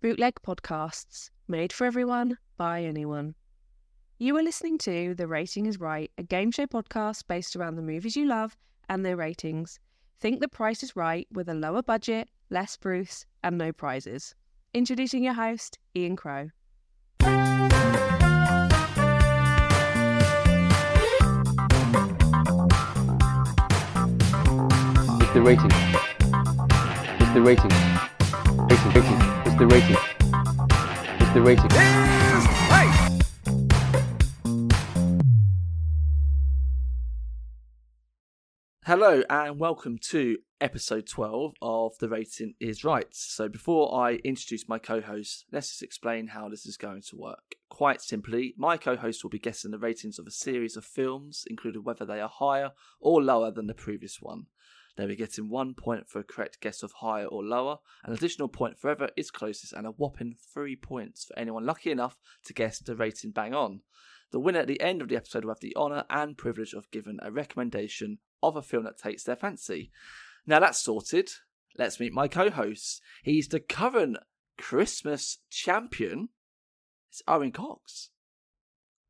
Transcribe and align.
bootleg 0.00 0.34
podcasts 0.46 1.30
made 1.48 1.72
for 1.72 1.84
everyone 1.84 2.38
by 2.56 2.84
anyone. 2.84 3.34
You 4.18 4.36
are 4.36 4.42
listening 4.42 4.78
to 4.78 5.14
The 5.14 5.26
Rating 5.26 5.66
is 5.66 5.80
Right, 5.80 6.10
a 6.16 6.22
game 6.22 6.52
show 6.52 6.66
podcast 6.66 7.24
based 7.26 7.56
around 7.56 7.76
the 7.76 7.82
movies 7.82 8.16
you 8.16 8.26
love 8.26 8.56
and 8.88 9.04
their 9.04 9.16
ratings. 9.16 9.80
Think 10.20 10.40
the 10.40 10.48
price 10.48 10.82
is 10.82 10.94
right 10.94 11.26
with 11.32 11.48
a 11.48 11.54
lower 11.54 11.82
budget, 11.82 12.28
less 12.50 12.76
Bruce, 12.76 13.26
and 13.42 13.58
no 13.58 13.72
prizes. 13.72 14.34
Introducing 14.72 15.24
your 15.24 15.34
host, 15.34 15.78
Ian 15.96 16.14
Crow. 16.16 16.50
It's 25.20 25.32
the 25.34 25.42
rating. 25.42 25.70
It's 27.20 27.34
the 27.34 27.42
rating. 27.42 27.70
Rating, 28.68 28.92
rating. 28.92 29.37
The 29.58 29.66
rating. 29.66 29.96
It's 31.18 31.34
the 31.34 31.42
rating. 31.42 31.68
Hello 38.84 39.22
and 39.28 39.58
welcome 39.58 39.98
to 40.10 40.38
episode 40.60 41.08
12 41.08 41.54
of 41.60 41.98
The 41.98 42.08
Rating 42.08 42.54
is 42.60 42.84
Right. 42.84 43.08
So, 43.10 43.48
before 43.48 43.92
I 43.94 44.20
introduce 44.24 44.68
my 44.68 44.78
co 44.78 45.00
host, 45.00 45.46
let's 45.50 45.70
just 45.70 45.82
explain 45.82 46.28
how 46.28 46.48
this 46.48 46.64
is 46.64 46.76
going 46.76 47.02
to 47.08 47.16
work. 47.16 47.56
Quite 47.68 48.00
simply, 48.00 48.54
my 48.56 48.76
co 48.76 48.94
host 48.94 49.24
will 49.24 49.30
be 49.30 49.40
guessing 49.40 49.72
the 49.72 49.78
ratings 49.78 50.20
of 50.20 50.26
a 50.28 50.30
series 50.30 50.76
of 50.76 50.84
films, 50.84 51.44
including 51.50 51.82
whether 51.82 52.04
they 52.04 52.20
are 52.20 52.30
higher 52.32 52.70
or 53.00 53.20
lower 53.20 53.50
than 53.50 53.66
the 53.66 53.74
previous 53.74 54.22
one. 54.22 54.46
They'll 54.98 55.06
be 55.06 55.14
getting 55.14 55.48
one 55.48 55.74
point 55.74 56.08
for 56.08 56.18
a 56.18 56.24
correct 56.24 56.60
guess 56.60 56.82
of 56.82 56.90
higher 56.90 57.26
or 57.26 57.44
lower, 57.44 57.78
an 58.02 58.12
additional 58.12 58.48
point 58.48 58.80
for 58.80 58.88
whoever 58.88 59.10
is 59.16 59.30
closest, 59.30 59.72
and 59.72 59.86
a 59.86 59.92
whopping 59.92 60.34
three 60.52 60.74
points 60.74 61.24
for 61.24 61.38
anyone 61.38 61.64
lucky 61.64 61.92
enough 61.92 62.18
to 62.46 62.52
guess 62.52 62.80
the 62.80 62.96
rating 62.96 63.30
bang 63.30 63.54
on. 63.54 63.82
The 64.32 64.40
winner 64.40 64.58
at 64.58 64.66
the 64.66 64.80
end 64.80 65.00
of 65.00 65.08
the 65.08 65.14
episode 65.14 65.44
will 65.44 65.52
have 65.52 65.60
the 65.60 65.76
honour 65.76 66.02
and 66.10 66.36
privilege 66.36 66.72
of 66.74 66.90
giving 66.90 67.18
a 67.22 67.30
recommendation 67.30 68.18
of 68.42 68.56
a 68.56 68.62
film 68.62 68.82
that 68.84 68.98
takes 68.98 69.22
their 69.22 69.36
fancy. 69.36 69.92
Now 70.48 70.58
that's 70.58 70.82
sorted. 70.82 71.30
Let's 71.78 72.00
meet 72.00 72.12
my 72.12 72.26
co 72.26 72.50
host. 72.50 73.00
He's 73.22 73.46
the 73.46 73.60
current 73.60 74.16
Christmas 74.58 75.38
champion. 75.48 76.30
It's 77.12 77.22
Owen 77.28 77.52
Cox. 77.52 78.10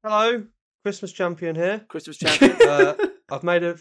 Hello, 0.05 0.45
Christmas 0.83 1.13
champion 1.13 1.57
here. 1.57 1.87
Christmas 1.89 2.19
champion. 2.19 2.57
Uh, 2.61 2.95
I've 3.31 3.43
made 3.43 3.63
it. 3.63 3.81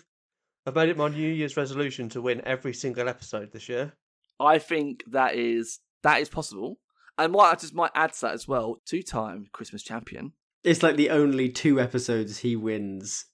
I've 0.68 0.76
made 0.76 0.90
it 0.90 0.98
my 0.98 1.08
New 1.08 1.32
Year's 1.32 1.56
resolution 1.56 2.10
to 2.10 2.22
win 2.22 2.42
every 2.46 2.74
single 2.74 3.08
episode 3.08 3.54
this 3.54 3.70
year. 3.70 3.94
I 4.38 4.60
think 4.60 5.02
that 5.08 5.34
is 5.36 5.80
that 6.04 6.20
is 6.20 6.28
possible. 6.28 6.80
And 7.18 7.34
what 7.34 7.54
I 7.54 7.56
just 7.56 7.74
might 7.74 7.92
add 7.96 8.12
to 8.14 8.22
that 8.22 8.34
as 8.34 8.50
well, 8.50 8.82
two 8.86 9.02
time 9.02 9.48
Christmas 9.54 9.82
champion. 9.82 10.34
It's 10.66 10.84
like 10.84 10.98
the 10.98 11.10
only 11.10 11.48
two 11.48 11.80
episodes 11.80 12.40
he 12.40 12.58
wins 12.58 13.28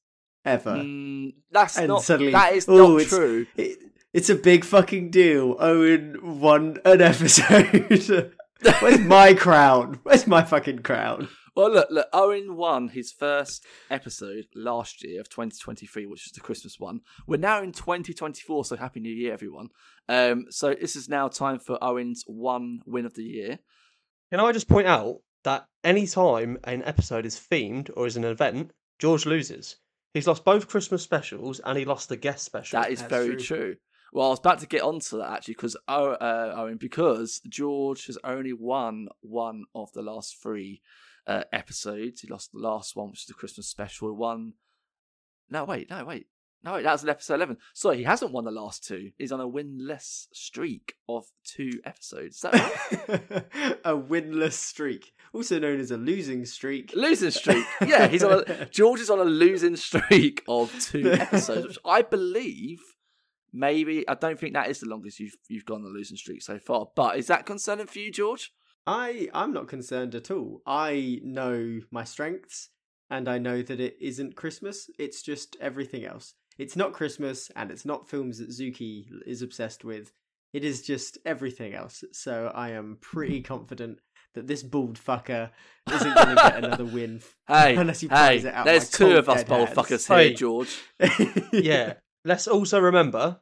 ever. 0.46 0.76
Mm, 0.76 1.34
that's 1.50 1.76
and 1.80 1.88
not 1.88 2.04
suddenly, 2.04 2.34
that 2.34 2.54
is 2.54 2.70
oh, 2.70 2.92
not 2.92 3.02
it's, 3.02 3.10
true. 3.10 3.48
It, 3.58 3.80
it's 4.14 4.30
a 4.30 4.36
big 4.36 4.64
fucking 4.64 5.10
deal. 5.10 5.56
Owen 5.58 6.40
won 6.40 6.78
an 6.86 7.02
episode. 7.02 8.36
Where's 8.80 9.00
my 9.00 9.34
crown? 9.34 10.02
Where's 10.04 10.28
my 10.28 10.44
fucking 10.44 10.84
crown? 10.84 11.30
Well, 11.56 11.72
look, 11.72 11.88
look. 11.92 12.08
Owen 12.14 12.56
won 12.56 12.90
his 12.90 13.12
first 13.12 13.64
episode 13.90 14.46
last 14.56 15.04
year 15.04 15.22
of 15.22 15.30
2023, 15.30 16.08
which 16.08 16.26
is 16.26 16.32
the 16.32 16.40
Christmas 16.40 16.80
one. 16.80 17.02
We're 17.28 17.38
now 17.38 17.62
in 17.62 17.72
2024, 17.72 18.66
so 18.66 18.76
happy 18.76 19.00
New 19.00 19.14
Year, 19.14 19.34
everyone. 19.34 19.70
Um, 20.10 20.46
so 20.50 20.74
this 20.74 20.96
is 20.96 21.08
now 21.08 21.28
time 21.28 21.60
for 21.60 21.78
Owen's 21.84 22.24
one 22.26 22.80
win 22.88 23.06
of 23.06 23.14
the 23.14 23.24
year. 23.24 23.60
Can 24.32 24.40
I 24.40 24.52
just 24.52 24.68
point 24.68 24.88
out 24.88 25.18
that 25.44 25.68
any 25.84 26.08
time 26.08 26.58
an 26.64 26.84
episode 26.84 27.26
is 27.26 27.36
themed 27.36 27.92
or 27.96 28.08
is 28.08 28.18
an 28.18 28.24
event, 28.24 28.72
George 28.98 29.26
loses. 29.26 29.78
He's 30.14 30.28
lost 30.28 30.46
both 30.46 30.68
Christmas 30.68 31.04
specials 31.04 31.60
and 31.60 31.78
he 31.78 31.86
lost 31.86 32.10
the 32.10 32.18
guest 32.18 32.46
special. 32.46 32.80
That 32.80 32.92
is 32.92 33.00
That's 33.00 33.10
very 33.10 33.36
true. 33.36 33.58
true. 33.58 33.76
Well, 34.14 34.28
I 34.28 34.30
was 34.30 34.40
about 34.40 34.60
to 34.60 34.68
get 34.68 34.84
onto 34.84 35.18
that 35.18 35.32
actually 35.32 35.56
because 35.56 35.76
uh, 35.88 36.16
Owen, 36.56 36.78
because 36.78 37.42
George 37.50 38.06
has 38.06 38.18
only 38.24 38.54
won 38.54 39.08
one 39.22 39.66
of 39.74 39.92
the 39.94 40.04
last 40.04 40.38
three 40.42 40.82
uh, 41.28 41.44
episodes. 41.52 42.22
He 42.22 42.28
lost 42.28 42.52
the 42.52 42.60
last 42.60 42.96
one, 42.96 43.10
which 43.12 43.22
is 43.22 43.26
the 43.26 43.34
Christmas 43.34 43.68
special. 43.68 44.10
He 44.10 44.16
won. 44.16 44.54
No, 45.50 45.64
wait, 45.66 45.90
no, 45.90 46.04
wait. 46.06 46.28
No, 46.64 46.74
wait, 46.74 46.84
that 46.84 46.94
was 46.94 47.04
an 47.04 47.10
episode 47.10 47.36
11. 47.36 47.58
Sorry, 47.74 47.98
he 47.98 48.04
hasn't 48.04 48.32
won 48.32 48.46
the 48.46 48.52
last 48.52 48.86
two. 48.86 49.12
He's 49.18 49.34
on 49.34 49.42
a 49.42 49.48
winless 49.48 50.28
streak 50.32 50.96
of 51.10 51.26
two 51.44 51.82
episodes. 51.84 52.36
Is 52.36 52.42
that 52.42 52.54
right? 52.54 53.78
a 53.84 53.98
winless 53.98 54.54
streak, 54.54 55.12
also 55.34 55.60
known 55.60 55.82
as 55.82 55.92
a 55.92 55.98
losing 55.98 56.46
streak. 56.46 56.94
losing 56.96 57.32
streak. 57.32 57.66
Yeah, 57.86 58.08
he's 58.08 58.24
on 58.24 58.44
a, 58.48 58.66
George 58.72 59.02
is 59.02 59.10
on 59.10 59.20
a 59.20 59.26
losing 59.26 59.76
streak 59.76 60.42
of 60.48 60.74
two 60.80 61.12
episodes, 61.12 61.68
which 61.68 61.80
I 61.86 62.02
believe 62.02 62.80
maybe 63.52 64.08
I 64.08 64.14
don't 64.14 64.40
think 64.40 64.54
that 64.54 64.70
is 64.70 64.80
the 64.80 64.88
longest 64.88 65.20
you've 65.20 65.36
you've 65.50 65.66
gone 65.66 65.82
on 65.82 65.88
a 65.88 65.94
losing 65.94 66.16
streak 66.16 66.42
so 66.42 66.60
far. 66.60 66.88
But 66.96 67.18
is 67.18 67.28
that 67.28 67.46
concerning 67.46 67.88
for 67.88 68.00
you, 68.00 68.10
George? 68.10 68.54
I 68.86 69.30
I'm 69.34 69.54
not 69.54 69.68
concerned 69.68 70.16
at 70.16 70.32
all. 70.32 70.62
I 70.66 71.20
know 71.24 71.80
my 71.92 72.04
strengths 72.04 72.70
and 73.10 73.28
I 73.30 73.38
know 73.38 73.62
that 73.62 73.80
it 73.80 73.98
isn't 74.02 74.36
Christmas. 74.36 74.90
It's 75.00 75.22
just 75.22 75.56
everything 75.62 76.06
else. 76.06 76.34
It's 76.58 76.76
not 76.76 76.94
Christmas 76.94 77.50
and 77.56 77.72
it's 77.72 77.86
not 77.86 78.10
films 78.10 78.40
that 78.40 78.50
Zuki 78.50 79.06
is 79.26 79.42
obsessed 79.42 79.84
with. 79.84 80.12
It 80.54 80.64
is 80.64 80.82
just 80.84 81.18
everything 81.26 81.74
else. 81.74 82.04
So 82.12 82.52
I 82.54 82.72
am 82.72 82.98
pretty 83.02 83.42
confident 83.54 84.00
that 84.36 84.48
this 84.48 84.64
bald 84.64 85.00
fucker 85.00 85.50
isn't 85.92 86.16
going 86.16 86.30
to 86.30 86.36
get 86.36 86.64
another 86.64 86.86
win 86.86 87.22
Hey, 87.48 87.76
unless 87.76 88.02
he 88.02 88.08
hey, 88.08 88.14
plays 88.14 88.46
it 88.46 88.54
out. 88.54 88.66
there's 88.66 88.90
two 88.90 89.16
of 89.16 89.30
us 89.30 89.38
dead 89.44 89.48
bold 89.48 89.70
fuckers 89.70 90.08
here, 90.08 90.18
Hey. 90.30 90.34
George. 90.34 90.76
yeah. 91.54 91.94
Let's 92.26 92.48
also 92.48 92.80
remember, 92.80 93.40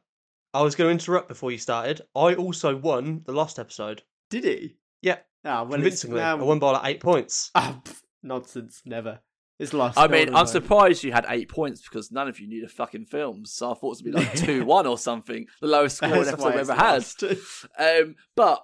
I 0.54 0.62
was 0.62 0.74
going 0.74 0.88
to 0.88 0.92
interrupt 0.92 1.28
before 1.28 1.50
you 1.50 1.58
started. 1.58 2.02
I 2.14 2.34
also 2.34 2.76
won 2.76 3.22
the 3.24 3.32
last 3.32 3.58
episode. 3.58 4.02
Did 4.28 4.44
he? 4.44 4.76
Yeah, 5.00 5.18
Ah, 5.44 5.62
well, 5.62 5.74
it's 5.84 6.02
convincingly. 6.02 6.20
now. 6.20 6.38
I 6.38 6.42
won 6.42 6.58
by 6.58 6.70
like 6.72 6.86
eight 6.86 7.00
points. 7.00 7.50
Ah, 7.54 7.80
pff, 7.84 8.00
nonsense. 8.22 8.82
Never. 8.84 9.20
It's 9.58 9.72
lost. 9.72 9.96
I 9.98 10.08
mean, 10.08 10.28
I'm 10.28 10.46
vote. 10.46 10.48
surprised 10.48 11.04
you 11.04 11.12
had 11.12 11.24
eight 11.28 11.48
points 11.48 11.82
because 11.82 12.10
none 12.10 12.26
of 12.26 12.40
you 12.40 12.48
knew 12.48 12.62
the 12.62 12.68
fucking 12.68 13.04
films. 13.06 13.52
So 13.52 13.70
I 13.70 13.74
thought 13.74 13.98
it 14.00 14.04
would 14.04 14.12
be 14.12 14.18
like 14.18 14.34
two 14.36 14.64
one 14.64 14.86
or 14.86 14.98
something, 14.98 15.46
the 15.60 15.68
lowest 15.68 15.98
score 15.98 16.08
an 16.08 16.14
That's 16.16 16.28
episode 16.30 16.44
why 16.44 16.50
we've 16.50 16.60
it's 16.60 17.22
ever 17.22 17.36
had. 17.78 17.98
Um, 18.08 18.16
but 18.34 18.60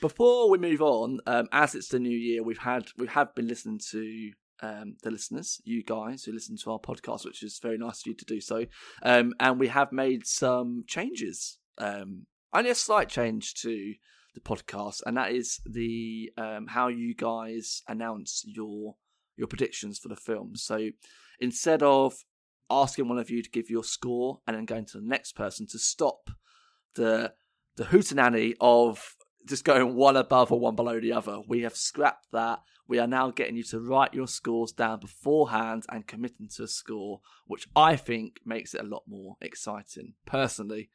before 0.00 0.50
we 0.50 0.58
move 0.58 0.82
on, 0.82 1.20
um, 1.26 1.46
as 1.52 1.74
it's 1.74 1.88
the 1.88 2.00
new 2.00 2.16
year, 2.16 2.42
we've 2.42 2.58
had 2.58 2.86
we 2.96 3.06
have 3.08 3.34
been 3.34 3.46
listening 3.46 3.80
to 3.90 4.32
um, 4.62 4.96
the 5.02 5.10
listeners, 5.10 5.60
you 5.64 5.84
guys 5.84 6.24
who 6.24 6.32
listen 6.32 6.56
to 6.64 6.72
our 6.72 6.78
podcast, 6.80 7.24
which 7.24 7.42
is 7.42 7.60
very 7.62 7.78
nice 7.78 8.00
of 8.00 8.06
you 8.06 8.14
to 8.14 8.24
do 8.24 8.40
so. 8.40 8.66
Um, 9.02 9.34
and 9.38 9.60
we 9.60 9.68
have 9.68 9.92
made 9.92 10.26
some 10.26 10.84
changes, 10.86 11.58
um, 11.78 12.26
only 12.52 12.70
a 12.70 12.74
slight 12.74 13.08
change 13.08 13.54
to 13.62 13.94
the 14.34 14.40
podcast, 14.40 15.00
and 15.06 15.16
that 15.16 15.32
is 15.32 15.60
the 15.66 16.32
um, 16.36 16.66
how 16.68 16.88
you 16.88 17.14
guys 17.14 17.82
announce 17.88 18.44
your 18.46 18.96
your 19.36 19.48
predictions 19.48 19.98
for 19.98 20.08
the 20.08 20.16
film. 20.16 20.56
So 20.56 20.90
instead 21.40 21.82
of 21.82 22.14
asking 22.70 23.08
one 23.08 23.18
of 23.18 23.30
you 23.30 23.42
to 23.42 23.50
give 23.50 23.68
your 23.68 23.84
score 23.84 24.40
and 24.46 24.56
then 24.56 24.64
going 24.64 24.86
to 24.86 24.98
the 25.00 25.06
next 25.06 25.32
person 25.32 25.66
to 25.66 25.78
stop 25.78 26.30
the 26.94 27.32
the 27.76 27.84
hootenanny 27.84 28.54
of 28.60 29.16
just 29.46 29.64
going 29.64 29.94
one 29.94 30.16
above 30.16 30.52
or 30.52 30.60
one 30.60 30.76
below 30.76 31.00
the 31.00 31.12
other. 31.12 31.40
We 31.48 31.62
have 31.62 31.76
scrapped 31.76 32.26
that. 32.32 32.60
We 32.86 32.98
are 32.98 33.06
now 33.06 33.30
getting 33.30 33.56
you 33.56 33.62
to 33.64 33.80
write 33.80 34.14
your 34.14 34.26
scores 34.26 34.72
down 34.72 35.00
beforehand 35.00 35.84
and 35.88 36.06
committing 36.06 36.48
to 36.56 36.64
a 36.64 36.68
score, 36.68 37.20
which 37.46 37.68
I 37.74 37.96
think 37.96 38.40
makes 38.44 38.74
it 38.74 38.82
a 38.82 38.86
lot 38.86 39.04
more 39.08 39.36
exciting. 39.40 40.14
Personally, 40.26 40.90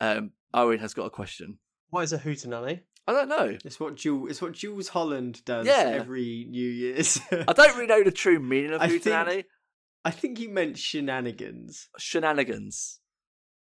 um, 0.00 0.32
Owen 0.54 0.78
has 0.78 0.94
got 0.94 1.06
a 1.06 1.10
question. 1.10 1.58
What 1.90 2.02
is 2.02 2.12
a 2.12 2.18
hootenanny? 2.18 2.80
I 3.06 3.12
don't 3.12 3.28
know. 3.28 3.56
It's 3.64 3.80
what 3.80 3.96
Jools. 3.96 4.30
It's 4.30 4.42
what 4.42 4.52
Jools 4.52 4.88
Holland 4.88 5.42
does 5.44 5.66
Yeah. 5.66 5.92
every 6.00 6.46
New 6.50 6.68
Year's. 6.68 7.18
I 7.32 7.52
don't 7.54 7.74
really 7.74 7.86
know 7.86 8.04
the 8.04 8.10
true 8.10 8.38
meaning 8.38 8.72
of 8.72 8.82
I 8.82 8.88
think- 8.88 9.02
hootenanny. 9.04 9.44
I 10.04 10.10
think 10.10 10.38
you 10.38 10.48
meant 10.50 10.78
shenanigans. 10.78 11.88
Shenanigans. 11.98 13.00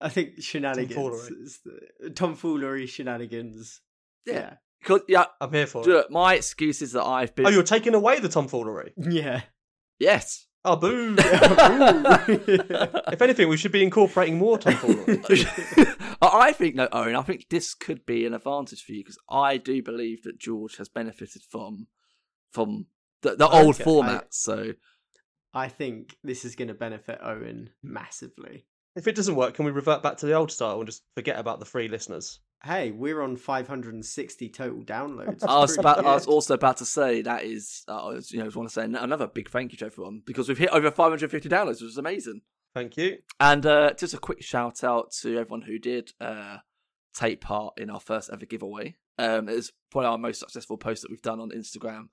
I 0.02 0.10
think 0.10 0.42
shenanigans. 0.42 0.94
Tomfoolery. 0.96 1.36
is 1.44 1.60
the, 2.00 2.10
tomfoolery 2.10 2.88
shenanigans. 2.88 3.81
Yeah. 4.26 4.56
Because 4.81 5.02
yeah, 5.08 5.26
I'm 5.40 5.52
here 5.54 5.68
for 5.68 5.81
it. 5.81 5.88
look, 5.88 6.12
my 6.12 6.34
excuse 6.36 6.81
is 6.81 6.92
that 6.94 7.04
I've 7.06 7.34
been. 7.36 7.46
Oh, 7.46 7.50
you're 7.50 7.64
taking 7.64 7.94
away 7.96 8.19
the 8.19 8.30
tomfoolery. 8.30 8.94
Yeah. 8.98 9.42
yes. 10.00 10.46
Oh, 10.65 10.75
boo. 10.77 11.15
Yeah. 11.18 12.21
if 13.12 13.21
anything, 13.21 13.50
we 13.50 13.57
should 13.57 13.71
be 13.71 13.83
incorporating 13.83 14.38
more 14.38 14.57
tomfoolery. 14.57 15.21
I 16.21 16.54
think 16.54 16.75
no, 16.75 16.88
Owen. 16.92 17.15
I 17.15 17.21
think 17.21 17.48
this 17.50 17.74
could 17.74 18.06
be 18.06 18.25
an 18.25 18.33
advantage 18.33 18.83
for 18.83 18.94
you 18.94 19.01
because 19.04 19.18
I 19.30 19.57
do 19.57 19.83
believe 19.83 20.24
that 20.24 20.39
George 20.39 20.77
has 20.77 20.88
benefited 20.89 21.42
from 21.50 21.88
from 22.51 22.86
the, 23.24 23.36
the 23.36 23.48
old 23.48 23.75
Okay, 23.75 23.83
format. 23.83 24.24
I- 24.24 24.27
So 24.30 24.71
I 25.54 25.68
think 25.68 26.15
this 26.24 26.45
is 26.45 26.56
going 26.56 26.69
to 26.69 26.74
benefit 26.74 27.19
Owen 27.21 27.69
massively. 27.83 28.66
if 28.95 29.07
it 29.07 29.16
doesn't 29.16 29.36
work, 29.36 29.56
can 29.56 29.66
we 29.66 29.71
revert 29.71 30.01
back 30.01 30.18
to 30.18 30.25
the 30.25 30.33
old 30.33 30.51
style 30.51 30.77
and 30.80 30.88
just 30.88 31.04
forget 31.16 31.38
about 31.39 31.59
the 31.59 31.66
free 31.66 31.88
listeners? 31.89 32.39
Hey, 32.65 32.92
we're 32.92 33.21
on 33.21 33.36
560 33.36 34.50
total 34.50 34.83
downloads. 34.83 35.44
I 35.45 35.60
was 35.60 35.77
about, 35.77 36.00
I 36.00 36.13
was 36.13 36.25
also 36.25 36.54
about 36.54 36.77
to 36.77 36.86
say 36.86 37.21
that 37.21 37.44
is, 37.44 37.83
uh, 37.89 38.06
I 38.06 38.13
was, 38.13 38.31
you 38.31 38.38
know, 38.38 38.45
I 38.45 38.48
just 38.48 38.56
want 38.56 38.69
to 38.69 38.74
say 38.74 38.86
another 38.86 39.27
big 39.27 39.50
thank 39.50 39.74
you 39.74 39.77
to 39.80 39.88
everyone 39.88 40.21
because 40.25 40.48
we've 40.48 40.57
hit 40.57 40.69
over 40.69 40.89
550 40.89 41.50
downloads, 41.50 41.81
which 41.81 41.92
is 41.92 41.98
amazing. 41.98 42.39
Thank 42.74 42.95
you. 42.95 43.18
And 43.38 43.65
uh, 43.65 43.94
just 43.95 44.13
a 44.13 44.18
quick 44.18 44.42
shout 44.42 44.81
out 44.81 45.12
to 45.24 45.38
everyone 45.38 45.63
who 45.63 45.77
did 45.77 46.13
uh, 46.21 46.60
take 47.13 47.42
part 47.42 47.74
in 47.77 47.89
our 47.89 48.00
first 48.00 48.30
ever 48.31 48.45
giveaway. 48.45 48.95
Um, 49.19 49.50
it's 49.50 49.74
probably 49.92 50.07
our 50.07 50.18
most 50.18 50.39
successful 50.39 50.77
post 50.77 51.01
that 51.01 51.12
we've 51.12 51.21
done 51.21 51.42
on 51.42 51.51
Instagram 51.51 52.06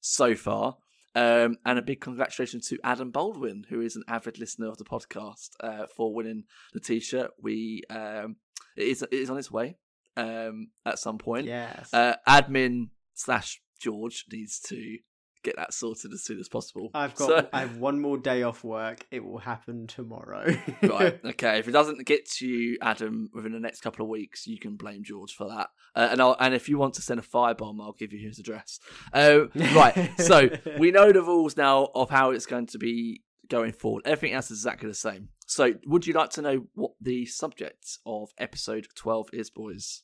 so 0.00 0.36
far. 0.36 0.76
Um, 1.16 1.56
and 1.64 1.80
a 1.80 1.82
big 1.82 2.00
congratulations 2.00 2.68
to 2.68 2.78
Adam 2.84 3.10
Baldwin, 3.10 3.64
who 3.70 3.80
is 3.80 3.96
an 3.96 4.04
avid 4.06 4.38
listener 4.38 4.68
of 4.68 4.78
the 4.78 4.84
podcast, 4.84 5.48
uh, 5.58 5.86
for 5.96 6.14
winning 6.14 6.44
the 6.74 6.80
T-shirt. 6.80 7.32
We 7.42 7.82
um, 7.90 8.36
it 8.76 8.84
is 8.84 9.02
it 9.02 9.12
is 9.12 9.30
on 9.30 9.38
its 9.38 9.50
way 9.50 9.78
um, 10.16 10.68
at 10.84 10.98
some 10.98 11.18
point. 11.18 11.46
Yes. 11.46 11.92
Uh, 11.92 12.14
admin 12.28 12.88
slash 13.14 13.60
George 13.80 14.24
needs 14.32 14.58
to 14.60 14.98
get 15.42 15.54
that 15.56 15.72
sorted 15.72 16.12
as 16.12 16.24
soon 16.24 16.40
as 16.40 16.48
possible. 16.48 16.90
I've 16.92 17.14
got. 17.14 17.28
So- 17.28 17.48
I 17.52 17.60
have 17.60 17.76
one 17.76 18.00
more 18.00 18.18
day 18.18 18.42
off 18.42 18.64
work. 18.64 19.06
It 19.12 19.24
will 19.24 19.38
happen 19.38 19.86
tomorrow. 19.86 20.44
right. 20.82 21.20
Okay. 21.24 21.58
If 21.58 21.68
it 21.68 21.72
doesn't 21.72 22.04
get 22.06 22.28
to 22.38 22.46
you, 22.46 22.78
Adam, 22.82 23.30
within 23.32 23.52
the 23.52 23.60
next 23.60 23.80
couple 23.80 24.04
of 24.04 24.08
weeks, 24.08 24.46
you 24.46 24.58
can 24.58 24.76
blame 24.76 25.04
George 25.04 25.32
for 25.34 25.48
that. 25.48 25.68
Uh, 25.94 26.08
and 26.10 26.20
I'll, 26.20 26.36
and 26.40 26.54
if 26.54 26.68
you 26.68 26.78
want 26.78 26.94
to 26.94 27.02
send 27.02 27.20
a 27.20 27.22
firebomb, 27.22 27.80
I'll 27.80 27.92
give 27.98 28.12
you 28.12 28.26
his 28.26 28.38
address. 28.38 28.80
Uh, 29.12 29.46
right. 29.74 30.10
So 30.18 30.48
we 30.78 30.90
know 30.90 31.12
the 31.12 31.22
rules 31.22 31.56
now 31.56 31.90
of 31.94 32.10
how 32.10 32.30
it's 32.32 32.46
going 32.46 32.66
to 32.68 32.78
be 32.78 33.22
going 33.48 33.72
forward. 33.72 34.02
Everything 34.04 34.34
else 34.34 34.50
is 34.50 34.58
exactly 34.58 34.88
the 34.88 34.94
same. 34.94 35.28
So 35.46 35.74
would 35.86 36.06
you 36.08 36.14
like 36.14 36.30
to 36.30 36.42
know 36.42 36.66
what 36.74 36.92
the 37.00 37.24
subject 37.26 37.98
of 38.04 38.30
episode 38.38 38.88
twelve 38.96 39.28
is, 39.32 39.48
boys? 39.50 40.02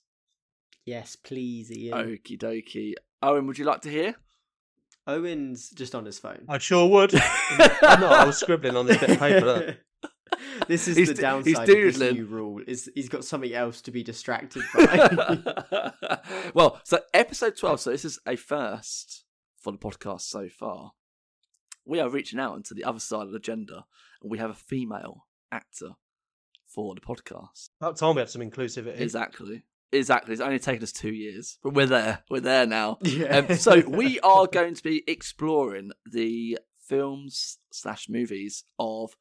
Yes, 0.85 1.17
please, 1.17 1.71
Ian. 1.71 1.99
Okie 1.99 2.39
dokie. 2.39 2.95
Owen, 3.23 3.47
would 3.47 3.59
you 3.59 3.65
like 3.65 3.83
to 3.83 3.91
hear? 3.91 4.15
Owen's 5.07 5.71
just 5.71 5.95
on 5.95 6.05
his 6.05 6.19
phone. 6.19 6.45
I 6.49 6.59
sure 6.59 6.89
would. 6.89 7.15
I'm 7.83 8.01
not. 8.01 8.13
I 8.13 8.25
was 8.25 8.39
scribbling 8.39 8.77
on 8.77 8.87
this 8.87 8.99
bit 8.99 9.11
of 9.11 9.19
paper. 9.19 9.45
Look. 9.45 9.77
this 10.69 10.89
is 10.89 10.97
He's 10.97 11.09
the 11.09 11.15
d- 11.15 11.21
downside 11.23 11.69
he's 11.69 11.95
of 11.95 11.99
this 12.01 12.13
new 12.15 12.25
rule. 12.27 12.61
Is 12.67 12.91
he's 12.95 13.09
got 13.09 13.25
something 13.25 13.53
else 13.53 13.81
to 13.83 13.91
be 13.91 14.03
distracted 14.03 14.63
by. 14.75 15.93
well, 16.55 16.81
so 16.85 17.01
episode 17.13 17.57
12, 17.57 17.81
so 17.81 17.91
this 17.91 18.05
is 18.05 18.19
a 18.27 18.37
first 18.37 19.25
for 19.59 19.73
the 19.73 19.79
podcast 19.79 20.23
so 20.23 20.49
far. 20.49 20.93
We 21.85 21.99
are 21.99 22.09
reaching 22.09 22.39
out 22.39 22.57
into 22.57 22.75
the 22.75 22.85
other 22.85 23.01
side 23.01 23.27
of 23.27 23.33
the 23.33 23.41
gender, 23.41 23.83
and 24.23 24.31
we 24.31 24.39
have 24.39 24.51
a 24.51 24.55
female 24.55 25.27
actor 25.51 25.91
for 26.67 26.95
the 26.95 27.01
podcast. 27.01 27.71
About 27.81 27.97
time 27.97 28.15
we 28.15 28.21
had 28.21 28.31
some 28.31 28.43
inclusivity. 28.43 29.01
Exactly. 29.01 29.65
Exactly. 29.93 30.33
It's 30.33 30.41
only 30.41 30.59
taken 30.59 30.83
us 30.83 30.93
two 30.93 31.13
years, 31.13 31.59
but 31.63 31.75
we're 31.75 31.87
there. 31.87 32.21
We're 32.31 32.41
there 32.41 32.67
now. 32.67 32.99
yeah. 33.03 33.39
Um, 33.39 33.57
so 33.57 33.83
we 33.87 34.19
are 34.21 34.47
going 34.47 34.75
to 34.75 34.83
be 34.83 35.05
exploring 35.07 35.91
the 36.11 36.59
films 36.81 37.59
slash 37.71 38.09
movies 38.09 38.65
of 38.79 39.15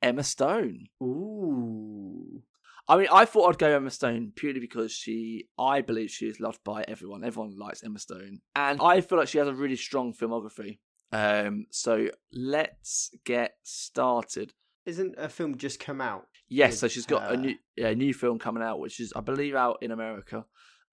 Emma 0.00 0.22
Stone. 0.22 0.86
Ooh. 1.02 2.42
I 2.88 2.96
mean, 2.96 3.08
I 3.12 3.24
thought 3.24 3.48
I'd 3.48 3.58
go 3.58 3.74
Emma 3.74 3.90
Stone 3.90 4.32
purely 4.36 4.60
because 4.60 4.92
she, 4.92 5.46
I 5.58 5.80
believe 5.80 6.10
she 6.10 6.26
is 6.26 6.40
loved 6.40 6.62
by 6.64 6.84
everyone. 6.86 7.24
Everyone 7.24 7.56
likes 7.56 7.82
Emma 7.82 7.98
Stone. 7.98 8.40
And 8.54 8.80
I 8.82 9.00
feel 9.00 9.18
like 9.18 9.28
she 9.28 9.38
has 9.38 9.48
a 9.48 9.54
really 9.54 9.76
strong 9.76 10.12
filmography. 10.12 10.78
Um, 11.12 11.66
so 11.70 12.08
let's 12.32 13.10
get 13.24 13.54
started. 13.62 14.52
Isn't 14.84 15.14
a 15.16 15.28
film 15.28 15.58
just 15.58 15.78
come 15.78 16.00
out? 16.00 16.26
Yes, 16.52 16.78
so 16.78 16.86
she's 16.86 17.06
got 17.06 17.32
a 17.32 17.36
new, 17.36 17.54
yeah, 17.76 17.94
new 17.94 18.12
film 18.12 18.38
coming 18.38 18.62
out, 18.62 18.78
which 18.78 19.00
is, 19.00 19.10
I 19.16 19.20
believe, 19.20 19.54
out 19.54 19.78
in 19.80 19.90
America, 19.90 20.44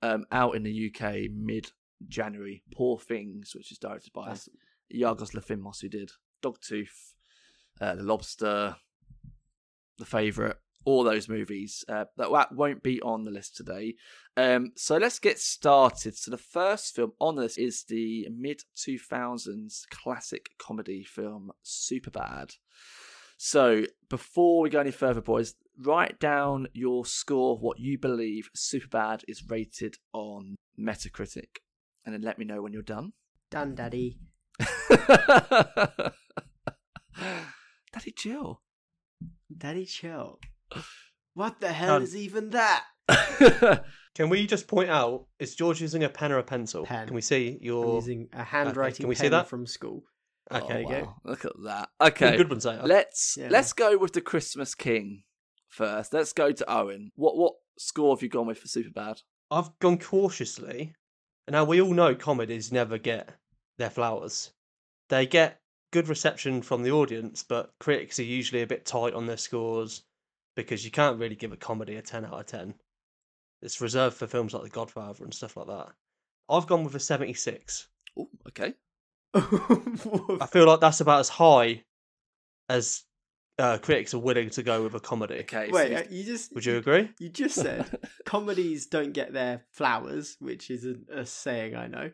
um, 0.02 0.24
out 0.32 0.56
in 0.56 0.64
the 0.64 0.72
UK 0.90 1.30
mid 1.30 1.72
January. 2.08 2.64
Poor 2.74 2.98
Things, 2.98 3.54
which 3.54 3.70
is 3.72 3.78
directed 3.78 4.14
by 4.14 4.30
That's- 4.30 4.48
Yorgos 4.94 5.34
Lanthimos, 5.36 5.82
who 5.82 5.90
did 5.90 6.12
Dogtooth, 6.42 7.14
uh, 7.82 7.96
The 7.96 8.04
Lobster, 8.04 8.78
The 9.98 10.06
Favourite, 10.06 10.56
all 10.86 11.04
those 11.04 11.28
movies. 11.28 11.84
Uh, 11.90 12.06
that 12.16 12.32
won't 12.54 12.82
be 12.82 13.02
on 13.02 13.26
the 13.26 13.32
list 13.32 13.58
today. 13.58 13.96
Um, 14.38 14.72
so 14.78 14.96
let's 14.96 15.20
get 15.20 15.40
started. 15.40 16.16
So 16.18 16.32
the 16.32 16.38
first 16.38 16.96
film 16.96 17.12
on 17.20 17.36
the 17.36 17.42
list 17.42 17.60
is 17.60 17.84
the 17.84 18.30
mid 18.32 18.62
2000s 18.78 19.82
classic 19.90 20.52
comedy 20.58 21.04
film 21.04 21.52
Superbad. 21.66 22.56
So 23.42 23.86
before 24.10 24.62
we 24.62 24.70
go 24.70 24.82
any 24.82 24.92
further, 24.92 25.22
boys, 25.22 25.56
write 25.82 26.20
down 26.20 26.68
your 26.74 27.06
score, 27.06 27.58
what 27.58 27.80
you 27.80 27.98
believe 27.98 28.50
Superbad 28.54 29.24
is 29.30 29.50
rated 29.50 29.96
on 30.12 30.58
Metacritic, 30.78 31.60
and 32.06 32.14
then 32.14 32.22
let 32.22 32.38
me 32.38 32.44
know 32.44 32.62
when 32.62 32.74
you're 32.74 32.82
done. 32.82 33.14
Done, 33.50 33.76
Daddy. 33.76 34.18
Daddy, 37.94 38.12
chill. 38.14 38.62
Daddy, 39.58 39.86
chill. 39.86 40.42
What 41.34 41.62
the 41.62 41.72
hell 41.72 41.96
Done. 41.96 42.04
is 42.04 42.18
even 42.18 42.50
that? 42.50 42.84
Can 44.16 44.28
we 44.28 44.48
just 44.48 44.68
point 44.68 44.90
out, 44.90 45.28
is 45.40 45.56
George 45.56 45.80
using 45.80 46.04
a 46.04 46.10
pen 46.10 46.34
or 46.34 46.40
a 46.40 46.44
pencil? 46.44 46.84
Pen. 46.84 47.08
Can 47.08 47.16
we 47.16 47.22
see 47.22 47.52
I'm 47.52 47.60
your. 47.62 47.96
using 47.96 48.28
a 48.34 48.44
handwriting 48.44 49.04
can 49.04 49.08
we 49.08 49.16
see 49.16 49.24
pen 49.24 49.32
that? 49.32 49.48
from 49.48 49.66
school. 49.66 50.04
Oh, 50.52 50.58
okay, 50.58 50.84
oh, 50.86 50.90
go. 50.90 51.00
wow. 51.02 51.16
Look 51.26 51.46
at 51.46 51.52
that. 51.64 51.90
Okay, 52.02 52.38
Good 52.38 52.50
ones, 52.50 52.66
let's 52.66 53.38
Yeah. 53.40 53.50
let's 53.50 53.74
go 53.74 53.98
with 53.98 54.14
the 54.14 54.22
Christmas 54.22 54.74
King 54.76 55.24
first. 55.68 56.14
Let's 56.14 56.34
go 56.34 56.52
to 56.52 56.72
Owen. 56.72 57.12
What 57.16 57.38
what 57.38 57.54
score 57.78 58.16
have 58.16 58.24
you 58.24 58.30
gone 58.30 58.48
with 58.48 58.58
for 58.58 58.68
Superbad? 58.68 59.22
I've 59.52 59.78
gone 59.80 59.98
cautiously. 60.00 60.96
Now, 61.50 61.64
we 61.64 61.82
all 61.82 61.94
know 61.94 62.14
comedies 62.14 62.72
never 62.72 62.98
get 63.00 63.30
their 63.78 63.90
flowers. 63.90 64.52
They 65.10 65.26
get 65.26 65.62
good 65.92 66.08
reception 66.08 66.62
from 66.62 66.84
the 66.84 66.92
audience, 66.92 67.42
but 67.42 67.74
critics 67.80 68.20
are 68.20 68.24
usually 68.24 68.62
a 68.62 68.68
bit 68.68 68.86
tight 68.86 69.14
on 69.16 69.26
their 69.26 69.38
scores 69.38 70.04
because 70.56 70.86
you 70.86 70.92
can't 70.92 71.20
really 71.20 71.36
give 71.36 71.52
a 71.52 71.58
comedy 71.58 71.96
a 71.96 72.02
10 72.02 72.26
out 72.26 72.34
of 72.34 72.46
10. 72.46 72.76
It's 73.62 73.82
reserved 73.82 74.18
for 74.18 74.28
films 74.28 74.54
like 74.54 74.64
The 74.64 74.70
Godfather 74.70 75.24
and 75.24 75.34
stuff 75.34 75.58
like 75.58 75.68
that. 75.68 75.88
I've 76.50 76.68
gone 76.68 76.84
with 76.84 76.96
a 76.96 77.00
76. 77.00 77.88
Oh, 78.18 78.30
okay. 78.48 78.74
I 80.42 80.48
feel 80.52 80.66
like 80.68 80.80
that's 80.80 81.02
about 81.02 81.20
as 81.20 81.30
high 81.30 81.84
as 82.70 83.04
uh, 83.58 83.78
critics 83.78 84.14
are 84.14 84.20
willing 84.20 84.50
to 84.52 84.64
go 84.64 84.84
with 84.84 84.96
a 84.96 85.00
comedy. 85.00 85.40
Okay. 85.40 85.68
so 85.70 85.76
Wait, 85.76 85.92
you- 85.92 85.98
uh, 85.98 86.04
you 86.10 86.24
just 86.24 86.54
Would 86.56 86.66
you 86.66 86.78
agree? 86.78 87.10
You 87.20 87.30
just 87.30 87.56
said 87.56 87.86
comedies 88.26 88.88
don't 88.88 89.12
get 89.14 89.34
their 89.34 89.66
flowers, 89.72 90.38
which 90.40 90.70
is 90.72 90.86
a, 90.86 90.96
a 91.22 91.26
saying 91.26 91.76
I 91.76 91.88
know. 91.88 92.12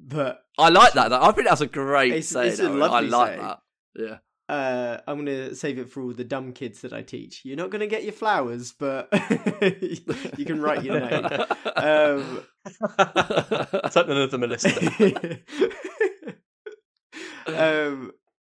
But 0.00 0.42
I 0.58 0.70
like 0.70 0.94
that. 0.94 1.08
though. 1.08 1.20
I 1.22 1.30
think 1.32 1.46
that's 1.48 1.60
a 1.60 1.66
great 1.66 2.08
It's- 2.12 2.28
saying. 2.28 2.48
it's 2.52 2.58
a 2.60 2.68
Owen. 2.68 2.82
I 2.82 3.00
like 3.00 3.28
saying. 3.28 3.40
that. 3.42 3.58
Yeah. 3.96 4.16
Uh, 4.48 4.98
I'm 5.06 5.18
gonna 5.18 5.54
save 5.54 5.78
it 5.78 5.90
for 5.90 6.02
all 6.02 6.12
the 6.12 6.24
dumb 6.24 6.52
kids 6.52 6.80
that 6.80 6.92
I 6.92 7.02
teach. 7.02 7.42
You're 7.44 7.56
not 7.56 7.70
gonna 7.70 7.86
get 7.86 8.02
your 8.02 8.12
flowers, 8.12 8.72
but 8.72 9.08
you 9.62 10.44
can 10.44 10.60
write 10.60 10.82
your 10.82 10.98
name. 10.98 11.24
Um, 11.76 12.40
I 12.98 13.90
don't 13.94 14.08
know 14.08 14.24
if 14.24 14.32
them 14.32 14.42
are 14.42 14.48
listening. 14.48 15.38
Um, 17.46 18.12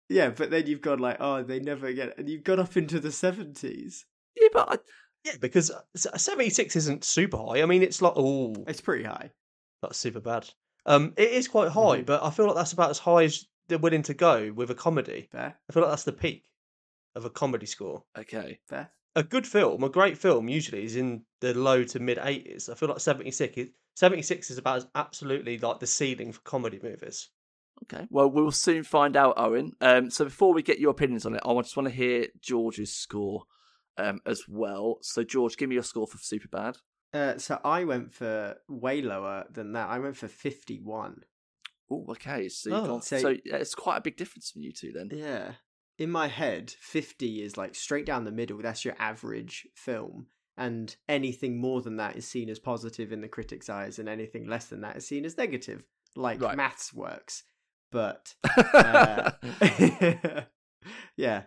yeah, 0.08 0.30
but 0.30 0.50
then 0.50 0.66
you've 0.66 0.80
got 0.82 1.00
like, 1.00 1.16
oh, 1.20 1.42
they 1.42 1.60
never 1.60 1.92
get, 1.92 2.18
and 2.18 2.28
you've 2.28 2.44
got 2.44 2.58
up 2.58 2.76
into 2.76 3.00
the 3.00 3.12
seventies. 3.12 4.04
yeah, 4.40 4.48
but 4.52 4.68
I, 4.70 4.76
Yeah, 5.24 5.36
because 5.40 5.70
76 5.96 6.74
isn't 6.76 7.04
super 7.04 7.36
high. 7.38 7.62
I 7.62 7.66
mean, 7.66 7.82
it's 7.82 8.02
like, 8.02 8.14
oh, 8.16 8.54
It's 8.66 8.80
pretty 8.80 9.04
high. 9.04 9.30
that's 9.82 9.96
super 9.98 10.20
bad. 10.20 10.48
Um, 10.84 11.12
it 11.16 11.30
is 11.30 11.46
quite 11.48 11.70
high, 11.70 12.00
Mhm. 12.02 12.06
but 12.06 12.22
I 12.24 12.30
feel 12.30 12.46
like 12.46 12.56
that's 12.56 12.72
about 12.72 12.90
as 12.90 12.98
high 12.98 13.24
as 13.24 13.46
they're 13.68 13.78
willing 13.78 14.02
to 14.02 14.14
go 14.14 14.52
with 14.52 14.70
a 14.70 14.74
comedy. 14.74 15.28
Fair, 15.30 15.56
I 15.68 15.72
feel 15.72 15.82
like 15.84 15.92
that's 15.92 16.02
the 16.04 16.12
peak 16.12 16.48
of 17.14 17.24
a 17.24 17.30
comedy 17.30 17.66
score. 17.66 18.04
okay. 18.18 18.58
fair. 18.68 18.90
A 19.14 19.22
good 19.22 19.46
film, 19.46 19.84
a 19.84 19.88
great 19.90 20.16
film, 20.18 20.48
usually 20.48 20.84
is 20.84 20.96
in 20.96 21.24
the 21.40 21.52
low 21.54 21.84
to 21.84 22.00
mid 22.00 22.18
80s. 22.18 22.68
I 22.70 22.74
feel 22.74 22.88
like 22.88 22.98
76 23.00 23.56
is 23.58 23.68
76 23.94 24.50
is 24.50 24.56
about 24.58 24.78
as 24.78 24.86
absolutely 24.94 25.58
like 25.58 25.78
the 25.80 25.86
ceiling 25.86 26.32
for 26.32 26.40
comedy 26.40 26.80
movies. 26.82 27.28
Okay. 27.82 28.06
Well, 28.10 28.30
we'll 28.30 28.50
soon 28.52 28.82
find 28.84 29.16
out, 29.16 29.34
Owen. 29.36 29.72
Um, 29.80 30.10
so 30.10 30.24
before 30.24 30.52
we 30.54 30.62
get 30.62 30.78
your 30.78 30.90
opinions 30.90 31.26
on 31.26 31.34
it, 31.34 31.42
I 31.44 31.52
just 31.62 31.76
want 31.76 31.88
to 31.88 31.94
hear 31.94 32.26
George's 32.40 32.92
score 32.92 33.44
um, 33.98 34.20
as 34.26 34.44
well. 34.48 34.98
So, 35.02 35.24
George, 35.24 35.56
give 35.56 35.68
me 35.68 35.74
your 35.74 35.82
score 35.82 36.06
for 36.06 36.18
Superbad. 36.18 36.76
Uh, 37.12 37.38
so 37.38 37.60
I 37.64 37.84
went 37.84 38.12
for 38.14 38.56
way 38.68 39.02
lower 39.02 39.44
than 39.50 39.72
that. 39.72 39.88
I 39.88 39.98
went 39.98 40.16
for 40.16 40.28
fifty-one. 40.28 41.22
Oh, 41.90 42.06
okay. 42.10 42.48
So, 42.48 42.70
you've 42.70 42.78
Oh. 42.84 42.86
gone, 42.86 43.02
So- 43.02 43.18
so 43.18 43.28
yeah, 43.44 43.56
it's 43.56 43.74
quite 43.74 43.98
a 43.98 44.00
big 44.00 44.16
difference 44.16 44.50
from 44.50 44.62
you 44.62 44.72
two 44.72 44.92
then. 44.92 45.10
Yeah. 45.12 45.54
In 45.98 46.10
my 46.10 46.26
head, 46.28 46.70
50 46.80 47.42
is 47.42 47.56
like 47.58 47.74
straight 47.74 48.06
down 48.06 48.24
the 48.24 48.32
middle. 48.32 48.58
That's 48.62 48.84
your 48.84 48.94
average 48.98 49.68
film. 49.74 50.28
And 50.56 50.96
anything 51.08 51.60
more 51.60 51.82
than 51.82 51.96
that 51.96 52.16
is 52.16 52.26
seen 52.26 52.48
as 52.48 52.58
positive 52.58 53.12
in 53.12 53.20
the 53.20 53.28
critic's 53.28 53.68
eyes, 53.68 53.98
and 53.98 54.08
anything 54.08 54.46
less 54.46 54.66
than 54.66 54.80
that 54.80 54.96
is 54.96 55.06
seen 55.06 55.24
as 55.26 55.36
negative, 55.36 55.84
like 56.16 56.40
Right. 56.40 56.56
maths 56.56 56.94
works. 56.94 57.42
But 57.92 58.34
uh, 58.44 59.30
yeah, 61.16 61.42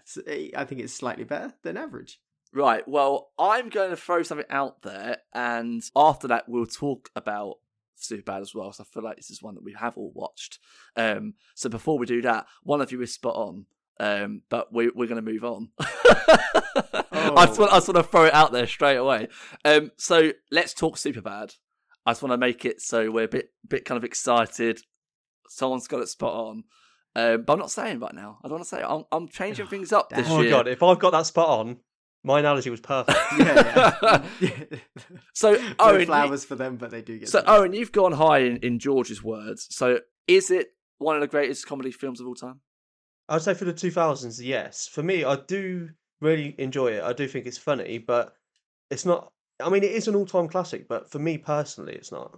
I 0.56 0.64
think 0.66 0.82
it's 0.82 0.94
slightly 0.94 1.26
better 1.26 1.54
than 1.64 1.76
average. 1.76 2.20
Right. 2.54 2.88
Well, 2.88 3.32
I'm 3.38 3.68
going 3.68 3.90
to 3.90 3.98
throw 3.98 4.24
something 4.24 4.48
out 4.50 4.82
there, 4.84 5.18
and 5.34 5.84
after 5.96 6.30
that, 6.30 6.48
we'll 6.48 6.66
talk 6.66 7.10
about 7.16 7.56
Superbad 8.00 8.42
as 8.42 8.56
well. 8.56 8.72
So 8.72 8.84
I 8.84 8.94
feel 8.94 9.04
like 9.04 9.18
this 9.18 9.30
is 9.30 9.42
one 9.42 9.56
that 9.56 9.64
we 9.64 9.74
have 9.74 9.98
all 9.98 10.12
watched. 10.14 10.60
Um, 10.96 11.34
so 11.56 11.70
before 11.70 11.98
we 11.98 12.06
do 12.06 12.22
that, 12.22 12.46
one 12.64 12.80
of 12.80 12.92
you 12.92 13.02
is 13.02 13.14
spot 13.14 13.36
on, 13.36 13.66
um, 14.00 14.42
but 14.50 14.74
we, 14.74 14.90
we're 14.90 15.08
going 15.08 15.24
to 15.24 15.32
move 15.32 15.44
on. 15.44 15.70
I, 15.80 17.46
just 17.48 17.60
want, 17.60 17.74
I 17.74 17.78
just 17.78 17.88
want 17.88 17.98
to 17.98 18.04
throw 18.04 18.26
it 18.26 18.34
out 18.34 18.52
there 18.52 18.68
straight 18.68 18.98
away. 18.98 19.28
Um, 19.66 19.92
so 19.98 20.32
let's 20.52 20.74
talk 20.74 20.98
Superbad. 20.98 21.56
I 22.06 22.12
just 22.12 22.22
want 22.22 22.34
to 22.34 22.38
make 22.38 22.66
it 22.66 22.82
so 22.82 23.10
we're 23.10 23.24
a 23.24 23.28
bit, 23.28 23.50
bit 23.68 23.84
kind 23.84 23.98
of 23.98 24.04
excited. 24.04 24.80
Someone's 25.50 25.88
got 25.88 26.02
it 26.02 26.08
spot 26.10 26.34
on. 26.34 26.64
Um, 27.16 27.44
but 27.44 27.54
I'm 27.54 27.60
not 27.60 27.72
saying 27.72 28.00
right 28.00 28.14
now. 28.14 28.40
I 28.44 28.48
don't 28.48 28.56
want 28.58 28.64
to 28.66 28.70
say 28.70 28.82
it. 28.82 28.86
I'm, 28.88 29.04
I'm 29.12 29.28
changing 29.30 29.68
things 29.68 29.94
up 29.94 30.10
this 30.10 30.28
Oh 30.30 30.38
my 30.38 30.42
year. 30.44 30.52
god, 30.52 30.68
if 30.68 30.84
I've 30.84 31.00
got 31.00 31.12
that 31.12 31.26
spot 31.26 31.48
on, 31.48 31.78
my 32.24 32.40
analogy 32.40 32.70
was 32.70 32.82
perfect. 32.82 33.18
yeah, 33.40 34.26
yeah. 34.42 34.52
So, 35.34 35.54
no 35.54 35.74
Owen, 35.80 36.00
you- 36.02 36.06
flowers 36.08 36.44
for 36.46 36.56
them, 36.56 36.76
but 36.78 36.92
they 36.92 37.02
do 37.02 37.20
get. 37.20 37.30
So, 37.30 37.40
some. 37.40 37.48
Owen, 37.50 37.74
you've 37.74 37.92
gone 37.92 38.12
high 38.14 38.40
in, 38.40 38.58
in 38.58 38.80
George's 38.80 39.24
words. 39.24 39.68
So, 39.70 40.00
is 40.28 40.52
it 40.52 40.70
one 40.98 41.16
of 41.16 41.22
the 41.22 41.28
greatest 41.28 41.66
comedy 41.68 41.92
films 41.92 42.20
of 42.20 42.28
all 42.28 42.36
time? 42.36 42.60
I'd 43.30 43.42
say 43.42 43.54
for 43.54 43.66
the 43.66 43.74
2000s, 43.74 44.40
yes. 44.44 44.88
For 44.88 45.02
me, 45.02 45.24
I 45.24 45.36
do 45.48 45.90
really 46.22 46.54
enjoy 46.58 46.94
it. 46.94 47.04
I 47.04 47.14
do 47.14 47.28
think 47.28 47.46
it's 47.46 47.58
funny, 47.58 47.98
but 47.98 48.34
it's 48.92 49.06
not. 49.06 49.32
I 49.64 49.70
mean, 49.70 49.84
it 49.84 49.92
is 49.92 50.08
an 50.08 50.16
all 50.16 50.26
time 50.26 50.48
classic, 50.48 50.88
but 50.88 51.10
for 51.12 51.20
me 51.20 51.38
personally, 51.38 51.94
it's 51.94 52.12
not. 52.12 52.38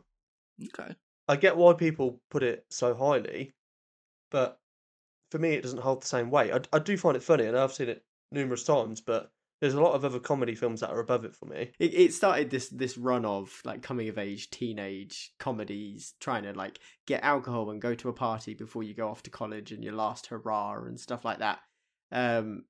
Okay. 0.64 0.94
I 1.28 1.36
get 1.36 1.58
why 1.58 1.74
people 1.74 2.22
put 2.30 2.44
it 2.44 2.66
so 2.70 2.96
highly, 2.96 3.54
but 4.32 4.60
for 5.32 5.40
me, 5.40 5.54
it 5.54 5.62
doesn't 5.62 5.82
hold 5.82 6.02
the 6.02 6.08
same 6.08 6.30
weight. 6.30 6.54
I, 6.54 6.62
I 6.72 6.80
do 6.80 6.98
find 6.98 7.18
it 7.18 7.24
funny, 7.24 7.46
and 7.46 7.58
I've 7.58 7.74
seen 7.74 7.90
it 7.90 8.04
numerous 8.32 8.64
times, 8.64 9.02
but 9.02 9.32
there's 9.60 9.74
a 9.74 9.82
lot 9.82 9.94
of 9.94 10.06
other 10.06 10.20
comedy 10.20 10.56
films 10.56 10.82
that 10.82 10.92
are 10.92 11.00
above 11.00 11.26
it 11.26 11.36
for 11.36 11.46
me. 11.46 11.72
it, 11.80 11.94
it 11.94 12.14
started 12.14 12.50
this 12.50 12.70
this 12.70 12.98
run 12.98 13.26
of 13.26 13.60
like 13.66 13.82
coming 13.82 14.10
of 14.10 14.18
age 14.18 14.50
teenage 14.50 15.32
comedies 15.40 16.14
trying 16.20 16.44
to 16.44 16.54
like 16.54 16.80
get 17.06 17.24
alcohol 17.24 17.72
and 17.72 17.82
go 17.82 17.96
to 17.96 18.10
a 18.10 18.14
party 18.14 18.54
before 18.54 18.84
you 18.84 18.94
go 18.94 19.10
off 19.10 19.24
to 19.24 19.30
college 19.30 19.72
and 19.72 19.84
your 19.84 19.94
last 19.94 20.28
hurrah 20.28 20.84
and 20.86 21.00
stuff 21.00 21.26
like 21.26 21.40
that 21.40 21.60
um 22.12 22.64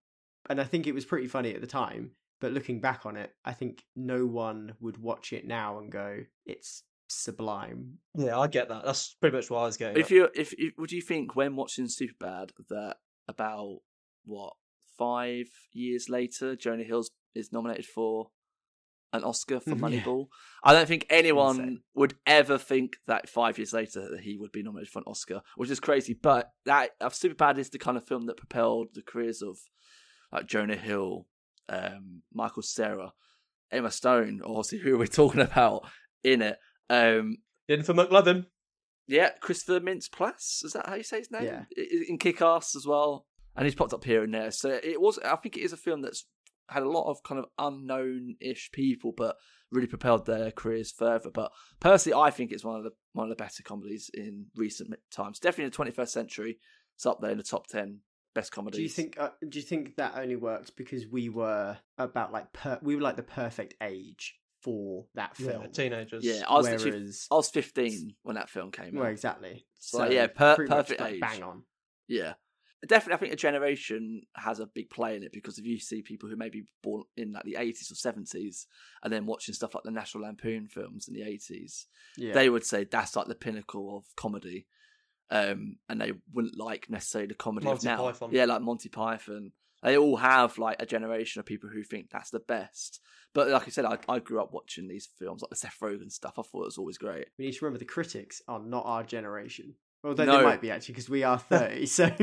and 0.49 0.61
i 0.61 0.63
think 0.63 0.87
it 0.87 0.95
was 0.95 1.05
pretty 1.05 1.27
funny 1.27 1.53
at 1.53 1.61
the 1.61 1.67
time 1.67 2.11
but 2.39 2.53
looking 2.53 2.79
back 2.79 3.05
on 3.05 3.17
it 3.17 3.33
i 3.43 3.51
think 3.51 3.83
no 3.95 4.25
one 4.25 4.73
would 4.79 4.97
watch 4.97 5.33
it 5.33 5.45
now 5.45 5.79
and 5.79 5.91
go 5.91 6.19
it's 6.45 6.83
sublime 7.07 7.99
Yeah, 8.15 8.37
I 8.37 8.47
get 8.47 8.69
that. 8.69 8.83
That's 8.85 9.13
pretty 9.15 9.35
much 9.35 9.49
what 9.49 9.59
I 9.59 9.65
was 9.65 9.77
getting. 9.77 9.97
If 9.97 10.05
at. 10.07 10.11
you, 10.11 10.29
if, 10.35 10.53
if 10.57 10.73
would 10.77 10.91
you 10.91 11.01
think 11.01 11.35
when 11.35 11.55
watching 11.55 11.85
Superbad 11.85 12.51
that 12.69 12.97
about 13.27 13.79
what 14.25 14.53
five 14.97 15.47
years 15.73 16.09
later, 16.09 16.55
Jonah 16.55 16.83
Hill's 16.83 17.11
is 17.35 17.51
nominated 17.51 17.85
for 17.85 18.29
an 19.13 19.23
Oscar 19.23 19.59
for 19.59 19.69
Yeah. 19.75 19.75
Moneyball? 19.75 20.27
I 20.63 20.73
don't 20.73 20.87
think 20.87 21.05
anyone 21.09 21.59
Insane. 21.59 21.81
would 21.95 22.15
ever 22.25 22.57
think 22.57 22.97
that 23.07 23.29
five 23.29 23.57
years 23.57 23.73
later 23.73 24.09
that 24.11 24.21
he 24.21 24.37
would 24.37 24.51
be 24.51 24.63
nominated 24.63 24.91
for 24.91 24.99
an 24.99 25.05
Oscar, 25.07 25.41
which 25.55 25.69
is 25.69 25.79
crazy. 25.79 26.13
But 26.13 26.51
that 26.65 26.91
uh, 26.99 27.09
Superbad 27.09 27.57
is 27.57 27.69
the 27.69 27.79
kind 27.79 27.97
of 27.97 28.05
film 28.05 28.25
that 28.25 28.37
propelled 28.37 28.89
the 28.93 29.01
careers 29.01 29.41
of 29.41 29.57
like 30.31 30.47
Jonah 30.47 30.75
Hill, 30.75 31.25
um, 31.69 32.23
Michael 32.33 32.63
Cera, 32.63 33.13
Emma 33.71 33.91
Stone, 33.91 34.41
obviously 34.43 34.79
who 34.79 34.97
we're 34.97 35.07
talking 35.07 35.41
about 35.41 35.85
in 36.23 36.41
it. 36.41 36.57
Um, 36.89 37.37
Jennifer 37.69 37.93
McLovin. 37.93 38.45
yeah, 39.07 39.29
Christopher 39.41 39.79
Mintz 39.79 40.09
Plasse. 40.09 40.63
Is 40.63 40.73
that 40.73 40.87
how 40.87 40.95
you 40.95 41.03
say 41.03 41.19
his 41.19 41.31
name? 41.31 41.43
Yeah. 41.45 41.65
I- 41.77 41.81
I- 41.81 42.05
In 42.09 42.17
Kick 42.17 42.41
Ass 42.41 42.75
as 42.75 42.85
well. 42.85 43.25
And 43.55 43.65
he's 43.65 43.75
popped 43.75 43.93
up 43.93 44.03
here 44.03 44.23
and 44.23 44.33
there. 44.33 44.51
So 44.51 44.69
it 44.69 45.01
was, 45.01 45.17
I 45.19 45.35
think 45.37 45.57
it 45.57 45.61
is 45.61 45.73
a 45.73 45.77
film 45.77 46.01
that's 46.01 46.27
had 46.69 46.83
a 46.83 46.89
lot 46.89 47.09
of 47.09 47.23
kind 47.23 47.39
of 47.39 47.45
unknown 47.57 48.35
ish 48.39 48.69
people, 48.71 49.13
but 49.17 49.35
really 49.71 49.87
propelled 49.87 50.25
their 50.25 50.51
careers 50.51 50.91
further. 50.91 51.31
But 51.33 51.51
personally, 51.79 52.21
I 52.21 52.29
think 52.29 52.51
it's 52.51 52.63
one 52.63 52.77
of 52.77 52.83
the 52.83 52.91
one 53.13 53.25
of 53.25 53.29
the 53.29 53.41
better 53.43 53.63
comedies 53.63 54.11
in 54.13 54.45
recent 54.55 54.93
times. 55.11 55.39
Definitely 55.39 55.65
in 55.65 55.69
the 55.71 55.75
twenty 55.75 55.91
first 55.91 56.13
century. 56.13 56.59
It's 56.95 57.05
up 57.05 57.19
there 57.21 57.31
in 57.31 57.37
the 57.37 57.43
top 57.43 57.67
ten 57.67 58.01
best 58.35 58.51
comedies. 58.51 58.77
do 58.77 58.83
you 58.83 58.89
think 58.89 59.19
uh, 59.19 59.29
do 59.49 59.57
you 59.57 59.65
think 59.65 59.95
that 59.95 60.13
only 60.15 60.35
worked 60.35 60.75
because 60.75 61.07
we 61.07 61.27
were 61.29 61.77
about 61.97 62.31
like 62.31 62.53
per- 62.53 62.79
we 62.83 62.95
were 62.95 63.01
like 63.01 63.15
the 63.15 63.23
perfect 63.23 63.73
age 63.81 64.35
for 64.61 65.05
that 65.15 65.35
film 65.37 65.61
Yeah, 65.63 65.67
teenagers. 65.69 66.23
Yeah, 66.25 66.43
I 66.47 66.55
was 66.57 66.65
literally, 66.69 66.91
whereas 66.99 67.27
I 67.31 67.35
was 67.35 67.49
fifteen 67.49 68.15
when 68.23 68.35
that 68.35 68.49
film 68.49 68.71
came 68.71 68.97
out. 68.97 69.01
well 69.03 69.11
exactly 69.11 69.65
So, 69.79 70.09
yeah, 70.09 70.27
per- 70.27 70.55
pretty 70.55 70.69
much, 70.69 70.87
perfect 70.87 71.01
like, 71.01 71.13
age. 71.13 71.19
bang 71.21 71.43
on 71.43 71.63
Yeah. 72.07 72.33
Definitely, 72.87 73.13
I 73.15 73.17
think 73.17 73.33
a 73.33 73.37
generation 73.37 74.21
has 74.35 74.59
a 74.59 74.67
big 74.67 74.91
play 74.91 75.15
in 75.15 75.23
it 75.23 75.31
because 75.31 75.57
if 75.57 75.65
you 75.65 75.79
see 75.79 76.03
people 76.03 76.29
who 76.29 76.35
may 76.35 76.49
be 76.49 76.63
born 76.83 77.03
in 77.17 77.33
like 77.33 77.43
the 77.43 77.55
80s 77.59 77.91
or 77.91 77.95
70s 77.95 78.65
and 79.03 79.11
then 79.11 79.25
watching 79.25 79.55
stuff 79.55 79.73
like 79.73 79.83
the 79.83 79.89
National 79.91 80.25
Lampoon 80.25 80.67
films 80.67 81.07
in 81.07 81.15
the 81.15 81.21
80s, 81.21 81.85
yeah 82.17 82.33
they 82.33 82.49
would 82.51 82.63
say 82.63 82.83
that's 82.83 83.15
like 83.15 83.27
the 83.27 83.33
pinnacle 83.35 83.97
of 83.97 84.03
comedy. 84.15 84.67
Um, 85.29 85.77
and 85.89 85.99
they 85.99 86.13
wouldn't 86.33 86.57
like 86.57 86.89
necessarily 86.89 87.27
the 87.27 87.33
comedy 87.33 87.65
Monty 87.65 87.89
of 87.89 87.97
now. 87.97 88.03
Python. 88.11 88.29
Yeah, 88.31 88.45
like 88.45 88.61
Monty 88.61 88.89
Python. 88.89 89.51
They 89.83 89.97
all 89.97 90.17
have 90.17 90.57
like 90.57 90.81
a 90.81 90.85
generation 90.85 91.39
of 91.39 91.45
people 91.45 91.69
who 91.69 91.83
think 91.83 92.09
that's 92.09 92.29
the 92.31 92.39
best. 92.39 92.99
But 93.33 93.49
like 93.49 93.67
I 93.67 93.69
said, 93.69 93.85
I, 93.85 93.97
I 94.09 94.19
grew 94.19 94.41
up 94.41 94.51
watching 94.53 94.87
these 94.87 95.07
films, 95.19 95.41
like 95.41 95.49
the 95.51 95.55
Seth 95.55 95.77
Rogen 95.81 96.11
stuff. 96.11 96.33
I 96.39 96.41
thought 96.41 96.61
it 96.63 96.65
was 96.65 96.77
always 96.77 96.97
great. 96.97 97.27
we 97.37 97.45
need 97.45 97.51
to 97.53 97.65
remember 97.65 97.79
the 97.79 97.85
critics 97.85 98.41
are 98.47 98.59
not 98.59 98.85
our 98.85 99.03
generation 99.03 99.75
although 100.03 100.25
No. 100.25 100.37
they 100.37 100.43
might 100.43 100.61
be 100.61 100.71
actually 100.71 100.93
because 100.93 101.09
we 101.09 101.23
are 101.23 101.37
30 101.39 101.85
so 101.87 102.09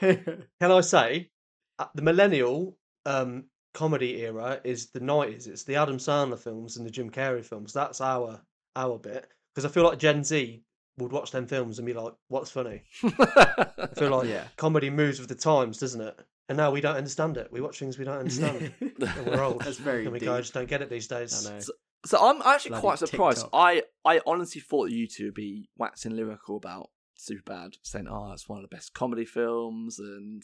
Can 0.00 0.46
I 0.60 0.80
say, 0.80 1.30
uh, 1.78 1.86
the 1.94 2.02
millennial 2.02 2.76
um, 3.06 3.44
comedy 3.74 4.22
era 4.22 4.60
is 4.64 4.90
the 4.90 5.00
nineties. 5.00 5.46
It's 5.46 5.64
the 5.64 5.76
Adam 5.76 5.98
Sandler 5.98 6.38
films 6.38 6.76
and 6.76 6.86
the 6.86 6.90
Jim 6.90 7.10
Carrey 7.10 7.44
films. 7.44 7.72
That's 7.72 8.00
our 8.00 8.40
our 8.76 8.98
bit 8.98 9.26
because 9.54 9.64
I 9.64 9.72
feel 9.72 9.84
like 9.84 9.98
Gen 9.98 10.24
Z 10.24 10.62
would 10.98 11.12
watch 11.12 11.30
them 11.30 11.46
films 11.46 11.78
and 11.78 11.86
be 11.86 11.92
like, 11.92 12.14
"What's 12.28 12.50
funny?" 12.50 12.82
I 13.04 13.88
feel 13.96 14.10
like 14.10 14.28
Yeah. 14.28 14.44
comedy 14.56 14.90
moves 14.90 15.18
with 15.20 15.28
the 15.28 15.34
times, 15.34 15.78
doesn't 15.78 16.00
it? 16.00 16.18
And 16.48 16.58
now 16.58 16.70
we 16.70 16.80
don't 16.80 16.96
understand 16.96 17.36
it. 17.36 17.48
We 17.50 17.60
watch 17.60 17.78
things 17.78 17.98
we 17.98 18.04
don't 18.04 18.18
understand. 18.18 18.72
and 18.80 19.26
we're 19.26 19.42
old. 19.42 19.62
that's 19.62 19.78
very 19.78 20.04
and 20.04 20.12
we 20.12 20.18
deep. 20.18 20.26
go, 20.26 20.34
I 20.34 20.40
just 20.40 20.52
don't 20.52 20.68
get 20.68 20.82
it 20.82 20.90
these 20.90 21.06
days. 21.06 21.46
I 21.46 21.50
know. 21.50 21.60
So 22.06 22.18
I'm 22.22 22.42
actually 22.42 22.70
Bloody 22.70 22.80
quite 22.82 22.98
surprised. 22.98 23.38
TikTok. 23.38 23.50
I 23.54 23.82
I 24.04 24.20
honestly 24.26 24.60
thought 24.60 24.88
that 24.88 24.94
you 24.94 25.06
two 25.06 25.26
would 25.26 25.34
be 25.34 25.70
waxing 25.78 26.14
lyrical 26.14 26.56
about 26.56 26.90
Superbad, 27.18 27.76
saying, 27.82 28.06
"Oh, 28.08 28.32
it's 28.32 28.48
one 28.48 28.62
of 28.62 28.68
the 28.68 28.74
best 28.74 28.92
comedy 28.92 29.24
films," 29.24 29.98
and 29.98 30.42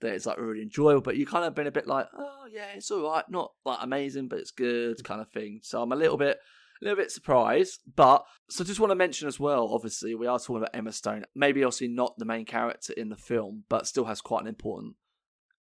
that 0.00 0.14
it's 0.14 0.24
like 0.24 0.38
really 0.38 0.62
enjoyable. 0.62 1.02
But 1.02 1.16
you 1.16 1.26
kind 1.26 1.44
of 1.44 1.54
been 1.54 1.66
a 1.66 1.72
bit 1.72 1.86
like, 1.86 2.06
"Oh, 2.16 2.46
yeah, 2.50 2.68
it's 2.74 2.90
all 2.90 3.10
right, 3.10 3.24
not 3.28 3.52
like 3.64 3.78
amazing, 3.82 4.28
but 4.28 4.38
it's 4.38 4.50
good," 4.50 4.98
mm. 4.98 5.04
kind 5.04 5.20
of 5.20 5.30
thing. 5.30 5.60
So 5.62 5.82
I'm 5.82 5.92
a 5.92 5.96
little 5.96 6.16
bit. 6.16 6.38
A 6.80 6.84
little 6.84 6.96
bit 6.96 7.12
surprised, 7.12 7.78
but 7.94 8.24
so 8.50 8.64
just 8.64 8.80
want 8.80 8.90
to 8.90 8.96
mention 8.96 9.28
as 9.28 9.38
well. 9.38 9.68
Obviously, 9.72 10.16
we 10.16 10.26
are 10.26 10.40
talking 10.40 10.56
about 10.56 10.74
Emma 10.74 10.90
Stone. 10.90 11.24
Maybe 11.32 11.62
obviously 11.62 11.86
not 11.86 12.18
the 12.18 12.24
main 12.24 12.44
character 12.44 12.92
in 12.94 13.08
the 13.08 13.16
film, 13.16 13.62
but 13.68 13.86
still 13.86 14.06
has 14.06 14.20
quite 14.20 14.40
an 14.40 14.48
important 14.48 14.96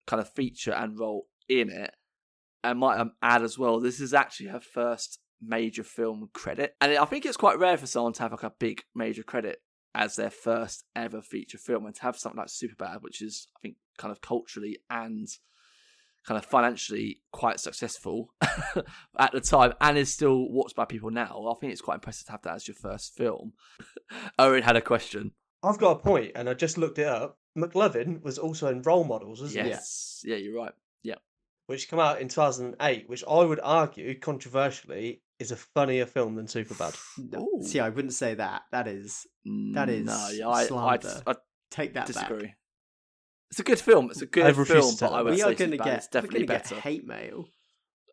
kind 0.07 0.21
of 0.21 0.29
feature 0.29 0.73
and 0.73 0.99
role 0.99 1.27
in 1.49 1.69
it. 1.69 1.91
And 2.63 2.79
might 2.79 2.99
um, 2.99 3.11
add 3.21 3.43
as 3.43 3.59
well, 3.59 3.79
this 3.79 3.99
is 3.99 4.13
actually 4.13 4.47
her 4.47 4.59
first 4.59 5.19
major 5.41 5.83
film 5.83 6.29
credit, 6.33 6.75
and 6.81 6.97
I 6.97 7.05
think 7.05 7.25
it's 7.25 7.37
quite 7.37 7.59
rare 7.59 7.77
for 7.77 7.85
someone 7.87 8.13
to 8.13 8.23
have 8.23 8.31
like 8.31 8.43
a 8.43 8.53
big 8.59 8.81
major 8.95 9.23
credit 9.23 9.59
as 9.93 10.15
their 10.15 10.29
first 10.29 10.83
ever 10.95 11.21
feature 11.21 11.57
film, 11.57 11.85
and 11.85 11.95
to 11.95 12.01
have 12.01 12.17
something 12.17 12.39
like 12.39 12.47
Superbad, 12.47 13.01
which 13.01 13.21
is 13.21 13.47
I 13.55 13.59
think 13.61 13.75
kind 13.97 14.11
of 14.11 14.21
culturally 14.21 14.79
and 14.89 15.27
kind 16.25 16.37
of 16.39 16.45
financially 16.45 17.21
quite 17.31 17.59
successful 17.59 18.33
at 19.19 19.31
the 19.31 19.41
time, 19.41 19.73
and 19.79 19.97
is 19.97 20.13
still 20.13 20.49
watched 20.49 20.75
by 20.75 20.85
people 20.85 21.11
now. 21.11 21.45
I 21.49 21.59
think 21.59 21.71
it's 21.71 21.81
quite 21.81 21.95
impressive 21.95 22.25
to 22.27 22.31
have 22.31 22.41
that 22.43 22.55
as 22.55 22.67
your 22.67 22.75
first 22.75 23.15
film. 23.15 23.53
Owen 24.39 24.63
had 24.63 24.75
a 24.75 24.81
question. 24.81 25.31
I've 25.63 25.77
got 25.77 25.97
a 25.97 25.99
point, 25.99 26.31
and 26.35 26.49
I 26.49 26.53
just 26.53 26.77
looked 26.77 26.99
it 26.99 27.07
up. 27.07 27.37
McLovin 27.57 28.21
was 28.21 28.37
also 28.37 28.67
in 28.67 28.81
Role 28.81 29.03
Models, 29.03 29.41
wasn't 29.41 29.65
he? 29.65 29.69
Yes, 29.71 30.21
yeah, 30.25 30.35
you're 30.35 30.55
right. 30.55 30.73
Yeah, 31.03 31.15
Which 31.67 31.89
came 31.89 31.99
out 31.99 32.21
in 32.21 32.27
2008, 32.27 33.09
which 33.09 33.23
I 33.29 33.43
would 33.43 33.59
argue, 33.63 34.17
controversially, 34.19 35.21
is 35.39 35.51
a 35.51 35.55
funnier 35.55 36.05
film 36.05 36.35
than 36.35 36.45
Superbad. 36.47 36.97
No, 37.17 37.47
see 37.61 37.79
i 37.79 37.89
wouldn't 37.89 38.13
say 38.13 38.35
that 38.35 38.63
that 38.71 38.87
is 38.87 39.27
That 39.73 39.89
is 39.89 40.05
no, 40.05 40.29
yeah, 40.31 40.47
I, 40.47 40.61
I, 40.61 40.65
slander. 40.65 41.21
I 41.27 41.35
take 41.71 41.93
that 41.93 42.07
disagree. 42.07 42.47
back 42.47 42.57
It's 43.51 43.59
a 43.59 43.63
good 43.63 43.79
film. 43.79 44.09
It's 44.11 44.21
a 44.21 44.25
good 44.25 44.45
I 44.45 44.51
film, 44.53 44.95
but 44.99 45.11
I 45.13 45.21
would 45.21 45.31
we 45.31 45.39
say 45.39 45.43
are 45.51 45.53
going 45.53 45.71
to 45.71 45.77
Superbad 45.77 45.85
get 45.85 46.07
definitely 46.11 46.41
we're 46.41 46.47
better. 46.47 46.75
get 46.75 46.83
hate 46.83 47.05
mail 47.05 47.45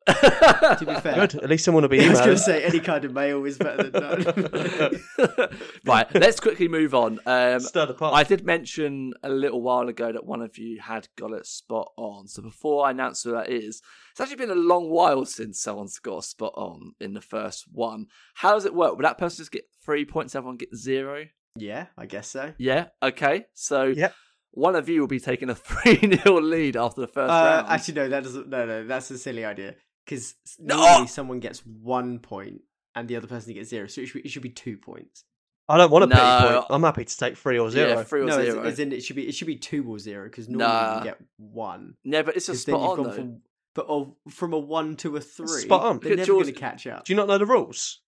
to 0.06 0.76
to 0.80 0.86
be 0.86 0.94
fair 1.00 1.14
Good. 1.14 1.34
At 1.42 1.48
least 1.50 1.64
someone 1.64 1.82
will 1.82 1.88
be 1.88 2.04
I 2.04 2.08
was 2.10 2.18
going 2.20 2.30
to 2.32 2.38
say 2.38 2.64
any 2.64 2.80
kind 2.80 3.04
of 3.04 3.12
mail 3.12 3.44
is 3.44 3.58
better 3.58 3.84
than 3.90 4.02
none. 4.02 5.48
right, 5.84 6.06
let's 6.14 6.40
quickly 6.40 6.68
move 6.68 6.94
on. 6.94 7.18
Um, 7.26 7.60
Stirred 7.60 7.90
apart. 7.90 8.14
I 8.14 8.24
did 8.24 8.44
mention 8.44 9.12
a 9.22 9.28
little 9.28 9.62
while 9.62 9.88
ago 9.88 10.12
that 10.12 10.24
one 10.26 10.42
of 10.42 10.58
you 10.58 10.80
had 10.80 11.08
got 11.16 11.32
it 11.32 11.46
spot 11.46 11.88
on. 11.96 12.28
So 12.28 12.42
before 12.42 12.86
I 12.86 12.90
announce 12.90 13.22
who 13.22 13.32
that 13.32 13.50
is, 13.50 13.82
it's 14.12 14.20
actually 14.20 14.36
been 14.36 14.50
a 14.50 14.54
long 14.54 14.90
while 14.90 15.24
since 15.24 15.60
someone's 15.60 15.98
got 15.98 16.18
a 16.18 16.22
spot 16.22 16.52
on 16.56 16.92
in 17.00 17.14
the 17.14 17.20
first 17.20 17.64
one. 17.72 18.06
How 18.34 18.52
does 18.54 18.64
it 18.64 18.74
work? 18.74 18.96
Would 18.96 19.04
that 19.04 19.18
person 19.18 19.38
just 19.38 19.52
get 19.52 19.64
three 19.84 20.04
points? 20.04 20.34
Everyone 20.34 20.56
get 20.56 20.74
zero? 20.76 21.24
yeah, 21.56 21.86
I 21.98 22.06
guess 22.06 22.28
so. 22.28 22.54
Yeah. 22.58 22.86
Okay. 23.02 23.44
So 23.52 23.84
Yep. 23.84 24.14
one 24.52 24.74
of 24.74 24.88
you 24.88 25.00
will 25.00 25.06
be 25.08 25.20
taking 25.20 25.50
a 25.50 25.54
3 25.56 26.16
0 26.24 26.40
lead 26.40 26.76
after 26.76 27.02
the 27.02 27.06
first 27.08 27.30
Uh, 27.30 27.34
round. 27.62 27.66
actually, 27.68 27.94
no, 27.94 28.08
that 28.08 28.22
doesn't. 28.22 28.48
No, 28.48 28.64
no, 28.66 28.86
that's 28.86 29.10
a 29.10 29.18
silly 29.18 29.44
idea. 29.44 29.74
Because 30.04 30.34
No! 30.58 30.76
normally 30.76 31.06
someone 31.08 31.40
gets 31.40 31.60
one 31.66 32.18
point 32.18 32.62
and 32.94 33.08
the 33.08 33.16
other 33.16 33.26
person 33.26 33.54
gets 33.54 33.70
zero, 33.70 33.86
so 33.86 34.00
it 34.00 34.06
should 34.06 34.22
be, 34.22 34.28
it 34.28 34.30
should 34.30 34.42
be 34.42 34.50
two 34.50 34.76
points. 34.76 35.24
I 35.68 35.76
don't 35.78 35.90
want 35.90 36.04
a 36.04 36.08
pity 36.08 36.20
No. 36.20 36.50
point. 36.60 36.66
I'm 36.70 36.82
happy 36.82 37.04
to 37.04 37.16
take 37.16 37.36
three 37.36 37.58
or 37.58 37.70
zero. 37.70 37.88
Yeah, 37.90 38.02
3 38.02 38.20
or 38.22 38.24
no, 38.24 38.38
as, 38.38 38.46
0. 38.52 38.62
as 38.64 38.78
in 38.80 38.92
it 38.92 39.02
should 39.04 39.16
be 39.16 39.26
it 39.28 39.34
should 39.34 39.46
be 39.46 39.56
two 39.56 39.88
or 39.88 39.98
zero 39.98 40.24
because 40.24 40.48
normally 40.48 40.68
Nah. 40.68 40.98
you 40.98 41.04
get 41.04 41.18
one. 41.38 41.94
yeah, 42.02 42.22
but 42.22 42.36
it's 42.36 42.46
'Cause 42.46 42.56
just 42.56 42.66
then 42.66 42.74
spot 42.74 42.98
on, 42.98 43.04
though. 43.04 43.12
from 43.12 43.42
but 43.74 43.86
of, 43.86 44.12
from 44.28 44.52
a 44.52 44.58
one 44.58 44.96
to 44.96 45.16
a 45.16 45.20
three. 45.20 45.46
spot 45.46 45.82
on. 45.84 45.98
They're 46.00 46.16
never 46.16 46.32
going 46.32 46.44
to 46.46 46.52
catch 46.52 46.86
up. 46.86 47.04
Do 47.06 47.12
you 47.12 47.16
not 47.16 47.26
know 47.28 47.38
the 47.38 47.46
rules? 47.46 48.00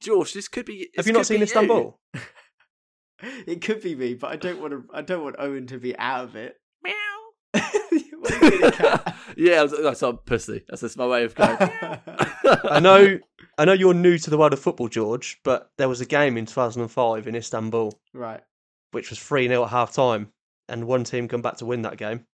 George, 0.00 0.32
this 0.32 0.48
could 0.48 0.64
be. 0.64 0.88
Have 0.96 1.06
you 1.06 1.12
not 1.12 1.26
seen 1.26 1.42
Istanbul? 1.42 1.98
It 3.46 3.60
could 3.62 3.80
be 3.82 3.94
me, 3.94 4.14
but 4.14 4.32
I 4.32 4.36
don't 4.36 4.60
want 4.60 4.72
to. 4.72 4.84
I 4.92 5.02
don't 5.02 5.22
want 5.22 5.36
Owen 5.38 5.66
to 5.68 5.78
be 5.78 5.96
out 5.96 6.24
of 6.24 6.34
it. 6.36 6.56
Meow. 6.82 6.92
What 7.52 7.62
are 7.62 7.96
you 7.96 8.00
gonna 8.00 8.00
cat? 8.00 8.11
yeah, 9.36 9.60
I 9.60 9.62
was, 9.62 9.74
that's 9.82 10.02
I'm 10.02 10.18
pussy. 10.18 10.64
That's 10.68 10.82
just 10.82 10.96
my 10.96 11.06
way 11.06 11.24
of 11.24 11.34
going. 11.34 11.56
I 12.70 12.80
know, 12.80 13.18
I 13.58 13.64
know 13.64 13.72
you're 13.72 13.94
new 13.94 14.18
to 14.18 14.30
the 14.30 14.38
world 14.38 14.52
of 14.52 14.60
football, 14.60 14.88
George, 14.88 15.40
but 15.44 15.70
there 15.78 15.88
was 15.88 16.00
a 16.00 16.06
game 16.06 16.36
in 16.36 16.46
2005 16.46 17.26
in 17.26 17.34
Istanbul 17.34 17.98
right. 18.14 18.40
which 18.92 19.10
was 19.10 19.18
3 19.18 19.48
0 19.48 19.64
at 19.64 19.70
half 19.70 19.92
time, 19.92 20.32
and 20.68 20.86
one 20.86 21.04
team 21.04 21.28
come 21.28 21.42
back 21.42 21.56
to 21.58 21.66
win 21.66 21.82
that 21.82 21.96
game. 21.96 22.26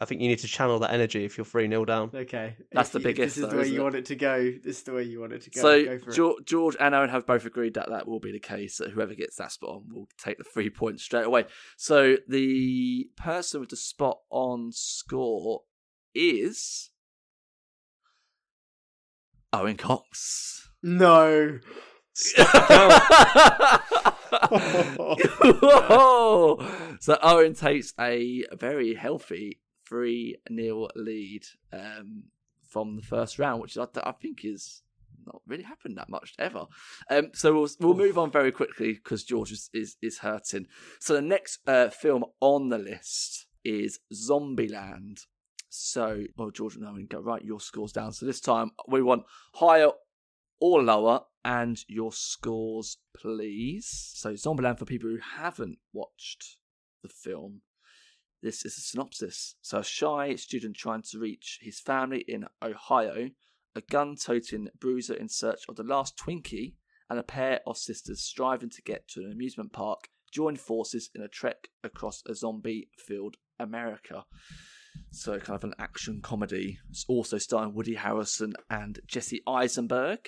I 0.00 0.06
think 0.06 0.20
you 0.20 0.28
need 0.28 0.40
to 0.40 0.48
channel 0.48 0.80
that 0.80 0.92
energy 0.92 1.24
if 1.24 1.38
you're 1.38 1.44
3 1.44 1.68
0 1.68 1.84
down. 1.84 2.10
Okay. 2.12 2.56
That's 2.72 2.88
If 2.88 2.92
the 2.94 2.98
you- 2.98 3.04
biggest, 3.04 3.36
This 3.36 3.44
is 3.44 3.50
though, 3.50 3.56
the 3.56 3.62
way 3.62 3.68
you 3.68 3.80
it? 3.80 3.82
want 3.84 3.94
it 3.94 4.04
to 4.06 4.16
go. 4.16 4.50
This 4.62 4.78
is 4.78 4.82
the 4.82 4.92
way 4.92 5.04
you 5.04 5.20
want 5.20 5.32
it 5.34 5.42
to 5.42 5.50
go. 5.50 5.60
so 5.60 5.84
go 5.84 5.98
for 6.00 6.10
it. 6.10 6.14
George, 6.14 6.44
George 6.44 6.76
and 6.80 6.94
Owen 6.96 7.10
have 7.10 7.26
both 7.26 7.44
agreed 7.46 7.74
that 7.74 7.88
that 7.90 8.08
will 8.08 8.18
be 8.18 8.32
the 8.32 8.40
case. 8.40 8.78
That 8.78 8.90
whoever 8.90 9.14
gets 9.14 9.36
that 9.36 9.52
spot 9.52 9.70
on 9.70 9.84
will 9.94 10.08
take 10.18 10.38
the 10.38 10.44
three 10.44 10.68
points 10.80 11.04
straight 11.04 11.26
away. 11.26 11.44
So 11.76 12.16
the 12.28 13.08
person 13.16 13.60
with 13.60 13.68
the 13.70 13.76
spot 13.76 14.18
on 14.30 14.70
score 14.72 15.62
is 16.12 16.90
Owen 19.52 19.76
Cox. 19.76 20.68
No. 20.82 21.60
Whoa! 25.62 26.96
So 27.00 27.18
Owen 27.22 27.54
takes 27.54 27.92
a 27.98 28.44
very 28.52 28.94
healthy 28.94 29.60
3 29.88 30.36
0 30.54 30.88
lead 30.96 31.44
um, 31.72 32.24
from 32.68 32.96
the 32.96 33.02
first 33.02 33.38
round, 33.38 33.60
which 33.62 33.76
I, 33.78 33.86
I 34.02 34.12
think 34.12 34.44
is 34.44 34.82
not 35.26 35.40
really 35.46 35.62
happened 35.62 35.96
that 35.96 36.08
much 36.08 36.34
ever. 36.38 36.66
Um, 37.10 37.30
so 37.32 37.54
we'll, 37.54 37.68
we'll 37.80 37.94
move 37.94 38.18
on 38.18 38.30
very 38.30 38.52
quickly 38.52 38.92
because 38.92 39.24
George 39.24 39.52
is, 39.52 39.70
is, 39.72 39.96
is 40.02 40.18
hurting. 40.18 40.66
So 41.00 41.14
the 41.14 41.22
next 41.22 41.60
uh, 41.66 41.88
film 41.88 42.24
on 42.40 42.68
the 42.68 42.78
list 42.78 43.46
is 43.64 44.00
Zombieland. 44.12 45.20
So, 45.68 46.24
well, 46.36 46.50
George 46.50 46.76
and 46.76 46.86
Owen, 46.86 47.06
go 47.10 47.20
write 47.20 47.44
your 47.44 47.60
scores 47.60 47.92
down. 47.92 48.12
So 48.12 48.26
this 48.26 48.40
time 48.40 48.70
we 48.86 49.02
want 49.02 49.24
higher 49.54 49.90
or 50.60 50.82
lower 50.82 51.22
and 51.44 51.78
your 51.88 52.12
scores, 52.12 52.98
please. 53.16 54.12
So, 54.14 54.34
Zombieland, 54.34 54.78
for 54.78 54.84
people 54.84 55.10
who 55.10 55.18
haven't 55.36 55.78
watched 55.92 56.58
the 57.02 57.08
film, 57.08 57.62
this 58.44 58.64
is 58.64 58.76
a 58.76 58.80
synopsis. 58.80 59.56
So, 59.62 59.78
a 59.78 59.84
shy 59.84 60.36
student 60.36 60.76
trying 60.76 61.02
to 61.10 61.18
reach 61.18 61.58
his 61.62 61.80
family 61.80 62.24
in 62.28 62.44
Ohio, 62.62 63.30
a 63.74 63.80
gun 63.80 64.16
toting 64.22 64.68
bruiser 64.78 65.14
in 65.14 65.30
search 65.30 65.62
of 65.66 65.76
the 65.76 65.82
last 65.82 66.18
Twinkie, 66.18 66.74
and 67.08 67.18
a 67.18 67.22
pair 67.22 67.60
of 67.66 67.78
sisters 67.78 68.22
striving 68.22 68.70
to 68.70 68.82
get 68.82 69.08
to 69.08 69.20
an 69.20 69.32
amusement 69.32 69.72
park 69.72 70.08
join 70.30 70.56
forces 70.56 71.10
in 71.14 71.22
a 71.22 71.28
trek 71.28 71.68
across 71.82 72.22
a 72.28 72.34
zombie 72.34 72.88
filled 72.98 73.36
America. 73.58 74.24
So, 75.10 75.38
kind 75.38 75.56
of 75.56 75.64
an 75.64 75.74
action 75.78 76.20
comedy. 76.22 76.78
It's 76.90 77.06
also 77.08 77.38
starring 77.38 77.74
Woody 77.74 77.96
Harrelson 77.96 78.52
and 78.68 79.00
Jesse 79.06 79.42
Eisenberg. 79.48 80.18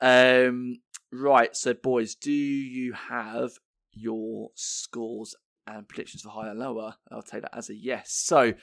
Um, 0.00 0.78
right, 1.12 1.54
so 1.54 1.72
boys, 1.72 2.16
do 2.16 2.32
you 2.32 2.94
have 2.94 3.52
your 3.92 4.50
scores 4.54 5.36
and 5.68 5.88
predictions 5.88 6.22
for 6.22 6.30
higher 6.30 6.50
and 6.50 6.58
lower? 6.58 6.94
I'll 7.10 7.22
take 7.22 7.42
that 7.42 7.56
as 7.56 7.70
a 7.70 7.74
yes. 7.74 8.12
So, 8.12 8.54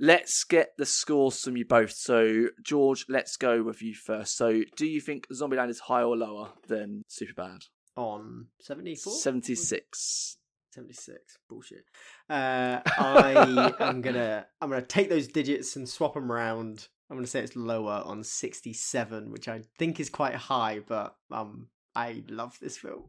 let's 0.00 0.44
get 0.44 0.70
the 0.78 0.86
scores 0.86 1.40
from 1.40 1.56
you 1.56 1.64
both. 1.64 1.92
So, 1.92 2.48
George, 2.62 3.06
let's 3.08 3.36
go 3.36 3.62
with 3.62 3.82
you 3.82 3.94
first. 3.94 4.36
So, 4.36 4.62
do 4.76 4.86
you 4.86 5.00
think 5.00 5.26
Zombieland 5.28 5.70
is 5.70 5.80
higher 5.80 6.04
or 6.04 6.16
lower 6.16 6.52
than 6.66 7.02
Superbad? 7.08 7.64
On 7.96 8.46
74? 8.60 9.12
76. 9.12 10.38
76 10.74 11.38
bullshit 11.48 11.84
uh 12.30 12.78
i 12.98 13.74
am 13.80 14.00
gonna 14.02 14.46
i'm 14.60 14.70
gonna 14.70 14.82
take 14.82 15.08
those 15.08 15.26
digits 15.26 15.74
and 15.76 15.88
swap 15.88 16.14
them 16.14 16.30
around 16.30 16.88
i'm 17.10 17.16
gonna 17.16 17.26
say 17.26 17.40
it's 17.40 17.56
lower 17.56 18.02
on 18.04 18.22
67 18.22 19.32
which 19.32 19.48
i 19.48 19.62
think 19.78 19.98
is 19.98 20.10
quite 20.10 20.34
high 20.34 20.80
but 20.86 21.16
um 21.32 21.68
i 21.96 22.22
love 22.28 22.56
this 22.60 22.76
film 22.76 23.04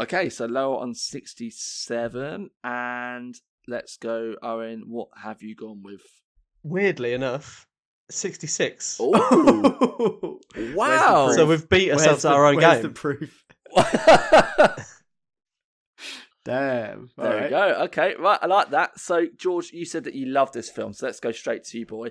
Okay, 0.00 0.30
so 0.30 0.46
lower 0.46 0.78
on 0.78 0.94
67. 0.94 2.50
And 2.64 3.34
let's 3.68 3.96
go, 3.98 4.34
Owen. 4.42 4.84
What 4.86 5.08
have 5.22 5.42
you 5.42 5.54
gone 5.54 5.82
with? 5.82 6.02
Weirdly 6.62 7.12
enough, 7.12 7.66
66. 8.10 8.96
Oh, 9.00 10.40
wow. 10.74 11.30
So 11.32 11.46
we've 11.46 11.68
beat 11.68 11.88
Where's 11.90 12.00
ourselves 12.02 12.22
the- 12.22 12.30
at 12.30 12.34
our 12.34 12.46
own 12.46 12.56
where's 12.56 12.74
game. 12.74 12.82
the 12.82 12.88
proof 12.90 13.44
damn 16.44 17.10
There 17.16 17.42
we 17.42 17.48
go. 17.50 17.82
Okay, 17.84 18.14
right. 18.18 18.38
I 18.40 18.46
like 18.46 18.70
that. 18.70 18.98
So, 18.98 19.26
George, 19.36 19.70
you 19.72 19.84
said 19.84 20.04
that 20.04 20.14
you 20.14 20.26
love 20.26 20.52
this 20.52 20.70
film, 20.70 20.92
so 20.92 21.06
let's 21.06 21.20
go 21.20 21.32
straight 21.32 21.64
to 21.64 21.78
you, 21.78 21.86
boy. 21.86 22.08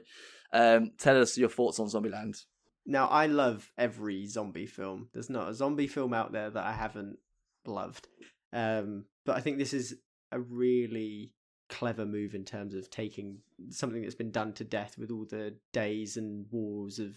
Um, 0.53 0.91
tell 0.97 1.19
us 1.19 1.37
your 1.37 1.49
thoughts 1.49 1.79
on 1.79 1.87
Zombieland. 1.87 2.37
Now, 2.85 3.07
I 3.07 3.25
love 3.27 3.71
every 3.77 4.25
zombie 4.27 4.65
film. 4.67 5.09
There's 5.13 5.29
not 5.29 5.49
a 5.49 5.53
zombie 5.53 5.87
film 5.87 6.13
out 6.13 6.31
there 6.31 6.49
that 6.49 6.65
I 6.65 6.73
haven't 6.73 7.17
loved. 7.65 8.07
Um, 8.53 9.05
but 9.25 9.37
I 9.37 9.41
think 9.41 9.57
this 9.57 9.73
is 9.73 9.95
a 10.31 10.39
really 10.39 11.33
clever 11.69 12.05
move 12.05 12.33
in 12.33 12.43
terms 12.43 12.73
of 12.73 12.89
taking 12.89 13.37
something 13.69 14.01
that's 14.01 14.15
been 14.15 14.31
done 14.31 14.53
to 14.53 14.63
death 14.63 14.97
with 14.97 15.11
all 15.11 15.25
the 15.25 15.55
days 15.71 16.17
and 16.17 16.45
wars 16.51 16.99
of 16.99 17.15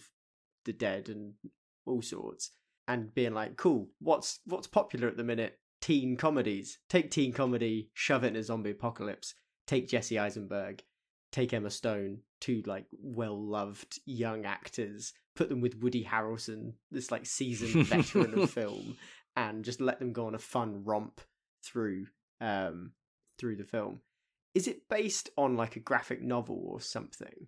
the 0.65 0.73
dead 0.73 1.09
and 1.09 1.33
all 1.85 2.01
sorts 2.01 2.51
and 2.87 3.13
being 3.13 3.33
like 3.33 3.57
cool 3.57 3.87
what's 3.99 4.39
what's 4.45 4.67
popular 4.67 5.07
at 5.07 5.17
the 5.17 5.23
minute? 5.23 5.59
Teen 5.81 6.15
comedies. 6.15 6.79
Take 6.87 7.11
teen 7.11 7.33
comedy 7.33 7.89
shove 7.93 8.23
it 8.23 8.27
in 8.27 8.35
a 8.35 8.43
zombie 8.43 8.71
apocalypse. 8.71 9.33
Take 9.67 9.87
jesse 9.87 10.19
eisenberg. 10.19 10.83
Take 11.31 11.53
emma 11.53 11.71
stone 11.71 12.19
two 12.39 12.61
like 12.65 12.85
well 13.01 13.41
loved 13.41 13.99
young 14.05 14.45
actors. 14.45 15.13
Put 15.35 15.49
them 15.49 15.61
with 15.61 15.81
woody 15.81 16.03
harrelson 16.03 16.73
this 16.91 17.11
like 17.11 17.25
seasoned 17.25 17.87
veteran 17.87 18.37
of 18.37 18.51
film 18.51 18.97
and 19.35 19.65
just 19.65 19.81
let 19.81 19.99
them 19.99 20.13
go 20.13 20.27
on 20.27 20.35
a 20.35 20.39
fun 20.39 20.83
romp 20.83 21.21
through 21.63 22.07
um 22.41 22.91
through 23.37 23.55
the 23.55 23.63
film. 23.63 24.01
Is 24.53 24.67
it 24.67 24.87
based 24.89 25.29
on 25.37 25.57
like 25.57 25.75
a 25.75 25.79
graphic 25.79 26.21
novel 26.21 26.61
or 26.65 26.81
something? 26.81 27.47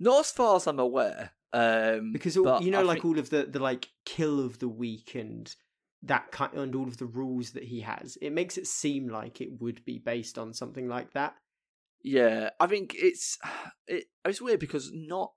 Not 0.00 0.20
as 0.20 0.30
far 0.32 0.56
as 0.56 0.66
I'm 0.66 0.78
aware. 0.80 1.32
Um, 1.52 2.12
because 2.12 2.36
all, 2.36 2.60
you 2.62 2.70
know 2.70 2.80
I 2.80 2.82
like 2.82 2.96
think- 2.96 3.04
all 3.06 3.18
of 3.18 3.30
the 3.30 3.44
the 3.44 3.58
like 3.58 3.88
kill 4.04 4.44
of 4.44 4.58
the 4.58 4.68
week 4.68 5.14
and 5.14 5.54
that 6.02 6.30
kind 6.30 6.52
and 6.54 6.74
all 6.74 6.86
of 6.86 6.98
the 6.98 7.06
rules 7.06 7.50
that 7.52 7.64
he 7.64 7.80
has 7.80 8.16
it 8.22 8.32
makes 8.32 8.56
it 8.56 8.68
seem 8.68 9.08
like 9.08 9.40
it 9.40 9.60
would 9.60 9.84
be 9.84 9.98
based 9.98 10.38
on 10.38 10.52
something 10.52 10.88
like 10.88 11.12
that. 11.14 11.34
Yeah, 12.02 12.50
I 12.60 12.66
think 12.66 12.94
it's 12.96 13.38
it, 13.86 14.04
it's 14.24 14.42
weird 14.42 14.60
because 14.60 14.90
not 14.92 15.32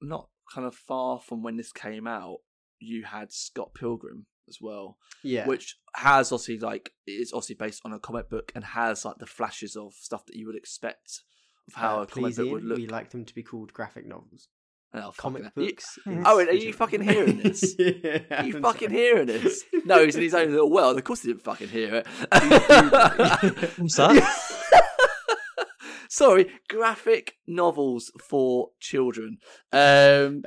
not 0.00 0.28
kind 0.52 0.66
of 0.66 0.74
far 0.74 1.20
from 1.20 1.42
when 1.42 1.56
this 1.56 1.72
came 1.72 2.06
out, 2.06 2.38
you 2.78 3.04
had 3.04 3.32
Scott 3.32 3.74
Pilgrim 3.74 4.26
as 4.48 4.58
well, 4.60 4.96
yeah 5.22 5.46
which 5.46 5.76
has 5.94 6.30
obviously 6.32 6.58
like 6.58 6.92
is 7.06 7.32
obviously 7.32 7.56
based 7.56 7.80
on 7.84 7.92
a 7.92 7.98
comic 7.98 8.28
book 8.30 8.52
and 8.54 8.64
has 8.64 9.04
like 9.04 9.16
the 9.18 9.26
flashes 9.26 9.76
of 9.76 9.92
stuff 9.94 10.24
that 10.26 10.36
you 10.36 10.46
would 10.46 10.56
expect 10.56 11.22
of 11.68 11.74
how 11.74 11.98
Uh, 12.00 12.02
a 12.02 12.06
comic 12.06 12.36
book 12.36 12.44
Ian, 12.46 12.52
would 12.54 12.64
look. 12.64 12.78
we 12.78 12.86
like 12.86 13.10
them 13.10 13.24
to 13.24 13.34
be 13.34 13.42
called 13.42 13.72
graphic 13.72 14.06
novels 14.06 14.48
Oh, 14.94 15.12
comic 15.16 15.52
books 15.54 15.98
You- 16.06 16.22
Oh, 16.24 16.38
are 16.38 16.52
you 16.52 16.72
fucking 16.72 17.02
hearing 17.02 17.38
this? 17.42 17.74
yeah, 17.78 18.20
Are 18.30 18.44
you 18.46 18.56
I'm 18.56 18.62
fucking 18.62 18.88
sorry. 18.88 19.00
hearing 19.02 19.26
this? 19.26 19.64
No, 19.84 20.02
he's 20.04 20.16
in 20.16 20.22
his 20.22 20.32
own 20.32 20.52
little 20.52 20.70
world. 20.70 20.96
Of 20.96 21.04
course, 21.04 21.22
he 21.22 21.28
didn't 21.28 21.42
fucking 21.42 21.68
hear 21.68 21.96
it. 21.96 22.06
What's 23.78 23.96
that? 23.96 24.82
Sorry, 26.08 26.46
graphic 26.70 27.34
novels 27.46 28.10
for 28.26 28.70
children. 28.80 29.38
Um, 29.72 30.42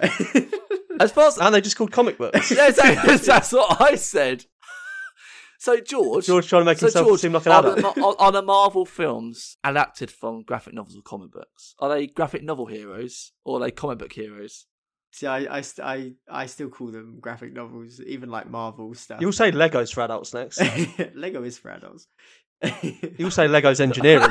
as 0.99 1.11
far 1.11 1.27
as 1.27 1.37
and 1.37 1.53
they're 1.53 1.61
just 1.61 1.77
called 1.77 1.91
comic 1.91 2.17
books. 2.17 2.51
Yeah, 2.55 2.67
exactly, 2.69 3.17
that's 3.17 3.51
what 3.51 3.81
I 3.81 3.95
said. 3.95 4.45
So 5.59 5.79
George, 5.81 6.25
George 6.25 6.47
trying 6.47 6.61
to 6.61 6.65
make 6.65 6.77
so 6.77 6.85
himself 6.85 7.07
George, 7.07 7.19
seem 7.19 7.33
like 7.33 7.45
an 7.45 7.51
are 7.51 7.61
the, 7.63 7.73
adult. 7.73 7.97
are, 7.97 8.15
are 8.17 8.31
the 8.31 8.41
Marvel 8.41 8.85
films 8.85 9.57
adapted 9.63 10.09
from 10.09 10.43
graphic 10.43 10.73
novels 10.73 10.95
or 10.95 11.01
comic 11.01 11.31
books? 11.31 11.75
Are 11.79 11.89
they 11.89 12.07
graphic 12.07 12.43
novel 12.43 12.65
heroes 12.67 13.33
or 13.43 13.57
are 13.57 13.59
they 13.59 13.71
comic 13.71 13.99
book 13.99 14.13
heroes? 14.13 14.67
See, 15.11 15.27
I, 15.27 15.57
I, 15.57 15.63
I, 15.83 16.13
I 16.29 16.45
still 16.45 16.69
call 16.69 16.87
them 16.87 17.17
graphic 17.19 17.51
novels, 17.51 17.99
even 18.05 18.29
like 18.29 18.49
Marvel 18.49 18.93
stuff. 18.93 19.19
You'll 19.21 19.33
say 19.33 19.51
Legos 19.51 19.93
for 19.93 20.01
adults 20.01 20.33
next. 20.33 20.61
Lego 21.15 21.43
is 21.43 21.57
for 21.57 21.71
adults. 21.71 22.07
You'll 23.17 23.31
say 23.31 23.47
Lego's 23.47 23.81
engineering. 23.81 24.29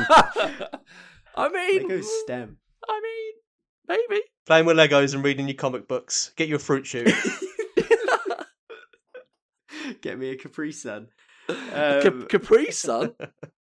I 1.37 1.49
mean, 1.53 1.89
Lego 1.89 2.01
STEM. 2.01 2.59
I 2.89 3.01
mean, 3.03 3.99
maybe. 4.09 4.23
Playing 4.49 4.65
with 4.65 4.79
Legos 4.79 5.13
and 5.13 5.23
reading 5.23 5.47
your 5.47 5.59
comic 5.59 5.87
books. 5.87 6.33
Get 6.35 6.49
you 6.49 6.57
a 6.57 6.59
fruit 6.59 6.87
shoot. 6.87 7.07
Get 10.01 10.19
me 10.19 10.31
a 10.31 10.39
Capri 10.39 10.73
Sun. 10.73 11.09
Um, 11.51 12.01
Cap- 12.01 12.29
Capri 12.31 12.67
Sun, 12.73 13.15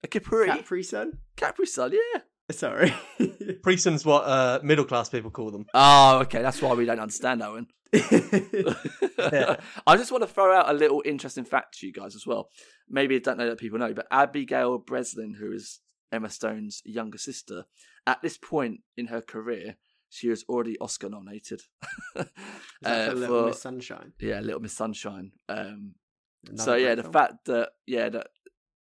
a 0.04 0.08
Capri, 0.08 0.46
Capri 0.46 0.84
Sun? 0.84 1.14
Capri 1.36 1.66
Sun, 1.66 1.94
yeah. 1.94 2.22
Sorry. 2.52 2.94
Preson's 3.64 4.06
what 4.06 4.26
uh, 4.26 4.60
middle 4.62 4.86
class 4.86 5.10
people 5.10 5.32
call 5.32 5.50
them. 5.50 5.66
Oh, 5.74 6.20
okay. 6.20 6.44
That's 6.44 6.62
why 6.62 6.76
we 6.76 6.86
don't 6.86 7.00
understand 7.00 7.42
Owen. 7.42 7.66
Yeah. 7.92 9.56
I 9.88 9.98
just 9.98 10.12
want 10.12 10.22
to 10.22 10.28
throw 10.28 10.56
out 10.56 10.70
a 10.70 10.74
little 10.74 11.02
interesting 11.04 11.44
fact 11.44 11.80
to 11.80 11.88
you 11.88 11.92
guys 11.92 12.16
as 12.16 12.28
well. 12.28 12.50
Maybe 12.88 13.16
I 13.16 13.20
don't 13.20 13.40
know 13.40 13.50
that 13.50 13.58
people 13.58 13.80
know, 13.80 13.96
but 13.96 14.06
Abigail 14.12 14.78
Breslin, 14.78 15.34
who 15.40 15.54
is 15.54 15.80
Emma 16.12 16.30
Stone's 16.30 16.84
younger 16.86 17.18
sister, 17.18 17.66
at 18.06 18.22
this 18.22 18.38
point 18.38 18.82
in 18.96 19.08
her 19.08 19.22
career, 19.22 19.78
she 20.10 20.30
was 20.30 20.44
already 20.50 20.78
Oscar 20.80 21.10
nominated. 21.10 21.62
Uh, 22.86 23.10
for 23.10 23.16
Little 23.16 23.42
for- 23.42 23.48
Miss 23.48 23.62
Sunshine? 23.62 24.14
yeah, 24.20 24.40
Little 24.40 24.60
Miss 24.62 24.74
Sunshine. 24.74 25.32
Um, 25.50 25.96
so 26.56 26.76
yeah, 26.76 26.94
the 26.94 27.02
film. 27.02 27.14
fact 27.14 27.46
that 27.46 27.70
yeah 27.88 28.08
that 28.10 28.28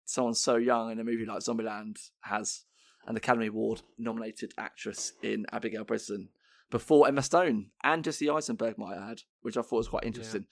someone 0.05 0.33
so 0.33 0.55
young 0.55 0.91
in 0.91 0.99
a 0.99 1.03
movie 1.03 1.25
like 1.25 1.39
Zombieland 1.39 1.97
has 2.21 2.63
an 3.05 3.15
Academy 3.15 3.47
Award 3.47 3.83
nominated 3.99 4.51
actress 4.57 5.13
in 5.21 5.45
Abigail 5.51 5.83
Breslin 5.83 6.29
before 6.71 7.07
Emma 7.07 7.21
Stone 7.21 7.67
and 7.83 8.03
Jesse 8.03 8.29
Eisenberg 8.29 8.77
might 8.79 8.97
add, 8.97 9.21
which 9.43 9.57
I 9.57 9.61
thought 9.61 9.77
was 9.77 9.87
quite 9.89 10.05
interesting. 10.05 10.45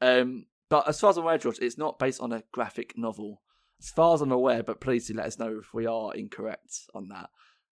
Um, 0.00 0.46
but 0.68 0.88
as 0.88 1.00
far 1.00 1.10
as 1.10 1.16
I'm 1.16 1.24
aware, 1.24 1.38
George, 1.38 1.58
it's 1.60 1.78
not 1.78 1.98
based 1.98 2.20
on 2.20 2.32
a 2.32 2.44
graphic 2.52 2.94
novel. 2.96 3.42
As 3.80 3.90
far 3.90 4.14
as 4.14 4.20
I'm 4.20 4.32
aware, 4.32 4.62
but 4.62 4.80
please 4.80 5.08
do 5.08 5.14
let 5.14 5.26
us 5.26 5.38
know 5.38 5.58
if 5.60 5.74
we 5.74 5.86
are 5.86 6.14
incorrect 6.14 6.72
on 6.94 7.08
that. 7.08 7.28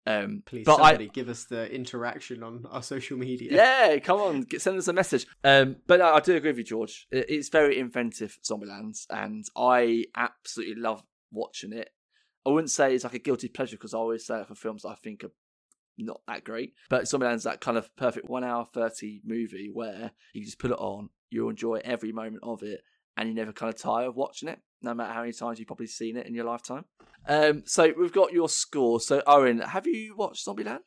Um, 0.08 0.43
Please, 0.46 0.63
but 0.65 0.78
somebody 0.78 1.06
I, 1.06 1.12
give 1.12 1.28
us 1.28 1.43
the 1.46 1.70
interaction 1.70 2.41
on 2.41 2.65
our 2.72 2.82
social 2.82 3.17
media. 3.17 3.52
yeah, 3.52 4.00
come 4.00 4.22
on, 4.22 4.41
get, 4.43 4.62
send 4.62 4.78
us 4.78 4.88
a 4.88 4.93
message. 4.93 5.28
Um, 5.43 5.76
but 5.86 6.00
no, 6.00 6.13
I 6.13 6.22
do 6.22 6.36
agree 6.36 6.52
with 6.52 6.60
you, 6.60 6.63
George. 6.63 7.08
It, 7.12 7.26
it's 7.30 7.50
very 7.50 7.78
inventive, 7.78 8.39
Zombieland, 8.41 9.06
and 9.10 9.43
I 9.58 10.06
absolutely 10.15 10.82
love 10.82 11.04
watching 11.32 11.74
it. 11.74 11.89
I 12.46 12.52
wouldn't 12.52 12.72
say 12.72 12.96
it's 12.96 13.04
like 13.04 13.15
a 13.15 13.20
guilty 13.20 13.50
pleasure 13.50 13.76
because 13.76 13.93
I 13.93 13.98
always 13.98 14.26
say 14.26 14.39
it 14.39 14.48
for 14.48 14.56
films 14.56 14.86
I 14.86 14.96
think 14.96 15.26
are 15.26 15.32
not 15.98 16.22
that 16.28 16.46
great. 16.46 16.74
But 16.89 17.04
Zombieland's 17.04 17.41
is 17.41 17.43
that 17.43 17.60
kind 17.60 17.78
of 17.78 17.93
perfect 17.98 18.30
one 18.30 18.46
hour 18.46 18.65
thirty 18.74 19.22
movie 19.26 19.70
where 19.74 20.12
you 20.34 20.46
just 20.46 20.60
put 20.60 20.72
it 20.72 20.80
on, 20.80 21.10
you 21.30 21.50
enjoy 21.50 21.82
every 21.84 22.13
moment 22.13 22.43
of 22.43 22.63
it, 22.63 22.82
and 23.17 23.28
you 23.28 23.36
never 23.36 23.52
kind 23.52 23.74
of 23.74 23.80
tire 23.80 24.08
of 24.08 24.15
watching 24.15 24.48
it, 24.48 24.60
no 24.82 24.94
matter 24.94 25.13
how 25.13 25.22
many 25.22 25.34
times 25.34 25.60
you've 25.60 25.68
probably 25.68 25.88
seen 25.88 26.18
it 26.18 26.28
in 26.28 26.34
your 26.34 26.46
lifetime. 26.46 26.86
Um, 27.28 27.63
so 27.66 27.94
we've 27.98 28.13
got 28.13 28.32
your 28.32 28.50
score. 28.50 29.00
So 29.00 29.22
Owen, 29.28 29.60
have 29.60 29.88
you 29.88 30.16
watched 30.16 30.46
Zombieland? 30.46 30.80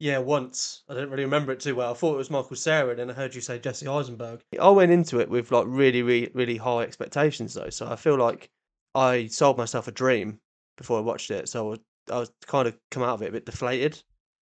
Yeah, 0.00 0.18
once. 0.18 0.82
I 0.88 0.94
don't 0.94 1.10
really 1.10 1.24
remember 1.24 1.52
it 1.52 1.60
too 1.60 1.76
well. 1.76 1.92
I 1.92 1.94
thought 1.94 2.14
it 2.14 2.18
was 2.18 2.30
Michael 2.30 2.56
Cera, 2.56 2.90
and 2.90 2.98
then 2.98 3.10
I 3.10 3.14
heard 3.14 3.34
you 3.34 3.40
say 3.40 3.58
Jesse 3.58 3.86
Eisenberg. 3.86 4.40
I 4.60 4.68
went 4.70 4.90
into 4.92 5.20
it 5.20 5.30
with 5.30 5.52
like 5.52 5.66
really, 5.68 6.02
really, 6.02 6.30
really 6.34 6.56
high 6.56 6.82
expectations 6.82 7.54
though, 7.54 7.70
so 7.70 7.86
I 7.86 7.96
feel 7.96 8.18
like 8.18 8.50
I 8.94 9.26
sold 9.26 9.56
myself 9.56 9.86
a 9.88 9.92
dream 9.92 10.40
before 10.76 10.98
I 10.98 11.02
watched 11.02 11.30
it. 11.30 11.48
So 11.48 11.66
I 11.66 11.70
was, 11.70 11.78
I 12.10 12.18
was 12.18 12.32
kind 12.46 12.66
of 12.66 12.76
come 12.90 13.02
out 13.02 13.14
of 13.14 13.22
it 13.22 13.28
a 13.28 13.32
bit 13.32 13.46
deflated, 13.46 14.02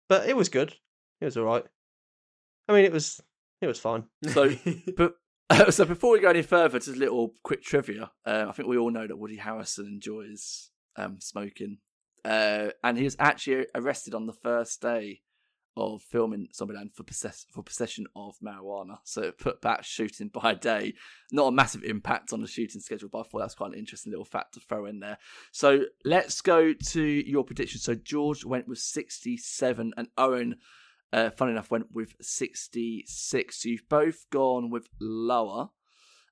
but 0.10 0.28
it 0.28 0.36
was 0.36 0.50
good. 0.50 0.74
It 1.22 1.26
was 1.26 1.38
all 1.38 1.46
right. 1.46 1.64
I 2.68 2.74
mean, 2.74 2.86
it 2.86 2.92
was 2.92 3.22
it 3.62 3.68
was 3.68 3.80
fine. 3.80 4.06
So, 4.28 4.52
but 4.98 5.14
so 5.70 5.86
before 5.86 6.12
we 6.12 6.20
go 6.20 6.30
any 6.30 6.42
further, 6.42 6.80
just 6.80 6.96
a 6.96 7.00
little 7.00 7.34
quick 7.44 7.62
trivia. 7.62 8.12
Uh, 8.26 8.46
I 8.50 8.52
think 8.52 8.68
we 8.68 8.78
all 8.78 8.92
know 8.92 9.06
that 9.06 9.18
Woody 9.18 9.38
Harrelson 9.38 9.86
enjoys 9.86 10.72
um, 10.96 11.18
smoking, 11.20 11.78
uh, 12.24 12.70
and 12.84 12.98
he 12.98 13.04
was 13.04 13.16
actually 13.20 13.68
arrested 13.76 14.16
on 14.16 14.26
the 14.26 14.34
first 14.34 14.82
day 14.82 15.22
of 15.78 16.02
filming 16.02 16.48
Zombieland 16.54 16.94
for 16.94 17.04
possess 17.04 17.46
for 17.52 17.62
possession 17.62 18.08
of 18.16 18.36
marijuana. 18.44 18.98
So 19.04 19.22
it 19.24 19.38
put 19.38 19.62
back 19.62 19.84
shooting 19.84 20.30
by 20.30 20.56
day. 20.56 20.94
Not 21.32 21.48
a 21.48 21.52
massive 21.52 21.84
impact 21.84 22.34
on 22.34 22.42
the 22.42 22.48
shooting 22.48 22.82
schedule, 22.82 23.10
but 23.12 23.20
I 23.20 23.24
thought 23.24 23.40
that's 23.40 23.56
quite 23.56 23.74
an 23.74 23.78
interesting 23.78 24.12
little 24.12 24.26
fact 24.26 24.54
to 24.54 24.62
throw 24.62 24.86
in 24.86 25.00
there. 25.00 25.18
So 25.52 25.84
let's 26.06 26.42
go 26.42 26.74
to 26.74 27.04
your 27.04 27.44
prediction. 27.44 27.80
So 27.80 27.94
George 27.94 28.46
went 28.46 28.68
with 28.68 28.80
sixty-seven, 28.80 29.94
and 29.96 30.08
Owen 30.18 30.56
uh, 31.16 31.30
fun 31.30 31.50
enough, 31.50 31.72
went 31.72 31.94
with 31.94 32.14
66. 32.20 33.62
So 33.64 33.70
you've 33.70 33.88
both 33.88 34.26
gone 34.30 34.70
with 34.70 34.90
lower. 35.00 35.70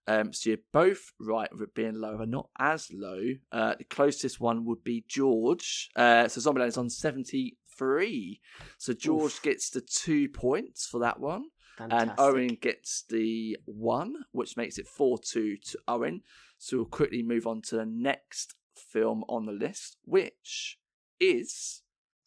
Um, 0.05 0.33
so 0.33 0.49
you're 0.49 0.59
both 0.73 1.13
right 1.21 1.49
with 1.53 1.61
it 1.61 1.73
being 1.73 1.95
lower, 1.95 2.25
not 2.25 2.49
as 2.59 2.89
low. 2.91 3.21
Uh, 3.53 3.75
the 3.77 3.85
closest 3.85 4.41
one 4.41 4.65
would 4.65 4.83
be 4.83 5.05
George. 5.07 5.89
Uh, 5.95 6.27
so 6.27 6.41
Zombieland 6.41 6.67
is 6.67 6.77
on 6.77 6.89
73. 6.89 8.41
So 8.77 8.91
George 8.91 9.35
Oof. 9.35 9.41
gets 9.41 9.69
the 9.69 9.79
two 9.79 10.27
points 10.27 10.85
for 10.85 10.99
that 10.99 11.21
one. 11.21 11.45
Fantastic. 11.77 12.09
And 12.09 12.19
Owen 12.19 12.57
gets 12.59 13.05
the 13.09 13.57
one, 13.63 14.15
which 14.33 14.57
makes 14.57 14.77
it 14.77 14.85
4 14.85 15.17
2 15.17 15.55
to 15.55 15.79
Owen. 15.87 16.23
So 16.57 16.77
we'll 16.77 16.85
quickly 16.87 17.23
move 17.23 17.47
on 17.47 17.61
to 17.63 17.77
the 17.77 17.85
next 17.85 18.55
film 18.75 19.23
on 19.29 19.45
the 19.45 19.53
list, 19.53 19.95
which 20.03 20.77
is, 21.21 21.82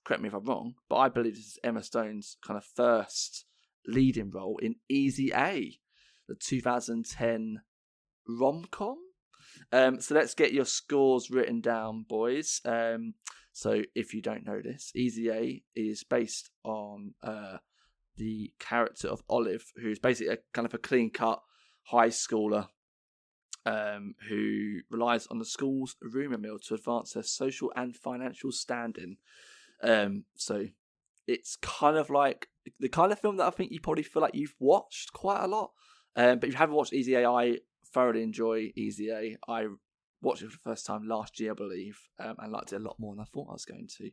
correct 0.07 0.23
me 0.23 0.29
if 0.29 0.35
I'm 0.35 0.45
wrong, 0.45 0.75
but 0.89 0.97
I 0.97 1.09
believe 1.09 1.35
this 1.35 1.47
is 1.47 1.59
Emma 1.65 1.83
Stone's 1.83 2.37
kind 2.47 2.57
of 2.57 2.65
first 2.65 3.45
leading 3.87 4.31
role 4.31 4.59
in 4.63 4.77
Easy 4.89 5.33
A, 5.35 5.79
the 6.29 6.37
2010 6.37 7.61
rom 8.29 8.65
com. 8.71 8.97
Um, 9.73 10.01
so 10.01 10.15
let's 10.15 10.35
get 10.35 10.53
your 10.53 10.65
scores 10.65 11.31
written 11.31 11.61
down, 11.61 12.05
boys. 12.09 12.61
Um, 12.65 13.15
so 13.53 13.83
if 13.95 14.15
you 14.15 14.23
don't 14.23 14.47
know 14.47 14.61
this, 14.63 14.93
Easy 14.95 15.31
A 15.31 15.63
is 15.75 16.05
based 16.05 16.51
on 16.63 17.15
uh, 17.23 17.57
the 18.17 18.53
character 18.61 19.09
of 19.09 19.23
Olive, 19.29 19.73
who's 19.81 19.99
basically 19.99 20.35
a 20.35 20.39
kind 20.53 20.67
of 20.67 20.75
a 20.75 20.79
clean 20.79 21.11
cut 21.11 21.43
high 21.85 22.11
schooler 22.11 22.69
um, 23.65 24.15
who 24.29 24.81
relies 24.89 25.27
on 25.27 25.39
the 25.39 25.45
school's 25.45 25.97
rumour 26.01 26.39
mill 26.39 26.59
to 26.61 26.75
advance 26.75 27.15
her 27.15 27.23
social 27.23 27.73
and 27.75 27.97
financial 27.97 28.53
standing. 28.53 29.17
Um, 29.83 30.25
so 30.37 30.67
it's 31.27 31.57
kind 31.57 31.97
of 31.97 32.11
like 32.11 32.49
the 32.81 32.89
kind 32.89 33.13
of 33.13 33.19
film 33.19 33.37
that 33.37 33.47
I 33.47 33.51
think 33.51 33.73
you 33.73 33.81
probably 33.81 34.03
feel 34.03 34.23
like 34.23 34.35
you've 34.35 34.55
watched 34.59 35.13
quite 35.13 35.43
a 35.43 35.49
lot. 35.49 35.73
Um, 36.15 36.39
but 36.39 36.49
if 36.49 36.55
you 36.55 36.59
haven't 36.59 36.77
watched 36.77 36.93
Easy 36.93 37.15
A, 37.15 37.29
I 37.29 37.59
thoroughly 37.93 38.23
enjoy 38.23 38.73
Easy 38.77 39.11
A. 39.11 39.37
I 39.49 39.67
watched 40.23 40.43
it 40.43 40.51
for 40.51 40.57
the 40.57 40.71
first 40.71 40.87
time 40.87 41.07
last 41.07 41.39
year, 41.39 41.53
I 41.53 41.55
believe, 41.55 41.99
um, 42.19 42.37
and 42.39 42.53
liked 42.53 42.73
it 42.73 42.81
a 42.81 42.85
lot 42.85 42.99
more 42.99 43.15
than 43.15 43.23
I 43.23 43.27
thought 43.33 43.51
I 43.51 43.53
was 43.53 43.65
going 43.65 43.89
to. 43.99 44.11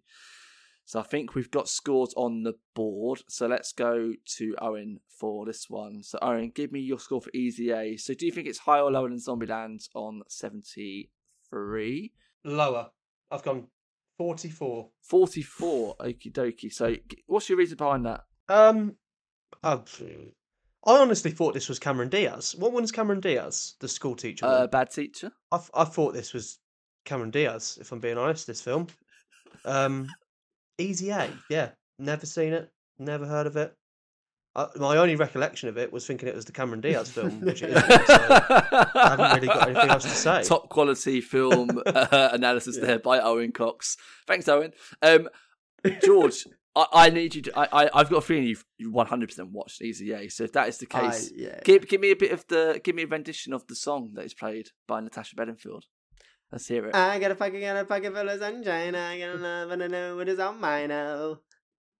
So 0.85 0.99
I 0.99 1.03
think 1.03 1.33
we've 1.33 1.51
got 1.51 1.69
scores 1.69 2.13
on 2.17 2.43
the 2.43 2.55
board. 2.75 3.21
So 3.29 3.47
let's 3.47 3.71
go 3.71 4.13
to 4.37 4.55
Owen 4.59 4.99
for 5.07 5.45
this 5.45 5.69
one. 5.69 6.03
So 6.03 6.19
Owen, 6.21 6.51
give 6.53 6.73
me 6.73 6.81
your 6.81 6.99
score 6.99 7.21
for 7.21 7.31
Easy 7.33 7.71
A. 7.71 7.95
So 7.95 8.13
do 8.13 8.25
you 8.25 8.33
think 8.33 8.47
it's 8.47 8.59
higher 8.59 8.81
or 8.81 8.91
lower 8.91 9.07
than 9.07 9.17
Zombieland 9.17 9.87
on 9.95 10.23
73? 10.27 12.11
Lower. 12.43 12.89
I've 13.31 13.43
gone 13.43 13.67
forty-four. 14.17 14.89
44. 15.01 15.95
Okie 15.97 16.31
dokie. 16.31 16.71
So 16.71 16.95
what's 17.27 17.49
your 17.49 17.57
reason 17.57 17.77
behind 17.77 18.05
that? 18.05 18.21
Um, 18.49 18.95
I, 19.63 19.73
I 20.85 20.99
honestly 20.99 21.31
thought 21.31 21.53
this 21.53 21.69
was 21.69 21.79
Cameron 21.79 22.09
Diaz. 22.09 22.55
What 22.57 22.73
one's 22.73 22.91
Cameron 22.91 23.19
Diaz? 23.19 23.75
The 23.79 23.87
school 23.87 24.15
teacher. 24.15 24.45
Uh, 24.45 24.61
one? 24.61 24.69
bad 24.69 24.91
teacher? 24.91 25.31
I, 25.51 25.59
I 25.73 25.83
thought 25.85 26.13
this 26.13 26.33
was 26.33 26.59
Cameron 27.05 27.31
Diaz, 27.31 27.77
if 27.79 27.91
I'm 27.91 27.99
being 27.99 28.17
honest, 28.17 28.47
this 28.47 28.61
film. 28.61 28.87
Um, 29.65 30.07
Easy 30.77 31.09
A, 31.11 31.29
yeah. 31.49 31.69
Never 31.99 32.25
seen 32.25 32.53
it, 32.53 32.71
never 32.97 33.25
heard 33.25 33.47
of 33.47 33.55
it. 33.55 33.75
I, 34.55 34.67
my 34.75 34.97
only 34.97 35.15
recollection 35.15 35.67
of 35.69 35.77
it 35.77 35.91
was 35.91 36.05
thinking 36.05 36.27
it 36.29 36.35
was 36.35 36.45
the 36.45 36.51
Cameron 36.51 36.79
Diaz 36.81 37.09
film, 37.09 37.41
which 37.41 37.63
it 37.63 37.71
isn't. 37.71 37.83
So 37.89 38.17
I 38.19 39.09
haven't 39.09 39.33
really 39.35 39.47
got 39.47 39.67
anything 39.69 39.89
else 39.89 40.03
to 40.03 40.09
say. 40.09 40.43
Top 40.43 40.69
quality 40.69 41.21
film 41.21 41.81
uh, 41.85 42.29
analysis 42.33 42.77
Yeah. 42.77 42.85
there 42.85 42.99
by 42.99 43.19
Owen 43.19 43.51
Cox. 43.51 43.97
Thanks, 44.27 44.47
Owen. 44.47 44.73
Um, 45.01 45.27
George, 46.03 46.45
I, 46.75 46.85
I 46.93 47.09
need 47.09 47.33
you 47.35 47.41
to. 47.43 47.59
I, 47.59 47.85
I, 47.85 47.89
I've 47.95 48.09
got 48.09 48.17
a 48.17 48.21
feeling 48.21 48.43
you've, 48.45 48.63
you've 48.77 48.93
100% 48.93 49.51
watched 49.51 49.81
Easy 49.81 50.11
A. 50.13 50.29
So 50.29 50.43
if 50.43 50.53
that 50.53 50.67
is 50.69 50.77
the 50.77 50.87
I- 50.93 51.01
case, 51.09 51.31
yeah. 51.35 51.59
give, 51.63 51.87
give 51.87 51.99
me 52.01 52.11
a 52.11 52.15
bit 52.15 52.31
of 52.31 52.45
the. 52.47 52.79
Give 52.83 52.95
me 52.95 53.03
a 53.03 53.07
rendition 53.07 53.53
of 53.53 53.65
the 53.67 53.75
song 53.75 54.11
that 54.13 54.25
is 54.25 54.33
played 54.35 54.69
by 54.87 54.99
Natasha 55.01 55.35
Bedingfield. 55.35 55.85
Let's 56.51 56.67
hear 56.67 56.85
it. 56.87 56.93
I 56.95 57.17
got 57.17 57.31
a 57.31 57.35
pocket, 57.35 57.59
got 57.61 57.77
a 57.77 57.85
pocket 57.85 58.13
full 58.13 58.29
of 58.29 58.39
sunshine. 58.39 58.93
I 58.93 59.17
got 59.17 59.39
love 59.39 59.71
and 59.71 59.81
I 59.83 59.87
know 59.87 60.15
what 60.17 60.29
is 60.29 60.37
on 60.37 60.61
mine 60.61 60.89
now. 60.89 61.39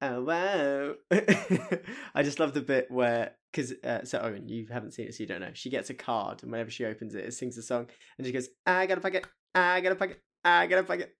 Oh 0.06 0.22
wow! 0.22 0.96
I 2.14 2.24
just 2.24 2.38
love 2.38 2.54
the 2.54 2.62
bit 2.62 2.92
where, 2.92 3.32
because 3.52 3.74
uh, 3.86 4.04
so 4.04 4.20
Owen, 4.20 4.50
you 4.50 4.68
haven't 4.70 4.92
seen 4.92 5.08
it, 5.08 5.16
so 5.16 5.24
you 5.24 5.28
don't 5.28 5.40
know. 5.40 5.52
She 5.54 5.70
gets 5.70 5.90
a 5.90 5.94
card, 5.94 6.44
and 6.44 6.52
whenever 6.52 6.70
she 6.70 6.84
opens 6.84 7.16
it, 7.16 7.24
it 7.24 7.34
sings 7.34 7.58
a 7.58 7.62
song, 7.62 7.88
and 8.18 8.28
she 8.28 8.34
goes, 8.34 8.50
"I 8.66 8.86
got 8.86 8.98
a 8.98 9.02
pocket, 9.02 9.26
I 9.56 9.80
got 9.80 9.94
a 9.94 9.96
pocket, 9.96 10.22
I 10.44 10.68
got 10.68 10.80
a 10.80 10.84
pocket." 10.84 11.16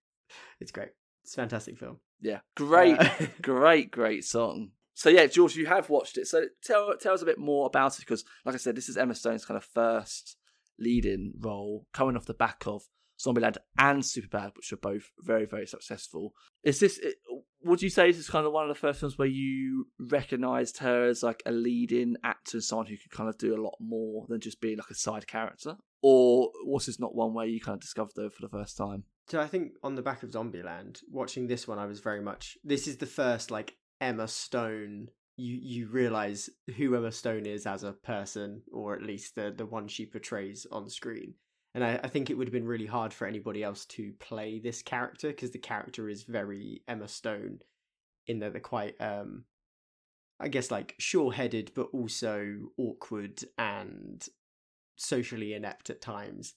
It's 0.60 0.70
great. 0.70 0.90
It's 1.22 1.32
a 1.32 1.36
fantastic 1.36 1.78
film. 1.78 1.96
Yeah, 2.20 2.40
great, 2.56 2.98
Uh, 2.98 3.10
great, 3.42 3.90
great 3.90 4.22
song. 4.24 4.72
So 4.92 5.08
yeah, 5.08 5.26
George, 5.28 5.56
you 5.56 5.64
have 5.64 5.88
watched 5.88 6.18
it. 6.18 6.26
So 6.26 6.44
tell 6.62 6.94
tell 7.00 7.14
us 7.14 7.22
a 7.22 7.26
bit 7.26 7.38
more 7.38 7.66
about 7.66 7.94
it 7.94 8.00
because, 8.00 8.22
like 8.44 8.54
I 8.54 8.58
said, 8.58 8.76
this 8.76 8.90
is 8.90 8.98
Emma 8.98 9.14
Stone's 9.14 9.46
kind 9.46 9.56
of 9.56 9.64
first 9.64 10.36
leading 10.78 11.32
role, 11.40 11.86
coming 11.94 12.16
off 12.16 12.26
the 12.26 12.34
back 12.34 12.64
of 12.66 12.82
Zombieland 13.24 13.56
and 13.78 14.02
Superbad, 14.02 14.56
which 14.56 14.70
were 14.70 14.78
both 14.78 15.10
very, 15.20 15.46
very 15.46 15.66
successful. 15.66 16.34
Is 16.62 16.80
this? 16.80 17.00
Would 17.62 17.82
you 17.82 17.88
say 17.88 18.08
this 18.08 18.18
is 18.18 18.28
kind 18.28 18.46
of 18.46 18.52
one 18.52 18.68
of 18.68 18.68
the 18.68 18.80
first 18.80 19.00
films 19.00 19.16
where 19.16 19.28
you 19.28 19.86
recognised 19.98 20.78
her 20.78 21.06
as 21.06 21.22
like 21.22 21.42
a 21.46 21.52
leading 21.52 22.16
actor, 22.22 22.60
someone 22.60 22.86
who 22.86 22.96
could 22.96 23.10
kind 23.10 23.28
of 23.28 23.38
do 23.38 23.54
a 23.54 23.62
lot 23.62 23.76
more 23.80 24.26
than 24.28 24.40
just 24.40 24.60
being 24.60 24.76
like 24.76 24.90
a 24.90 24.94
side 24.94 25.26
character, 25.26 25.76
or 26.02 26.50
was 26.64 26.86
this 26.86 27.00
not 27.00 27.14
one 27.14 27.32
where 27.32 27.46
you 27.46 27.60
kind 27.60 27.76
of 27.76 27.80
discovered 27.80 28.12
her 28.16 28.30
for 28.30 28.42
the 28.42 28.50
first 28.50 28.76
time? 28.76 29.04
So 29.28 29.40
I 29.40 29.46
think 29.46 29.72
on 29.82 29.94
the 29.94 30.02
back 30.02 30.22
of 30.22 30.30
Zombieland, 30.30 31.00
watching 31.10 31.46
this 31.46 31.66
one, 31.66 31.78
I 31.78 31.86
was 31.86 32.00
very 32.00 32.20
much. 32.20 32.58
This 32.62 32.86
is 32.86 32.98
the 32.98 33.06
first 33.06 33.50
like 33.50 33.76
Emma 34.00 34.28
Stone. 34.28 35.08
You 35.36 35.58
you 35.60 35.88
realize 35.88 36.50
who 36.76 36.94
Emma 36.94 37.10
Stone 37.10 37.46
is 37.46 37.66
as 37.66 37.82
a 37.82 37.92
person, 37.92 38.62
or 38.70 38.94
at 38.94 39.02
least 39.02 39.34
the 39.34 39.54
the 39.56 39.64
one 39.64 39.88
she 39.88 40.04
portrays 40.04 40.66
on 40.70 40.90
screen. 40.90 41.34
And 41.74 41.82
I, 41.84 42.00
I 42.04 42.08
think 42.08 42.30
it 42.30 42.34
would 42.38 42.46
have 42.46 42.52
been 42.52 42.66
really 42.66 42.86
hard 42.86 43.12
for 43.12 43.26
anybody 43.26 43.62
else 43.62 43.84
to 43.86 44.12
play 44.20 44.60
this 44.60 44.80
character 44.80 45.28
because 45.28 45.50
the 45.50 45.58
character 45.58 46.08
is 46.08 46.22
very 46.22 46.82
Emma 46.86 47.08
Stone, 47.08 47.60
in 48.26 48.38
that 48.38 48.52
they're 48.52 48.60
quite, 48.60 48.94
um, 49.00 49.44
I 50.38 50.48
guess, 50.48 50.70
like 50.70 50.94
sure-headed, 50.98 51.72
but 51.74 51.88
also 51.92 52.70
awkward 52.78 53.42
and 53.58 54.24
socially 54.96 55.52
inept 55.54 55.90
at 55.90 56.00
times. 56.00 56.54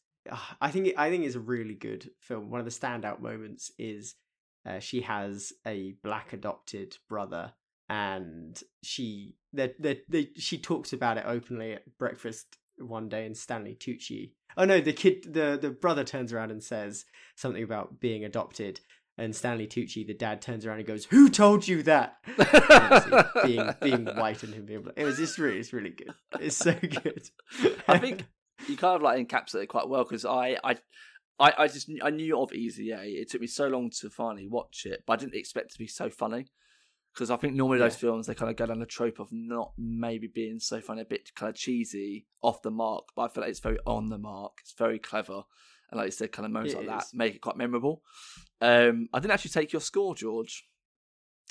I 0.62 0.72
think 0.72 0.94
I 0.98 1.10
think 1.10 1.26
it's 1.26 1.36
a 1.36 1.40
really 1.40 1.74
good 1.74 2.12
film. 2.20 2.50
One 2.50 2.60
of 2.60 2.66
the 2.66 2.72
standout 2.72 3.22
moments 3.22 3.72
is 3.80 4.16
uh, 4.66 4.80
she 4.80 5.02
has 5.02 5.54
a 5.66 5.96
black 6.04 6.34
adopted 6.34 6.98
brother, 7.08 7.54
and 7.88 8.62
she 8.84 9.36
that 9.54 9.82
that 9.82 10.04
she 10.38 10.58
talks 10.58 10.92
about 10.92 11.18
it 11.18 11.24
openly 11.26 11.74
at 11.74 11.98
breakfast 11.98 12.58
one 12.80 13.10
day, 13.10 13.26
and 13.26 13.36
Stanley 13.36 13.76
Tucci. 13.76 14.32
Oh 14.56 14.66
no, 14.66 14.82
the 14.82 14.94
kid, 14.94 15.34
the 15.34 15.58
the 15.62 15.70
brother 15.70 16.04
turns 16.04 16.34
around 16.34 16.52
and 16.52 16.64
says 16.64 17.06
something 17.36 17.64
about 17.64 18.00
being 18.00 18.26
adopted, 18.26 18.80
and 19.18 19.36
Stanley 19.36 19.68
Tucci, 19.68 20.06
the 20.06 20.14
dad, 20.14 20.42
turns 20.42 20.66
around 20.66 20.80
and 20.80 20.88
goes, 20.88 21.06
"Who 21.06 21.30
told 21.30 21.68
you 21.68 21.84
that?" 21.84 22.18
being 23.44 23.70
being 23.82 24.06
white 24.16 24.44
and 24.44 24.54
him 24.54 24.66
being 24.66 24.82
black. 24.82 24.96
It 24.98 25.06
was 25.06 25.18
just 25.18 25.38
really, 25.38 25.60
it's 25.60 25.74
really 25.74 25.90
good. 25.92 26.14
It's 26.40 26.58
so 26.58 26.74
good. 26.74 27.30
I 27.88 27.98
think 27.98 28.26
you 28.68 28.78
kind 28.78 28.96
of 28.96 29.02
like 29.02 29.28
encapsulate 29.28 29.64
it 29.64 29.68
quite 29.68 29.90
well 29.90 30.04
because 30.04 30.26
I, 30.26 30.58
I, 30.64 30.78
I, 31.40 31.54
I 31.58 31.68
just 31.68 31.90
I 32.04 32.10
knew 32.10 32.40
of 32.40 32.54
Easy 32.54 32.92
A. 32.92 33.02
It 33.04 33.30
took 33.30 33.42
me 33.42 33.48
so 33.48 33.68
long 33.68 33.90
to 34.02 34.10
finally 34.10 34.48
watch 34.48 34.86
it, 34.86 35.04
but 35.06 35.14
I 35.14 35.16
didn't 35.18 35.36
expect 35.36 35.68
it 35.68 35.74
to 35.74 35.80
be 35.80 35.88
so 35.88 36.10
funny. 36.10 36.48
Because 37.18 37.32
I 37.32 37.36
think 37.38 37.56
normally 37.56 37.80
those 37.80 37.96
Yeah. 37.96 38.02
films 38.02 38.28
they 38.28 38.36
kind 38.36 38.52
of 38.52 38.58
go 38.58 38.68
down 38.68 38.78
the 38.78 38.86
trope 38.86 39.18
of 39.20 39.30
not 39.32 39.74
maybe 39.76 40.28
being 40.28 40.60
so 40.60 40.80
funny, 40.80 41.02
a 41.02 41.06
bit 41.06 41.34
kind 41.34 41.50
of 41.50 41.56
cheesy, 41.56 42.28
off 42.44 42.62
the 42.62 42.70
mark. 42.70 43.06
But 43.16 43.24
I 43.24 43.28
feel 43.30 43.42
like 43.42 43.50
it's 43.50 43.60
very 43.60 43.80
on 43.88 44.10
the 44.10 44.20
mark. 44.20 44.60
It's 44.62 44.74
very 44.78 45.00
clever, 45.00 45.42
and 45.90 45.98
like 45.98 46.06
you 46.06 46.12
said, 46.12 46.32
kind 46.32 46.46
of 46.46 46.52
moments 46.52 46.76
It 46.76 46.78
like 46.78 46.86
that 46.86 47.06
make 47.14 47.34
it 47.34 47.42
quite 47.42 47.58
memorable. 47.58 48.04
Um, 48.62 49.10
I 49.12 49.20
didn't 49.20 49.32
actually 49.34 49.50
take 49.50 49.74
your 49.74 49.82
score, 49.82 50.14
George. 50.14 50.68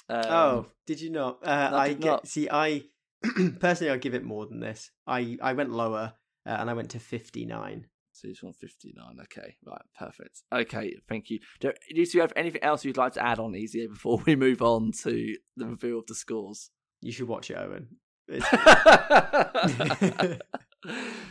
Um, 0.09 0.23
oh, 0.31 0.67
did 0.87 1.01
you 1.01 1.11
not? 1.11 1.45
Uh, 1.45 1.71
No, 1.73 1.77
I 1.79 1.85
I 1.87 1.93
get 1.95 2.07
not. 2.07 2.29
see. 2.29 2.49
I 2.49 2.85
personally, 3.59 3.91
I'll 3.91 3.99
give 3.99 4.15
it 4.15 4.23
more 4.23 4.47
than 4.47 4.61
this. 4.61 4.93
I 5.05 5.37
I 5.43 5.53
went 5.55 5.71
lower, 5.73 6.15
uh, 6.47 6.51
and 6.61 6.71
I 6.71 6.75
went 6.75 6.91
to 6.91 7.01
fifty 7.01 7.45
nine. 7.45 7.89
So 8.17 8.29
it's 8.29 8.43
159. 8.43 9.19
Okay, 9.25 9.57
right, 9.67 9.83
perfect. 9.99 10.43
Okay, 10.53 10.97
thank 11.07 11.29
you. 11.29 11.41
Do, 11.61 11.73
you 11.91 12.21
have 12.23 12.33
anything 12.35 12.63
else 12.63 12.83
you'd 12.85 12.97
like 12.97 13.13
to 13.13 13.23
add 13.25 13.39
on 13.39 13.55
Easy 13.55 13.87
before 13.87 14.23
we 14.25 14.37
move 14.37 14.63
on 14.63 14.93
to 15.03 15.37
the 15.57 15.67
reveal 15.67 15.99
of 15.99 16.07
the 16.07 16.15
scores? 16.15 16.71
You 17.03 17.13
should 17.13 17.29
watch 17.29 17.51
it, 17.51 17.59
Owen. 17.59 17.89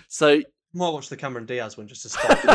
So 0.08 0.42
Might 0.74 0.90
watch 0.90 1.08
the 1.08 1.16
Cameron 1.16 1.46
Diaz 1.46 1.78
one 1.78 1.88
just 1.88 2.02
to 2.02 2.10
start. 2.10 2.38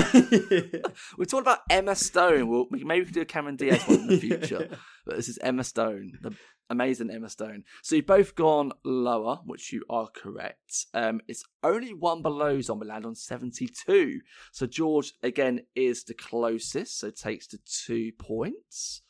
we're 1.16 1.24
talking 1.24 1.40
about 1.40 1.60
Emma 1.70 1.96
Stone. 1.96 2.48
We'll, 2.48 2.66
maybe 2.70 3.00
we 3.00 3.04
can 3.06 3.14
do 3.14 3.22
a 3.22 3.24
Cameron 3.24 3.56
Diaz 3.56 3.82
one 3.88 4.00
in 4.00 4.06
the 4.08 4.18
future. 4.18 4.68
But 5.10 5.16
this 5.16 5.28
is 5.28 5.38
Emma 5.38 5.64
Stone, 5.64 6.18
the 6.22 6.30
amazing 6.68 7.10
Emma 7.10 7.28
Stone. 7.28 7.64
So 7.82 7.96
you've 7.96 8.06
both 8.06 8.36
gone 8.36 8.70
lower, 8.84 9.40
which 9.44 9.72
you 9.72 9.82
are 9.90 10.06
correct. 10.06 10.86
Um, 10.94 11.20
it's 11.26 11.42
only 11.64 11.92
one 11.92 12.22
below 12.22 12.58
Zombieland 12.58 13.04
on 13.04 13.16
72. 13.16 14.20
So 14.52 14.66
George, 14.66 15.14
again, 15.24 15.62
is 15.74 16.04
the 16.04 16.14
closest, 16.14 17.00
so 17.00 17.10
takes 17.10 17.48
the 17.48 17.58
two 17.66 18.12
points. 18.20 19.02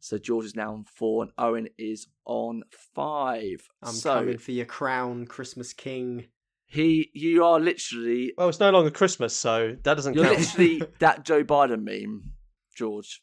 So 0.00 0.16
George 0.16 0.46
is 0.46 0.56
now 0.56 0.72
on 0.72 0.84
four, 0.84 1.24
and 1.24 1.32
Owen 1.36 1.68
is 1.76 2.06
on 2.24 2.62
five. 2.94 3.68
I'm 3.82 3.92
so 3.92 4.14
coming 4.14 4.38
for 4.38 4.52
your 4.52 4.64
crown, 4.64 5.26
Christmas 5.26 5.74
King. 5.74 6.28
he, 6.64 7.10
you 7.12 7.44
are 7.44 7.60
literally, 7.60 8.32
well, 8.38 8.48
it's 8.48 8.58
no 8.58 8.70
longer 8.70 8.90
Christmas, 8.90 9.36
so 9.36 9.76
that 9.82 9.94
doesn't 9.96 10.14
you're 10.14 10.24
count. 10.24 10.38
literally 10.38 10.82
that 11.00 11.26
Joe 11.26 11.44
Biden 11.44 11.82
meme, 11.82 12.32
George. 12.74 13.20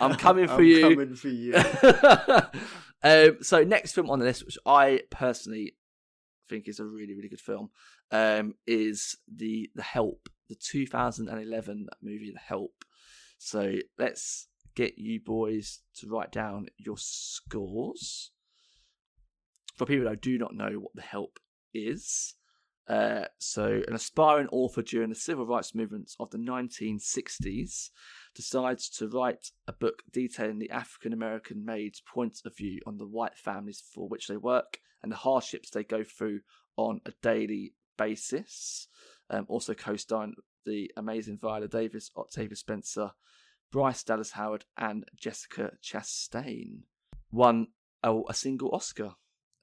I'm 0.00 0.16
coming 0.16 0.46
for 0.46 0.54
I'm 0.60 0.64
you. 0.64 0.80
Coming 0.80 1.14
for 1.14 1.28
you. 1.28 1.54
um, 3.02 3.38
so 3.42 3.62
next 3.64 3.92
film 3.92 4.10
on 4.10 4.18
the 4.18 4.24
list, 4.24 4.44
which 4.44 4.58
I 4.66 5.02
personally 5.10 5.76
think 6.48 6.68
is 6.68 6.80
a 6.80 6.84
really 6.84 7.14
really 7.14 7.28
good 7.28 7.40
film, 7.40 7.70
um, 8.10 8.54
is 8.66 9.16
the 9.32 9.70
The 9.74 9.82
Help, 9.82 10.28
the 10.48 10.56
2011 10.56 11.88
movie 12.02 12.32
The 12.32 12.40
Help. 12.40 12.84
So 13.38 13.74
let's 13.98 14.48
get 14.74 14.98
you 14.98 15.20
boys 15.20 15.80
to 15.96 16.08
write 16.08 16.32
down 16.32 16.66
your 16.78 16.96
scores. 16.98 18.30
For 19.76 19.86
people 19.86 20.10
that 20.10 20.20
do 20.20 20.36
not 20.36 20.54
know 20.54 20.72
what 20.72 20.94
The 20.94 21.00
Help 21.00 21.38
is, 21.72 22.34
uh, 22.86 23.26
so 23.38 23.82
an 23.86 23.94
aspiring 23.94 24.48
author 24.48 24.82
during 24.82 25.08
the 25.08 25.14
civil 25.14 25.46
rights 25.46 25.74
movements 25.74 26.16
of 26.18 26.30
the 26.30 26.38
1960s 26.38 27.90
decides 28.34 28.88
to 28.88 29.08
write 29.08 29.50
a 29.66 29.72
book 29.72 30.02
detailing 30.12 30.58
the 30.58 30.70
African 30.70 31.12
American 31.12 31.64
maids' 31.64 32.02
point 32.02 32.38
of 32.44 32.56
view 32.56 32.80
on 32.86 32.98
the 32.98 33.06
white 33.06 33.36
families 33.36 33.82
for 33.94 34.08
which 34.08 34.28
they 34.28 34.36
work 34.36 34.78
and 35.02 35.10
the 35.10 35.16
hardships 35.16 35.70
they 35.70 35.84
go 35.84 36.04
through 36.04 36.40
on 36.76 37.00
a 37.06 37.12
daily 37.22 37.74
basis. 37.96 38.88
Um, 39.28 39.46
also 39.48 39.74
co-starring 39.74 40.34
the 40.66 40.90
amazing 40.96 41.38
Viola 41.40 41.68
Davis, 41.68 42.10
Octavia 42.16 42.56
Spencer, 42.56 43.10
Bryce 43.70 44.02
Dallas 44.02 44.32
Howard, 44.32 44.64
and 44.76 45.04
Jessica 45.16 45.72
Chastain. 45.82 46.80
Won 47.30 47.68
a, 48.02 48.18
a 48.28 48.34
single 48.34 48.70
Oscar 48.74 49.14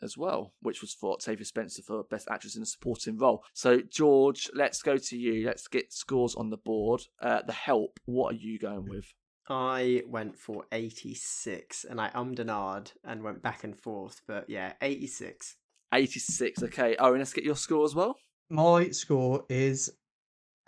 as 0.02 0.18
well, 0.18 0.54
which 0.62 0.82
was 0.82 0.94
for 0.94 1.14
Octavia 1.14 1.46
Spencer 1.46 1.82
for 1.82 2.04
Best 2.04 2.28
Actress 2.30 2.56
in 2.56 2.64
a 2.64 2.66
Supporting 2.66 3.18
Role. 3.18 3.44
So, 3.54 3.82
George, 3.82 4.50
let's 4.54 4.82
go 4.82 4.98
to 4.98 5.18
you. 5.18 5.46
Let's 5.46 5.68
get 5.68 5.94
scores 5.94 6.36
on 6.36 6.50
the 6.50 6.58
board. 6.58 7.02
Uh, 7.22 7.42
the 7.46 7.54
Help, 7.54 8.00
what 8.06 8.34
are 8.34 8.38
you 8.38 8.60
going 8.60 8.88
with? 8.88 9.14
I 9.50 10.04
went 10.08 10.38
for 10.38 10.66
86 10.72 11.86
and 11.86 12.02
I 12.02 12.10
ummed 12.10 12.40
and 12.40 12.50
ahed 12.50 12.92
and 13.04 13.24
went 13.24 13.42
back 13.42 13.64
and 13.64 13.78
forth, 13.78 14.22
but 14.28 14.50
yeah, 14.50 14.74
86. 14.82 15.56
86. 15.94 16.64
Okay, 16.64 16.96
Owen, 16.98 17.20
let's 17.20 17.34
get 17.34 17.46
your 17.46 17.56
score 17.56 17.86
as 17.86 17.96
well. 17.96 18.18
My 18.50 18.90
score 18.90 19.46
is 19.50 19.90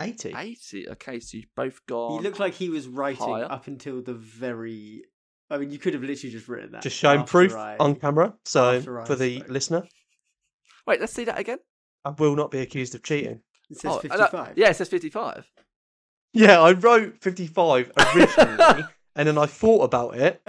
80. 0.00 0.34
80. 0.36 0.88
Okay, 0.90 1.20
so 1.20 1.36
you've 1.36 1.54
both 1.54 1.84
gone. 1.86 2.18
He 2.18 2.24
looked 2.24 2.40
like 2.40 2.54
he 2.54 2.70
was 2.70 2.86
writing 2.86 3.26
higher. 3.26 3.50
up 3.50 3.66
until 3.66 4.02
the 4.02 4.14
very. 4.14 5.04
I 5.50 5.58
mean, 5.58 5.70
you 5.70 5.78
could 5.78 5.94
have 5.94 6.02
literally 6.02 6.30
just 6.32 6.48
written 6.48 6.72
that. 6.72 6.82
Just 6.82 6.96
showing 6.96 7.24
proof 7.24 7.54
I- 7.54 7.76
on 7.78 7.96
camera. 7.96 8.34
So 8.44 8.80
for 8.80 9.16
the 9.16 9.38
spoke. 9.40 9.48
listener, 9.50 9.82
Wait, 10.86 11.00
let's 11.00 11.12
see 11.12 11.24
that 11.24 11.38
again. 11.38 11.58
I 12.04 12.10
will 12.10 12.34
not 12.36 12.50
be 12.50 12.60
accused 12.60 12.94
of 12.94 13.02
cheating. 13.02 13.40
It 13.68 13.78
says 13.78 13.92
Oh, 13.92 13.96
uh, 13.96 14.00
55. 14.00 14.52
yeah, 14.56 14.70
it 14.70 14.76
says 14.76 14.88
55. 14.88 15.46
Yeah, 16.32 16.60
I 16.60 16.72
wrote 16.72 17.18
55 17.20 17.92
originally, 18.16 18.84
and 19.16 19.28
then 19.28 19.36
I 19.38 19.46
thought 19.46 19.82
about 19.84 20.16
it. 20.16 20.40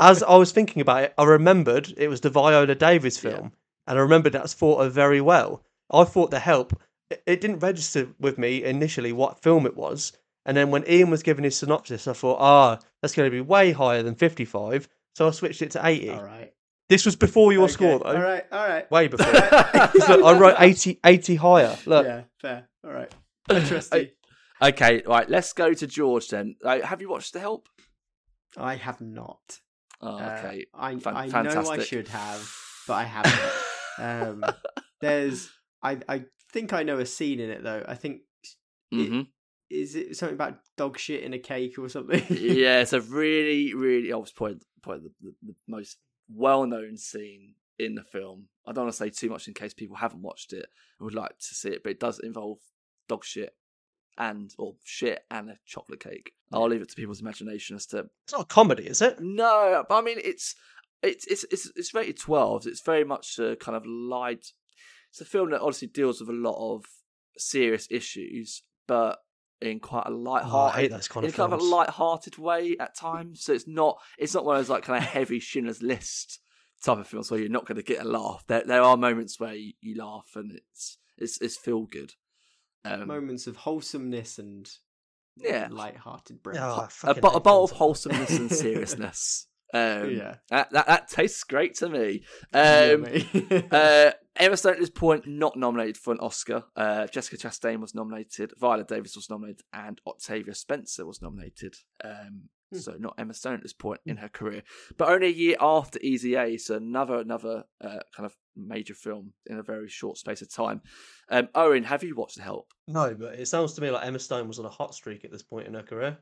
As 0.00 0.22
I 0.22 0.36
was 0.36 0.52
thinking 0.52 0.80
about 0.80 1.02
it, 1.04 1.14
I 1.18 1.24
remembered 1.24 1.92
it 1.96 2.08
was 2.08 2.20
the 2.22 2.30
Viola 2.30 2.74
Davis 2.74 3.22
Yeah. 3.22 3.30
film, 3.32 3.52
and 3.86 3.98
I 3.98 4.02
remembered 4.02 4.32
that's 4.32 4.54
thought 4.54 4.80
of 4.80 4.92
very 4.92 5.20
well. 5.20 5.62
I 5.92 6.04
thought 6.04 6.30
The 6.30 6.38
Help, 6.40 6.80
it- 7.10 7.22
it 7.26 7.40
didn't 7.40 7.58
register 7.58 8.08
with 8.18 8.38
me 8.38 8.62
initially 8.64 9.12
what 9.12 9.42
film 9.42 9.66
it 9.66 9.76
was, 9.76 10.12
and 10.46 10.56
then 10.56 10.70
when 10.70 10.88
Ian 10.88 11.10
was 11.10 11.22
giving 11.22 11.44
his 11.44 11.56
synopsis, 11.56 12.06
I 12.08 12.12
thought, 12.14 12.38
ah, 12.40 12.78
that's 13.02 13.14
going 13.14 13.26
to 13.26 13.30
be 13.30 13.40
way 13.40 13.72
higher 13.72 14.02
than 14.02 14.14
55, 14.14 14.88
so 15.14 15.28
I 15.28 15.30
switched 15.30 15.62
it 15.62 15.70
to 15.72 15.86
80. 15.86 16.10
All 16.10 16.22
right. 16.22 16.52
This 16.88 17.04
was 17.06 17.14
before 17.16 17.52
your 17.52 17.64
Okay, 17.64 17.72
score, 17.72 17.98
though. 18.00 18.06
All 18.06 18.20
right. 18.20 18.44
All 18.50 18.66
right. 18.68 18.90
Way 18.90 19.06
before. 19.08 19.26
All 19.26 19.32
right. 19.32 19.90
'Cause 19.92 20.08
look, 20.08 20.24
I 20.24 20.38
wrote 20.38 20.56
80, 20.58 20.98
80 21.04 21.34
higher. 21.36 21.76
Look, 21.86 22.04
Yeah, 22.06 22.22
fair. 22.40 22.68
All 22.84 22.90
right. 22.92 23.12
Interesting. 23.50 24.08
Okay, 24.62 25.02
right, 25.06 25.28
let's 25.30 25.52
go 25.54 25.72
to 25.72 25.86
George 25.86 26.28
then. 26.28 26.56
Uh, 26.64 26.80
have 26.82 27.00
you 27.00 27.08
watched 27.08 27.32
The 27.32 27.40
Help? 27.40 27.68
I 28.56 28.74
have 28.76 29.00
not. 29.00 29.60
Oh, 30.02 30.18
Uh, 30.18 30.34
okay. 30.38 30.66
I, 30.74 30.96
Fan- 30.96 31.16
I 31.16 31.26
know 31.42 31.50
I 31.70 31.78
should 31.78 32.08
have, 32.08 32.52
but 32.86 32.94
I 32.94 33.04
haven't. 33.04 33.52
um, 33.98 34.44
there's, 35.00 35.48
I, 35.82 35.98
I 36.08 36.24
think 36.52 36.72
I 36.72 36.82
know 36.82 36.98
a 36.98 37.06
scene 37.06 37.38
in 37.40 37.50
it 37.50 37.62
though. 37.62 37.84
I 37.86 37.94
think 37.94 38.22
hmm 38.92 39.22
is 39.70 39.94
it 39.94 40.16
something 40.16 40.34
about 40.34 40.58
dog 40.76 40.98
shit 40.98 41.22
in 41.22 41.32
a 41.32 41.38
cake 41.38 41.78
or 41.78 41.88
something? 41.88 42.24
yeah, 42.30 42.80
it's 42.80 42.92
a 42.92 43.00
really, 43.00 43.72
really. 43.74 44.12
I 44.12 44.16
was 44.16 44.32
probably, 44.32 44.58
probably 44.82 45.08
the, 45.22 45.28
the, 45.28 45.34
the 45.48 45.54
most 45.68 45.98
well-known 46.28 46.96
scene 46.96 47.54
in 47.78 47.94
the 47.94 48.02
film. 48.02 48.46
I 48.66 48.72
don't 48.72 48.84
want 48.84 48.94
to 48.94 48.98
say 48.98 49.10
too 49.10 49.30
much 49.30 49.48
in 49.48 49.54
case 49.54 49.72
people 49.72 49.96
haven't 49.96 50.22
watched 50.22 50.52
it 50.52 50.66
and 50.98 51.04
would 51.04 51.14
like 51.14 51.38
to 51.38 51.54
see 51.54 51.70
it, 51.70 51.82
but 51.82 51.90
it 51.90 52.00
does 52.00 52.18
involve 52.18 52.58
dog 53.08 53.24
shit 53.24 53.54
and 54.18 54.52
or 54.58 54.74
shit 54.84 55.24
and 55.30 55.50
a 55.50 55.56
chocolate 55.66 56.00
cake. 56.00 56.32
I'll 56.52 56.68
leave 56.68 56.82
it 56.82 56.90
to 56.90 56.96
people's 56.96 57.20
imagination 57.20 57.76
as 57.76 57.86
to 57.86 58.10
It's 58.24 58.32
not 58.32 58.42
a 58.42 58.46
comedy, 58.46 58.86
is 58.86 59.00
it? 59.00 59.18
no, 59.20 59.84
but 59.88 59.96
I 59.96 60.02
mean 60.02 60.18
it's 60.22 60.54
it's 61.02 61.26
it's 61.26 61.44
it's, 61.50 61.70
it's 61.76 61.94
rated 61.94 62.18
twelve. 62.18 62.66
It's 62.66 62.82
very 62.82 63.04
much 63.04 63.38
a 63.38 63.56
kind 63.56 63.76
of 63.76 63.86
light. 63.86 64.52
It's 65.10 65.20
a 65.20 65.24
film 65.24 65.50
that 65.50 65.60
obviously 65.60 65.88
deals 65.88 66.20
with 66.20 66.28
a 66.28 66.32
lot 66.32 66.74
of 66.74 66.84
serious 67.38 67.88
issues, 67.90 68.62
but 68.86 69.18
in 69.60 69.78
quite 69.80 70.06
a 70.06 70.10
Oh, 70.10 70.14
I 70.14 70.16
light-hearted, 70.18 70.80
hate 70.80 70.90
those 70.90 71.08
kind 71.08 71.24
in 71.24 71.30
of 71.30 71.36
kind 71.36 71.52
of 71.52 71.60
a 71.60 71.62
light-hearted 71.64 72.38
way 72.38 72.76
at 72.80 72.94
times. 72.96 73.42
So 73.44 73.52
it's 73.52 73.66
not 73.68 73.98
it's 74.18 74.34
not 74.34 74.44
one 74.44 74.56
of 74.56 74.60
those 74.62 74.70
like 74.70 74.84
kind 74.84 75.02
of 75.02 75.08
heavy 75.08 75.38
Schindler's 75.40 75.82
List 75.82 76.40
type 76.82 76.98
of 76.98 77.06
films 77.06 77.30
where 77.30 77.38
you're 77.40 77.48
not 77.50 77.66
going 77.66 77.76
to 77.76 77.82
get 77.82 78.00
a 78.04 78.08
laugh. 78.08 78.44
There 78.46 78.62
there 78.64 78.82
are 78.82 78.96
moments 78.96 79.38
where 79.38 79.54
you, 79.54 79.72
you 79.80 79.96
laugh 80.02 80.30
and 80.34 80.52
it's 80.52 80.98
it's 81.18 81.40
it's 81.40 81.56
feel 81.58 81.82
good. 81.82 82.14
Um, 82.84 83.06
Moments 83.08 83.46
of 83.46 83.56
wholesomeness 83.56 84.38
and 84.38 84.66
Yeah. 85.36 85.68
light-hearted 85.70 86.42
breath. 86.42 86.58
Oh, 86.60 86.80
I 86.80 86.84
a, 86.84 86.88
fucking 86.88 87.18
a 87.18 87.40
bottle 87.40 87.64
of 87.64 87.70
films 87.70 87.70
like 87.72 87.78
that. 87.78 87.84
wholesomeness 87.84 88.38
and 88.38 88.50
seriousness. 88.64 89.46
Um, 89.72 90.10
Yeah. 90.10 90.36
that, 90.50 90.70
that 90.72 90.86
that 90.86 91.08
tastes 91.08 91.44
great 91.44 91.74
to 91.76 91.88
me. 91.88 92.24
Um, 92.52 93.06
uh, 93.70 94.10
Emma 94.36 94.56
Stone 94.56 94.74
at 94.74 94.80
this 94.80 94.90
point 94.90 95.26
not 95.26 95.56
nominated 95.56 95.96
for 95.96 96.12
an 96.12 96.20
Oscar. 96.20 96.64
Uh, 96.76 97.06
Jessica 97.06 97.36
Chastain 97.36 97.80
was 97.80 97.94
nominated. 97.94 98.52
Viola 98.58 98.84
Davis 98.84 99.16
was 99.16 99.28
nominated, 99.28 99.62
and 99.72 100.00
Octavia 100.06 100.54
Spencer 100.54 101.04
was 101.06 101.20
nominated. 101.20 101.74
Um, 102.02 102.48
Hmm. 102.72 102.78
So 102.78 102.94
not 102.98 103.14
Emma 103.18 103.34
Stone 103.34 103.54
at 103.54 103.62
this 103.62 103.72
point 103.72 104.00
in 104.06 104.16
her 104.18 104.28
career, 104.28 104.62
but 104.96 105.08
only 105.08 105.26
a 105.26 105.30
year 105.30 105.56
after 105.60 105.98
Easy 106.02 106.36
A. 106.36 106.56
So 106.56 106.76
another 106.76 107.16
another 107.16 107.64
uh, 107.80 107.98
kind 108.16 108.26
of 108.26 108.36
major 108.56 108.94
film 108.94 109.32
in 109.46 109.58
a 109.58 109.62
very 109.62 109.88
short 109.88 110.18
space 110.18 110.40
of 110.40 110.52
time. 110.52 110.80
Um, 111.30 111.48
Owen, 111.54 111.82
have 111.84 112.04
you 112.04 112.14
watched 112.14 112.36
The 112.36 112.42
Help? 112.42 112.68
No, 112.86 113.14
but 113.14 113.34
it 113.34 113.48
sounds 113.48 113.72
to 113.74 113.80
me 113.80 113.90
like 113.90 114.06
Emma 114.06 114.20
Stone 114.20 114.46
was 114.46 114.58
on 114.60 114.66
a 114.66 114.70
hot 114.70 114.94
streak 114.94 115.24
at 115.24 115.32
this 115.32 115.42
point 115.42 115.66
in 115.66 115.74
her 115.74 115.82
career. 115.82 116.18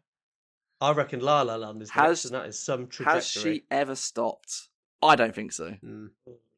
I 0.81 0.93
reckon 0.93 1.21
La 1.21 1.43
La 1.43 1.57
Land 1.57 1.83
is 1.83 1.91
Has- 1.91 2.09
next, 2.09 2.25
and 2.27 2.35
that 2.35 2.47
is 2.49 2.59
some 2.59 2.87
trajectory. 2.87 3.15
Has 3.21 3.27
she 3.29 3.63
ever 3.71 3.95
stopped? 3.95 4.69
I 5.03 5.17
don't 5.17 5.35
think 5.35 5.53
so. 5.53 5.75
Mm. 5.85 6.09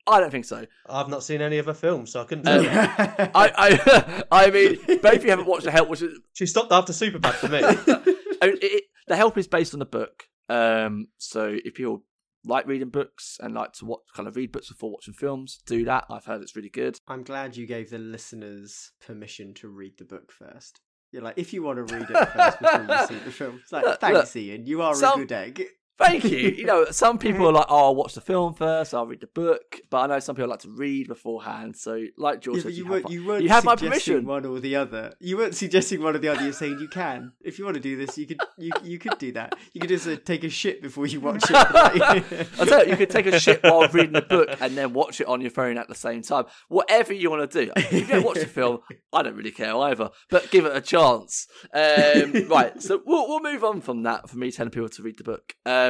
I 0.07 0.19
don't 0.19 0.31
think 0.31 0.45
so. 0.47 0.67
I've 0.89 1.09
not 1.09 1.23
seen 1.23 1.41
any 1.41 1.59
of 1.59 1.67
her 1.67 1.75
films, 1.75 2.13
so 2.13 2.21
I 2.23 2.25
couldn't 2.25 2.45
tell 2.45 2.59
Um, 2.59 2.65
you. 2.65 2.71
I, 2.71 3.31
I, 3.35 4.25
I 4.47 4.51
mean, 4.51 4.77
both 5.01 5.15
of 5.17 5.25
you 5.25 5.31
haven't 5.31 5.47
watched 5.47 5.65
The 5.65 5.71
Help, 5.71 5.89
which 5.89 6.03
is 6.03 6.19
She 6.33 6.47
stopped 6.47 6.73
after 6.73 6.93
Superbad 6.93 7.35
for 7.35 7.49
me. 7.49 7.59
I 7.63 8.47
mean, 8.47 8.57
it, 8.57 8.65
it- 8.65 8.85
the 9.07 9.17
help 9.17 9.37
is 9.39 9.49
based 9.49 9.75
on 9.75 9.83
a 9.83 9.87
book. 9.87 10.25
Um, 10.49 11.09
so 11.19 11.57
if 11.65 11.75
people 11.75 12.05
like 12.45 12.67
reading 12.67 12.89
books 12.91 13.39
and 13.41 13.55
like 13.55 13.73
to 13.75 13.85
watch, 13.85 14.01
kind 14.15 14.29
of 14.29 14.37
read 14.37 14.53
books 14.53 14.69
before 14.69 14.91
watching 14.93 15.15
films, 15.15 15.59
do 15.67 15.85
that. 15.85 16.05
I've 16.09 16.25
heard 16.27 16.41
it's 16.43 16.55
really 16.55 16.69
good. 16.69 16.99
I'm 17.09 17.25
glad 17.25 17.57
you 17.57 17.67
gave 17.67 17.91
the 17.91 17.99
listeners 17.99 18.93
permission 19.05 19.53
to 19.55 19.69
read 19.69 19.99
the 19.99 20.05
book 20.05 20.31
first. 20.33 20.81
You're 21.13 21.23
like, 21.23 21.39
if 21.39 21.53
you 21.53 21.63
want 21.63 21.77
to 21.87 21.95
read 21.95 22.07
it 22.09 22.29
first 22.29 22.59
before 22.61 22.87
you 22.89 23.07
see 23.09 23.25
the 23.25 23.31
film, 23.33 23.61
it's 23.63 23.73
like, 23.73 23.85
Look, 23.85 24.01
thanks, 24.01 24.35
Ian. 24.37 24.67
You 24.67 24.83
are 24.83 24.95
some- 24.95 25.21
a 25.21 25.25
good 25.25 25.33
egg. 25.33 25.65
Thank 26.01 26.25
you. 26.25 26.39
You 26.39 26.65
know, 26.65 26.87
some 26.91 27.19
people 27.27 27.47
are 27.49 27.53
like, 27.53 27.67
"Oh, 27.69 27.87
I'll 27.87 27.95
watch 27.95 28.15
the 28.15 28.21
film 28.21 28.55
first. 28.55 28.95
I'll 28.95 29.07
read 29.07 29.21
the 29.21 29.27
book." 29.29 29.81
But 29.91 29.99
I 29.99 30.07
know 30.07 30.19
some 30.19 30.35
people 30.35 30.49
like 30.51 30.61
to 30.61 30.71
read 30.71 31.09
beforehand. 31.09 31.77
So, 31.77 32.05
like 32.17 32.41
George 32.41 32.59
Yeah, 32.59 32.63
said, 32.65 32.73
you, 32.73 32.87
weren't, 32.87 33.05
my- 33.05 33.11
you 33.11 33.27
weren't 33.27 33.43
you 33.43 33.49
have 33.51 33.65
my 33.65 33.77
permission. 33.77 34.25
one 34.27 34.45
or 34.47 34.59
the 34.61 34.77
other. 34.77 35.15
You 35.21 35.37
weren't 35.37 35.55
suggesting 35.55 36.03
one 36.03 36.15
or 36.17 36.19
the 36.19 36.29
other. 36.29 36.43
You're 36.43 36.53
saying 36.53 36.79
you 36.81 36.89
can. 36.89 37.33
If 37.43 37.59
you 37.59 37.65
want 37.65 37.75
to 37.77 37.81
do 37.83 37.97
this, 37.97 38.17
you 38.19 38.27
could. 38.27 38.41
You 38.59 38.73
you 38.83 38.99
could 38.99 39.19
do 39.19 39.33
that. 39.33 39.55
You 39.73 39.81
could 39.81 39.91
just 39.91 40.07
uh, 40.09 40.17
take 40.25 40.45
a 40.45 40.49
shit 40.49 40.83
before 40.83 41.07
you 41.07 41.21
watch 41.21 41.45
it. 41.45 41.55
I 41.55 42.21
tell 42.65 42.85
you, 42.85 42.91
you 42.93 42.97
could 42.97 43.11
take 43.11 43.27
a 43.27 43.39
shit 43.39 43.63
while 43.63 43.87
reading 43.89 44.13
the 44.13 44.23
book 44.23 44.57
and 44.61 44.77
then 44.77 44.93
watch 44.93 45.21
it 45.21 45.27
on 45.29 45.41
your 45.41 45.51
phone 45.51 45.77
at 45.79 45.89
the 45.89 45.95
same 45.95 46.23
time. 46.23 46.45
Whatever 46.69 47.13
you 47.13 47.31
want 47.31 47.51
to 47.51 47.67
do. 47.67 47.73
If 47.77 47.93
you 47.93 48.07
don't 48.07 48.25
watch 48.25 48.39
the 48.39 48.47
film, 48.47 48.79
I 49.13 49.23
don't 49.23 49.35
really 49.37 49.51
care 49.51 49.77
either. 49.77 50.11
But 50.31 50.51
give 50.51 50.65
it 50.65 50.75
a 50.77 50.81
chance. 50.81 51.47
Um, 51.75 52.49
right, 52.49 52.81
so 52.83 53.03
we'll 53.05 53.29
we'll 53.29 53.41
move 53.43 53.65
on 53.65 53.81
from 53.81 54.03
that. 54.05 54.29
For 54.29 54.39
me, 54.39 54.51
telling 54.51 54.71
people 54.71 54.89
to 54.89 55.03
read 55.03 55.19
the 55.19 55.25
book. 55.25 55.55
Um, 55.67 55.90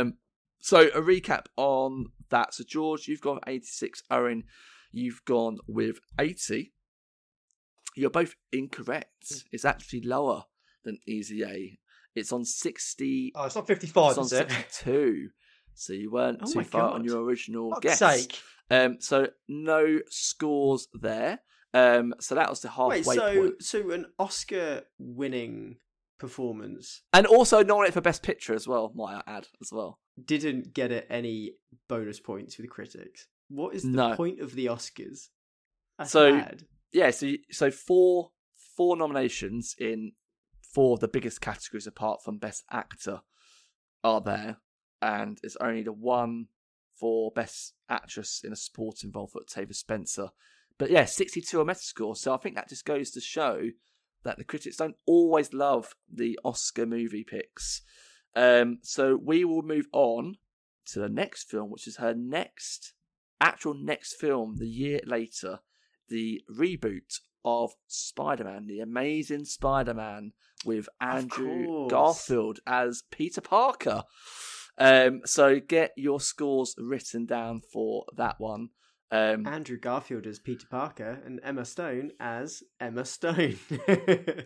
so 0.61 0.89
a 0.89 1.01
recap 1.01 1.47
on 1.57 2.07
that. 2.31 2.55
So 2.55 2.65
George, 2.67 3.09
you've 3.09 3.21
gone 3.21 3.41
eighty 3.47 3.67
six. 3.67 4.03
Owen, 4.11 4.45
you've 4.93 5.25
gone 5.25 5.59
with 5.67 5.99
eighty. 6.19 6.73
You're 7.97 8.11
both 8.11 8.37
incorrect. 8.53 9.45
It's 9.53 9.65
actually 9.65 10.03
lower 10.03 10.45
than 10.85 10.99
Easy 11.07 11.45
A. 11.45 11.79
It's 12.15 12.33
on 12.33 12.45
sixty 12.45 13.33
oh, 13.35 13.45
it's 13.45 13.55
not 13.55 13.67
55, 13.67 14.11
it's 14.11 14.19
on 14.19 14.25
is 14.25 14.33
it? 14.33 14.51
62. 14.51 15.29
So 15.75 15.93
you 15.93 16.11
weren't 16.11 16.41
Oh 16.43 16.53
too 16.53 16.65
far 16.65 16.91
on 16.91 17.05
your 17.05 17.23
original 17.23 17.73
guess. 17.81 17.99
sake. 17.99 18.39
Um, 18.71 18.97
so 19.01 19.29
no 19.49 20.01
scores 20.09 20.89
there. 20.95 21.41
Um, 21.73 22.15
so 22.21 22.35
that 22.35 22.51
was 22.51 22.61
the 22.61 22.69
halfway 22.69 23.03
Wait, 23.03 23.05
so 23.05 23.35
point. 23.35 23.63
so 23.63 23.91
an 23.93 24.07
Oscar-winning 24.19 25.77
performance 26.21 27.03
And 27.13 27.27
also 27.27 27.63
nominated 27.65 27.95
for 27.95 28.01
Best 28.01 28.23
Picture 28.23 28.55
as 28.55 28.69
well, 28.69 28.93
might 28.95 29.17
I 29.17 29.23
add, 29.39 29.49
as 29.61 29.73
well. 29.73 29.99
didn't 30.23 30.73
get 30.75 30.93
it 30.93 31.07
any 31.11 31.55
bonus 31.89 32.21
points 32.21 32.57
with 32.59 32.71
critics. 32.71 33.27
What 33.49 33.75
is 33.75 33.83
the 33.83 33.89
No. 33.89 34.15
point 34.17 34.41
of 34.41 34.55
the 34.55 34.67
Oscars? 34.67 35.31
That's 35.99 36.13
So- 36.13 36.35
mad. 36.37 36.67
Yeah, 36.93 37.11
so 37.11 37.33
so 37.51 37.71
four 37.71 38.33
four 38.77 38.97
nominations 38.97 39.75
in 39.79 40.13
four 40.73 40.95
of 40.95 41.01
the 41.01 41.09
biggest 41.09 41.41
categories 41.41 41.87
apart 41.87 42.23
from 42.25 42.39
Best 42.39 42.65
Actor 42.71 43.23
are 44.05 44.21
there, 44.21 44.61
and 45.03 45.39
it's 45.43 45.57
only 45.57 45.83
the 45.83 45.93
one 45.93 46.47
for 46.99 47.31
Best 47.33 47.75
Actress 47.89 48.43
in 48.45 48.53
a 48.53 48.57
supporting 48.57 49.11
role 49.13 49.27
for 49.27 49.41
Octavia 49.41 49.75
Spencer. 49.75 50.31
But 50.79 50.91
yeah, 50.91 51.05
62 51.05 51.61
on 51.61 51.67
Metascore, 51.67 52.17
so 52.17 52.33
I 52.35 52.39
think 52.39 52.55
that 52.57 52.69
just 52.69 52.85
goes 52.85 53.11
to 53.13 53.21
show 53.21 53.71
that 54.25 54.39
the 54.39 54.45
critics 54.45 54.77
don't 54.77 54.97
always 55.07 55.53
love 55.53 55.95
the 56.13 56.39
Oscar 56.45 56.87
movie 56.87 57.25
picks. 57.25 57.83
Um, 58.37 58.79
so 58.83 59.19
we 59.21 59.45
will 59.45 59.63
move 59.63 59.87
on 59.93 60.37
to 60.87 61.01
the 61.01 61.09
next 61.09 61.51
film, 61.51 61.71
which 61.71 61.87
is 61.87 61.97
her 61.97 62.15
next 62.15 62.93
actual 63.41 63.75
next 63.75 64.15
film 64.21 64.57
the 64.59 64.69
year 64.69 65.01
later, 65.05 65.61
the 66.09 66.43
reboot 66.51 67.21
of 67.45 67.73
Spider-Man, 67.87 68.67
the 68.67 68.81
Amazing 68.81 69.47
Spider-Man 69.47 70.33
with 70.65 70.89
Andrew. 71.01 71.89
Garfield 71.89 72.61
as 72.67 73.03
Peter 73.11 73.41
Parker. 73.41 74.05
Um, 74.77 75.23
so 75.25 75.59
get 75.59 75.93
your 75.97 76.21
scores 76.21 76.75
written 76.79 77.27
down 77.27 77.61
for 77.73 78.05
that 78.17 78.37
one. 78.39 78.69
Um, 79.13 79.45
Andrew 79.45 79.77
Garfield 79.77 80.27
as 80.27 80.39
Peter 80.39 80.67
Parker 80.71 81.21
and 81.27 81.41
Emma 81.43 81.65
Stone 81.65 82.13
as 82.21 82.63
Emma 82.79 83.05
Stone. 83.05 83.59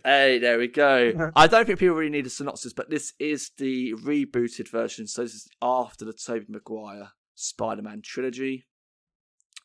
Hey, 0.05 0.39
there 0.39 0.59
we 0.59 0.69
go. 0.69 1.31
I 1.37 1.47
don't 1.47 1.67
think 1.67 1.79
people 1.79 1.97
really 1.97 2.11
need 2.11 2.27
a 2.27 2.31
synopsis, 2.31 2.73
but 2.73 2.89
this 2.89 3.13
is 3.19 3.51
the 3.59 3.93
rebooted 3.95 4.71
version. 4.71 5.07
So 5.07 5.23
this 5.23 5.35
is 5.35 5.49
after 5.61 6.05
the 6.05 6.15
Tobey 6.15 6.47
Maguire 6.49 7.11
Spider-Man 7.35 8.01
trilogy, 8.03 8.65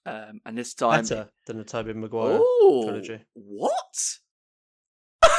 um, 0.05 0.41
and 0.45 0.57
this 0.57 0.73
time, 0.73 1.03
Better 1.03 1.29
than 1.45 1.57
the 1.57 1.63
Tobey 1.63 1.93
Maguire 1.93 2.39
Ooh, 2.39 2.83
trilogy. 2.83 3.19
What? 3.33 4.17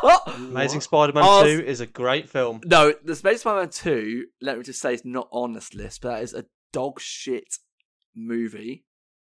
what? 0.00 0.28
Amazing 0.36 0.82
Spider-Man 0.82 1.24
was- 1.24 1.44
2 1.44 1.64
is 1.64 1.80
a 1.80 1.86
great 1.86 2.28
film. 2.28 2.60
No, 2.64 2.94
the 3.04 3.16
Space 3.16 3.40
Spider-Man 3.40 3.70
Two. 3.70 4.26
Let 4.40 4.58
me 4.58 4.64
just 4.64 4.80
say, 4.80 4.94
is 4.94 5.04
not 5.04 5.28
on 5.32 5.54
this 5.54 5.74
list, 5.74 6.02
but 6.02 6.10
that 6.10 6.22
is 6.22 6.34
a 6.34 6.44
dog 6.72 7.00
shit 7.00 7.58
movie. 8.14 8.84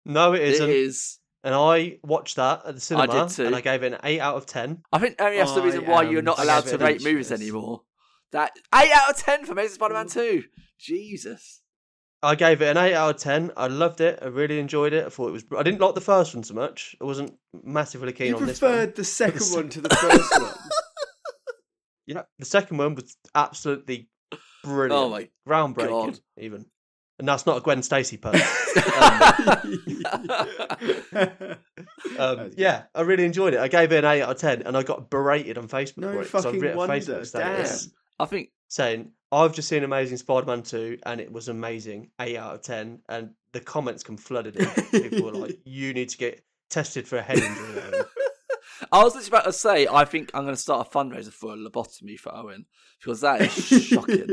No, 0.04 0.32
it 0.34 0.42
isn't. 0.42 0.68
It 0.70 0.76
is. 0.76 1.18
And 1.44 1.54
I 1.54 1.98
watched 2.02 2.36
that 2.36 2.62
at 2.66 2.74
the 2.74 2.80
cinema, 2.80 3.26
did 3.26 3.34
too. 3.34 3.46
and 3.46 3.54
I 3.54 3.60
gave 3.60 3.82
it 3.84 3.92
an 3.92 4.00
8 4.02 4.20
out 4.20 4.36
of 4.36 4.46
10. 4.46 4.82
I 4.92 4.98
think 4.98 5.20
only 5.20 5.38
that's 5.38 5.52
the 5.52 5.60
I 5.60 5.64
reason 5.64 5.86
why 5.86 6.02
you're 6.02 6.18
am 6.18 6.24
not 6.24 6.38
allowed 6.40 6.62
to 6.62 6.68
speechless. 6.70 7.04
rate 7.04 7.04
movies 7.04 7.30
anymore. 7.32 7.82
That 8.32 8.50
eight 8.74 8.90
out 8.92 9.10
of 9.10 9.16
ten 9.16 9.44
for 9.46 9.52
Amazing 9.52 9.76
Spider-Man 9.76 10.08
Two. 10.08 10.42
Jesus. 10.80 11.62
I 12.22 12.34
gave 12.34 12.60
it 12.60 12.76
an 12.76 12.76
8 12.76 12.94
out 12.94 13.14
of 13.14 13.20
10. 13.20 13.52
I 13.56 13.68
loved 13.68 14.00
it. 14.00 14.18
I 14.20 14.26
really 14.26 14.58
enjoyed 14.58 14.92
it. 14.92 15.06
I 15.06 15.08
thought 15.10 15.28
it 15.28 15.32
was. 15.32 15.44
I 15.56 15.62
didn't 15.62 15.80
like 15.80 15.94
the 15.94 16.00
first 16.00 16.34
one 16.34 16.42
so 16.42 16.54
much. 16.54 16.96
I 17.00 17.04
wasn't 17.04 17.34
massively 17.62 18.12
keen 18.12 18.28
you 18.28 18.36
on 18.36 18.46
this 18.46 18.60
one. 18.60 18.72
preferred 18.72 18.96
the 18.96 19.04
second 19.04 19.46
one 19.52 19.68
to 19.68 19.80
the 19.80 19.90
first 19.90 20.40
one. 20.40 20.50
Yeah, 22.08 22.22
the 22.38 22.44
second 22.44 22.76
one 22.76 22.94
was 22.94 23.16
absolutely 23.34 24.08
brilliant. 24.62 24.92
Oh 24.92 25.08
my 25.08 25.28
groundbreaking, 25.48 25.88
God. 26.12 26.18
even. 26.38 26.66
And 27.18 27.26
that's 27.26 27.46
not 27.46 27.56
a 27.56 27.60
Gwen 27.62 27.82
Stacy 27.82 28.18
pun. 28.18 28.34
um, 32.18 32.50
yeah, 32.56 32.82
I 32.94 33.00
really 33.02 33.24
enjoyed 33.24 33.54
it. 33.54 33.60
I 33.60 33.68
gave 33.68 33.92
it 33.92 34.04
an 34.04 34.10
eight 34.10 34.22
out 34.22 34.30
of 34.32 34.38
ten, 34.38 34.62
and 34.62 34.76
I 34.76 34.82
got 34.82 35.10
berated 35.10 35.58
on 35.58 35.68
Facebook 35.68 35.98
No 35.98 36.12
for 36.12 36.22
it. 36.22 36.30
'cause 36.30 36.46
I 36.46 36.48
fucking 36.50 36.60
wrote 36.62 36.74
a 36.74 36.76
wonder, 36.76 36.94
Facebook 36.96 37.26
status 37.26 37.86
damn. 37.86 37.92
I 38.18 38.26
think 38.26 38.50
saying 38.68 39.10
I've 39.32 39.54
just 39.54 39.68
seen 39.68 39.84
Amazing 39.84 40.18
Spider-Man 40.18 40.62
two, 40.62 40.98
and 41.06 41.20
it 41.20 41.30
was 41.32 41.48
amazing, 41.48 42.10
eight 42.20 42.36
out 42.36 42.54
of 42.54 42.62
ten. 42.62 43.00
And 43.08 43.30
the 43.52 43.60
comments 43.60 44.02
come 44.02 44.16
flooded 44.16 44.56
in. 44.56 44.66
People 44.90 45.22
were 45.24 45.32
like, 45.32 45.58
"You 45.64 45.94
need 45.94 46.08
to 46.10 46.18
get 46.18 46.44
tested 46.70 47.06
for 47.08 47.16
a 47.18 47.22
head 47.22 47.38
injury." 47.38 47.82
I 48.92 49.02
was 49.02 49.14
literally 49.14 49.28
about 49.38 49.44
to 49.46 49.52
say 49.54 49.86
I 49.90 50.04
think 50.04 50.30
I'm 50.34 50.42
going 50.42 50.54
to 50.54 50.60
start 50.60 50.86
a 50.86 50.90
fundraiser 50.90 51.32
for 51.32 51.54
a 51.54 51.56
lobotomy 51.56 52.18
for 52.18 52.34
Owen 52.34 52.66
because 53.00 53.22
that 53.22 53.40
is 53.40 53.52
shocking. 53.86 54.26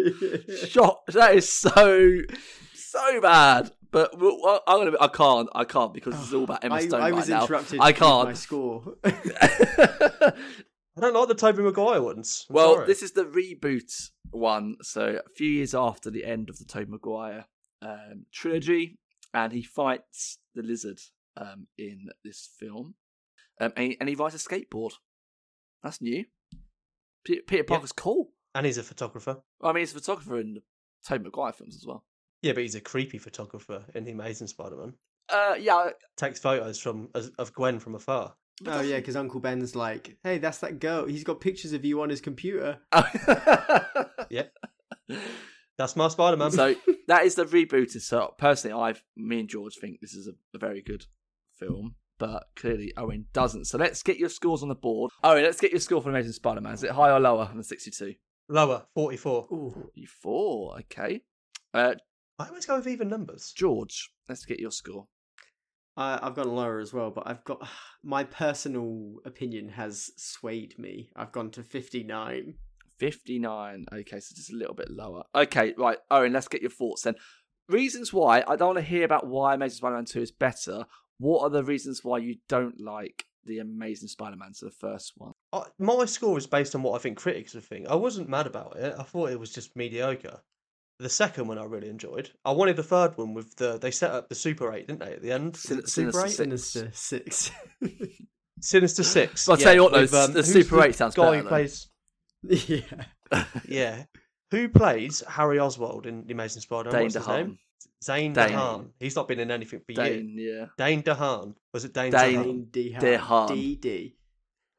Shock! 0.68 1.06
That 1.08 1.36
is 1.36 1.52
so 1.52 2.20
so 2.94 3.22
bad. 3.22 3.72
But 3.92 4.18
we'll- 4.18 4.42
well, 4.42 4.62
I'm 4.68 4.86
gonna. 4.86 4.98
I 5.00 5.08
can't. 5.08 5.50
I 5.54 5.66
can't 5.66 5.94
because 5.94 6.16
it's 6.20 6.34
all 6.34 6.46
about 6.46 6.64
Emma 6.64 6.76
I, 6.82 6.88
Stone 6.88 7.02
I 7.02 7.04
right 7.06 7.16
was 7.16 7.30
now. 7.30 7.42
interrupted. 7.44 7.80
I 7.82 7.92
can't. 7.92 8.30
My 8.30 8.34
score. 8.34 8.96
I 10.96 11.02
don't 11.02 11.14
like 11.14 11.28
the 11.28 11.36
Tobey 11.36 11.64
Maguire 11.64 12.02
ones. 12.02 12.46
I'm 12.50 12.56
well, 12.56 12.76
sorry. 12.76 12.88
this 12.88 13.02
is 13.02 13.12
the 13.14 13.26
reboot 13.26 13.92
one. 14.32 14.76
So 14.82 15.20
a 15.26 15.30
few 15.36 15.50
years 15.50 15.74
after 15.74 16.12
the 16.12 16.26
end 16.26 16.50
of 16.50 16.60
the 16.60 16.66
Tobey 16.66 16.92
Maguire 16.92 17.46
um, 17.82 18.26
trilogy, 18.32 19.00
and 19.34 19.52
he 19.52 19.64
fights 19.64 20.38
the 20.54 20.62
lizard 20.62 21.00
um, 21.36 21.68
in 21.78 22.10
this 22.24 22.50
film, 22.60 22.96
um, 23.60 23.74
and, 23.76 23.92
he, 23.92 23.98
and 24.00 24.08
he 24.10 24.16
rides 24.16 24.36
a 24.36 24.38
skateboard. 24.38 24.94
That's 25.84 26.02
new. 26.02 26.26
Peter, 27.26 27.42
Peter 27.48 27.64
Parker's 27.64 27.92
cool. 27.92 28.30
and 28.54 28.66
he's 28.66 28.78
a 28.78 28.84
photographer. 28.84 29.38
I 29.62 29.72
mean, 29.74 29.82
he's 29.82 29.92
a 29.92 30.00
photographer 30.00 30.40
in 30.40 30.56
the 30.56 30.62
Tobey 31.08 31.24
Maguire 31.26 31.54
films 31.54 31.76
as 31.76 31.86
well. 31.88 32.04
Yeah, 32.44 32.54
but 32.54 32.62
he's 32.62 32.76
a 32.76 32.82
creepy 32.82 33.18
photographer 33.18 33.84
in 33.96 34.04
the 34.04 34.12
Amazing 34.12 34.48
Spider-Man. 34.48 34.94
Uh, 35.30 35.56
yeah, 35.60 35.90
Takes 36.18 36.40
photos 36.40 36.78
from 36.80 37.10
of- 37.16 37.32
of 37.40 37.54
Gwen 37.54 37.80
from 37.80 37.96
afar. 37.96 38.36
Oh 38.68 38.82
yeah, 38.82 38.98
because 38.98 39.16
Uncle 39.16 39.40
Ben's 39.40 39.76
like, 39.76 40.18
"Hey, 40.24 40.38
that's 40.38 40.60
that 40.60 40.80
girl. 40.80 41.08
He's 41.08 41.24
got 41.24 41.42
pictures 41.42 41.74
of 41.74 41.84
you 41.84 42.02
on 42.02 42.10
his 42.10 42.22
computer." 42.22 42.78
yeah, 44.30 44.44
that's 45.78 45.96
my 45.96 46.08
Spider-Man. 46.08 46.52
so 46.52 46.76
that 47.08 47.26
is 47.26 47.36
the 47.36 47.46
rebooted. 47.46 48.02
So 48.02 48.34
personally, 48.38 48.80
I, 48.80 48.94
me 49.16 49.40
and 49.40 49.50
George 49.50 49.76
think 49.80 50.00
this 50.02 50.14
is 50.14 50.28
a, 50.28 50.34
a 50.56 50.60
very 50.60 50.82
good 50.82 51.06
film, 51.58 51.96
but 52.20 52.44
clearly 52.56 52.94
Owen 52.98 53.26
doesn't. 53.34 53.66
So 53.66 53.78
let's 53.78 54.04
get 54.04 54.18
your 54.18 54.30
scores 54.30 54.62
on 54.62 54.70
the 54.70 54.76
board. 54.76 55.12
Owen, 55.24 55.44
let's 55.44 55.60
get 55.60 55.72
your 55.72 55.80
score 55.80 56.02
for 56.02 56.10
Amazing 56.10 56.34
Spider-Man. 56.34 56.74
Is 56.74 56.84
it 56.84 56.92
higher 56.92 57.14
or 57.14 57.20
lower 57.20 57.50
than 57.52 57.64
sixty-two? 57.64 58.14
Lower, 58.50 58.86
forty-four. 58.94 59.48
Ooh. 59.52 59.72
Forty-four. 59.74 60.78
Okay. 60.82 61.22
Uh, 61.74 61.96
I 62.40 62.48
always 62.48 62.66
go 62.66 62.78
with 62.78 62.88
even 62.88 63.10
numbers. 63.10 63.54
George, 63.56 64.10
let's 64.28 64.46
get 64.46 64.60
your 64.60 64.72
score. 64.72 65.08
I, 65.96 66.20
I've 66.22 66.36
gone 66.36 66.56
lower 66.56 66.80
as 66.80 66.94
well, 66.94 67.12
but 67.12 67.28
I've 67.28 67.44
got 67.44 67.68
my 68.04 68.24
personal 68.24 69.18
opinion 69.26 69.70
has 69.70 70.12
swayed 70.18 70.78
me. 70.78 71.10
I've 71.16 71.32
gone 71.32 71.52
to 71.52 71.64
fifty 71.64 72.04
nine. 72.04 72.56
59. 73.00 73.86
Okay, 73.92 74.20
so 74.20 74.36
just 74.36 74.54
a 74.54 74.56
little 74.56 74.76
bit 74.76 74.90
lower. 74.90 75.24
Okay, 75.36 75.74
right. 75.78 75.98
Owen, 76.10 76.32
let's 76.32 76.48
get 76.48 76.62
your 76.62 76.72
thoughts 76.72 77.02
then. 77.02 77.16
Reasons 77.68 78.14
why, 78.14 78.44
I 78.48 78.56
don't 78.56 78.76
want 78.76 78.78
to 78.78 78.84
hear 78.84 79.04
about 79.04 79.28
why 79.28 79.56
Amazing 79.56 79.78
Spider 79.78 79.96
Man 79.96 80.06
2 80.06 80.22
is 80.22 80.32
better. 80.32 80.86
What 81.18 81.42
are 81.42 81.50
the 81.50 81.64
reasons 81.64 82.02
why 82.04 82.20
you 82.20 82.38
don't 82.48 82.80
like 82.80 83.26
the 83.46 83.60
Amazing 83.60 84.10
Spider 84.10 84.38
Man, 84.38 84.54
so 84.54 84.68
the 84.68 84.72
first 84.72 85.14
one? 85.18 85.34
I, 85.52 85.64
my 85.80 86.06
score 86.06 86.38
is 86.38 86.48
based 86.48 86.76
on 86.76 86.84
what 86.84 86.96
I 86.96 87.02
think 87.02 87.18
critics 87.18 87.54
would 87.56 87.66
think. 87.66 87.88
I 87.88 87.96
wasn't 87.96 88.30
mad 88.30 88.48
about 88.48 88.78
it. 88.78 88.96
I 88.98 89.04
thought 89.04 89.32
it 89.32 89.40
was 89.40 89.52
just 89.52 89.76
mediocre. 89.76 90.42
The 91.00 91.10
second 91.10 91.48
one 91.48 91.58
I 91.58 91.66
really 91.66 91.90
enjoyed. 91.90 92.30
I 92.46 92.52
wanted 92.52 92.76
the 92.76 92.84
third 92.84 93.18
one 93.18 93.34
with 93.34 93.56
the 93.56 93.78
they 93.78 93.92
set 93.92 94.12
up 94.12 94.30
the 94.30 94.36
Super 94.36 94.72
Eight, 94.74 94.88
didn't 94.88 95.00
they? 95.00 95.14
At 95.14 95.22
the 95.22 95.32
end, 95.32 95.56
Sin- 95.58 95.78
Was 95.78 95.86
it 95.86 95.90
Super 95.92 96.28
Sinister 96.30 96.86
Eight, 96.88 96.96
Six. 96.96 97.52
Sinister 97.82 97.94
six. 97.98 98.22
Sinister 98.62 99.04
Six. 99.04 99.50
I'll 99.50 99.58
tell 99.58 99.74
you 99.74 99.84
what, 99.84 99.92
though, 99.94 100.02
with, 100.02 100.14
um, 100.14 100.34
the 100.34 100.44
Super 100.44 100.82
Eight 100.84 100.96
sounds 100.96 101.16
guy 101.16 101.32
better, 101.32 101.42
who 101.44 101.48
plays. 101.50 101.88
yeah. 102.44 102.82
Yeah, 103.68 104.04
who 104.52 104.70
plays 104.70 105.24
Harry 105.28 105.58
Oswald 105.60 106.06
in 106.06 106.26
The 106.28 106.34
Amazing 106.34 106.62
Spider-Man? 106.62 106.94
Dane 106.94 107.04
What's 107.06 107.16
his 107.16 107.24
DeHaan. 107.26 107.38
name? 107.38 107.58
Zane 108.04 108.34
Dane. 108.34 108.50
DeHaan. 108.50 108.90
He's 109.00 109.16
not 109.16 109.28
been 109.28 109.40
in 109.40 109.50
anything 109.50 109.80
for 109.80 109.92
years. 109.94 110.08
Dane, 110.10 110.36
yeah. 110.38 110.66
Dane 110.78 111.02
DeHaan. 111.02 111.56
Was 111.74 111.84
it 111.86 111.94
Dane, 111.94 112.12
Dane- 112.12 112.68
DeHaan? 112.72 113.00
Dane 113.00 113.18
DeHaan. 113.20 113.48
D 113.48 113.76
D. 113.78 114.16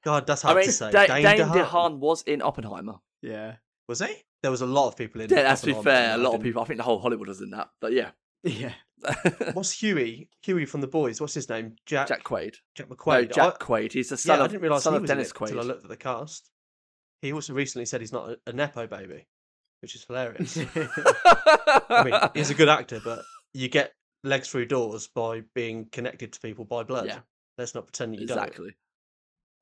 God, 0.04 0.26
that's 0.26 0.44
I 0.44 0.48
hard 0.48 0.58
mean, 0.58 0.66
to 0.66 0.72
say. 0.72 0.90
Da- 0.92 1.06
Dane, 1.06 1.22
Dane 1.24 1.38
DeHaan. 1.40 1.64
DeHaan 1.66 1.98
was 1.98 2.22
in 2.22 2.42
Oppenheimer. 2.42 2.94
Yeah. 3.22 3.56
Was 3.88 4.00
he? 4.00 4.14
There 4.44 4.50
was 4.50 4.60
a 4.60 4.66
lot 4.66 4.88
of 4.88 4.96
people 4.98 5.22
in. 5.22 5.30
Yeah, 5.30 5.42
that's 5.42 5.62
to 5.62 5.68
be 5.68 5.82
fair. 5.82 6.16
A 6.16 6.18
lot 6.18 6.34
of 6.34 6.42
people, 6.42 6.60
I 6.60 6.66
think 6.66 6.76
the 6.76 6.84
whole 6.84 6.98
Hollywood 6.98 7.28
was 7.28 7.40
in 7.40 7.48
that, 7.52 7.70
but 7.80 7.94
yeah. 7.94 8.10
Yeah. 8.42 8.74
What's 9.54 9.72
Huey? 9.72 10.28
Huey 10.42 10.66
from 10.66 10.82
the 10.82 10.86
boys. 10.86 11.18
What's 11.18 11.32
his 11.32 11.48
name? 11.48 11.76
Jack. 11.86 12.08
Jack 12.08 12.24
Quaid. 12.24 12.56
Jack 12.74 12.90
McQuaid. 12.90 13.28
No, 13.28 13.32
Jack 13.32 13.54
I, 13.62 13.64
Quaid. 13.64 13.92
He's 13.92 14.10
the 14.10 14.16
yeah, 14.16 14.18
son 14.18 14.40
I 14.40 14.44
of, 14.44 14.50
didn't 14.50 14.62
realise 14.62 14.82
son 14.82 14.92
he 14.92 15.00
was 15.00 15.08
Dennis 15.08 15.32
Quaid. 15.32 15.48
until 15.48 15.60
I 15.60 15.62
looked 15.62 15.84
at 15.84 15.88
the 15.88 15.96
cast. 15.96 16.50
He 17.22 17.32
also 17.32 17.54
recently 17.54 17.86
said 17.86 18.02
he's 18.02 18.12
not 18.12 18.28
a, 18.28 18.38
a 18.46 18.52
nepo 18.52 18.86
baby, 18.86 19.26
which 19.80 19.94
is 19.94 20.04
hilarious. 20.04 20.58
I 20.74 22.02
mean, 22.04 22.14
he's 22.34 22.50
a 22.50 22.54
good 22.54 22.68
actor, 22.68 23.00
but 23.02 23.22
you 23.54 23.68
get 23.68 23.94
legs 24.24 24.50
through 24.50 24.66
doors 24.66 25.08
by 25.08 25.40
being 25.54 25.86
connected 25.90 26.34
to 26.34 26.40
people 26.40 26.66
by 26.66 26.82
blood. 26.82 27.06
Yeah. 27.06 27.20
Let's 27.56 27.74
not 27.74 27.86
pretend 27.86 28.12
that 28.12 28.20
you 28.20 28.26
don't. 28.26 28.36
exactly. 28.36 28.76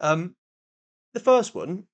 Um, 0.00 0.34
the 1.14 1.20
first 1.20 1.54
one 1.54 1.84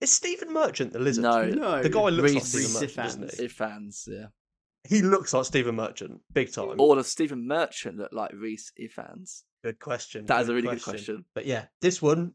is 0.00 0.12
Stephen 0.12 0.52
Merchant, 0.52 0.92
the 0.92 0.98
lizard. 0.98 1.22
No, 1.22 1.44
no. 1.48 1.82
the 1.82 1.88
guy 1.88 2.08
looks 2.08 2.34
like 2.34 2.42
Rhys- 2.42 2.48
Stephen 2.48 2.64
Rhys 2.66 2.74
Merchant, 2.74 2.96
doesn't 2.96 3.22
Ifans. 3.22 3.38
he? 3.38 3.44
If 3.44 3.52
fans, 3.52 4.08
yeah. 4.10 4.26
He 4.84 5.02
looks 5.02 5.34
like 5.34 5.44
Stephen 5.44 5.74
Merchant, 5.74 6.20
big 6.32 6.52
time. 6.52 6.80
Or 6.80 6.94
does 6.96 7.08
Stephen 7.08 7.46
Merchant 7.46 7.98
look 7.98 8.12
like 8.12 8.32
Rhys 8.32 8.72
Ifans? 8.80 9.42
Good 9.62 9.80
question. 9.80 10.26
That 10.26 10.42
is 10.42 10.48
a 10.48 10.54
really 10.54 10.68
good 10.68 10.82
question. 10.82 11.24
But 11.34 11.46
yeah, 11.46 11.66
this 11.80 12.00
one. 12.00 12.32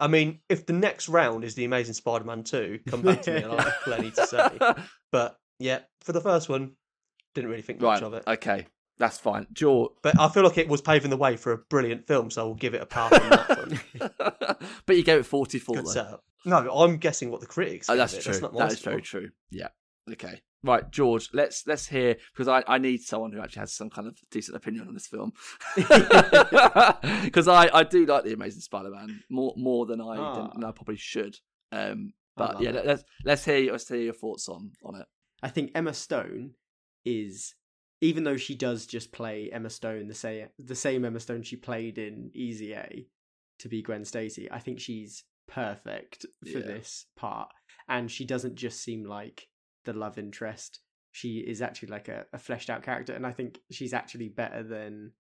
I 0.00 0.08
mean, 0.08 0.40
if 0.48 0.66
the 0.66 0.72
next 0.72 1.08
round 1.08 1.44
is 1.44 1.54
the 1.54 1.64
Amazing 1.64 1.94
Spider-Man 1.94 2.42
two, 2.44 2.80
come 2.88 3.02
back 3.02 3.22
to 3.22 3.30
me 3.32 3.42
and 3.42 3.52
I'll 3.52 3.58
have 3.58 3.80
plenty 3.84 4.10
to 4.10 4.26
say. 4.26 4.48
But 5.12 5.38
yeah, 5.60 5.80
for 6.00 6.12
the 6.12 6.20
first 6.20 6.48
one, 6.48 6.72
didn't 7.34 7.50
really 7.50 7.62
think 7.62 7.80
much 7.80 8.00
right. 8.00 8.06
of 8.06 8.14
it. 8.14 8.24
Okay. 8.26 8.66
That's 8.98 9.18
fine. 9.18 9.46
George. 9.52 9.90
But 10.02 10.18
I 10.20 10.28
feel 10.28 10.44
like 10.44 10.56
it 10.58 10.68
was 10.68 10.80
paving 10.80 11.10
the 11.10 11.16
way 11.16 11.36
for 11.36 11.52
a 11.52 11.58
brilliant 11.58 12.06
film, 12.06 12.30
so 12.30 12.48
I'll 12.48 12.54
give 12.54 12.74
it 12.74 12.82
a 12.82 12.86
pass 12.86 13.12
on 13.12 13.28
that 13.30 13.58
one. 13.58 14.56
but 14.86 14.96
you 14.96 15.02
gave 15.02 15.18
it 15.18 15.24
44 15.26 15.74
Good 15.76 15.86
though. 15.86 15.90
setup. 15.90 16.24
No, 16.44 16.58
I'm 16.72 16.98
guessing 16.98 17.30
what 17.30 17.40
the 17.40 17.46
critics. 17.46 17.88
Oh, 17.90 17.96
that's 17.96 18.12
it. 18.14 18.22
true. 18.22 18.32
That's 18.32 18.42
not 18.42 18.54
that 18.56 18.72
is 18.72 18.80
very 18.80 19.02
true. 19.02 19.30
Yeah. 19.50 19.68
Okay. 20.12 20.42
Right, 20.62 20.90
George. 20.90 21.28
Let's 21.32 21.66
let's 21.66 21.86
hear 21.86 22.16
because 22.32 22.48
I, 22.48 22.62
I 22.66 22.78
need 22.78 23.02
someone 23.02 23.32
who 23.32 23.40
actually 23.40 23.60
has 23.60 23.72
some 23.74 23.90
kind 23.90 24.06
of 24.06 24.16
decent 24.30 24.56
opinion 24.56 24.86
on 24.88 24.94
this 24.94 25.06
film 25.06 25.32
because 25.76 27.48
I, 27.48 27.68
I 27.72 27.82
do 27.82 28.06
like 28.06 28.24
the 28.24 28.32
Amazing 28.32 28.60
Spider-Man 28.62 29.22
more 29.30 29.54
more 29.56 29.86
than 29.86 30.00
I 30.00 30.16
Ah. 30.16 30.50
than 30.54 30.64
I 30.64 30.70
probably 30.72 30.96
should. 30.96 31.36
Um, 31.72 32.12
but 32.36 32.60
yeah, 32.60 32.70
it. 32.70 32.86
let's 32.86 33.04
let's 33.24 33.44
hear 33.44 33.72
let's 33.72 33.88
hear 33.88 33.98
your 33.98 34.14
thoughts 34.14 34.48
on 34.48 34.72
on 34.84 34.96
it. 34.96 35.06
I 35.42 35.48
think 35.48 35.72
Emma 35.74 35.92
Stone 35.94 36.52
is 37.04 37.54
even 38.04 38.24
though 38.24 38.36
she 38.36 38.54
does 38.54 38.86
just 38.86 39.12
play 39.12 39.50
Emma 39.52 39.70
Stone 39.70 40.08
the 40.08 40.14
same 40.14 40.48
the 40.58 40.74
same 40.74 41.04
Emma 41.04 41.20
Stone 41.20 41.42
she 41.42 41.56
played 41.56 41.96
in 41.98 42.30
Easy 42.34 42.72
A 42.74 43.06
to 43.60 43.68
be 43.68 43.82
Gwen 43.82 44.04
Stacy, 44.04 44.50
I 44.50 44.58
think 44.58 44.78
she's 44.80 45.24
perfect 45.48 46.26
for 46.52 46.58
Yeah. 46.58 46.66
this 46.66 47.06
part. 47.16 47.48
And 47.88 48.10
she 48.10 48.24
doesn't 48.24 48.56
just 48.56 48.82
seem 48.82 49.04
like 49.04 49.48
the 49.84 49.92
love 49.92 50.18
interest. 50.18 50.80
She 51.12 51.38
is 51.38 51.62
actually 51.62 51.88
like 51.88 52.08
a, 52.08 52.26
a 52.32 52.38
fleshed 52.38 52.68
out 52.70 52.82
character, 52.82 53.14
and 53.14 53.26
I 53.26 53.32
think 53.32 53.60
she's 53.70 53.94
actually 53.94 54.28
better 54.28 54.62
than 54.62 55.12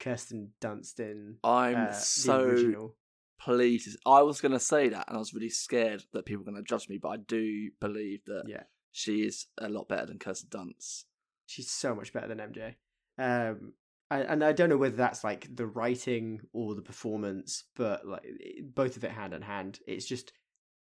Kirsten 0.00 0.52
Dunst 0.60 0.98
in 1.00 1.36
I'm 1.44 1.76
uh, 1.88 1.92
so 1.92 2.40
original. 2.40 2.96
pleased. 3.40 3.96
I 4.06 4.22
was 4.22 4.40
going 4.40 4.52
to 4.52 4.60
say 4.60 4.88
that, 4.88 5.06
and 5.08 5.16
I 5.16 5.20
was 5.20 5.32
really 5.34 5.50
scared 5.50 6.02
that 6.12 6.24
people 6.26 6.42
were 6.44 6.50
going 6.50 6.62
to 6.64 6.68
judge 6.68 6.88
me, 6.88 6.98
but 6.98 7.10
I 7.10 7.16
do 7.18 7.70
believe 7.80 8.20
that 8.26 8.44
Yeah, 8.48 8.64
she 8.92 9.22
is 9.22 9.46
a 9.58 9.68
lot 9.68 9.88
better 9.88 10.06
than 10.06 10.18
Kirsten 10.18 10.48
Dunst. 10.50 11.04
She's 11.48 11.70
so 11.70 11.94
much 11.94 12.12
better 12.12 12.28
than 12.28 12.38
MJ. 12.38 12.74
Um, 13.18 13.72
I, 14.10 14.20
and 14.20 14.44
I 14.44 14.52
don't 14.52 14.68
know 14.68 14.76
whether 14.76 14.96
that's 14.96 15.24
like 15.24 15.48
the 15.54 15.66
writing 15.66 16.40
or 16.52 16.74
the 16.74 16.82
performance, 16.82 17.64
but 17.74 18.06
like 18.06 18.24
both 18.62 18.96
of 18.96 19.04
it 19.04 19.10
hand 19.10 19.34
in 19.34 19.42
hand. 19.42 19.80
It's 19.86 20.06
just 20.06 20.32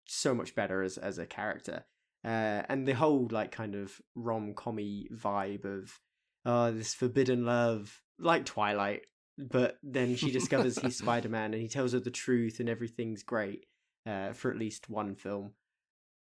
so 0.06 0.34
much 0.34 0.54
better 0.54 0.82
as 0.82 0.98
as 0.98 1.18
a 1.18 1.26
character, 1.26 1.84
uh, 2.24 2.62
and 2.68 2.86
the 2.86 2.94
whole 2.94 3.28
like 3.30 3.52
kind 3.52 3.74
of 3.74 4.00
rom 4.14 4.54
commy 4.54 5.06
vibe 5.12 5.64
of 5.64 6.00
uh 6.44 6.70
this 6.70 6.94
forbidden 6.94 7.44
love, 7.44 8.00
like 8.18 8.44
Twilight. 8.44 9.02
But 9.38 9.78
then 9.82 10.16
she 10.16 10.30
discovers 10.30 10.78
he's 10.78 10.98
Spider 10.98 11.28
Man, 11.28 11.52
and 11.52 11.62
he 11.62 11.68
tells 11.68 11.92
her 11.92 12.00
the 12.00 12.10
truth, 12.10 12.60
and 12.60 12.68
everything's 12.68 13.22
great 13.22 13.66
uh, 14.06 14.32
for 14.32 14.50
at 14.50 14.58
least 14.58 14.90
one 14.90 15.14
film 15.14 15.52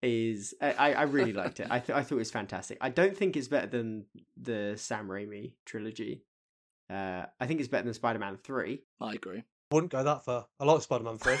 is 0.02 0.54
I, 0.60 0.72
I 0.72 0.92
I 0.92 1.02
really 1.02 1.32
liked 1.42 1.60
it. 1.60 1.66
I 1.70 1.78
th- 1.80 1.96
I 1.96 2.02
thought 2.02 2.16
it 2.16 2.18
was 2.18 2.30
fantastic. 2.30 2.78
I 2.80 2.88
don't 2.88 3.16
think 3.16 3.36
it's 3.36 3.48
better 3.48 3.66
than 3.66 4.04
the 4.40 4.74
Sam 4.76 5.08
Raimi 5.08 5.54
trilogy. 5.64 6.24
Uh, 6.90 7.24
I 7.38 7.46
think 7.46 7.60
it's 7.60 7.68
better 7.68 7.84
than 7.84 7.94
Spider 7.94 8.18
Man 8.18 8.38
Three. 8.42 8.82
I 9.00 9.12
agree. 9.14 9.42
Wouldn't 9.70 9.92
go 9.92 10.02
that 10.02 10.24
far. 10.24 10.46
I 10.58 10.64
like 10.64 10.80
Spider-Man 10.80 11.18
three. 11.18 11.36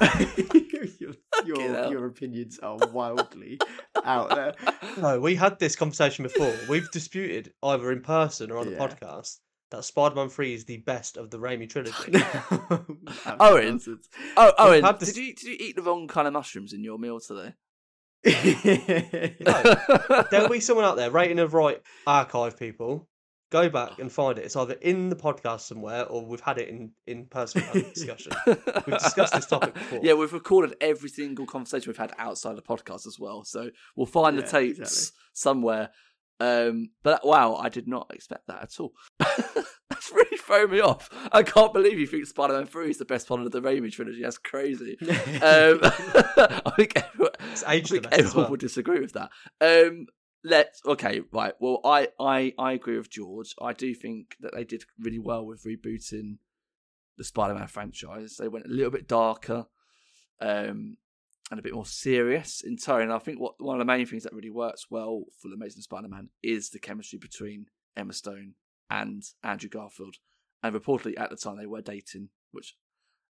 your 1.00 1.14
your, 1.44 1.90
your 1.90 2.06
opinions 2.06 2.58
are 2.62 2.76
wildly 2.92 3.58
out 4.04 4.30
there. 4.30 4.54
No, 4.96 5.18
we 5.18 5.34
had 5.34 5.58
this 5.58 5.74
conversation 5.74 6.22
before. 6.22 6.54
We've 6.68 6.88
disputed 6.92 7.52
either 7.64 7.90
in 7.90 8.02
person 8.02 8.52
or 8.52 8.58
on 8.58 8.70
the 8.70 8.76
podcast 8.76 9.38
that 9.72 9.84
Spider-Man 9.84 10.28
Three 10.28 10.54
is 10.54 10.66
the 10.66 10.76
best 10.78 11.16
of 11.16 11.30
the 11.30 11.38
Raimi 11.38 11.68
trilogy. 11.68 12.22
Owen. 13.40 13.80
Oh, 14.36 14.52
Owen, 14.58 14.84
had 14.84 15.00
this- 15.00 15.12
did 15.12 15.20
you 15.26 15.34
did 15.34 15.46
you 15.48 15.56
eat 15.58 15.74
the 15.76 15.82
wrong 15.82 16.06
kind 16.06 16.26
of 16.28 16.32
mushrooms 16.32 16.72
in 16.72 16.84
your 16.84 16.98
meal 16.98 17.18
today? 17.18 17.54
There'll 20.30 20.48
be 20.48 20.60
someone 20.60 20.84
out 20.84 20.96
there 20.96 21.10
rating 21.10 21.38
of 21.38 21.54
right 21.54 21.80
archive 22.06 22.58
people. 22.58 23.08
Go 23.50 23.70
back 23.70 23.98
and 23.98 24.12
find 24.12 24.38
it. 24.38 24.44
It's 24.44 24.56
either 24.56 24.74
in 24.74 25.08
the 25.08 25.16
podcast 25.16 25.60
somewhere 25.60 26.04
or 26.04 26.26
we've 26.26 26.40
had 26.40 26.58
it 26.58 26.68
in 26.68 26.90
in 27.06 27.26
person 27.26 27.62
discussion. 27.94 28.32
We've 28.46 28.98
discussed 28.98 29.32
this 29.32 29.46
topic 29.46 29.72
before. 29.72 30.00
Yeah, 30.02 30.14
we've 30.14 30.32
recorded 30.32 30.76
every 30.82 31.08
single 31.08 31.46
conversation 31.46 31.88
we've 31.88 31.96
had 31.96 32.12
outside 32.18 32.56
the 32.56 32.62
podcast 32.62 33.06
as 33.06 33.16
well. 33.18 33.44
So 33.44 33.70
we'll 33.96 34.06
find 34.06 34.36
the 34.36 34.42
tapes 34.42 34.78
exactly. 34.78 35.16
somewhere. 35.32 35.90
Um, 36.40 36.90
but 37.02 37.26
wow, 37.26 37.54
I 37.56 37.68
did 37.68 37.88
not 37.88 38.10
expect 38.14 38.46
that 38.46 38.62
at 38.62 38.80
all. 38.80 38.92
That's 39.18 40.12
really 40.12 40.36
thrown 40.36 40.70
me 40.70 40.80
off. 40.80 41.08
I 41.32 41.42
can't 41.42 41.72
believe 41.72 41.98
you 41.98 42.06
think 42.06 42.26
Spider-Man 42.26 42.66
Three 42.66 42.90
is 42.90 42.98
the 42.98 43.04
best 43.04 43.28
one 43.28 43.42
of 43.42 43.50
the 43.50 43.60
Raimi 43.60 43.90
trilogy. 43.90 44.22
That's 44.22 44.38
crazy. 44.38 44.96
Um, 45.38 45.80
I 45.82 46.72
think 46.76 46.96
everyone, 46.96 47.32
I 47.66 47.80
think 47.80 48.06
everyone 48.12 48.36
well. 48.36 48.50
would 48.50 48.60
disagree 48.60 49.00
with 49.00 49.12
that. 49.12 49.30
Um, 49.60 50.06
let's 50.44 50.80
okay, 50.86 51.22
right. 51.32 51.54
Well, 51.60 51.80
I, 51.84 52.08
I 52.18 52.54
I 52.58 52.72
agree 52.72 52.96
with 52.98 53.10
George. 53.10 53.54
I 53.60 53.72
do 53.72 53.94
think 53.94 54.36
that 54.40 54.54
they 54.54 54.64
did 54.64 54.84
really 54.98 55.18
well 55.18 55.44
with 55.44 55.64
rebooting 55.64 56.38
the 57.16 57.24
Spider-Man 57.24 57.68
franchise. 57.68 58.36
They 58.38 58.48
went 58.48 58.66
a 58.66 58.70
little 58.70 58.90
bit 58.90 59.08
darker, 59.08 59.66
um, 60.40 60.96
and 61.50 61.58
a 61.58 61.62
bit 61.62 61.74
more 61.74 61.86
serious 61.86 62.60
in 62.60 62.76
tone. 62.76 63.02
And 63.02 63.12
I 63.12 63.18
think 63.18 63.40
what 63.40 63.54
one 63.58 63.76
of 63.76 63.78
the 63.80 63.90
main 63.92 64.04
things 64.06 64.24
that 64.24 64.32
really 64.34 64.50
works 64.50 64.86
well 64.90 65.24
for 65.40 65.48
the 65.48 65.54
Amazing 65.54 65.82
Spider-Man 65.82 66.28
is 66.42 66.70
the 66.70 66.78
chemistry 66.78 67.18
between 67.18 67.66
Emma 67.96 68.12
Stone 68.12 68.54
and 68.90 69.22
Andrew 69.42 69.68
Garfield. 69.68 70.16
And 70.62 70.74
reportedly 70.74 71.18
at 71.18 71.30
the 71.30 71.36
time 71.36 71.56
they 71.56 71.66
were 71.66 71.80
dating, 71.82 72.30
which 72.52 72.74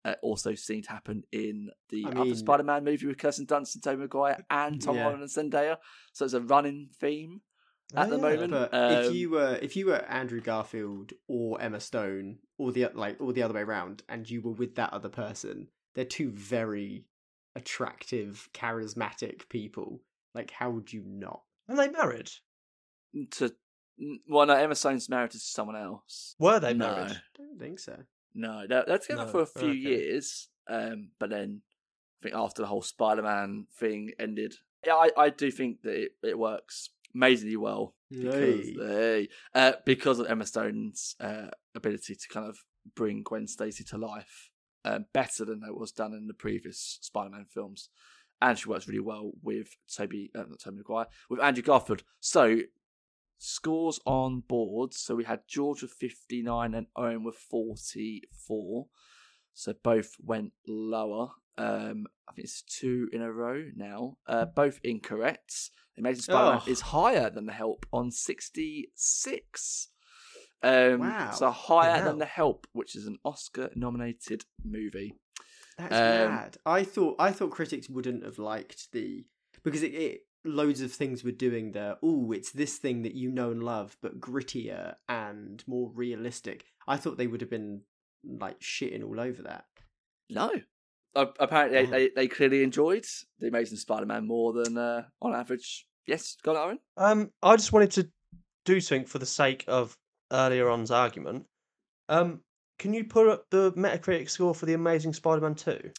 uh, 0.03 0.15
also 0.23 0.55
seemed 0.55 0.85
to 0.85 0.91
happen 0.91 1.23
in 1.31 1.69
the 1.89 2.05
I 2.05 2.09
other 2.09 2.25
mean- 2.25 2.35
Spider-Man 2.35 2.83
movie 2.83 3.05
with 3.07 3.17
Kirsten 3.19 3.45
Dunst 3.45 3.75
and 3.75 3.83
Tobey 3.83 4.01
Maguire 4.01 4.43
and 4.49 4.81
Tom 4.81 4.95
Yeah. 4.95 5.03
Holland 5.03 5.21
and 5.21 5.29
Zendaya. 5.29 5.77
So 6.13 6.25
it's 6.25 6.33
a 6.33 6.41
running 6.41 6.89
theme 6.99 7.41
at 7.95 8.07
Oh, 8.07 8.09
the 8.09 8.15
yeah. 8.17 8.21
moment. 8.21 8.51
But 8.51 8.73
Um, 8.73 8.91
if 9.05 9.13
you 9.13 9.29
were 9.29 9.59
if 9.61 9.75
you 9.75 9.85
were 9.85 10.01
Andrew 10.05 10.41
Garfield 10.41 11.13
or 11.27 11.61
Emma 11.61 11.79
Stone 11.79 12.39
or 12.57 12.71
the 12.71 12.87
like 12.95 13.21
or 13.21 13.31
the 13.31 13.43
other 13.43 13.53
way 13.53 13.61
around, 13.61 14.01
and 14.09 14.27
you 14.29 14.41
were 14.41 14.53
with 14.53 14.75
that 14.75 14.91
other 14.91 15.09
person, 15.09 15.67
they're 15.93 16.03
two 16.05 16.31
very 16.31 17.05
attractive, 17.55 18.49
charismatic 18.53 19.49
people. 19.49 20.01
Like, 20.33 20.51
how 20.51 20.69
would 20.69 20.91
you 20.93 21.03
not? 21.05 21.41
Are 21.69 21.75
they 21.75 21.89
married? 21.89 22.29
to 23.31 23.53
well, 24.27 24.47
no, 24.47 24.53
Emma 24.55 24.73
Stone's 24.73 25.09
married 25.09 25.31
to 25.31 25.39
someone 25.39 25.75
else. 25.75 26.35
Were 26.39 26.59
they 26.59 26.73
No. 26.73 26.87
married? 26.95 27.11
I 27.11 27.21
don't 27.37 27.59
think 27.59 27.77
so. 27.79 27.97
No, 28.33 28.65
they're, 28.67 28.85
they're 28.87 28.97
together 28.97 29.25
No, 29.25 29.31
for 29.31 29.41
a 29.41 29.45
few 29.45 29.69
okay. 29.69 29.77
years, 29.77 30.47
um, 30.67 31.09
but 31.19 31.29
then 31.29 31.61
I 32.21 32.23
think 32.23 32.35
after 32.35 32.61
the 32.61 32.67
whole 32.67 32.81
Spider-Man 32.81 33.67
thing 33.77 34.11
ended, 34.17 34.55
yeah, 34.87 34.95
I, 34.95 35.09
I 35.17 35.29
do 35.29 35.51
think 35.51 35.81
that 35.83 35.95
it, 36.03 36.11
it 36.23 36.39
works 36.39 36.89
amazingly 37.13 37.57
well 37.57 37.93
because 38.09 38.65
Hey. 38.65 38.75
hey, 38.79 39.29
uh, 39.53 39.73
because 39.85 40.19
of 40.19 40.27
Emma 40.27 40.45
Stone's 40.45 41.15
uh, 41.19 41.47
ability 41.75 42.15
to 42.15 42.27
kind 42.29 42.47
of 42.47 42.57
bring 42.95 43.21
Gwen 43.23 43.47
Stacy 43.47 43.83
to 43.83 43.97
life 43.97 44.49
um, 44.85 45.05
better 45.13 45.45
than 45.45 45.61
it 45.67 45.77
was 45.77 45.91
done 45.91 46.13
in 46.13 46.27
the 46.27 46.33
previous 46.33 46.97
Spider-Man 47.01 47.45
films, 47.53 47.89
and 48.41 48.57
she 48.57 48.67
works 48.69 48.87
really 48.87 48.99
well 48.99 49.31
with 49.43 49.69
Toby, 49.95 50.31
uh, 50.35 50.43
not 50.49 50.59
Toby 50.59 50.77
Maguire, 50.77 51.07
with 51.29 51.39
Andrew 51.41 51.63
Garfield. 51.63 52.03
So 52.19 52.59
scores 53.37 53.99
on 54.05 54.41
board. 54.41 54.93
So 54.93 55.15
we 55.15 55.23
had 55.23 55.41
George 55.47 55.81
with 55.81 55.91
fifty 55.91 56.41
nine 56.41 56.73
and 56.73 56.87
Owen 56.95 57.23
with 57.23 57.35
forty 57.35 58.23
four. 58.47 58.87
So 59.53 59.73
both 59.83 60.15
went 60.23 60.53
lower. 60.67 61.29
Um, 61.57 62.07
I 62.27 62.31
think 62.33 62.45
it's 62.45 62.61
two 62.63 63.09
in 63.11 63.21
a 63.21 63.31
row 63.31 63.65
now. 63.75 64.17
Uh, 64.25 64.45
both 64.45 64.79
incorrect. 64.83 65.69
The 65.95 66.01
Amazing 66.01 66.21
Spider-Man 66.23 66.61
Oh. 66.65 66.71
is 66.71 66.81
higher 66.81 67.29
than 67.29 67.45
The 67.45 67.51
Help 67.51 67.85
on 67.91 68.09
66. 68.11 69.87
Um, 70.63 70.99
Wow. 70.99 71.31
So 71.31 71.49
higher 71.51 71.95
hell. 71.97 72.05
than 72.05 72.17
The 72.19 72.25
Help, 72.25 72.67
which 72.73 72.95
is 72.95 73.07
an 73.07 73.17
Oscar-nominated 73.25 74.45
movie. 74.63 75.13
That's 75.77 75.93
Um, 75.95 76.29
mad. 76.33 76.57
I 76.65 76.83
thought 76.83 77.15
I 77.19 77.31
thought 77.31 77.51
critics 77.51 77.89
wouldn't 77.89 78.23
have 78.23 78.37
liked 78.37 78.91
the 78.91 79.25
because 79.63 79.81
it, 79.83 79.93
it 79.93 80.21
loads 80.43 80.81
of 80.81 80.91
things 80.91 81.23
were 81.23 81.31
doing 81.31 81.71
there. 81.71 81.97
Oh, 82.03 82.31
it's 82.31 82.51
this 82.51 82.77
thing 82.77 83.01
that 83.03 83.15
you 83.15 83.31
know 83.31 83.51
and 83.51 83.63
love, 83.63 83.97
but 84.01 84.19
grittier 84.19 84.95
and 85.09 85.63
more 85.67 85.91
realistic. 85.93 86.65
I 86.87 86.97
thought 86.97 87.17
they 87.17 87.27
would 87.27 87.41
have 87.41 87.49
been 87.49 87.81
like 88.23 88.59
shitting 88.59 89.03
all 89.03 89.19
over 89.19 89.43
that. 89.43 89.65
No. 90.29 90.51
Uh, 91.15 91.25
apparently, 91.39 91.79
Yeah. 91.79 91.85
they, 91.85 92.07
they, 92.07 92.11
they 92.15 92.27
clearly 92.27 92.63
enjoyed 92.63 93.05
The 93.39 93.47
Amazing 93.47 93.77
Spider-Man 93.79 94.25
more 94.27 94.53
than 94.53 94.77
uh, 94.77 95.03
on 95.21 95.33
average. 95.35 95.87
Yes, 96.07 96.37
got 96.43 96.55
it, 96.55 96.59
Owen? 96.59 96.79
Um, 96.97 97.31
I 97.43 97.55
just 97.55 97.73
wanted 97.73 97.91
to 97.91 98.09
do 98.65 98.79
something 98.79 99.05
for 99.07 99.19
the 99.19 99.25
sake 99.25 99.63
of 99.67 99.97
earlier 100.31 100.69
on's 100.69 100.91
argument. 100.91 101.45
Um, 102.09 102.41
can 102.79 102.93
you 102.93 103.03
put 103.03 103.27
up 103.27 103.49
the 103.49 103.71
Metacritic 103.73 104.29
score 104.29 104.55
for 104.55 104.65
the 104.65 104.73
Amazing 104.73 105.13
Spider-Man 105.13 105.55
Two, 105.55 105.91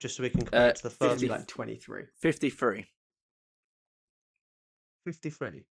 just 0.00 0.16
so 0.16 0.22
we 0.22 0.30
can 0.30 0.40
compare 0.40 0.66
Uh, 0.66 0.68
it 0.70 0.76
to 0.76 0.82
the 0.84 0.90
first 0.90 1.20
be 1.20 1.28
one? 1.28 1.38
like 1.38 1.46
twenty 1.48 1.76
three. 1.76 2.04
53. 2.20 2.86
Fifty-three. 5.04 5.64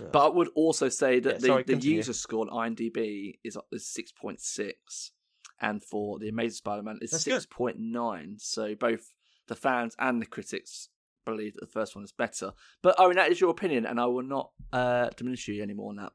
Yeah. 0.00 0.06
But 0.12 0.26
I 0.26 0.28
would 0.28 0.48
also 0.54 0.88
say 0.90 1.20
that 1.20 1.34
Yeah, 1.34 1.38
the, 1.38 1.46
sorry, 1.46 1.62
the 1.62 1.76
user 1.78 2.12
score 2.12 2.46
on 2.50 2.74
IMDb 2.76 3.38
is 3.42 3.56
is 3.72 3.86
six 3.86 4.12
point 4.12 4.40
six, 4.40 5.12
and 5.60 5.82
for 5.82 6.18
the 6.18 6.28
Amazing 6.28 6.56
Spider-Man 6.56 6.98
is 7.00 7.10
good. 7.12 7.20
six 7.20 7.46
point 7.46 7.78
nine. 7.78 8.36
So 8.38 8.74
both 8.74 9.12
the 9.48 9.56
fans 9.56 9.96
and 9.98 10.20
the 10.20 10.26
critics 10.26 10.88
believe 11.24 11.54
that 11.54 11.60
the 11.62 11.66
first 11.72 11.96
one 11.96 12.04
is 12.04 12.12
better. 12.12 12.52
But 12.82 12.96
Owen, 12.98 13.16
that 13.16 13.32
is 13.32 13.40
your 13.40 13.50
opinion, 13.50 13.86
and 13.86 13.98
I 13.98 14.04
will 14.06 14.22
not 14.22 14.50
uh, 14.72 15.08
diminish 15.16 15.48
you 15.48 15.62
anymore 15.62 15.90
on 15.90 15.96
that. 15.96 16.12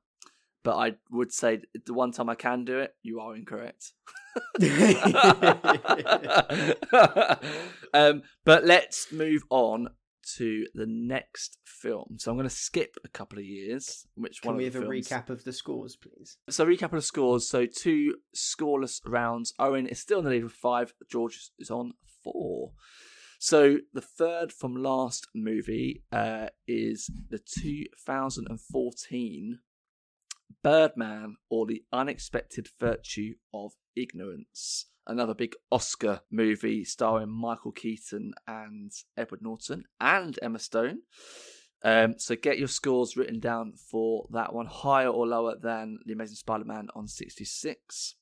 But 0.63 0.77
I 0.77 0.93
would 1.09 1.31
say 1.31 1.61
the 1.85 1.93
one 1.93 2.11
time 2.11 2.29
I 2.29 2.35
can 2.35 2.65
do 2.65 2.79
it, 2.79 2.93
you 3.01 3.19
are 3.19 3.35
incorrect. 3.35 3.93
um, 7.93 8.21
but 8.45 8.63
let's 8.63 9.11
move 9.11 9.41
on 9.49 9.89
to 10.37 10.65
the 10.73 10.85
next 10.85 11.57
film. 11.65 12.15
So 12.17 12.31
I'm 12.31 12.37
going 12.37 12.47
to 12.47 12.55
skip 12.55 12.95
a 13.03 13.07
couple 13.07 13.39
of 13.39 13.45
years. 13.45 14.05
Which 14.15 14.41
Can 14.41 14.51
one 14.51 14.57
we 14.57 14.65
have 14.65 14.73
the 14.73 14.81
a 14.81 14.87
recap 14.87 15.29
of 15.29 15.43
the 15.43 15.53
scores, 15.53 15.95
please? 15.95 16.37
So 16.49 16.65
recap 16.65 16.85
of 16.85 16.91
the 16.91 17.01
scores. 17.01 17.49
So 17.49 17.65
two 17.65 18.15
scoreless 18.35 19.01
rounds. 19.05 19.53
Owen 19.59 19.87
is 19.87 19.99
still 19.99 20.19
in 20.19 20.25
the 20.25 20.31
lead 20.31 20.43
with 20.43 20.53
five. 20.53 20.93
George 21.09 21.51
is 21.59 21.71
on 21.71 21.93
four. 22.23 22.71
So 23.39 23.77
the 23.93 24.01
third 24.01 24.53
from 24.53 24.75
last 24.75 25.27
movie 25.33 26.03
uh, 26.11 26.47
is 26.67 27.09
the 27.29 27.39
2014 27.39 29.59
Birdman 30.63 31.37
or 31.49 31.65
the 31.65 31.83
Unexpected 31.91 32.69
Virtue 32.79 33.35
of 33.53 33.73
Ignorance. 33.95 34.87
Another 35.07 35.33
big 35.33 35.55
Oscar 35.71 36.21
movie 36.31 36.83
starring 36.83 37.29
Michael 37.29 37.71
Keaton 37.71 38.33
and 38.47 38.91
Edward 39.17 39.41
Norton 39.41 39.83
and 39.99 40.37
Emma 40.41 40.59
Stone. 40.59 40.99
Um, 41.83 42.15
so 42.17 42.35
get 42.35 42.59
your 42.59 42.67
scores 42.67 43.17
written 43.17 43.39
down 43.39 43.73
for 43.73 44.27
that 44.31 44.53
one, 44.53 44.67
higher 44.67 45.09
or 45.09 45.25
lower 45.25 45.55
than 45.57 45.97
The 46.05 46.13
Amazing 46.13 46.35
Spider-Man 46.35 46.89
on 46.95 47.07
66. 47.07 48.15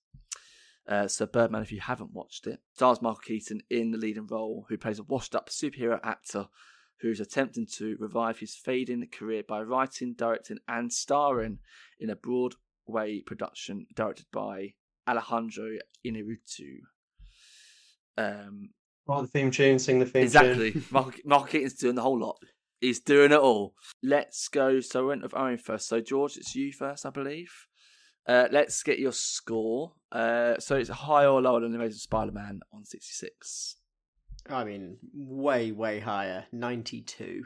Uh, 0.88 1.08
so 1.08 1.26
Birdman, 1.26 1.62
if 1.62 1.72
you 1.72 1.82
haven't 1.82 2.14
watched 2.14 2.48
it, 2.48 2.62
stars 2.74 3.02
Michael 3.02 3.20
Keaton 3.20 3.62
in 3.70 3.92
the 3.92 3.98
leading 3.98 4.28
role, 4.28 4.66
who 4.70 4.78
plays 4.78 5.00
a 5.00 5.04
washed-up 5.04 5.50
superhero 5.50 6.00
actor 6.04 6.48
who's 7.02 7.20
attempting 7.20 7.66
to 7.78 7.96
revive 8.00 8.40
his 8.40 8.56
fading 8.56 9.08
career 9.12 9.44
by 9.48 9.62
writing, 9.62 10.14
directing, 10.18 10.60
and 10.68 10.92
starring 10.92 11.60
in 12.00 12.10
a 12.10 12.16
Broadway 12.16 13.22
production 13.26 13.86
directed 13.96 14.26
by 14.32 14.74
Alejandro 15.08 15.78
Inarritu. 16.06 16.80
Um, 18.18 18.70
Write 19.08 19.22
the 19.22 19.28
theme 19.28 19.50
tune, 19.50 19.80
sing 19.80 20.00
the 20.00 20.06
theme 20.06 20.24
exactly. 20.24 20.72
tune. 20.74 20.86
Michael, 20.92 21.14
Michael 21.26 21.46
Keaton's 21.48 21.74
doing 21.74 21.96
the 21.96 22.02
whole 22.02 22.20
lot. 22.20 22.38
He's 22.82 23.00
doing 23.00 23.32
it 23.32 23.40
all. 23.40 23.74
Let's 24.04 24.48
go. 24.50 24.80
So 24.82 25.04
I 25.04 25.08
went 25.08 25.24
with 25.24 25.36
Owen 25.36 25.58
first. 25.58 25.88
So 25.88 26.00
George, 26.00 26.38
it's 26.38 26.56
you 26.56 26.72
first, 26.72 27.06
I 27.06 27.10
believe. 27.10 27.52
Uh, 28.28 28.48
let's 28.52 28.84
get 28.84 29.00
your 29.00 29.12
score. 29.12 29.94
Uh, 30.12 30.60
so 30.60 30.76
it's 30.76 30.90
higher 30.90 31.30
or 31.30 31.42
lower 31.42 31.62
than 31.62 31.72
The 31.72 31.78
Amazing 31.78 31.98
Spider-Man 31.98 32.60
on 32.72 32.86
sixty-six. 32.86 33.78
I 34.50 34.64
mean, 34.64 34.98
way, 35.14 35.72
way 35.72 36.00
higher. 36.00 36.46
92. 36.52 37.44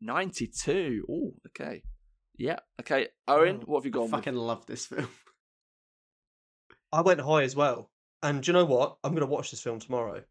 92. 0.00 1.04
Oh, 1.10 1.34
okay. 1.48 1.82
Yeah. 2.38 2.58
Okay. 2.80 3.08
Owen, 3.28 3.60
Oh, 3.62 3.64
what 3.66 3.78
have 3.80 3.84
you 3.86 3.90
got? 3.90 4.00
I 4.00 4.02
gone 4.04 4.10
fucking 4.10 4.34
love 4.34 4.66
this 4.66 4.86
film. 4.86 5.08
I 6.92 7.00
went 7.02 7.20
high 7.20 7.42
as 7.42 7.56
well. 7.56 7.90
And 8.22 8.42
do 8.42 8.48
you 8.48 8.52
know 8.54 8.64
what? 8.64 8.96
I'm 9.04 9.12
going 9.12 9.20
to 9.26 9.32
watch 9.32 9.50
this 9.50 9.60
film 9.60 9.78
tomorrow. 9.78 10.22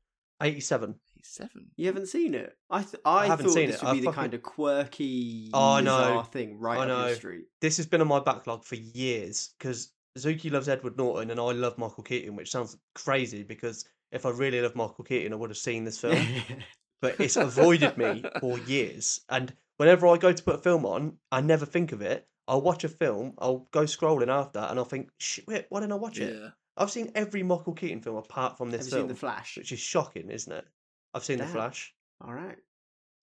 87. 0.42 0.96
87? 1.20 1.68
You 1.78 1.88
haven't 1.88 2.08
seen 2.08 2.34
it? 2.36 2.56
I 2.70 2.82
th- 2.82 2.96
I, 3.06 3.28
haven't 3.28 3.48
thought 3.48 3.54
seen 3.54 3.68
this 3.68 3.82
it. 3.82 3.86
would 3.86 3.92
be 3.94 3.98
I 3.98 4.02
the 4.02 4.06
fucking- 4.06 4.20
kind 4.22 4.34
of 4.34 4.44
quirky, 4.44 5.50
Oh, 5.54 5.74
I 5.74 5.82
know. 5.82 5.98
bizarre 5.98 6.26
thing 6.26 6.60
right 6.60 6.78
I 6.80 6.82
up 6.84 6.88
know. 6.88 7.14
street. 7.14 7.46
This 7.62 7.78
has 7.78 7.86
been 7.86 8.02
on 8.02 8.08
my 8.08 8.20
backlog 8.20 8.64
for 8.66 8.76
years 8.76 9.54
because 9.58 9.92
Zuki 10.18 10.52
loves 10.52 10.68
Edward 10.70 10.98
Norton 10.98 11.32
and 11.32 11.40
I 11.40 11.52
love 11.52 11.78
Michael 11.78 12.04
Keaton, 12.04 12.36
which 12.36 12.52
sounds 12.52 12.78
crazy 12.96 13.44
because 13.44 13.86
if 14.16 14.26
I 14.26 14.30
really 14.30 14.62
love 14.62 14.76
Michael 14.76 15.04
Keaton, 15.04 15.34
I 15.34 15.36
would 15.36 15.50
have 15.50 15.58
seen 15.58 15.84
this 15.84 16.00
film. 16.00 16.26
but 17.02 17.20
it's 17.20 17.36
avoided 17.36 17.98
me 17.98 18.24
for 18.40 18.58
years. 18.60 19.20
And 19.30 19.54
whenever 19.78 20.08
I 20.08 20.18
go 20.18 20.32
to 20.32 20.44
put 20.44 20.56
a 20.56 20.60
film 20.60 20.86
on, 20.86 21.18
I 21.32 21.42
never 21.42 21.66
think 21.66 21.92
of 21.92 22.02
it. 22.02 22.28
I'll 22.48 22.62
watch 22.62 22.84
a 22.84 22.90
film, 22.90 23.34
I'll 23.40 23.68
go 23.72 23.82
scrolling 23.82 24.28
after, 24.28 24.60
and 24.60 24.78
I'll 24.78 24.86
think, 24.86 25.10
shit, 25.18 25.48
wait, 25.48 25.66
why 25.70 25.80
didn't 25.80 25.94
I 25.94 25.96
watch 25.96 26.20
it? 26.20 26.36
Yeah. 26.40 26.50
I've 26.78 26.92
seen 26.92 27.12
every 27.16 27.42
Michael 27.42 27.74
Keaton 27.74 28.02
film 28.02 28.18
apart 28.18 28.58
from 28.58 28.70
Have 28.70 28.80
this 28.80 28.88
you 28.88 28.92
film, 28.92 29.02
seen 29.04 29.08
The 29.08 29.16
Flash? 29.16 29.58
which 29.58 29.72
is 29.72 29.80
shocking, 29.80 30.30
isn't 30.30 30.52
it? 30.52 30.66
I've 31.14 31.24
seen 31.24 31.40
The 31.40 31.48
Flash. 31.48 31.94
All 32.22 32.34
right. 32.34 32.58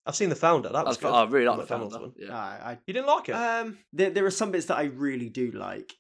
I've 0.06 0.16
seen 0.16 0.30
the 0.30 0.36
founder. 0.36 0.70
That 0.70 0.86
was 0.86 0.98
I, 0.98 1.02
good. 1.02 1.14
I 1.14 1.24
really 1.26 1.46
like 1.46 1.60
the 1.60 1.68
founder. 1.68 2.00
one. 2.00 2.14
Yeah. 2.18 2.36
I, 2.36 2.80
You 2.88 2.94
didn't 2.94 3.08
like 3.08 3.30
it? 3.30 3.34
Um, 3.34 3.78
there, 3.94 4.10
there 4.10 4.26
are 4.26 4.32
some 4.32 4.52
bits 4.52 4.66
that 4.66 4.78
I 4.78 4.86
really 4.86 5.30
do 5.30 5.52
like 5.52 5.94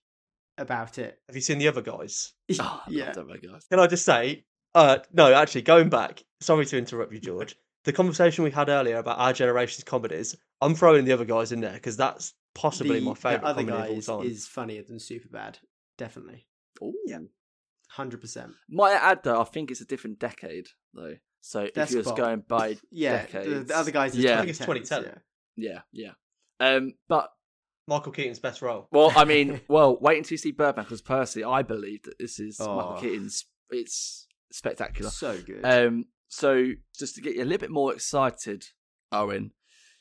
about 0.57 0.97
it. 0.97 1.19
Have 1.27 1.35
you 1.35 1.41
seen 1.41 1.59
the 1.59 1.67
other 1.67 1.81
guys? 1.81 2.33
Oh, 2.59 2.81
yeah. 2.89 3.11
that 3.11 3.27
guys. 3.27 3.67
Can 3.69 3.79
I 3.79 3.87
just 3.87 4.05
say, 4.05 4.45
uh, 4.75 4.99
no, 5.13 5.33
actually, 5.33 5.61
going 5.63 5.89
back. 5.89 6.23
Sorry 6.39 6.65
to 6.65 6.77
interrupt 6.77 7.13
you, 7.13 7.19
George. 7.19 7.55
The 7.83 7.93
conversation 7.93 8.43
we 8.43 8.51
had 8.51 8.69
earlier 8.69 8.97
about 8.97 9.17
our 9.19 9.33
generation's 9.33 9.83
comedies, 9.83 10.35
I'm 10.61 10.75
throwing 10.75 11.05
the 11.05 11.13
other 11.13 11.25
guys 11.25 11.51
in 11.51 11.61
there 11.61 11.73
because 11.73 11.97
that's 11.97 12.33
possibly 12.53 12.99
the, 12.99 13.05
my 13.05 13.13
the 13.13 13.19
favorite 13.19 13.47
other 13.47 13.63
comedy 13.65 13.97
of 13.97 14.09
all 14.09 14.19
time. 14.21 14.27
is 14.29 14.47
funnier 14.47 14.83
than 14.83 14.97
Superbad. 14.97 15.55
Definitely, 15.97 16.45
Ooh. 16.81 16.93
Yeah. 17.05 17.19
hundred 17.89 18.21
percent. 18.21 18.51
Might 18.69 18.91
I 18.93 19.11
add 19.11 19.23
though, 19.23 19.41
I 19.41 19.45
think 19.45 19.71
it's 19.71 19.81
a 19.81 19.85
different 19.85 20.19
decade 20.19 20.67
though. 20.93 21.15
So 21.41 21.61
if 21.61 21.75
you're 21.75 21.85
just 22.03 22.09
fine. 22.09 22.17
going 22.17 22.43
by 22.47 22.77
Yeah, 22.91 23.25
the, 23.25 23.31
decades, 23.31 23.67
the 23.69 23.77
other 23.77 23.91
guys. 23.91 24.13
Is 24.15 24.23
yeah, 24.23 24.33
I 24.35 24.37
think 24.37 24.49
it's 24.49 24.59
2010. 24.59 25.21
Yeah. 25.57 25.81
yeah, 25.91 26.11
yeah. 26.59 26.75
Um, 26.75 26.93
but 27.09 27.31
Michael 27.87 28.11
Keaton's 28.11 28.37
best 28.39 28.61
role. 28.61 28.87
well, 28.91 29.11
I 29.15 29.25
mean, 29.25 29.59
well, 29.67 29.97
wait 29.99 30.17
until 30.19 30.33
you 30.33 30.37
see 30.37 30.51
Birdman 30.51 30.85
because 30.85 31.01
personally, 31.01 31.45
I 31.45 31.63
believe 31.63 32.03
that 32.03 32.19
this 32.19 32.39
is 32.39 32.59
Michael 32.59 32.95
Oh. 32.97 33.01
Keaton's. 33.01 33.45
It's 33.71 34.20
spectacular. 34.51 35.09
So 35.09 35.37
good. 35.41 35.61
Um, 35.63 36.05
so 36.27 36.71
just 36.97 37.15
to 37.15 37.21
get 37.21 37.35
you 37.35 37.43
a 37.43 37.45
little 37.45 37.59
bit 37.59 37.71
more 37.71 37.93
excited, 37.93 38.65
Owen, 39.11 39.51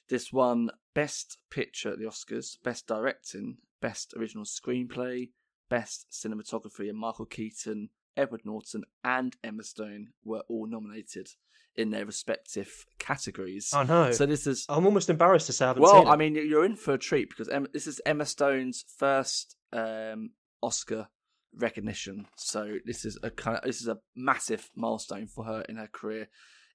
this 0.09 0.33
one 0.33 0.71
Best 0.95 1.39
Picture 1.51 1.93
at 1.93 1.99
the 1.99 2.05
Oscars, 2.05 2.57
Best 2.63 2.87
Directing, 2.87 3.59
Best 3.81 4.15
Original 4.17 4.45
Screenplay, 4.45 5.31
Best 5.69 6.07
Cinematography, 6.11 6.89
and 6.89 6.99
Michael 6.99 7.27
Keaton, 7.27 7.91
Edward 8.17 8.43
Norton, 8.45 8.85
and 9.05 9.37
Emma 9.43 9.63
Stone 9.63 10.09
were 10.25 10.43
all 10.49 10.67
nominated 10.67 11.29
in 11.77 11.91
their 11.91 12.05
respective 12.05 12.85
categories. 12.99 13.71
I 13.73 13.85
know. 13.85 14.11
So 14.13 14.27
this 14.27 14.47
is 14.47 14.67
I'm 14.69 14.85
almost 14.85 15.09
embarrassed 15.11 15.47
to 15.47 15.53
say 15.53 15.65
I 15.65 15.69
haven't 15.69 15.83
well, 15.83 16.03
seen 16.03 16.07
it. 16.07 16.11
I 16.11 16.17
mean, 16.17 16.35
you're 16.35 16.65
in 16.65 16.77
for 16.77 16.95
a 16.95 16.99
treat 16.99 17.31
because 17.31 17.49
Emma, 17.49 17.69
this 17.73 17.87
is 17.87 18.01
Emma 18.05 18.27
Stone's 18.27 18.85
first 18.99 19.57
um, 19.73 20.31
Oscar 20.63 21.09
recognition. 21.55 22.27
So 22.37 22.77
this 22.85 23.05
is 23.05 23.19
a 23.23 23.31
kind 23.31 23.57
of 23.59 23.65
this 23.65 23.81
is 23.81 23.89
a 23.89 23.99
massive 24.17 24.71
milestone 24.77 25.27
for 25.27 25.45
her 25.45 25.63
in 25.69 25.77
her 25.77 25.89
career 25.93 26.29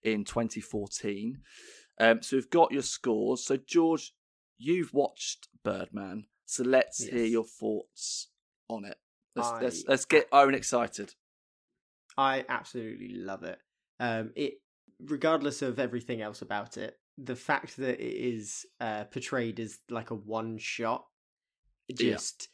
in 0.03 0.23
2014. 0.23 1.39
Um, 1.99 2.21
so 2.21 2.37
we've 2.37 2.49
got 2.49 2.71
your 2.71 2.81
scores. 2.81 3.45
So 3.45 3.57
George, 3.57 4.13
you've 4.57 4.93
watched 4.93 5.47
Birdman. 5.63 6.25
So 6.45 6.63
let's 6.63 7.03
hear 7.03 7.25
your 7.25 7.45
thoughts 7.45 8.29
on 8.69 8.85
it. 8.85 8.97
Let's 9.35 9.49
I- 9.49 9.61
let's, 9.61 9.83
let's 9.87 10.05
get 10.05 10.27
Owen 10.31 10.53
excited. 10.55 11.13
I 12.17 12.45
absolutely 12.47 13.15
love 13.15 13.43
it. 13.43 13.57
Um, 13.99 14.31
it, 14.35 14.55
regardless 14.99 15.61
of 15.61 15.79
everything 15.79 16.21
else 16.21 16.41
about 16.41 16.77
it, 16.77 16.97
the 17.17 17.35
fact 17.35 17.77
that 17.77 17.99
it 17.99 18.15
is 18.15 18.65
uh, 18.79 19.05
portrayed 19.05 19.59
as 19.59 19.79
like 19.89 20.11
a 20.11 20.15
one 20.15 20.57
shot, 20.57 21.05
just 21.93 22.49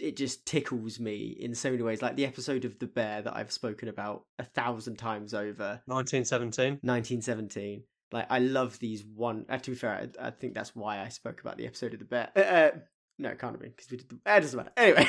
it 0.00 0.16
just 0.16 0.46
tickles 0.46 0.98
me 0.98 1.36
in 1.38 1.54
so 1.54 1.70
many 1.70 1.82
ways. 1.82 2.02
Like 2.02 2.16
the 2.16 2.26
episode 2.26 2.64
of 2.64 2.78
the 2.78 2.86
bear 2.86 3.22
that 3.22 3.36
I've 3.36 3.52
spoken 3.52 3.88
about 3.88 4.24
a 4.38 4.44
thousand 4.44 4.96
times 4.96 5.34
over, 5.34 5.80
1917. 5.86 6.80
1917. 6.82 7.84
Like 8.12 8.26
I 8.30 8.38
love 8.38 8.78
these 8.78 9.04
one. 9.04 9.46
Uh, 9.48 9.58
to 9.58 9.70
be 9.70 9.76
fair, 9.76 10.08
I, 10.20 10.26
I 10.26 10.30
think 10.30 10.54
that's 10.54 10.76
why 10.76 11.00
I 11.00 11.08
spoke 11.08 11.40
about 11.40 11.56
the 11.56 11.66
episode 11.66 11.94
of 11.94 11.98
the 11.98 12.04
bear. 12.04 12.30
Uh, 12.36 12.40
uh, 12.40 12.70
no, 13.18 13.30
it 13.30 13.38
can't 13.38 13.54
have 13.54 13.60
been 13.60 13.70
because 13.70 13.90
we 13.90 13.96
did. 13.98 14.08
The, 14.08 14.16
it 14.16 14.40
doesn't 14.40 14.56
matter. 14.56 14.72
Anyway, 14.76 15.08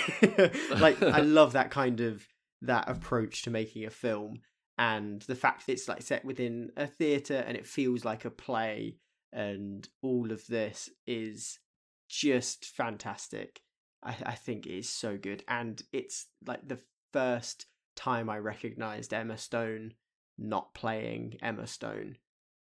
like 0.80 1.02
I 1.02 1.20
love 1.22 1.54
that 1.54 1.72
kind 1.72 2.00
of 2.00 2.26
that 2.62 2.90
approach 2.90 3.44
to 3.44 3.50
making 3.50 3.86
a 3.86 3.90
film, 3.90 4.40
and 4.78 5.22
the 5.24 5.36
fact 5.36 5.66
that 5.66 5.74
it's 5.74 5.88
like 5.88 6.02
set 6.02 6.24
within 6.24 6.72
a 6.78 6.88
theater 6.88 7.44
and 7.46 7.58
it 7.58 7.68
feels 7.68 8.06
like 8.06 8.24
a 8.24 8.30
play, 8.30 8.98
and 9.34 9.88
all 10.02 10.32
of 10.32 10.48
this 10.48 10.90
is 11.06 11.60
just 12.08 12.66
fantastic. 12.66 13.62
I, 14.04 14.16
I 14.26 14.36
think 14.36 14.66
it 14.66 14.78
is 14.78 14.90
so 14.90 15.18
good, 15.18 15.44
and 15.48 15.82
it's 15.92 16.28
like 16.46 16.68
the 16.68 16.80
first 17.12 17.68
time 17.96 18.30
I 18.30 18.38
recognized 18.40 19.14
Emma 19.14 19.38
Stone 19.38 19.94
not 20.38 20.74
playing 20.74 21.38
Emma 21.42 21.68
Stone. 21.68 22.18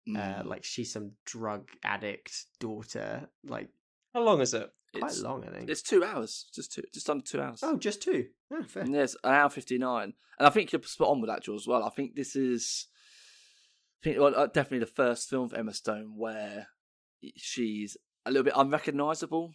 Uh, 0.07 0.11
Mm. 0.43 0.45
like 0.45 0.65
she's 0.65 0.93
some 0.93 1.13
drug 1.25 1.71
addict 1.83 2.45
daughter. 2.61 3.27
Like 3.43 3.71
How 4.13 4.21
long 4.23 4.43
is 4.43 4.53
it? 4.53 4.71
quite 4.95 5.11
it's, 5.13 5.23
long, 5.23 5.45
I 5.49 5.51
think. 5.51 5.71
it's 5.71 5.81
two 5.81 6.05
hours, 6.05 6.45
just 6.55 6.73
two, 6.73 6.83
just 6.93 7.09
under 7.09 7.25
two 7.25 7.41
hours. 7.41 7.61
Oh, 7.63 7.79
just 7.79 8.03
two. 8.03 8.27
Oh, 8.53 8.63
fair. 8.65 8.85
Yes, 8.87 9.17
an 9.25 9.33
hour 9.33 9.49
fifty 9.49 9.79
nine, 9.79 10.13
and 10.39 10.47
I 10.47 10.51
think 10.51 10.73
you're 10.73 10.83
spot 10.83 11.09
on 11.09 11.23
with 11.23 11.31
that, 11.31 11.43
George. 11.43 11.63
As 11.63 11.67
well, 11.67 11.83
I 11.83 11.89
think 11.89 12.15
this 12.17 12.37
is, 12.37 12.87
I 14.03 14.05
think 14.05 14.19
well, 14.21 14.35
uh, 14.37 14.47
definitely 14.47 14.81
the 14.81 14.87
first 14.93 15.31
film 15.31 15.49
for 15.49 15.57
Emma 15.57 15.73
Stone 15.73 16.13
where 16.19 16.67
she's 17.37 17.97
a 18.27 18.31
little 18.31 18.45
bit 18.45 18.53
unrecognizable. 18.55 19.55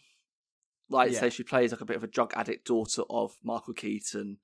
Like 0.89 1.11
Yeah. 1.11 1.19
say, 1.19 1.29
she 1.29 1.43
plays 1.43 1.71
like 1.71 1.81
a 1.81 1.85
bit 1.85 1.97
of 1.97 2.03
a 2.03 2.07
drug 2.07 2.33
addict 2.35 2.65
daughter 2.67 3.03
of 3.09 3.35
Michael 3.43 3.73
Keaton, 3.73 4.37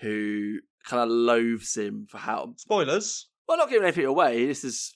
who 0.00 0.58
kind 0.84 1.02
of 1.02 1.08
loathes 1.08 1.76
him 1.76 2.06
for 2.10 2.18
how. 2.18 2.54
Spoilers. 2.56 3.28
Well, 3.48 3.58
not 3.58 3.68
giving 3.70 3.84
anything 3.84 4.04
away. 4.04 4.46
This 4.46 4.64
is 4.64 4.94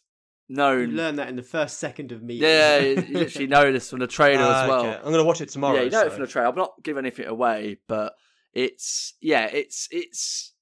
known. 0.49 0.91
You 0.91 0.97
learn 0.97 1.17
that 1.17 1.29
in 1.29 1.37
the 1.37 1.43
first 1.43 1.79
second 1.79 2.13
of 2.13 2.23
meeting. 2.23 2.49
yeah, 2.49 2.79
you 2.79 2.95
literally 3.19 3.47
know 3.47 3.73
this 3.73 3.91
from 3.91 3.99
the 4.01 4.07
trailer 4.07 4.43
Ah, 4.45 4.63
as 4.65 4.69
well. 4.69 4.81
okay. 4.87 4.97
I'm 4.97 5.03
going 5.05 5.15
to 5.19 5.25
watch 5.25 5.41
it 5.41 5.49
tomorrow. 5.49 5.77
Yeah, 5.77 5.83
you 5.83 5.91
know 5.91 6.03
it 6.07 6.13
from 6.13 6.23
the 6.23 6.29
trailer. 6.29 6.49
I'm 6.49 6.55
not 6.57 6.75
giving 6.83 7.05
anything 7.05 7.27
away, 7.27 7.79
but 7.89 8.15
it's 8.53 9.15
yeah, 9.21 9.47
it's 9.47 9.89
it's 9.91 10.53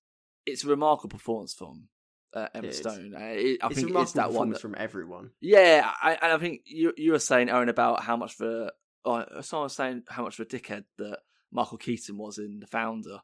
it's 0.46 0.64
a 0.64 0.68
remarkable 0.68 1.16
performance 1.18 1.54
from 1.54 1.88
uh, 2.34 2.48
Emma 2.54 2.68
It. 2.68 2.74
Stone. 2.74 3.14
Uh, 3.14 3.18
it, 3.20 3.58
I 3.62 3.66
it's 3.68 3.74
think 3.80 3.94
it's 3.94 4.12
that 4.12 4.32
one. 4.32 4.50
That, 4.50 4.60
from 4.60 4.74
everyone. 4.76 5.30
yeah, 5.40 5.88
I, 6.02 6.12
and 6.20 6.32
I 6.32 6.38
think 6.38 6.62
you 6.66 6.92
you 6.96 7.12
were 7.12 7.18
saying 7.18 7.50
Owen 7.50 7.68
about 7.68 8.02
how 8.02 8.16
much 8.16 8.40
of 8.40 8.46
a 8.46 8.72
uh, 9.04 9.42
someone 9.42 9.64
was 9.64 9.74
saying 9.76 10.02
how 10.08 10.22
much 10.24 10.38
of 10.38 10.46
a 10.46 10.48
dickhead 10.48 10.84
that 10.98 11.18
Michael 11.52 11.78
Keaton 11.78 12.16
was 12.18 12.38
in 12.38 12.60
The 12.60 12.66
Founder. 12.66 13.20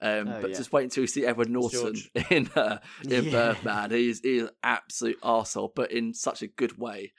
Um, 0.00 0.28
Oh, 0.28 0.40
but 0.40 0.50
yeah. 0.50 0.56
just 0.56 0.72
wait 0.72 0.84
until 0.84 1.02
you 1.02 1.06
see 1.08 1.24
Edward 1.24 1.48
Norton 1.50 1.80
George. 1.94 2.10
in 2.30 2.48
uh, 2.56 2.78
in 3.04 3.24
Yeah. 3.26 3.30
Birdman. 3.30 3.90
He's 3.92 4.20
he's 4.20 4.42
an 4.42 4.50
absolute 4.62 5.20
arsehole, 5.22 5.70
but 5.74 5.92
in 5.92 6.12
such 6.14 6.42
a 6.42 6.46
good 6.46 6.78
way. 6.78 7.12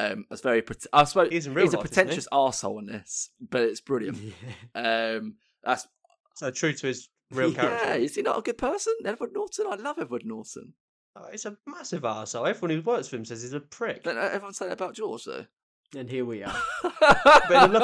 Um, 0.00 0.24
it's 0.30 0.40
very. 0.40 0.62
pret- 0.62 0.86
I 0.92 1.04
suppose 1.04 1.28
He's 1.30 1.44
he's 1.44 1.52
a 1.52 1.52
life, 1.54 1.72
he? 1.72 1.78
pretentious 1.78 2.26
arsehole 2.32 2.78
in 2.80 2.86
this, 2.86 3.30
but 3.40 3.62
it's 3.62 3.80
brilliant. 3.80 4.18
Um, 4.74 5.34
that's 5.62 5.86
So 6.34 6.50
true 6.50 6.72
to 6.72 6.86
his 6.86 7.08
real 7.30 7.52
yeah. 7.52 7.60
character. 7.60 7.92
Is 7.94 8.14
he 8.14 8.22
not 8.22 8.38
a 8.38 8.42
good 8.42 8.58
person, 8.58 8.94
Edward 9.04 9.30
Norton? 9.32 9.66
I 9.68 9.74
love 9.76 9.98
Edward 10.00 10.24
Norton. 10.24 10.74
Oh, 11.14 11.26
he's 11.30 11.44
a 11.44 11.56
massive 11.66 12.02
arsehole. 12.02 12.48
Everyone 12.48 12.70
who 12.76 12.82
works 12.82 13.08
for 13.08 13.16
him 13.16 13.24
says 13.24 13.42
he's 13.42 13.52
a 13.52 13.60
prick. 13.60 14.02
Don't 14.04 14.16
everyone 14.16 14.54
say 14.54 14.66
that 14.66 14.72
about 14.72 14.94
George 14.94 15.24
though. 15.24 15.44
And 15.96 16.08
here 16.08 16.24
we 16.24 16.42
are. 16.42 16.54
But 17.48 17.74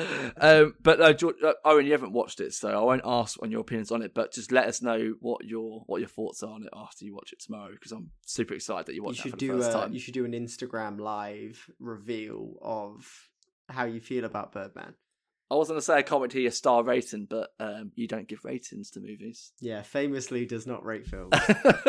um, 0.40 0.74
but 0.82 0.98
no, 0.98 1.12
George, 1.12 1.36
uh, 1.44 1.52
Owen, 1.64 1.86
you 1.86 1.92
haven't 1.92 2.12
watched 2.12 2.40
it, 2.40 2.52
so 2.54 2.68
I 2.68 2.82
won't 2.82 3.02
ask 3.04 3.40
on 3.42 3.50
your 3.50 3.60
opinions 3.60 3.90
on 3.92 4.02
it. 4.02 4.14
But 4.14 4.32
just 4.32 4.50
let 4.50 4.66
us 4.66 4.82
know 4.82 5.14
what 5.20 5.44
your 5.44 5.82
what 5.86 6.00
your 6.00 6.08
thoughts 6.08 6.42
are 6.42 6.50
on 6.50 6.64
it 6.64 6.70
after 6.74 7.04
you 7.04 7.14
watch 7.14 7.32
it 7.32 7.40
tomorrow, 7.40 7.70
because 7.72 7.92
I'm 7.92 8.10
super 8.26 8.54
excited 8.54 8.86
that 8.86 8.94
you 8.94 9.02
watch 9.04 9.16
should 9.16 9.32
for 9.32 9.36
the 9.36 9.46
do 9.46 9.58
first 9.58 9.70
a, 9.70 9.72
time. 9.72 9.92
you 9.92 10.00
should 10.00 10.14
do 10.14 10.24
an 10.24 10.32
Instagram 10.32 10.98
live 11.00 11.70
reveal 11.78 12.54
of 12.62 13.28
how 13.68 13.84
you 13.84 14.00
feel 14.00 14.24
about 14.24 14.52
Birdman. 14.52 14.94
I 15.50 15.56
was 15.56 15.66
going 15.66 15.80
to 15.80 15.84
say 15.84 15.98
a 15.98 16.02
comment 16.04 16.32
here, 16.32 16.42
your 16.42 16.52
star 16.52 16.84
rating, 16.84 17.26
but 17.28 17.50
um, 17.58 17.90
you 17.96 18.06
don't 18.06 18.28
give 18.28 18.44
ratings 18.44 18.90
to 18.90 19.00
movies. 19.00 19.52
Yeah, 19.60 19.82
famously 19.82 20.46
does 20.46 20.64
not 20.64 20.84
rate 20.84 21.06
films. 21.06 21.34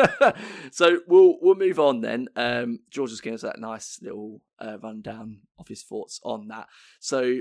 so 0.72 0.98
we'll 1.06 1.36
we'll 1.40 1.54
move 1.54 1.78
on 1.78 2.00
then. 2.00 2.28
Um, 2.34 2.80
George 2.90 3.12
is 3.12 3.20
giving 3.20 3.36
us 3.36 3.42
that 3.42 3.60
nice 3.60 4.00
little 4.02 4.40
uh, 4.58 4.78
rundown 4.82 5.42
of 5.58 5.68
his 5.68 5.84
thoughts 5.84 6.18
on 6.24 6.48
that. 6.48 6.66
So 6.98 7.38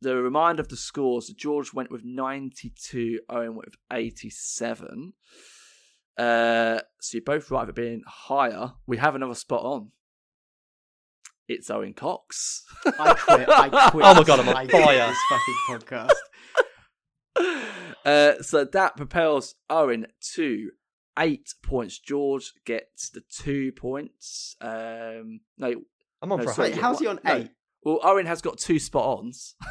the 0.00 0.16
reminder 0.16 0.62
of 0.62 0.68
the 0.68 0.76
scores: 0.76 1.28
George 1.28 1.74
went 1.74 1.90
with 1.90 2.02
ninety-two, 2.02 3.20
Owen 3.28 3.54
went 3.54 3.66
with 3.66 3.76
eighty-seven. 3.92 5.12
Uh, 6.16 6.80
so 7.00 7.16
you're 7.16 7.22
both 7.22 7.50
right 7.50 7.66
for 7.66 7.72
being 7.72 8.02
higher. 8.06 8.72
We 8.86 8.96
have 8.96 9.14
another 9.14 9.34
spot 9.34 9.62
on. 9.64 9.92
It's 11.48 11.70
Owen 11.70 11.94
Cox. 11.94 12.64
I 12.84 13.14
quit. 13.14 13.48
I 13.48 13.68
quit. 13.90 14.04
Oh 14.04 14.14
my 14.14 14.22
God, 14.22 14.40
I'm 14.40 14.48
on 14.48 14.56
I 14.56 14.66
fire. 14.66 15.08
This 15.08 15.18
fucking 15.30 16.14
podcast. 17.36 17.62
uh, 18.04 18.42
so 18.42 18.64
that 18.64 18.96
propels 18.96 19.54
Owen 19.70 20.06
to 20.34 20.70
eight 21.18 21.54
points. 21.62 21.98
George 21.98 22.52
gets 22.66 23.10
the 23.10 23.22
two 23.30 23.72
points. 23.72 24.56
Um, 24.60 25.40
no, 25.56 25.74
I'm 26.22 26.32
on 26.32 26.38
No, 26.38 26.44
for 26.44 26.50
a 26.50 26.54
sorry, 26.54 26.68
Wait, 26.70 26.74
hundred. 26.74 26.82
how's 26.82 26.98
he 27.00 27.06
on 27.06 27.20
No. 27.24 27.34
eight? 27.36 27.50
well, 27.82 28.00
Owen 28.02 28.26
has 28.26 28.42
got 28.42 28.58
two 28.58 28.78
spot 28.78 29.18
ons. 29.18 29.54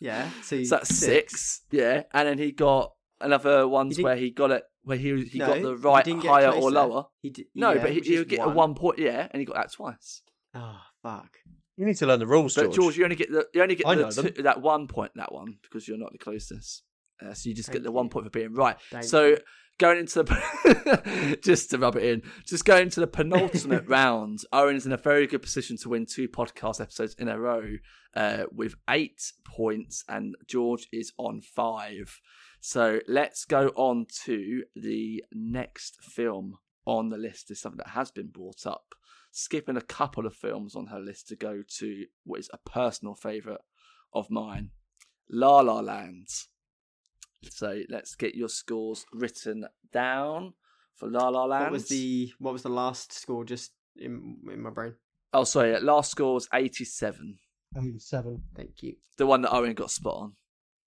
Yeah, 0.00 0.28
so, 0.42 0.62
so 0.64 0.76
that's 0.76 0.94
six. 0.94 1.62
Yeah, 1.70 2.02
and 2.12 2.28
then 2.28 2.36
he 2.36 2.52
got 2.52 2.92
another 3.22 3.66
ones 3.66 3.96
didn't- 3.96 4.04
where 4.04 4.16
he 4.16 4.30
got 4.30 4.50
it 4.50 4.64
where 4.82 4.98
he 4.98 5.24
he 5.24 5.38
No, 5.38 5.46
got 5.46 5.62
the 5.62 5.76
right 5.78 6.06
higher 6.22 6.50
or 6.50 6.70
lower. 6.70 7.06
He 7.22 7.30
did, 7.30 7.46
No, 7.54 7.72
yeah, 7.72 7.80
but 7.80 7.90
he, 7.90 7.96
which 8.00 8.08
he 8.08 8.12
is 8.14 8.18
would 8.18 8.28
get 8.28 8.40
a 8.46 8.50
one 8.50 8.74
point. 8.74 8.98
Yeah, 8.98 9.28
and 9.30 9.40
he 9.40 9.46
got 9.46 9.56
that 9.56 9.72
twice. 9.72 10.20
Oh 10.54 10.76
fuck! 11.04 11.36
You 11.76 11.86
need 11.86 11.96
to 11.98 12.06
learn 12.06 12.18
the 12.18 12.26
rules, 12.26 12.54
But 12.54 12.64
George. 12.64 12.74
George, 12.76 12.96
you 12.96 13.04
only 13.04 13.16
get 13.16 13.30
the 13.30 13.46
you 13.54 13.62
only 13.62 13.74
get 13.76 13.86
I 13.86 13.94
the 13.94 14.02
know 14.02 14.10
them. 14.10 14.32
two, 14.32 14.42
that 14.42 14.60
one 14.62 14.88
point 14.88 15.12
that 15.16 15.32
one 15.32 15.58
because 15.62 15.86
you're 15.86 15.98
not 15.98 16.12
the 16.12 16.18
closest. 16.18 16.82
Uh, 17.24 17.32
so 17.34 17.48
you 17.48 17.54
just 17.54 17.68
get 17.68 17.74
Thank 17.74 17.84
the 17.84 17.92
one 17.92 18.08
point 18.08 18.26
for 18.26 18.30
being 18.30 18.54
right. 18.54 18.76
Thank 18.90 19.04
so 19.04 19.26
you. 19.26 19.38
going 19.78 19.98
into 19.98 20.22
the 20.24 21.38
just 21.44 21.70
to 21.70 21.78
rub 21.78 21.96
it 21.96 22.02
in, 22.04 22.22
just 22.46 22.64
going 22.64 22.90
to 22.90 23.00
the 23.00 23.06
penultimate 23.06 23.88
round. 23.88 24.40
Owen's 24.52 24.84
in 24.86 24.92
a 24.92 24.96
very 24.96 25.26
good 25.28 25.42
position 25.42 25.76
to 25.78 25.88
win 25.90 26.06
two 26.06 26.28
podcast 26.28 26.80
episodes 26.80 27.14
in 27.18 27.28
a 27.28 27.38
row 27.38 27.76
uh, 28.16 28.44
with 28.52 28.74
eight 28.90 29.32
points, 29.44 30.04
and 30.08 30.34
George 30.48 30.86
is 30.92 31.12
on 31.18 31.40
five. 31.40 32.20
So 32.60 33.00
let's 33.06 33.44
go 33.44 33.68
on 33.76 34.06
to 34.24 34.64
the 34.74 35.22
next 35.32 36.02
film 36.02 36.58
on 36.86 37.10
the 37.10 37.18
list. 37.18 37.50
Is 37.50 37.60
something 37.60 37.78
that 37.84 37.90
has 37.90 38.10
been 38.10 38.28
brought 38.28 38.66
up. 38.66 38.94
Skipping 39.36 39.76
a 39.76 39.82
couple 39.82 40.26
of 40.26 40.34
films 40.36 40.76
on 40.76 40.86
her 40.86 41.00
list 41.00 41.26
to 41.26 41.34
go 41.34 41.62
to 41.78 42.04
what 42.22 42.38
is 42.38 42.48
a 42.52 42.70
personal 42.70 43.16
favourite 43.16 43.62
of 44.12 44.30
mine, 44.30 44.70
La 45.28 45.60
La 45.60 45.80
Land. 45.80 46.28
So 47.42 47.80
let's 47.88 48.14
get 48.14 48.36
your 48.36 48.48
scores 48.48 49.04
written 49.12 49.66
down 49.92 50.54
for 50.94 51.10
La 51.10 51.30
La 51.30 51.46
Land. 51.46 51.64
What 51.64 51.72
was 51.72 51.88
the 51.88 52.32
what 52.38 52.52
was 52.52 52.62
the 52.62 52.68
last 52.68 53.12
score? 53.12 53.44
Just 53.44 53.72
in 53.96 54.36
in 54.52 54.62
my 54.62 54.70
brain. 54.70 54.94
Oh, 55.32 55.42
sorry. 55.42 55.80
Last 55.80 56.12
score 56.12 56.34
was 56.34 56.48
eighty-seven. 56.54 57.38
Eighty-seven. 57.76 58.40
Thank 58.54 58.84
you. 58.84 58.94
The 59.16 59.26
one 59.26 59.42
that 59.42 59.52
Owen 59.52 59.74
got 59.74 59.90
spot 59.90 60.16
on. 60.16 60.32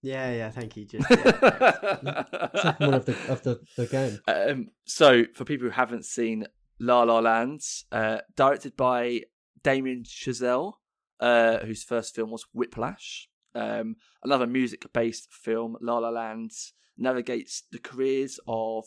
Yeah, 0.00 0.32
yeah. 0.32 0.50
Thank 0.50 0.74
you. 0.78 0.86
Just 0.86 1.06
yeah. 1.10 2.24
Second 2.54 2.86
one 2.86 2.94
of 2.94 3.04
the 3.04 3.16
of 3.28 3.42
the, 3.42 3.60
the 3.76 3.86
game. 3.86 4.18
um, 4.26 4.68
so, 4.86 5.24
for 5.34 5.44
people 5.44 5.66
who 5.66 5.72
haven't 5.72 6.06
seen 6.06 6.46
La 6.80 7.02
La 7.02 7.18
Land, 7.18 7.62
uh, 7.90 8.18
directed 8.36 8.76
by 8.76 9.22
Damien 9.62 10.04
Chazelle, 10.04 10.74
uh, 11.20 11.58
whose 11.58 11.82
first 11.82 12.14
film 12.14 12.30
was 12.30 12.46
Whiplash. 12.52 13.28
Um, 13.54 13.96
another 14.22 14.46
music-based 14.46 15.28
film, 15.32 15.76
La 15.80 15.98
La 15.98 16.10
Land, 16.10 16.52
navigates 16.96 17.64
the 17.70 17.78
careers 17.78 18.38
of 18.46 18.84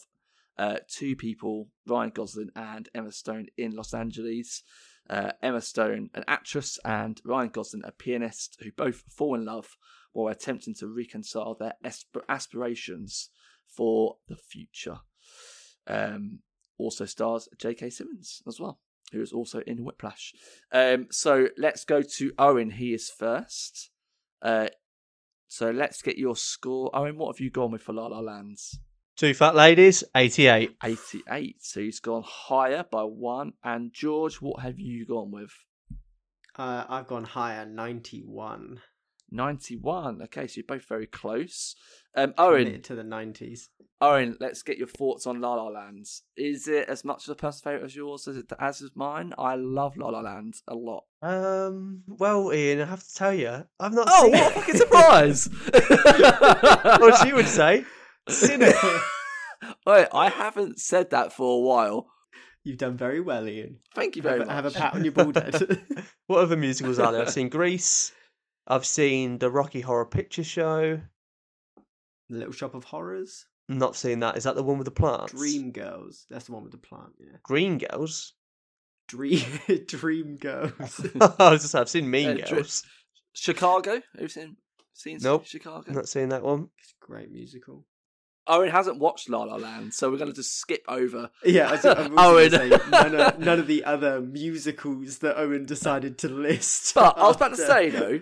uh, 0.57 0.77
two 0.87 1.15
people, 1.15 1.69
Ryan 1.87 2.11
Gosling 2.11 2.49
and 2.55 2.87
Emma 2.93 3.11
Stone, 3.11 3.47
in 3.57 3.71
Los 3.71 3.93
Angeles. 3.93 4.63
Uh, 5.09 5.31
Emma 5.41 5.59
Stone, 5.59 6.09
an 6.13 6.23
actress, 6.27 6.79
and 6.85 7.19
Ryan 7.25 7.49
Gosling, 7.49 7.81
a 7.83 7.91
pianist, 7.91 8.57
who 8.61 8.71
both 8.71 9.03
fall 9.09 9.35
in 9.35 9.45
love 9.45 9.75
while 10.13 10.31
attempting 10.31 10.75
to 10.75 10.87
reconcile 10.87 11.55
their 11.55 11.73
asp- 11.83 12.17
aspirations 12.29 13.29
for 13.67 14.17
the 14.27 14.35
future. 14.35 14.99
Um, 15.87 16.39
also 16.81 17.05
stars 17.05 17.47
J.K. 17.57 17.89
Simmons 17.89 18.41
as 18.47 18.59
well, 18.59 18.79
who 19.11 19.21
is 19.21 19.31
also 19.31 19.59
in 19.67 19.83
Whiplash. 19.83 20.33
Um, 20.71 21.07
so 21.11 21.47
let's 21.57 21.85
go 21.85 22.01
to 22.01 22.31
Owen. 22.37 22.71
He 22.71 22.93
is 22.93 23.09
first. 23.09 23.89
Uh, 24.41 24.67
so 25.47 25.69
let's 25.71 26.01
get 26.01 26.17
your 26.17 26.35
score. 26.35 26.89
Owen, 26.93 27.17
what 27.17 27.35
have 27.35 27.41
you 27.43 27.49
gone 27.51 27.71
with 27.71 27.81
for 27.83 27.93
La 27.93 28.07
La 28.07 28.19
Lands? 28.19 28.79
Two 29.17 29.33
fat 29.33 29.53
ladies, 29.55 30.03
eighty-eight. 30.15 30.75
88. 30.83 31.55
So 31.63 31.81
he's 31.81 31.99
gone 31.99 32.23
higher 32.25 32.85
by 32.89 33.03
one. 33.03 33.53
And 33.63 33.91
George, 33.93 34.35
what 34.37 34.61
have 34.63 34.79
you 34.79 35.05
gone 35.05 35.31
with? 35.31 35.51
uh, 36.57 36.85
I've 36.89 37.07
gone 37.07 37.25
higher. 37.25 37.65
Ninety 37.65 38.23
one. 38.25 38.81
91. 39.31 40.21
Okay, 40.23 40.47
so 40.47 40.57
you're 40.57 40.65
both 40.67 40.87
very 40.87 41.07
close. 41.07 41.75
Um, 42.15 42.33
Owen, 42.37 42.81
to 42.83 42.95
the 42.95 43.03
nineties. 43.03 43.69
Owen, 44.01 44.35
let's 44.39 44.63
get 44.63 44.77
your 44.77 44.87
thoughts 44.87 45.27
on 45.27 45.41
La 45.41 45.53
La 45.53 45.67
Land. 45.67 46.07
Is 46.35 46.67
it 46.67 46.89
as 46.89 47.05
much 47.05 47.27
of 47.27 47.31
a 47.31 47.35
personal 47.35 47.73
favourite 47.73 47.85
as 47.85 47.95
yours 47.95 48.27
as 48.27 48.37
it 48.37 48.51
as 48.59 48.81
is 48.81 48.91
mine? 48.95 49.33
I 49.37 49.55
love 49.55 49.95
La 49.95 50.09
La 50.09 50.21
Land 50.21 50.55
a 50.67 50.75
lot. 50.75 51.03
Um. 51.21 52.03
Well, 52.07 52.51
Ian, 52.53 52.81
I 52.81 52.85
have 52.85 53.03
to 53.07 53.13
tell 53.13 53.33
you, 53.33 53.65
I've 53.79 53.93
not 53.93 54.07
Oh, 54.09 54.27
what 54.29 54.51
a 54.51 54.59
fucking 54.59 54.75
surprise! 54.75 55.45
what 56.99 57.25
she 57.25 57.33
would 57.33 57.47
say? 57.47 57.85
Seen 58.27 58.61
it. 58.61 58.75
Wait, 59.85 60.07
I 60.13 60.29
haven't 60.29 60.79
said 60.79 61.11
that 61.11 61.33
for 61.33 61.57
a 61.57 61.61
while. 61.61 62.07
You've 62.63 62.77
done 62.77 62.97
very 62.97 63.21
well, 63.21 63.47
Ian. 63.47 63.79
Thank 63.95 64.15
you 64.15 64.21
very 64.21 64.39
have, 64.39 64.47
much. 64.47 64.55
have 64.55 64.65
a 64.65 64.71
pat 64.71 64.93
on 64.93 65.03
your 65.03 65.13
bald 65.13 65.35
head. 65.35 65.81
What 66.27 66.39
other 66.39 66.55
musicals 66.55 66.97
are 66.97 67.11
there? 67.11 67.23
I've 67.23 67.29
seen 67.29 67.49
Grease. 67.49 68.13
I've 68.67 68.85
seen 68.85 69.39
the 69.39 69.49
Rocky 69.51 69.81
Horror 69.81 70.05
Picture 70.05 70.43
Show. 70.43 71.01
Little 72.29 72.53
Shop 72.53 72.73
of 72.73 72.85
Horrors. 72.85 73.45
Not 73.67 73.95
seen 73.95 74.19
that. 74.19 74.37
Is 74.37 74.43
that 74.43 74.55
the 74.55 74.63
one 74.63 74.77
with 74.77 74.85
the 74.85 74.91
plants? 74.91 75.33
Dream 75.33 75.71
Girls. 75.71 76.25
That's 76.29 76.45
the 76.45 76.53
one 76.53 76.63
with 76.63 76.71
the 76.71 76.77
plant. 76.77 77.13
Yeah. 77.19 77.37
Green 77.43 77.77
Girls. 77.77 78.33
Dream 79.07 79.43
Dream 79.87 80.37
Girls. 80.37 81.05
I 81.39 81.51
was 81.51 81.61
just 81.61 81.75
I've 81.75 81.89
seen 81.89 82.09
Mean 82.09 82.29
Uh, 82.29 82.33
Dr- 82.35 82.49
Girls. 82.49 82.83
Chicago? 83.33 83.91
Have 83.95 84.21
you 84.21 84.27
seen, 84.27 84.57
seen 84.93 85.19
Nope. 85.21 85.45
Chicago? 85.45 85.91
Not 85.91 86.09
seen 86.09 86.29
that 86.29 86.43
one. 86.43 86.69
It's 86.79 86.93
a 87.01 87.05
great 87.05 87.31
musical. 87.31 87.85
Owen 88.47 88.69
hasn't 88.69 88.99
watched 88.99 89.29
La 89.29 89.43
La 89.43 89.55
Land, 89.55 89.93
so 89.93 90.09
we're 90.09 90.17
going 90.17 90.29
to 90.31 90.35
just 90.35 90.57
skip 90.57 90.83
over. 90.87 91.29
Yeah, 91.45 91.69
I 91.69 91.71
was, 91.73 91.85
I'm 91.85 92.13
Owen. 92.19 92.51
say 92.51 92.69
none 92.89 93.15
of, 93.15 93.39
none 93.39 93.59
of 93.59 93.67
the 93.67 93.83
other 93.85 94.19
musicals 94.19 95.19
that 95.19 95.37
Owen 95.39 95.65
decided 95.65 96.17
to 96.19 96.27
list. 96.29 96.93
But 96.95 97.17
I 97.17 97.27
was 97.27 97.35
about 97.35 97.51
to 97.51 97.57
say, 97.57 97.89
though, 97.89 98.19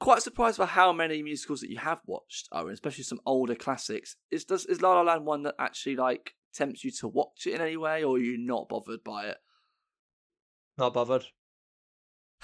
quite 0.00 0.22
surprised 0.22 0.58
by 0.58 0.66
how 0.66 0.92
many 0.92 1.22
musicals 1.22 1.60
that 1.60 1.70
you 1.70 1.78
have 1.78 2.00
watched, 2.06 2.48
Owen, 2.52 2.72
especially 2.72 3.04
some 3.04 3.20
older 3.26 3.54
classics. 3.54 4.16
Is 4.30 4.44
does 4.44 4.66
is 4.66 4.82
La 4.82 4.94
La 4.94 5.02
Land 5.02 5.26
one 5.26 5.42
that 5.44 5.54
actually 5.58 5.96
like 5.96 6.34
tempts 6.54 6.84
you 6.84 6.90
to 6.92 7.08
watch 7.08 7.46
it 7.46 7.54
in 7.54 7.60
any 7.60 7.76
way, 7.76 8.04
or 8.04 8.16
are 8.16 8.20
you 8.20 8.38
not 8.38 8.68
bothered 8.68 9.04
by 9.04 9.26
it? 9.26 9.36
Not 10.78 10.94
bothered. 10.94 11.24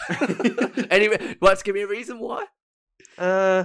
anyway, 0.90 1.36
want 1.40 1.58
to 1.58 1.64
give 1.64 1.74
me 1.74 1.82
a 1.82 1.86
reason 1.86 2.18
why? 2.18 2.46
Uh, 3.18 3.64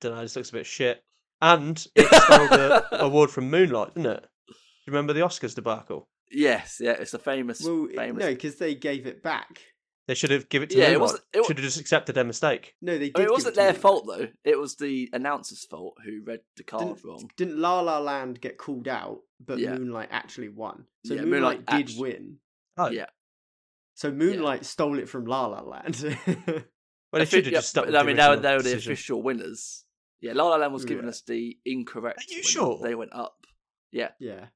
don't 0.00 0.14
know. 0.14 0.20
It 0.20 0.24
just 0.24 0.36
looks 0.36 0.50
a 0.50 0.54
bit 0.54 0.66
shit. 0.66 1.02
And 1.40 1.84
it 1.94 2.06
stole 2.06 2.48
the 2.48 3.04
award 3.04 3.30
from 3.30 3.50
Moonlight, 3.50 3.94
didn't 3.94 4.10
it? 4.10 4.22
Do 4.48 4.54
you 4.86 4.92
remember 4.92 5.12
the 5.12 5.20
Oscars 5.20 5.54
debacle? 5.54 6.08
Yes, 6.30 6.78
yeah, 6.80 6.92
it's 6.92 7.14
a 7.14 7.18
famous, 7.18 7.62
well, 7.62 7.86
famous. 7.94 8.20
no, 8.20 8.30
because 8.30 8.56
they 8.56 8.74
gave 8.74 9.06
it 9.06 9.22
back. 9.22 9.60
They 10.08 10.14
should 10.14 10.30
have 10.30 10.48
given 10.48 10.68
it 10.68 10.70
to 10.70 10.78
Yeah, 10.78 10.90
it 10.92 11.00
wasn't- 11.00 11.24
it 11.32 11.44
Should 11.46 11.58
have 11.58 11.64
just 11.64 11.80
accepted 11.80 12.14
their 12.14 12.24
mistake. 12.24 12.76
No, 12.80 12.92
they 12.96 13.06
did. 13.10 13.16
I 13.16 13.18
mean, 13.20 13.28
it 13.28 13.32
wasn't 13.32 13.54
to 13.54 13.58
their 13.60 13.66
Moonlight. 13.72 13.82
fault 13.82 14.06
though. 14.06 14.28
It 14.44 14.58
was 14.58 14.76
the 14.76 15.10
announcer's 15.12 15.64
fault 15.64 15.96
who 16.04 16.22
read 16.22 16.40
the 16.56 16.62
card 16.62 16.86
Didn't, 16.96 17.04
wrong. 17.04 17.30
didn't 17.36 17.58
La 17.58 17.80
La 17.80 17.98
Land 17.98 18.40
get 18.40 18.56
called 18.56 18.86
out, 18.86 19.22
but 19.44 19.58
Yeah. 19.58 19.76
Moonlight 19.76 20.08
actually 20.12 20.48
won. 20.48 20.86
So 21.04 21.14
Yeah, 21.14 21.22
Moonlight, 21.22 21.30
Moonlight 21.40 21.66
did 21.66 21.90
actu- 21.90 22.00
win. 22.00 22.38
Oh, 22.76 22.90
Yeah. 22.90 23.06
So 23.94 24.12
Moonlight 24.12 24.64
stole 24.64 24.98
it 24.98 25.08
from 25.08 25.24
La 25.26 25.46
La 25.46 25.60
Land. 25.62 25.96
Well, 27.12 27.22
I 27.22 27.24
they 27.24 27.30
should 27.30 27.44
have 27.46 27.54
just 27.54 27.70
stuck 27.70 27.84
but, 27.86 27.94
I 27.94 28.02
mean, 28.02 28.16
they 28.16 28.28
were, 28.28 28.36
they 28.36 28.52
were 28.56 28.58
the 28.62 28.64
decision. 28.70 28.92
official 28.92 29.22
winners. 29.22 29.84
Yeah, 30.20 30.32
La 30.34 30.48
La 30.48 30.56
Land 30.56 30.72
was 30.72 30.84
giving 30.84 31.04
Right. 31.04 31.10
us 31.10 31.22
the 31.22 31.56
incorrect. 31.64 32.18
Are 32.18 32.22
you 32.28 32.38
winner. 32.38 32.42
sure? 32.42 32.78
They 32.82 32.94
went 32.96 33.12
up. 33.14 33.46
Yeah, 33.92 34.10
yeah, 34.18 34.46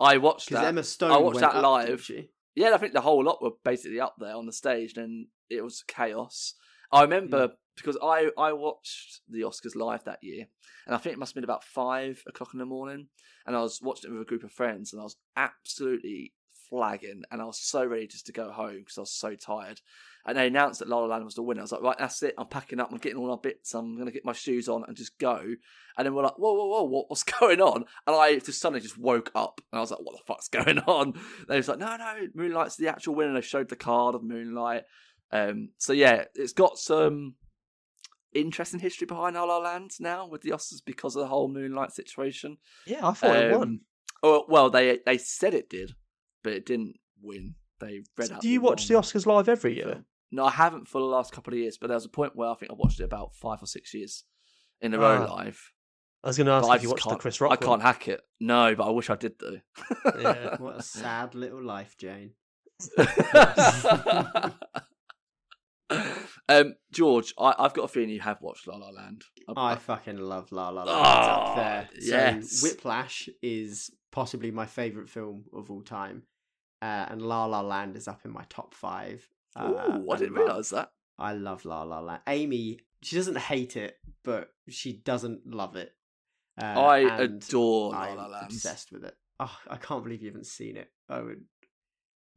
I 0.00 0.18
watched 0.18 0.50
that. 0.50 0.64
Emma 0.64 0.82
Stone. 0.82 1.12
I 1.12 1.16
watched 1.18 1.36
went 1.36 1.52
that 1.52 1.54
up, 1.64 1.80
didn't 1.80 1.90
live. 1.92 2.02
she? 2.02 2.30
Yeah, 2.56 2.72
I 2.74 2.78
think 2.78 2.94
the 2.94 3.02
whole 3.02 3.22
lot 3.22 3.42
were 3.42 3.50
basically 3.64 4.00
up 4.00 4.16
there 4.18 4.34
on 4.34 4.46
the 4.46 4.52
stage, 4.52 4.96
and 4.96 5.26
it 5.50 5.62
was 5.62 5.84
chaos. 5.86 6.54
I 6.90 7.02
remember 7.02 7.48
hmm. 7.48 7.54
because 7.76 7.98
I 8.02 8.30
I 8.38 8.54
watched 8.54 9.20
the 9.28 9.42
Oscars 9.42 9.76
live 9.76 10.04
that 10.04 10.22
year, 10.22 10.46
and 10.86 10.94
I 10.94 10.98
think 10.98 11.12
it 11.12 11.18
must 11.18 11.30
have 11.30 11.34
been 11.34 11.44
about 11.44 11.64
five 11.64 12.22
o'clock 12.26 12.50
in 12.54 12.58
the 12.58 12.66
morning, 12.66 13.08
and 13.46 13.54
I 13.54 13.60
was 13.60 13.80
watching 13.82 14.10
it 14.10 14.14
with 14.14 14.22
a 14.22 14.28
group 14.28 14.42
of 14.42 14.52
friends, 14.52 14.92
and 14.92 15.00
I 15.00 15.04
was 15.04 15.16
absolutely 15.36 16.32
flagging, 16.68 17.22
and 17.30 17.40
I 17.40 17.44
was 17.44 17.58
so 17.58 17.84
ready 17.84 18.06
just 18.06 18.26
to 18.26 18.32
go 18.32 18.50
home 18.50 18.78
because 18.78 18.98
I 18.98 19.02
was 19.02 19.12
so 19.12 19.34
tired. 19.34 19.80
And 20.26 20.36
they 20.36 20.48
announced 20.48 20.80
that 20.80 20.88
La 20.88 20.98
La 20.98 21.06
Land 21.06 21.24
was 21.24 21.34
the 21.34 21.42
winner. 21.42 21.60
I 21.60 21.62
was 21.62 21.72
like, 21.72 21.82
right, 21.82 21.98
that's 21.98 22.20
it. 22.24 22.34
I'm 22.36 22.48
packing 22.48 22.80
up. 22.80 22.90
I'm 22.90 22.98
getting 22.98 23.18
all 23.18 23.28
my 23.28 23.40
bits. 23.40 23.74
I'm 23.74 23.94
going 23.94 24.06
to 24.06 24.12
get 24.12 24.24
my 24.24 24.32
shoes 24.32 24.68
on 24.68 24.82
and 24.86 24.96
just 24.96 25.16
go. 25.18 25.40
And 25.96 26.04
then 26.04 26.14
we're 26.14 26.24
like, 26.24 26.36
whoa, 26.36 26.52
whoa, 26.52 26.66
whoa, 26.66 26.82
what, 26.82 27.08
what's 27.08 27.22
going 27.40 27.60
on? 27.60 27.84
And 28.06 28.16
I 28.16 28.38
just 28.40 28.60
suddenly 28.60 28.80
just 28.80 28.98
woke 28.98 29.30
up 29.36 29.60
and 29.70 29.78
I 29.78 29.80
was 29.80 29.92
like, 29.92 30.00
what 30.02 30.16
the 30.16 30.24
fuck's 30.26 30.48
going 30.64 30.80
on? 30.80 31.14
They 31.48 31.56
was 31.56 31.68
like, 31.68 31.78
no, 31.78 31.96
no, 31.96 32.14
Moonlight's 32.34 32.76
the 32.76 32.88
actual 32.88 33.14
winner. 33.14 33.34
They 33.34 33.40
showed 33.40 33.68
the 33.68 33.76
card 33.76 34.16
of 34.16 34.24
Moonlight. 34.24 34.82
Um, 35.30 35.70
so 35.78 35.92
yeah, 35.92 36.24
it's 36.34 36.52
got 36.52 36.76
some 36.78 37.34
interesting 38.34 38.80
history 38.80 39.06
behind 39.06 39.36
La 39.36 39.44
La 39.44 39.58
Land 39.58 39.92
now 40.00 40.26
with 40.26 40.42
the 40.42 40.50
Oscars 40.50 40.82
because 40.84 41.14
of 41.14 41.20
the 41.20 41.28
whole 41.28 41.48
Moonlight 41.48 41.92
situation. 41.92 42.56
Yeah, 42.84 43.06
I 43.06 43.12
thought 43.12 43.36
it 43.36 43.52
won. 43.52 43.62
Um, 43.62 43.80
Oh 44.22 44.44
well, 44.48 44.70
they 44.70 44.98
they 45.04 45.18
said 45.18 45.54
it 45.54 45.68
did, 45.68 45.92
but 46.46 46.52
it 46.54 46.64
didn't 46.64 46.94
win. 47.20 47.56
They 47.80 48.02
read 48.16 48.28
So 48.28 48.34
out. 48.36 48.40
do 48.40 48.48
you 48.48 48.60
watch 48.60 48.86
the 48.86 48.94
Oscars 48.94 49.26
live 49.26 49.48
every 49.48 49.74
year? 49.76 50.04
No, 50.30 50.44
I 50.44 50.50
haven't 50.52 50.86
for 50.86 51.00
the 51.00 51.06
last 51.06 51.32
couple 51.32 51.52
of 51.52 51.58
years, 51.58 51.76
but 51.76 51.88
there 51.88 51.96
was 51.96 52.04
a 52.04 52.08
point 52.08 52.36
where 52.36 52.48
I 52.48 52.54
think 52.54 52.70
I 52.70 52.74
watched 52.74 53.00
it 53.00 53.04
about 53.04 53.34
five 53.34 53.60
or 53.62 53.66
six 53.66 53.92
years 53.92 54.22
in 54.80 54.94
a 54.94 54.98
row 54.98 55.26
Ah, 55.28 55.34
live. 55.34 55.60
I 56.24 56.28
was 56.28 56.36
going 56.36 56.46
to 56.46 56.52
ask 56.52 56.62
But 56.66 56.70
I 56.72 56.76
if 56.76 56.82
you 56.84 56.90
watched 56.90 57.08
the 57.08 57.16
Chris 57.16 57.40
Rock 57.40 57.52
I 57.52 57.56
can't 57.56 57.82
hack 57.82 58.06
it. 58.08 58.20
No, 58.40 58.74
but 58.76 58.86
I 58.86 58.90
wish 58.90 59.10
I 59.10 59.16
did 59.16 59.32
though. 59.40 59.60
Yeah. 60.20 60.56
What 60.60 60.76
a 60.78 60.82
sad 60.82 61.34
little 61.34 61.62
life, 61.62 61.96
Jane. 61.98 62.32
um, 66.48 66.74
George, 66.92 67.32
I, 67.38 67.54
I've 67.58 67.74
got 67.74 67.82
a 67.84 67.88
feeling 67.88 68.10
you 68.10 68.20
have 68.20 68.40
watched 68.40 68.66
La 68.66 68.76
La 68.76 68.88
Land. 68.90 69.22
I- 69.54 69.72
I 69.72 69.74
fucking 69.76 70.18
love 70.18 70.50
La 70.52 70.70
La 70.70 70.82
Land. 70.84 70.90
Oh, 70.90 71.02
up 71.02 71.56
there. 71.56 71.88
yes. 72.00 72.50
So 72.60 72.68
Whiplash 72.68 73.28
is 73.42 73.90
possibly 74.12 74.50
my 74.50 74.66
favorite 74.66 75.08
film 75.08 75.44
of 75.54 75.70
all 75.70 75.82
time, 75.82 76.22
uh, 76.82 77.06
and 77.08 77.22
La 77.22 77.46
La 77.46 77.60
Land 77.60 77.96
is 77.96 78.08
up 78.08 78.20
in 78.24 78.32
my 78.32 78.44
top 78.48 78.74
five. 78.74 79.26
Uh, 79.54 79.72
Ooh, 79.98 80.10
I 80.10 80.16
didn't 80.16 80.34
realise 80.34 80.70
that. 80.70 80.90
I 81.18 81.32
love 81.32 81.64
La 81.64 81.82
La 81.82 82.00
Land. 82.00 82.20
Amy, 82.26 82.80
she 83.02 83.16
doesn't 83.16 83.38
hate 83.38 83.76
it, 83.76 83.96
but 84.24 84.50
she 84.68 84.92
doesn't 84.92 85.46
love 85.46 85.76
it. 85.76 85.92
Uh, 86.60 86.80
I 86.80 86.98
adore 87.20 87.92
La 87.92 88.12
La 88.12 88.26
Land. 88.26 88.46
obsessed 88.46 88.92
with 88.92 89.04
it. 89.04 89.16
Oh, 89.40 89.58
I 89.68 89.76
can't 89.76 90.02
believe 90.02 90.22
you 90.22 90.28
haven't 90.28 90.46
seen 90.46 90.76
it. 90.76 90.90
I 91.08 91.20
would. 91.20 91.44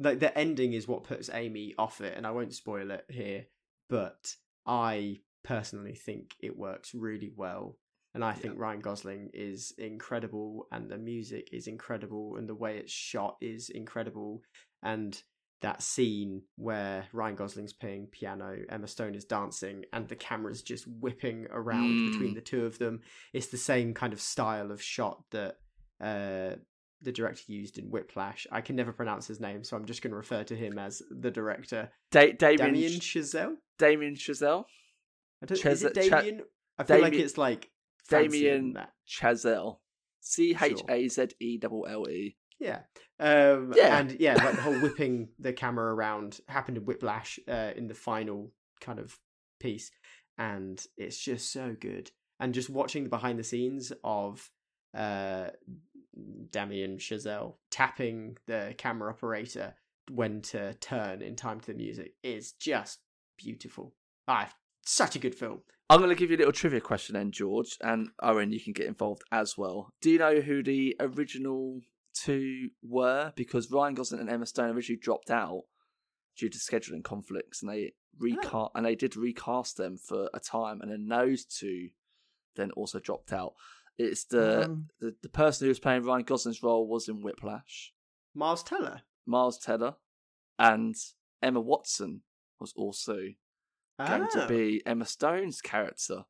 Like 0.01 0.19
the 0.19 0.37
ending 0.37 0.73
is 0.73 0.87
what 0.87 1.03
puts 1.03 1.29
Amy 1.33 1.73
off 1.77 2.01
it, 2.01 2.15
and 2.15 2.25
I 2.25 2.31
won't 2.31 2.53
spoil 2.53 2.91
it 2.91 3.05
here. 3.09 3.45
But 3.89 4.35
I 4.65 5.19
personally 5.43 5.95
think 5.95 6.35
it 6.39 6.57
works 6.57 6.93
really 6.93 7.31
well, 7.35 7.77
and 8.21 8.25
I 8.25 8.33
think 8.33 8.59
Ryan 8.59 8.81
Gosling 8.81 9.29
is 9.33 9.73
incredible, 9.77 10.67
and 10.73 10.89
the 10.89 10.97
music 10.97 11.49
is 11.53 11.67
incredible, 11.67 12.35
and 12.35 12.49
the 12.49 12.55
way 12.55 12.77
it's 12.77 12.91
shot 12.91 13.37
is 13.39 13.69
incredible, 13.69 14.41
and 14.83 15.21
that 15.61 15.81
scene 15.81 16.41
where 16.57 17.05
Ryan 17.13 17.35
Gosling's 17.35 17.71
playing 17.73 18.07
piano, 18.11 18.57
Emma 18.69 18.87
Stone 18.87 19.15
is 19.15 19.23
dancing, 19.25 19.85
and 19.93 20.05
the 20.07 20.15
camera's 20.17 20.61
just 20.61 20.85
whipping 20.87 21.47
around 21.51 21.89
Mm. 21.91 22.11
between 22.11 22.33
the 22.33 22.41
two 22.41 22.65
of 22.65 22.77
them. 22.77 22.99
It's 23.33 23.47
the 23.47 23.57
same 23.57 23.93
kind 23.93 24.11
of 24.11 24.19
style 24.19 24.69
of 24.71 24.81
shot 24.81 25.23
that 25.31 25.55
uh, 26.01 26.55
the 27.01 27.11
director 27.13 27.51
used 27.53 27.77
in 27.77 27.89
Whiplash. 27.89 28.47
I 28.51 28.59
can 28.59 28.75
never 28.75 28.91
pronounce 28.91 29.27
his 29.27 29.39
name, 29.39 29.63
so 29.63 29.77
I'm 29.77 29.85
just 29.85 30.01
going 30.01 30.11
to 30.11 30.17
refer 30.17 30.43
to 30.45 30.55
him 30.55 30.77
as 30.77 31.01
the 31.09 31.31
director. 31.31 31.89
Da- 32.11 32.33
Damien, 32.33 32.73
Damien 32.73 32.91
Chazelle? 32.99 33.55
Damien 33.77 34.15
Chazelle? 34.15 34.65
I 35.41 35.45
don't, 35.45 35.59
Chaz- 35.61 35.71
is 35.71 35.83
it 35.83 35.93
Damien? 35.93 36.41
I 36.77 36.83
feel 36.83 37.01
like 37.01 37.13
it's 37.13 37.37
like 37.37 37.69
Damien. 38.09 38.77
Chazelle. 39.07 39.79
C 40.21 40.55
H 40.59 40.81
A 40.89 41.07
Z 41.07 41.27
E 41.39 41.59
L 41.63 41.85
L 41.87 42.09
E. 42.09 42.35
Yeah. 42.59 42.81
Um, 43.19 43.73
Yeah. 43.75 43.99
And 43.99 44.17
yeah, 44.19 44.35
like 44.35 44.55
the 44.55 44.61
whole 44.61 44.79
whipping 44.81 45.29
the 45.39 45.53
camera 45.53 45.93
around 45.93 46.39
happened 46.47 46.77
in 46.77 46.85
Whiplash 46.85 47.39
uh, 47.47 47.71
in 47.75 47.87
the 47.87 47.93
final 47.93 48.51
kind 48.81 48.99
of 48.99 49.17
piece. 49.59 49.91
And 50.37 50.83
it's 50.97 51.17
just 51.17 51.51
so 51.51 51.75
good. 51.79 52.11
And 52.39 52.53
just 52.53 52.69
watching 52.69 53.03
the 53.03 53.09
behind 53.09 53.39
the 53.39 53.43
scenes 53.43 53.91
of 54.03 54.49
uh, 54.95 55.49
Damien 56.51 56.97
Chazelle 56.97 57.55
tapping 57.71 58.37
the 58.47 58.73
camera 58.77 59.11
operator 59.11 59.75
when 60.11 60.41
to 60.41 60.73
turn 60.75 61.21
in 61.21 61.35
time 61.35 61.59
to 61.59 61.67
the 61.67 61.77
music 61.77 62.13
is 62.23 62.53
just 62.53 62.99
beautiful. 63.37 63.93
Ah, 64.27 64.49
such 64.89 65.15
a 65.15 65.19
good 65.19 65.35
film. 65.35 65.61
I'm 65.89 65.99
going 65.99 66.09
to 66.09 66.15
give 66.15 66.29
you 66.29 66.37
a 66.37 66.39
little 66.39 66.53
trivia 66.53 66.81
question 66.81 67.13
then, 67.15 67.31
George, 67.31 67.77
and 67.81 68.09
Owen, 68.21 68.51
you 68.51 68.59
can 68.59 68.73
get 68.73 68.85
involved 68.85 69.23
as 69.31 69.57
well. 69.57 69.91
Do 70.01 70.11
you 70.11 70.19
know 70.19 70.39
who 70.41 70.61
the 70.61 70.95
original 70.99 71.81
two 72.13 72.69
were? 72.83 73.33
Because 73.35 73.71
Ryan 73.71 73.95
Gosling 73.95 74.21
and 74.21 74.29
Emma 74.29 74.45
Stone 74.45 74.75
originally 74.75 74.99
dropped 74.99 75.31
out 75.31 75.63
due 76.37 76.49
to 76.49 76.57
scheduling 76.59 77.03
conflicts, 77.03 77.61
and 77.63 77.71
they 77.71 77.93
recast 78.19 78.71
and 78.75 78.85
they 78.85 78.95
did 78.95 79.15
recast 79.15 79.77
them 79.77 79.97
for 79.97 80.29
a 80.33 80.39
time, 80.39 80.81
and 80.81 80.91
then 80.91 81.07
those 81.07 81.43
two 81.45 81.89
then 82.55 82.71
also 82.71 82.99
dropped 82.99 83.33
out. 83.33 83.53
It's 83.97 84.25
the, 84.25 84.65
Um. 84.65 84.89
the 84.99 85.15
the 85.23 85.29
person 85.29 85.65
who 85.65 85.69
was 85.69 85.79
playing 85.79 86.03
Ryan 86.03 86.23
Gosling's 86.23 86.61
role 86.63 86.87
was 86.87 87.09
in 87.09 87.21
Whiplash, 87.21 87.93
Miles 88.35 88.63
Teller. 88.63 89.01
Miles 89.25 89.57
Teller, 89.57 89.95
and 90.57 90.95
Emma 91.41 91.61
Watson 91.61 92.21
was 92.59 92.73
also 92.75 93.17
going 94.07 94.27
to 94.31 94.43
Ah. 94.43 94.47
be 94.47 94.81
Emma 94.85 95.05
Stone's 95.05 95.61
character. 95.61 96.25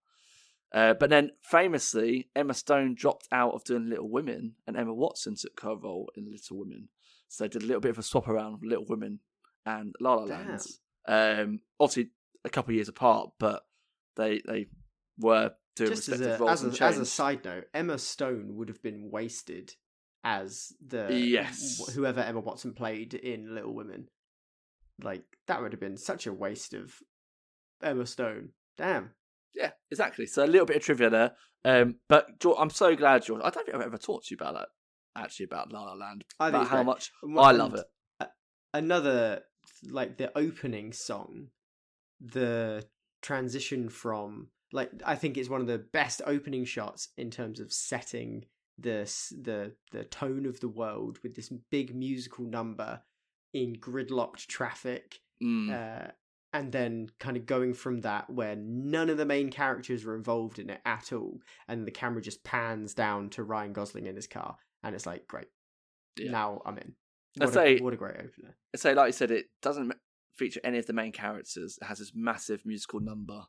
Uh, 0.71 0.93
but 0.93 1.09
then, 1.09 1.31
famously, 1.41 2.29
Emma 2.35 2.53
Stone 2.53 2.93
dropped 2.95 3.27
out 3.31 3.53
of 3.53 3.63
doing 3.63 3.89
Little 3.89 4.09
Women, 4.09 4.55
and 4.67 4.77
Emma 4.77 4.93
Watson 4.93 5.35
took 5.35 5.59
her 5.61 5.75
role 5.75 6.11
in 6.15 6.29
Little 6.29 6.59
Women. 6.59 6.89
So 7.27 7.43
they 7.43 7.47
did 7.47 7.63
a 7.63 7.65
little 7.65 7.81
bit 7.81 7.89
of 7.91 7.97
a 7.97 8.03
swap 8.03 8.27
around 8.27 8.53
of 8.55 8.63
Little 8.63 8.85
Women 8.87 9.19
and 9.65 9.95
La 9.99 10.13
La 10.15 10.23
Land. 10.25 10.61
Um, 11.07 11.61
obviously, 11.79 12.11
a 12.45 12.49
couple 12.49 12.71
of 12.71 12.75
years 12.75 12.87
apart, 12.89 13.31
but 13.39 13.65
they 14.15 14.41
they 14.45 14.67
were 15.17 15.53
doing 15.75 15.89
just 15.91 16.07
as 16.09 16.19
respective 16.19 16.39
a, 16.41 16.43
roles 16.43 16.63
as, 16.63 16.79
a, 16.81 16.83
as 16.83 16.97
a 16.99 17.05
side 17.05 17.43
note, 17.45 17.65
Emma 17.73 17.97
Stone 17.97 18.55
would 18.55 18.67
have 18.69 18.81
been 18.83 19.09
wasted 19.11 19.73
as 20.23 20.73
the 20.85 21.07
Yes. 21.11 21.89
whoever 21.95 22.19
Emma 22.21 22.39
Watson 22.41 22.73
played 22.73 23.13
in 23.13 23.55
Little 23.55 23.73
Women. 23.73 24.09
Like 25.01 25.23
that 25.47 25.61
would 25.61 25.71
have 25.73 25.79
been 25.79 25.97
such 25.97 26.27
a 26.27 26.33
waste 26.33 26.73
of 26.73 26.95
Emma 27.81 28.05
Stone. 28.05 28.49
Damn. 28.77 29.11
Yeah, 29.55 29.71
exactly. 29.91 30.25
So 30.25 30.43
a 30.43 30.47
little 30.47 30.65
bit 30.65 30.77
of 30.77 30.83
trivia 30.83 31.09
there. 31.09 31.31
Um, 31.65 31.95
but 32.07 32.39
George, 32.39 32.57
I'm 32.59 32.69
so 32.69 32.95
glad, 32.95 33.25
George. 33.25 33.41
I 33.43 33.49
don't 33.49 33.65
think 33.65 33.75
I've 33.75 33.81
ever 33.85 33.97
talked 33.97 34.27
to 34.27 34.31
you 34.31 34.37
about 34.39 34.53
that. 34.55 34.67
Actually, 35.21 35.45
about 35.45 35.71
La 35.73 35.83
La 35.83 35.93
Land. 35.93 36.23
I 36.39 36.49
about 36.49 36.67
how 36.67 36.77
great. 36.77 36.85
much 36.85 37.11
And 37.23 37.39
I 37.39 37.51
love 37.51 37.75
it. 37.75 37.85
Another 38.73 39.41
like 39.89 40.17
the 40.17 40.31
opening 40.37 40.93
song, 40.93 41.47
the 42.21 42.85
transition 43.21 43.89
from 43.89 44.49
like 44.71 44.91
I 45.05 45.15
think 45.15 45.37
it's 45.37 45.49
one 45.49 45.61
of 45.61 45.67
the 45.67 45.79
best 45.79 46.21
opening 46.25 46.65
shots 46.65 47.09
in 47.17 47.31
terms 47.31 47.59
of 47.59 47.73
setting 47.73 48.45
the 48.77 49.11
the 49.41 49.73
the 49.91 50.03
tone 50.05 50.45
of 50.45 50.59
the 50.59 50.69
world 50.69 51.17
with 51.23 51.35
this 51.35 51.49
big 51.71 51.95
musical 51.95 52.45
number 52.45 53.01
in 53.53 53.75
gridlocked 53.75 54.45
traffic 54.47 55.19
Mm. 55.41 55.71
uh, 55.71 56.11
and 56.53 56.71
then 56.71 57.09
kind 57.19 57.37
of 57.37 57.45
going 57.45 57.73
from 57.73 58.01
that 58.01 58.29
where 58.29 58.55
none 58.55 59.09
of 59.09 59.17
the 59.17 59.25
main 59.25 59.49
characters 59.51 60.05
are 60.05 60.15
involved 60.15 60.57
in 60.59 60.69
it 60.69 60.81
at 60.85 61.13
all 61.13 61.37
and 61.67 61.85
the 61.85 61.91
camera 61.91 62.21
just 62.21 62.43
pans 62.43 62.93
down 62.93 63.29
to 63.29 63.43
ryan 63.43 63.71
gosling 63.73 64.05
in 64.07 64.15
his 64.15 64.27
car 64.27 64.55
and 64.83 64.95
it's 64.95 65.05
like 65.05 65.27
great 65.27 65.47
Yeah. 66.17 66.31
now 66.31 66.61
i'm 66.65 66.77
in 66.77 66.95
I'd 67.39 67.53
say- 67.53 67.77
a, 67.77 67.83
what 67.83 67.93
a 67.93 67.97
great 67.97 68.15
opener 68.15 68.55
so 68.75 68.93
like 68.93 69.07
you 69.07 69.13
said, 69.13 69.31
it 69.31 69.45
doesn't 69.61 69.93
feature 70.35 70.61
any 70.63 70.77
of 70.77 70.85
the 70.85 70.93
main 70.93 71.11
characters. 71.11 71.77
It 71.81 71.85
has 71.85 71.97
this 71.97 72.11
massive 72.13 72.65
musical 72.65 72.99
number, 72.99 73.33
and 73.33 73.43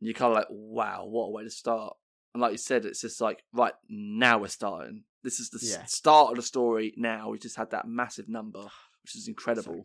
you're 0.00 0.14
kind 0.14 0.32
of 0.32 0.36
like, 0.36 0.48
"Wow, 0.50 1.06
what 1.06 1.26
a 1.26 1.30
way 1.30 1.44
to 1.44 1.50
start!" 1.50 1.96
And 2.34 2.40
like 2.42 2.50
you 2.52 2.58
said, 2.58 2.84
it's 2.84 3.00
just 3.00 3.20
like, 3.20 3.44
right 3.52 3.72
now 3.88 4.38
we're 4.40 4.48
starting. 4.48 5.04
This 5.22 5.38
is 5.38 5.50
the 5.50 5.60
Yeah. 5.62 5.84
start 5.84 6.30
of 6.30 6.36
the 6.36 6.42
story. 6.42 6.92
Now 6.96 7.30
we 7.30 7.38
just 7.38 7.54
had 7.56 7.70
that 7.70 7.86
massive 7.86 8.28
number, 8.28 8.64
which 9.04 9.14
is 9.14 9.28
incredible. 9.28 9.80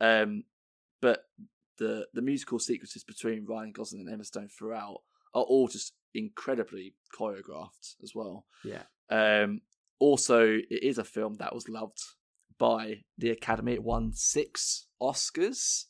so 0.00 0.04
Um, 0.24 0.42
but 1.00 1.24
the 1.78 2.06
the 2.12 2.22
musical 2.22 2.58
sequences 2.58 3.04
between 3.04 3.46
Ryan 3.46 3.72
Gosling 3.72 4.02
and 4.02 4.12
Emma 4.12 4.24
Stone 4.24 4.48
throughout 4.56 4.98
are 5.34 5.42
all 5.42 5.68
just 5.68 5.92
incredibly 6.14 6.94
choreographed 7.18 7.94
as 8.02 8.12
well. 8.14 8.46
yeah 8.64 8.82
Um, 9.10 9.60
also, 9.98 10.42
it 10.46 10.82
is 10.82 10.98
a 10.98 11.04
film 11.04 11.34
that 11.38 11.54
was 11.54 11.68
loved 11.68 11.98
by 12.58 13.02
the 13.16 13.30
Academy. 13.30 13.72
It 13.74 13.82
won 13.82 14.12
six 14.12 14.86
Oscars 15.02 15.86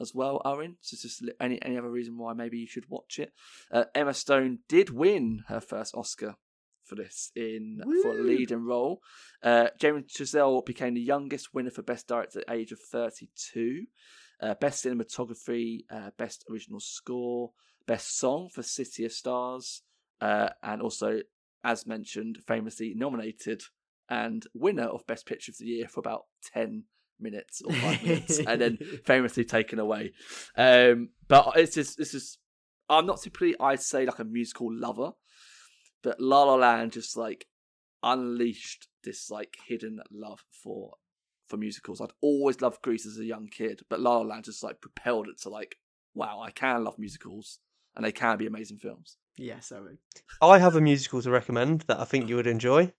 as 0.00 0.14
well, 0.14 0.40
Owen. 0.44 0.76
So 0.80 0.96
just 1.00 1.22
any 1.40 1.60
any 1.62 1.78
other 1.78 1.90
reason 1.90 2.18
why 2.18 2.32
maybe 2.32 2.58
you 2.58 2.66
should 2.66 2.88
watch 2.88 3.18
it? 3.18 3.32
Uh, 3.70 3.84
Emma 3.94 4.14
Stone 4.14 4.60
did 4.68 4.90
win 4.90 5.44
her 5.48 5.60
first 5.60 5.94
Oscar 5.94 6.36
for 6.84 6.94
this 6.96 7.30
in 7.34 7.80
for 8.02 8.10
a 8.12 8.22
Woo! 8.22 8.24
leading 8.24 8.64
role. 8.64 9.00
Uh, 9.42 9.68
James 9.80 10.12
Chazelle 10.12 10.64
became 10.64 10.94
the 10.94 11.00
youngest 11.00 11.54
winner 11.54 11.70
for 11.70 11.82
Best 11.82 12.06
Director 12.08 12.40
at 12.40 12.46
the 12.46 12.52
age 12.52 12.72
of 12.72 12.78
32. 12.80 13.84
Uh, 14.40 14.54
best 14.54 14.84
cinematography, 14.84 15.84
uh, 15.90 16.10
best 16.18 16.44
original 16.50 16.80
score, 16.80 17.52
best 17.86 18.18
song 18.18 18.48
for 18.52 18.62
City 18.62 19.04
of 19.04 19.12
Stars, 19.12 19.82
uh, 20.20 20.50
and 20.62 20.82
also, 20.82 21.20
as 21.62 21.86
mentioned, 21.86 22.38
famously 22.46 22.92
nominated 22.96 23.62
and 24.08 24.46
winner 24.54 24.84
of 24.84 25.06
Best 25.06 25.26
Picture 25.26 25.50
of 25.50 25.58
the 25.58 25.66
Year 25.66 25.88
for 25.88 26.00
about 26.00 26.24
10 26.52 26.84
minutes 27.20 27.62
or 27.62 27.72
five 27.72 28.02
minutes, 28.02 28.38
and 28.38 28.60
then 28.60 28.78
famously 29.04 29.44
taken 29.44 29.78
away. 29.78 30.12
Um, 30.56 31.10
but 31.28 31.52
it's 31.56 31.74
just, 31.74 31.96
this 31.96 32.14
is, 32.14 32.38
I'm 32.88 33.06
not 33.06 33.22
typically, 33.22 33.54
I'd 33.58 33.80
say, 33.80 34.04
like 34.04 34.18
a 34.18 34.24
musical 34.24 34.68
lover, 34.70 35.12
but 36.02 36.20
La 36.20 36.42
La 36.44 36.56
Land 36.56 36.92
just 36.92 37.16
like 37.16 37.46
unleashed 38.02 38.88
this 39.02 39.30
like 39.30 39.56
hidden 39.66 40.00
love 40.12 40.44
for 40.62 40.94
for 41.48 41.56
musicals. 41.56 42.00
I'd 42.00 42.12
always 42.20 42.60
loved 42.60 42.82
Grease 42.82 43.06
as 43.06 43.18
a 43.18 43.24
young 43.24 43.48
kid, 43.48 43.82
but 43.88 44.00
La 44.00 44.16
La 44.18 44.22
Land 44.22 44.44
just 44.44 44.62
like 44.62 44.80
propelled 44.80 45.28
it 45.28 45.40
to 45.42 45.48
like, 45.48 45.76
wow, 46.14 46.40
I 46.40 46.50
can 46.50 46.84
love 46.84 46.98
musicals 46.98 47.58
and 47.96 48.04
they 48.04 48.12
can 48.12 48.38
be 48.38 48.46
amazing 48.46 48.78
films. 48.78 49.18
yes 49.36 49.72
owen 49.72 49.98
I 50.40 50.58
have 50.58 50.76
a 50.76 50.80
musical 50.80 51.22
to 51.22 51.30
recommend 51.30 51.82
that 51.82 52.00
I 52.00 52.04
think 52.04 52.24
oh. 52.24 52.28
you 52.28 52.36
would 52.36 52.46
enjoy. 52.46 52.92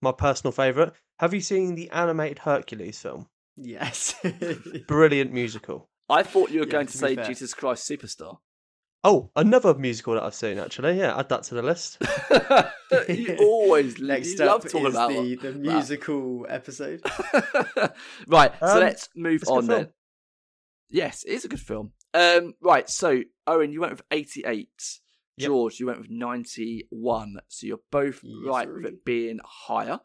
My 0.00 0.12
personal 0.12 0.52
favourite. 0.52 0.92
Have 1.18 1.34
you 1.34 1.40
seen 1.40 1.74
the 1.74 1.90
animated 1.90 2.38
Hercules 2.40 2.98
film? 3.00 3.28
yes 3.56 4.14
Brilliant 4.86 5.32
musical. 5.32 5.88
I 6.08 6.22
thought 6.22 6.50
you 6.50 6.60
were 6.60 6.66
Yeah, 6.66 6.72
going 6.72 6.86
to, 6.86 6.92
to 6.92 6.98
say 6.98 7.14
fair. 7.16 7.24
Jesus 7.24 7.52
Christ 7.54 7.88
Superstar. 7.90 8.38
Oh, 9.04 9.30
another 9.36 9.74
musical 9.74 10.14
that 10.14 10.24
I've 10.24 10.34
seen 10.34 10.58
actually. 10.58 10.98
Yeah, 10.98 11.16
add 11.18 11.28
that 11.28 11.44
to 11.44 11.54
the 11.54 11.62
list. 11.62 11.98
you 13.08 13.36
always 13.40 13.98
next 14.00 14.38
you 14.38 14.44
love 14.44 14.64
up 14.64 14.70
talking 14.70 14.86
is 14.88 14.94
about 14.94 15.10
the, 15.10 15.34
the 15.36 15.52
that. 15.52 15.56
musical 15.58 16.46
episode 16.48 17.00
right, 18.26 18.52
so 18.58 18.66
Um, 18.66 18.80
let's 18.80 19.08
move 19.14 19.42
it's 19.42 19.50
a 19.50 19.52
good 19.52 19.58
on 19.58 19.66
then. 19.66 19.78
film. 19.84 19.92
Yes, 20.90 21.22
it 21.24 21.32
is 21.32 21.44
a 21.44 21.48
good 21.48 21.60
film. 21.60 21.92
Um, 22.14 22.54
right, 22.62 22.88
so 22.88 23.22
Owen, 23.46 23.72
you 23.72 23.80
went 23.80 23.92
with 23.92 24.02
eighty-eight. 24.10 24.98
Yep. 25.36 25.46
George, 25.46 25.78
you 25.78 25.86
went 25.86 26.00
with 26.00 26.10
ninety-one. 26.10 27.36
So 27.48 27.66
you're 27.66 27.78
both 27.92 28.20
Yes, 28.24 28.46
right 28.48 28.68
with 28.72 28.86
it 28.86 29.04
being 29.04 29.38
higher. 29.44 30.00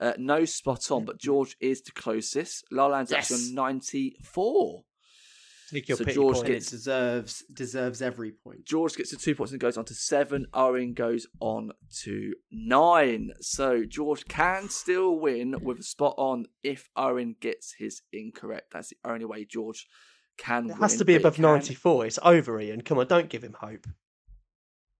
Uh, 0.00 0.12
no 0.16 0.44
spot 0.44 0.90
on, 0.92 1.04
but 1.04 1.18
George 1.18 1.56
is 1.60 1.82
the 1.82 1.90
closest. 1.90 2.64
La 2.70 2.86
La 2.86 2.92
Land's 2.96 3.12
actually 3.12 3.48
on 3.48 3.54
ninety-four. 3.54 4.84
So 5.70 6.04
George 6.04 6.36
point. 6.36 6.46
Gets- 6.46 6.70
deserves 6.70 7.42
deserves 7.52 8.00
every 8.00 8.32
point. 8.32 8.64
George 8.64 8.94
gets 8.96 9.10
to 9.10 9.16
two 9.16 9.34
points 9.34 9.52
and 9.52 9.60
goes 9.60 9.76
on 9.76 9.84
to 9.86 9.94
seven. 9.94 10.46
Owen 10.54 10.94
goes 10.94 11.26
on 11.40 11.72
to 12.02 12.34
nine. 12.50 13.30
So 13.40 13.84
George 13.84 14.26
can 14.28 14.68
still 14.70 15.18
win 15.18 15.56
with 15.62 15.78
a 15.80 15.82
spot 15.82 16.14
on 16.16 16.46
if 16.62 16.88
Owen 16.96 17.36
gets 17.40 17.74
his 17.78 18.00
incorrect. 18.12 18.72
That's 18.72 18.88
the 18.88 18.96
only 19.04 19.26
way 19.26 19.44
George 19.44 19.86
can 20.38 20.64
It 20.66 20.72
win. 20.72 20.78
has 20.78 20.96
to 20.96 21.04
be 21.04 21.16
above 21.16 21.38
94. 21.38 22.06
It's 22.06 22.18
over, 22.22 22.58
Ian. 22.60 22.80
Come 22.80 22.98
on, 22.98 23.06
don't 23.06 23.28
give 23.28 23.42
him 23.44 23.56
hope. 23.60 23.86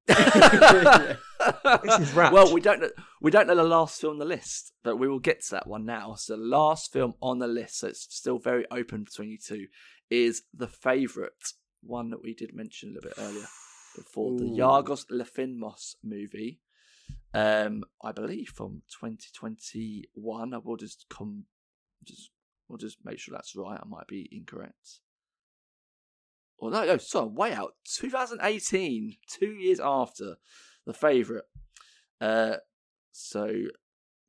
This 1.85 1.99
is 2.01 2.15
well, 2.15 2.53
we 2.53 2.61
don't 2.61 2.81
know. 2.81 2.91
We 3.21 3.31
don't 3.31 3.47
know 3.47 3.55
the 3.55 3.63
last 3.63 4.01
film 4.01 4.15
on 4.15 4.19
the 4.19 4.25
list, 4.25 4.73
but 4.83 4.97
we 4.97 5.07
will 5.09 5.19
get 5.19 5.43
to 5.45 5.51
that 5.53 5.67
one 5.67 5.85
now. 5.85 6.15
So, 6.17 6.37
the 6.37 6.43
last 6.43 6.93
film 6.93 7.15
on 7.23 7.39
the 7.39 7.47
list, 7.47 7.79
so 7.81 7.89
it's 7.89 8.07
still 8.15 8.39
very 8.39 8.65
open 8.71 9.05
between 9.05 9.31
you 9.31 9.39
two, 9.39 9.67
is 10.11 10.43
the 10.55 10.69
favourite 10.69 11.53
one 11.83 12.11
that 12.11 12.23
we 12.23 12.35
did 12.35 12.55
mention 12.55 12.91
a 12.91 12.93
little 12.95 13.11
bit 13.11 13.19
earlier 13.19 13.47
before 13.97 14.37
the 14.39 14.45
Ooh. 14.45 14.57
Yorgos 14.57 15.07
Lanthimos 15.11 15.95
movie. 16.03 16.61
Um, 17.35 17.85
I 18.03 18.13
believe 18.13 18.51
from 18.55 18.83
2021. 19.01 20.55
I 20.55 20.59
will 20.59 20.77
just 20.77 21.07
come, 21.11 21.45
just 22.05 22.31
we'll 22.69 22.79
just 22.79 22.99
make 23.05 23.19
sure 23.19 23.35
that's 23.35 23.57
right. 23.57 23.79
I 23.81 23.89
might 23.89 24.07
be 24.07 24.29
incorrect. 24.33 25.01
Or 26.59 26.71
no, 26.71 26.85
no, 26.85 26.97
sorry, 26.97 27.29
way 27.29 27.53
out. 27.53 27.75
2018, 27.85 29.17
two 29.29 29.53
years 29.53 29.81
after 29.81 30.37
the 30.87 30.93
favourite. 30.93 31.45
Uh, 32.21 32.57
so 33.13 33.53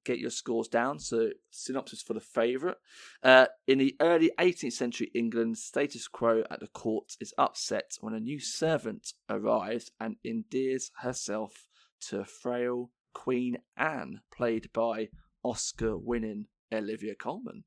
get 0.09 0.19
your 0.19 0.31
scores 0.31 0.67
down. 0.67 0.97
So 0.99 1.29
synopsis 1.51 2.01
for 2.01 2.13
the 2.13 2.19
favourite. 2.19 2.77
Uh, 3.23 3.45
in 3.67 3.77
the 3.77 3.95
early 4.01 4.31
18th 4.39 4.73
century 4.73 5.11
England, 5.13 5.57
status 5.57 6.07
quo 6.07 6.43
at 6.49 6.59
the 6.59 6.67
court 6.67 7.15
is 7.21 7.33
upset 7.37 7.91
when 8.01 8.13
a 8.15 8.19
new 8.19 8.39
servant 8.39 9.13
arrives 9.29 9.91
and 9.99 10.15
endears 10.23 10.91
herself 11.01 11.67
to 12.09 12.25
frail 12.25 12.89
Queen 13.13 13.57
Anne, 13.77 14.21
played 14.35 14.69
by 14.73 15.09
Oscar-winning 15.43 16.47
Olivia 16.73 17.13
Colman. 17.15 17.63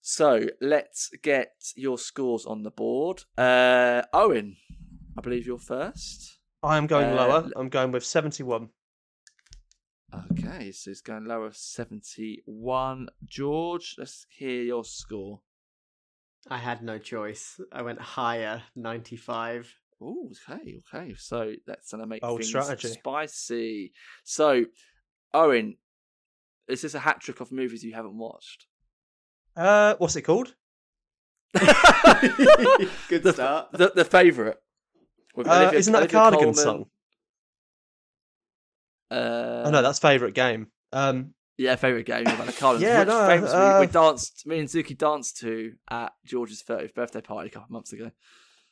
So 0.00 0.46
let's 0.60 1.10
get 1.22 1.52
your 1.76 1.98
scores 1.98 2.44
on 2.46 2.62
the 2.62 2.70
board. 2.70 3.24
Uh, 3.36 4.02
Owen, 4.12 4.56
I 5.16 5.20
believe 5.20 5.46
you're 5.46 5.58
first. 5.58 6.38
I 6.62 6.76
am 6.76 6.86
going 6.86 7.10
Uh, 7.10 7.14
lower. 7.14 7.50
I'm 7.56 7.68
going 7.68 7.92
with 7.92 8.04
71. 8.04 8.70
Okay, 10.14 10.72
so 10.72 10.90
it's 10.90 11.00
going 11.02 11.26
lower 11.26 11.50
71. 11.52 13.08
George, 13.26 13.96
let's 13.98 14.26
hear 14.30 14.62
your 14.62 14.84
score. 14.84 15.40
I 16.48 16.58
had 16.58 16.82
no 16.82 16.98
choice. 16.98 17.60
I 17.72 17.82
went 17.82 18.00
higher, 18.00 18.62
ninety 18.74 19.16
five. 19.16 19.74
Oh, 20.00 20.30
okay, 20.48 20.80
okay. 20.94 21.14
So 21.18 21.54
that's 21.66 21.90
going 21.90 22.00
to 22.00 22.06
make 22.06 22.22
Bold 22.22 22.38
things 22.38 22.48
strategy. 22.48 22.88
spicy. 22.88 23.92
So, 24.24 24.64
Owen, 25.34 25.76
is 26.68 26.82
this 26.82 26.94
a 26.94 27.00
hat 27.00 27.20
trick 27.20 27.40
of 27.40 27.52
movies 27.52 27.82
you 27.84 27.92
haven't 27.92 28.16
watched? 28.16 28.66
Uh, 29.56 29.96
what's 29.98 30.16
it 30.16 30.22
called? 30.22 30.54
Good 31.54 33.22
the, 33.22 33.32
start. 33.32 33.72
The, 33.72 33.92
the 33.94 34.04
favourite. 34.04 34.56
Uh, 35.36 35.70
isn't 35.74 35.92
that 35.92 36.04
a 36.04 36.08
Cardigan 36.08 36.54
Colman. 36.54 36.54
song? 36.54 36.86
Uh, 39.10 39.62
oh 39.66 39.70
no, 39.70 39.82
that's 39.82 39.98
favourite 39.98 40.34
game. 40.34 40.68
Um, 40.92 41.34
Yeah, 41.56 41.76
favourite 41.76 42.06
game 42.06 42.26
about 42.26 42.46
the 42.46 42.52
Carlins. 42.52 42.82
Yeah, 42.82 43.00
which 43.00 43.08
no, 43.08 43.26
famous 43.26 43.52
we, 43.52 43.58
uh, 43.58 43.80
we 43.80 43.86
danced, 43.86 44.46
me 44.46 44.58
and 44.60 44.68
Zuki 44.68 44.96
danced 44.96 45.38
to 45.38 45.72
at 45.90 46.12
George's 46.24 46.62
30th 46.62 46.94
birthday 46.94 47.20
party 47.20 47.48
a 47.48 47.50
couple 47.50 47.66
of 47.66 47.70
months 47.70 47.92
ago. 47.92 48.10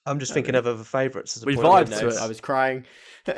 I'm 0.08 0.20
just 0.20 0.30
Oh, 0.30 0.34
thinking 0.34 0.54
of 0.54 0.68
other 0.68 0.84
favourites. 0.84 1.44
We 1.44 1.56
vibed 1.56 1.98
to 1.98 2.06
it. 2.06 2.16
I 2.18 2.28
was 2.28 2.40
crying. 2.40 2.84
doesn't 3.26 3.36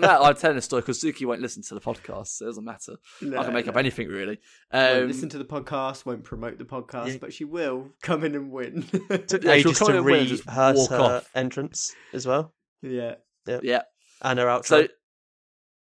matter. 0.00 0.22
I'm 0.24 0.34
telling 0.34 0.56
a 0.56 0.60
story 0.60 0.82
because 0.82 1.00
Zuki 1.02 1.24
won't 1.24 1.40
listen 1.40 1.62
to 1.64 1.74
the 1.74 1.80
podcast. 1.80 2.28
So 2.28 2.46
it 2.46 2.48
doesn't 2.48 2.64
matter. 2.64 2.94
I 3.22 3.44
can 3.44 3.52
make 3.52 3.68
up 3.68 3.76
anything 3.76 4.08
really. 4.08 4.40
Won't 4.72 5.02
Um, 5.02 5.08
listen 5.08 5.28
to 5.30 5.38
the 5.38 5.44
podcast, 5.44 6.04
won't 6.06 6.24
promote 6.24 6.58
the 6.58 6.64
podcast, 6.64 7.08
Yeah. 7.12 7.18
but 7.20 7.32
she 7.32 7.44
will 7.44 7.90
come 8.02 8.24
in 8.24 8.34
and 8.34 8.50
win. 8.50 8.82
Took 9.28 9.44
Yeah, 9.44 9.52
ages 9.52 9.78
to 9.78 9.86
in 9.86 9.96
and 9.96 10.04
win 10.04 10.20
and 10.20 10.28
just 10.28 10.46
rehearse 10.46 10.76
walk 10.78 10.90
her 10.90 10.96
off. 10.98 11.30
entrance 11.34 11.94
as 12.12 12.26
well, 12.26 12.52
yeah. 12.82 13.14
yeah. 13.62 13.82
And 14.20 14.38
her 14.38 14.46
outro. 14.46 14.64
So 14.66 14.88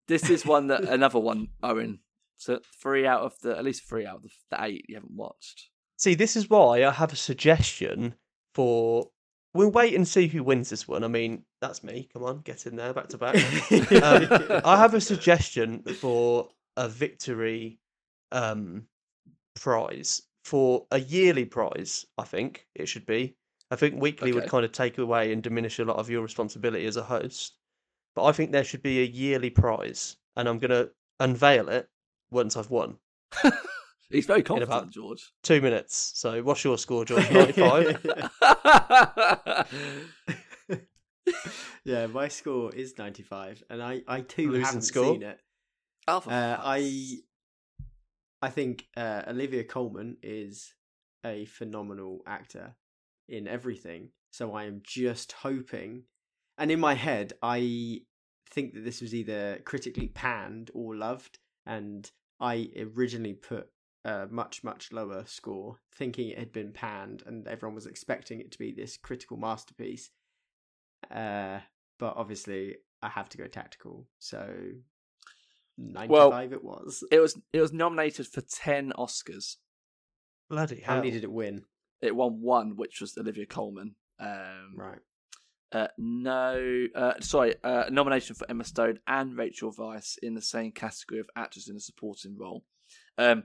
this 0.07 0.29
is 0.29 0.45
one 0.45 0.67
that 0.67 0.83
another 0.83 1.19
one, 1.19 1.49
Owen. 1.63 1.99
So 2.37 2.59
three 2.81 3.07
out 3.07 3.21
of 3.21 3.33
the 3.41 3.57
at 3.57 3.63
least 3.63 3.87
three 3.87 4.05
out 4.05 4.17
of 4.17 4.23
the, 4.23 4.29
the 4.51 4.63
eight 4.63 4.85
you 4.87 4.95
haven't 4.95 5.15
watched. 5.15 5.69
See, 5.97 6.15
this 6.15 6.35
is 6.35 6.49
why 6.49 6.83
I 6.83 6.91
have 6.91 7.13
a 7.13 7.17
suggestion 7.17 8.15
for. 8.53 9.09
We'll 9.53 9.71
wait 9.71 9.93
and 9.93 10.05
see 10.05 10.27
who 10.27 10.43
wins 10.43 10.69
this 10.69 10.85
one. 10.85 11.05
I 11.05 11.07
mean, 11.07 11.43
that's 11.61 11.81
me. 11.81 12.09
Come 12.11 12.23
on, 12.23 12.39
get 12.39 12.65
in 12.65 12.75
there, 12.75 12.93
back 12.93 13.07
to 13.07 13.17
back. 13.17 13.35
Um, 14.03 14.61
I 14.65 14.75
have 14.75 14.93
a 14.93 14.99
suggestion 14.99 15.81
for 15.83 16.49
a 16.75 16.89
victory 16.89 17.79
um, 18.33 18.87
prize 19.55 20.23
for 20.43 20.85
a 20.91 20.99
yearly 20.99 21.45
prize. 21.45 22.05
I 22.17 22.23
think 22.23 22.67
it 22.75 22.87
should 22.87 23.05
be. 23.05 23.37
I 23.71 23.77
think 23.77 24.01
weekly 24.01 24.33
would 24.33 24.49
kind 24.49 24.65
of 24.65 24.73
take 24.73 24.97
away 24.97 25.31
and 25.31 25.41
diminish 25.41 25.79
a 25.79 25.85
lot 25.85 25.97
of 25.97 26.09
your 26.09 26.21
responsibility 26.21 26.85
as 26.85 26.97
a 26.97 27.03
host. 27.03 27.55
But 28.15 28.25
I 28.25 28.31
think 28.31 28.51
there 28.51 28.63
should 28.63 28.81
be 28.81 29.01
a 29.01 29.05
yearly 29.05 29.49
prize, 29.49 30.17
and 30.35 30.47
I'm 30.47 30.59
going 30.59 30.71
to 30.71 30.91
unveil 31.19 31.69
it 31.69 31.89
once 32.31 32.55
I've 32.55 32.69
won. 32.69 32.97
He's 34.09 34.25
very 34.25 34.41
about- 34.41 34.59
confident, 34.67 34.93
George. 34.93 35.31
Two 35.43 35.61
minutes. 35.61 36.11
So, 36.15 36.41
what's 36.43 36.63
your 36.63 36.77
score, 36.77 37.05
George? 37.05 37.29
Ninety-five. 37.31 38.29
yeah, 41.83 42.07
my 42.07 42.27
score 42.27 42.73
is 42.73 42.97
95, 42.97 43.63
and 43.69 43.81
I, 43.81 44.01
I 44.07 44.21
too 44.21 44.47
Losing 44.49 44.65
haven't 44.65 44.81
score? 44.81 45.13
seen 45.13 45.23
it. 45.23 45.39
Oh, 46.07 46.19
for 46.19 46.31
Uh, 46.31 46.57
I. 46.59 47.17
I 48.41 48.49
think 48.49 48.85
uh, 48.95 49.23
Olivia 49.27 49.63
Colman 49.63 50.17
is 50.21 50.75
a 51.25 51.45
phenomenal 51.45 52.19
actor 52.27 52.75
in 53.27 53.47
everything. 53.47 54.09
So 54.31 54.53
I 54.53 54.65
am 54.65 54.81
just 54.83 55.31
hoping, 55.31 56.03
and 56.57 56.71
in 56.71 56.79
my 56.79 56.93
head, 56.93 57.33
I 57.41 58.01
think 58.49 58.73
that 58.73 58.83
this 58.83 59.01
was 59.01 59.13
either 59.13 59.59
critically 59.65 60.07
panned 60.07 60.71
or 60.73 60.95
loved, 60.95 61.39
and 61.65 62.09
I 62.39 62.69
originally 62.95 63.33
put 63.33 63.69
a 64.03 64.27
much 64.29 64.63
much 64.63 64.91
lower 64.91 65.23
score, 65.25 65.79
thinking 65.93 66.29
it 66.29 66.39
had 66.39 66.53
been 66.53 66.71
panned, 66.71 67.23
and 67.25 67.47
everyone 67.47 67.75
was 67.75 67.87
expecting 67.87 68.39
it 68.39 68.51
to 68.51 68.57
be 68.57 68.71
this 68.71 68.97
critical 68.97 69.37
masterpiece. 69.37 70.09
Uh, 71.11 71.59
but 71.99 72.15
obviously, 72.15 72.75
I 73.01 73.09
have 73.09 73.29
to 73.29 73.37
go 73.37 73.47
tactical, 73.47 74.07
so. 74.19 74.47
95 75.77 76.53
it 76.53 76.63
was. 76.63 77.03
it 77.11 77.19
was 77.19 77.37
it 77.51 77.59
was 77.59 77.73
nominated 77.73 78.27
for 78.27 78.39
ten 78.39 78.93
Oscars. 78.97 79.57
Bloody 80.49 80.79
How 80.79 80.95
many 80.95 81.11
did 81.11 81.25
it 81.25 81.31
win? 81.31 81.65
It 82.01 82.15
won 82.15 82.41
one, 82.41 82.77
which 82.77 83.01
was 83.01 83.17
Olivia 83.17 83.45
Colman. 83.45 83.95
Um, 84.19 84.75
Right. 84.77 84.99
Uh, 85.75 85.87
no, 85.97 86.87
uh, 86.95 87.15
sorry, 87.19 87.53
uh, 87.61 87.83
nomination 87.91 88.33
for 88.33 88.49
Emma 88.49 88.63
Stone 88.63 88.97
and 89.07 89.37
Rachel 89.37 89.73
Weisz 89.73 90.17
in 90.23 90.33
the 90.33 90.41
same 90.41 90.71
category 90.71 91.19
of 91.19 91.29
actress 91.35 91.69
in 91.69 91.75
a 91.75 91.81
supporting 91.81 92.37
role. 92.39 92.63
Um, 93.17 93.43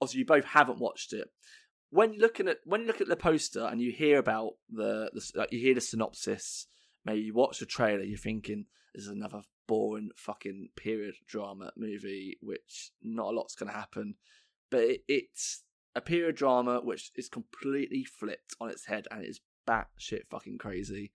obviously, 0.00 0.20
you 0.20 0.24
both 0.24 0.46
haven't 0.46 0.78
watched 0.78 1.12
it. 1.12 1.28
When 1.90 2.16
looking 2.16 2.48
at 2.48 2.60
when 2.64 2.80
you 2.80 2.86
look 2.86 3.02
at 3.02 3.08
the 3.08 3.16
poster 3.16 3.66
and 3.66 3.82
you 3.82 3.92
hear 3.92 4.18
about 4.18 4.52
the, 4.70 5.10
the 5.12 5.30
like, 5.34 5.52
you 5.52 5.58
hear 5.58 5.74
the 5.74 5.82
synopsis, 5.82 6.66
maybe 7.04 7.20
you 7.20 7.34
watch 7.34 7.58
the 7.58 7.66
trailer, 7.66 8.02
you're 8.02 8.16
thinking 8.16 8.64
this 8.94 9.04
is 9.04 9.10
another 9.10 9.42
boring 9.66 10.08
fucking 10.16 10.70
period 10.74 11.16
drama 11.26 11.70
movie, 11.76 12.38
which 12.40 12.92
not 13.02 13.26
a 13.26 13.36
lot's 13.36 13.56
going 13.56 13.70
to 13.70 13.78
happen. 13.78 14.14
But 14.70 14.84
it, 14.84 15.00
it's 15.06 15.64
a 15.94 16.00
period 16.00 16.36
drama 16.36 16.80
which 16.82 17.10
is 17.14 17.28
completely 17.28 18.04
flipped 18.04 18.54
on 18.58 18.70
its 18.70 18.86
head 18.86 19.06
and 19.10 19.22
is 19.22 19.40
batshit 19.68 20.22
fucking 20.30 20.58
crazy, 20.58 21.12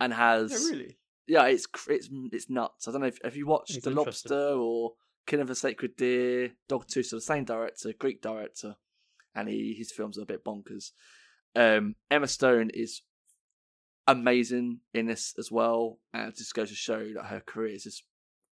and 0.00 0.12
has 0.12 0.52
Oh, 0.52 0.70
really? 0.70 0.98
yeah, 1.26 1.44
it's 1.46 1.66
it's 1.88 2.08
it's 2.32 2.50
nuts. 2.50 2.88
I 2.88 2.92
don't 2.92 3.00
know 3.02 3.06
if 3.06 3.18
have 3.22 3.36
you 3.36 3.46
watched 3.46 3.76
It's 3.76 3.84
The. 3.84 3.90
Lobster 3.90 4.54
or 4.54 4.94
Killing 5.26 5.44
of 5.44 5.50
a 5.50 5.54
Sacred 5.54 5.96
Deer, 5.96 6.52
Dogtooth, 6.68 7.06
so 7.06 7.16
the 7.16 7.20
same 7.22 7.44
director, 7.44 7.92
Greek 7.98 8.20
director, 8.20 8.74
and 9.34 9.48
he 9.48 9.74
his 9.78 9.92
films 9.92 10.18
are 10.18 10.22
a 10.22 10.26
bit 10.26 10.44
bonkers. 10.44 10.90
Um, 11.54 11.94
Emma 12.10 12.26
Stone 12.26 12.70
is 12.74 13.02
amazing 14.08 14.80
in 14.92 15.06
this 15.06 15.34
as 15.38 15.50
well, 15.50 15.98
and 16.12 16.28
it 16.28 16.36
just 16.36 16.54
goes 16.54 16.70
to 16.70 16.74
show 16.74 17.12
that 17.14 17.26
her 17.26 17.40
career 17.40 17.74
is 17.74 17.84
just 17.84 18.04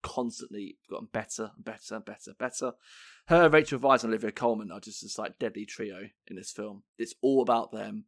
constantly 0.02 0.76
gotten 0.90 1.08
better 1.12 1.50
and 1.56 1.64
better 1.64 1.94
and 1.96 2.04
better 2.04 2.30
and 2.30 2.38
better. 2.38 2.72
Her, 3.28 3.48
Rachel 3.48 3.78
Weisz, 3.80 4.04
and 4.04 4.12
Olivia 4.12 4.32
Colman 4.32 4.70
are 4.70 4.80
just 4.80 5.02
this 5.02 5.18
like 5.18 5.38
deadly 5.38 5.66
trio 5.66 6.08
in 6.28 6.36
this 6.36 6.50
film. 6.52 6.82
It's 6.98 7.14
all 7.22 7.42
about 7.42 7.72
them, 7.72 8.04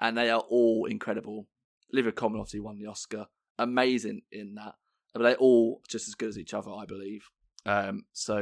and 0.00 0.16
they 0.16 0.30
are 0.30 0.40
all 0.48 0.86
incredible. 0.86 1.46
Olivia 1.92 2.12
Colman 2.12 2.40
obviously 2.40 2.60
won 2.60 2.78
the 2.78 2.86
Oscar, 2.86 3.26
amazing 3.58 4.22
in 4.32 4.54
that, 4.54 4.74
but 5.14 5.22
they're 5.22 5.36
all 5.36 5.80
just 5.88 6.08
as 6.08 6.14
good 6.14 6.28
as 6.28 6.38
each 6.38 6.54
other, 6.54 6.70
I 6.70 6.84
believe. 6.84 7.28
Um, 7.64 8.04
so 8.12 8.38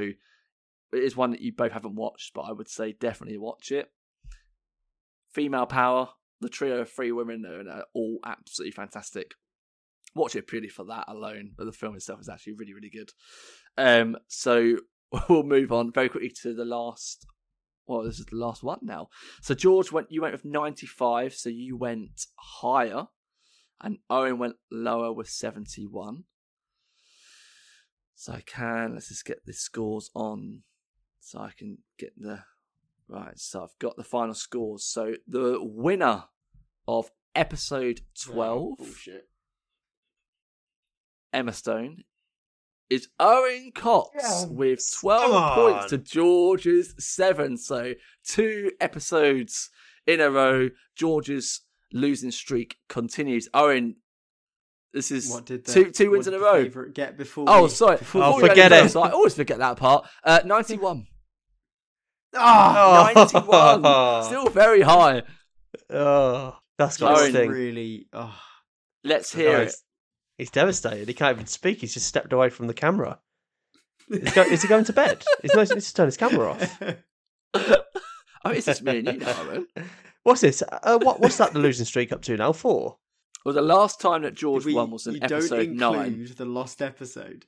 it 0.93 1.03
is 1.03 1.17
one 1.17 1.31
that 1.31 1.41
you 1.41 1.53
both 1.53 1.73
haven't 1.73 1.97
watched, 1.97 2.35
but 2.35 2.43
I 2.43 2.53
would 2.53 2.69
say 2.69 2.93
definitely 2.93 3.39
watch 3.39 3.73
it. 3.73 3.91
female 5.33 5.67
power. 5.67 6.09
The 6.41 6.49
trio 6.49 6.81
of 6.81 6.91
three 6.91 7.13
women 7.13 7.45
are, 7.47 7.69
are 7.71 7.85
all 7.95 8.19
absolutely 8.25 8.73
fantastic. 8.73 9.35
Watch 10.15 10.37
it 10.37 10.47
purely 10.47 10.69
for 10.69 10.85
that 10.85 11.07
alone, 11.09 11.53
but 11.57 11.65
the 11.65 11.73
film 11.73 11.97
itself 11.97 12.21
is 12.21 12.29
actually 12.29 12.55
really, 12.55 12.75
really 12.75 12.91
good. 12.91 13.11
Um, 13.77 14.17
so 14.29 14.77
we'll 15.29 15.43
move 15.43 15.73
on 15.73 15.93
very 15.93 16.09
quickly 16.09 16.33
to 16.43 16.55
the 16.55 16.65
last. 16.65 17.27
Well, 17.87 18.03
this 18.03 18.19
is 18.19 18.27
the 18.27 18.37
last 18.37 18.63
one 18.63 18.79
now. 18.83 19.09
So 19.43 19.55
George 19.55 19.93
went. 19.93 20.11
You 20.11 20.23
went 20.23 20.33
with 20.33 20.45
ninety 20.45 20.87
five. 20.87 21.35
So 21.35 21.51
you 21.51 21.77
went 21.77 22.27
higher, 22.37 23.09
and 23.81 23.99
Owen 24.09 24.39
went 24.39 24.57
lower 24.71 25.13
with 25.13 25.29
seventy 25.29 25.87
one. 25.87 26.25
So 28.15 28.33
I 28.33 28.41
can. 28.41 28.95
Let's 28.95 29.09
just 29.09 29.27
get 29.27 29.45
the 29.45 29.53
scores 29.53 30.11
on, 30.15 30.63
so 31.21 31.41
I 31.41 31.51
can 31.57 31.79
get 31.99 32.13
the 32.17 32.45
right. 33.07 33.39
So 33.39 33.63
I've 33.63 33.79
got 33.79 33.97
the 33.97 34.05
final 34.05 34.35
scores. 34.35 34.87
So 34.87 35.15
the 35.29 35.59
winner 35.61 36.25
of 36.89 37.11
episode 37.35 38.01
twelve, 38.19 38.79
bullshit. 38.79 39.29
Emma 41.35 41.53
Stone, 41.53 42.05
is 42.91 43.09
Owen 43.19 43.73
Cox 43.75 44.11
Yeah, 44.23 44.45
with 44.51 44.81
12 45.01 45.55
points 45.55 45.91
to 45.91 45.99
George's 45.99 46.95
7. 46.99 47.57
So, 47.57 47.95
two 48.27 48.71
episodes 48.81 49.71
in 50.07 50.21
a 50.21 50.31
row. 50.31 50.69
George's 50.97 51.63
losing 51.93 52.31
streak 52.31 52.77
continues. 52.89 53.49
Owen, 53.55 53.97
this 54.93 55.11
is 55.11 55.31
What 55.31 55.47
did 55.47 55.65
the, 55.65 55.73
two 55.73 55.91
two 55.91 56.05
what 56.11 56.13
wins 56.13 56.29
in 56.29 56.35
a 56.35 56.39
row. 56.39 56.69
get 56.93 57.17
before? 57.17 57.45
Oh, 57.49 57.65
we- 57.65 57.69
sorry. 57.71 57.97
before 57.97 58.23
Oh, 58.23 58.37
we 58.37 58.43
we 58.45 58.49
forget 58.51 58.71
it. 58.73 58.91
further, 58.91 59.07
I 59.07 59.11
always 59.11 59.35
forget 59.35 59.59
that 59.59 59.77
part. 59.77 60.07
Uh, 60.23 60.41
91. 60.45 61.07
Ah, 62.37 63.13
91. 63.15 64.23
Still 64.25 64.49
very 64.51 64.83
high. 64.83 65.23
Oh, 65.91 66.57
that's 66.79 66.97
got 66.99 67.19
Owen. 67.21 67.35
his 67.35 67.49
really. 67.49 68.07
Oh. 68.13 68.35
Let's 69.05 69.33
hear 69.33 69.57
Oh, 69.57 69.61
it. 69.63 69.75
He's, 70.39 70.49
he's 70.49 70.51
devastated. 70.51 71.09
He 71.09 71.15
can't 71.15 71.35
even 71.37 71.47
speak. 71.47 71.81
He's 71.81 71.95
just 71.95 72.07
stepped 72.07 72.33
away 72.33 72.51
from 72.51 72.67
the 72.67 72.75
camera. 72.75 73.19
Is, 74.11 74.33
go, 74.35 74.43
is 74.43 74.63
he 74.63 74.69
going 74.69 74.85
to 74.85 74.93
bed? 74.95 75.25
He's 75.43 75.55
not, 75.55 75.71
he's 75.73 75.89
to 75.89 75.95
turn 75.95 76.07
his 76.07 76.17
camera 76.17 76.51
off. 76.53 76.83
oh, 77.55 78.51
it's 78.51 78.67
just 78.67 78.83
me 78.83 78.99
and 78.99 79.07
you 79.09 79.13
now, 79.19 79.35
Owen. 79.43 79.67
What's 80.25 80.41
this? 80.41 80.63
Uh, 80.63 80.99
what, 81.01 81.21
what's 81.21 81.37
that 81.37 81.53
the 81.53 81.59
losing 81.59 81.85
streak 81.85 82.11
up 82.13 82.23
to 82.23 82.37
now? 82.37 82.53
Four? 82.53 82.97
Well, 83.45 83.55
the 83.55 83.61
last 83.61 84.01
time 84.01 84.23
that 84.23 84.35
George 84.35 84.65
We- 84.65 84.73
won 84.75 84.91
was 84.91 85.07
in 85.07 85.23
episode 85.23 85.67
don't 85.67 85.77
9. 85.77 86.07
include 86.07 86.37
the 86.39 86.47
lost 86.47 86.81
episode. 86.81 87.45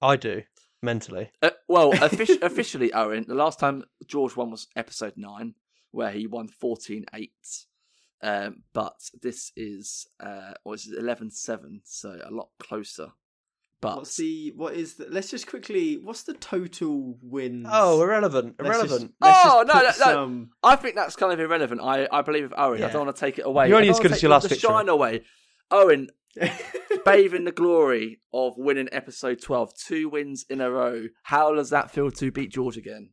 I 0.00 0.14
do, 0.14 0.42
mentally. 0.80 1.32
Uh, 1.42 1.50
well, 1.66 1.92
offici- 1.92 2.40
officially, 2.42 2.92
Owen, 2.92 3.24
the 3.26 3.34
last 3.34 3.58
time 3.58 3.82
George 4.06 4.36
won 4.36 4.52
was 4.52 4.68
episode 4.76 5.14
9, 5.16 5.54
where 5.90 6.12
he 6.12 6.28
won 6.28 6.46
14 6.46 7.04
8. 7.12 7.32
Um, 8.22 8.62
but 8.72 8.94
this 9.22 9.52
is, 9.56 10.06
uh, 10.20 10.52
or 10.64 10.74
this 10.74 10.86
is 10.86 10.96
11 10.98 11.30
7, 11.30 11.82
so 11.84 12.18
a 12.24 12.30
lot 12.32 12.48
closer. 12.58 13.08
But 13.80 13.98
What's 13.98 14.16
the 14.16 14.52
what 14.56 14.74
is 14.74 14.94
the? 14.94 15.06
Let's 15.08 15.30
just 15.30 15.46
quickly. 15.46 15.98
What's 16.02 16.24
the 16.24 16.34
total 16.34 17.16
wins? 17.22 17.68
Oh, 17.70 18.02
irrelevant. 18.02 18.56
Let's 18.58 18.70
just- 18.80 18.84
Irrelevant. 18.90 19.14
let's 19.20 19.38
Oh, 19.44 19.64
just 19.64 19.66
no, 19.68 19.72
put 19.74 19.82
no, 19.82 19.88
no. 19.88 20.12
some- 20.26 20.50
I 20.64 20.74
think 20.74 20.96
that's 20.96 21.14
kind 21.14 21.32
of 21.32 21.38
irrelevant. 21.38 21.80
I, 21.80 22.08
I 22.10 22.22
believe 22.22 22.42
of 22.44 22.54
Owen. 22.56 22.82
I 22.82 22.90
don't 22.90 23.06
want 23.06 23.14
to 23.16 23.20
take 23.20 23.38
it 23.38 23.46
away. 23.46 23.68
You're 23.68 23.76
I 23.76 23.80
only 23.82 23.90
as 23.90 24.00
good 24.00 24.10
as 24.10 24.20
your 24.20 24.32
last 24.32 24.42
the 24.44 24.48
victory. 24.48 24.68
shine 24.68 24.88
away. 24.88 25.22
Owen, 25.70 26.08
bathe 27.04 27.34
in 27.34 27.44
the 27.44 27.52
glory 27.52 28.20
of 28.32 28.54
winning 28.56 28.88
episode 28.90 29.40
12, 29.40 29.72
two 29.78 30.08
wins 30.08 30.44
in 30.50 30.60
a 30.60 30.70
row. 30.70 31.04
How 31.22 31.54
does 31.54 31.70
that 31.70 31.90
feel 31.92 32.10
to 32.10 32.32
beat 32.32 32.50
George 32.50 32.76
again? 32.76 33.10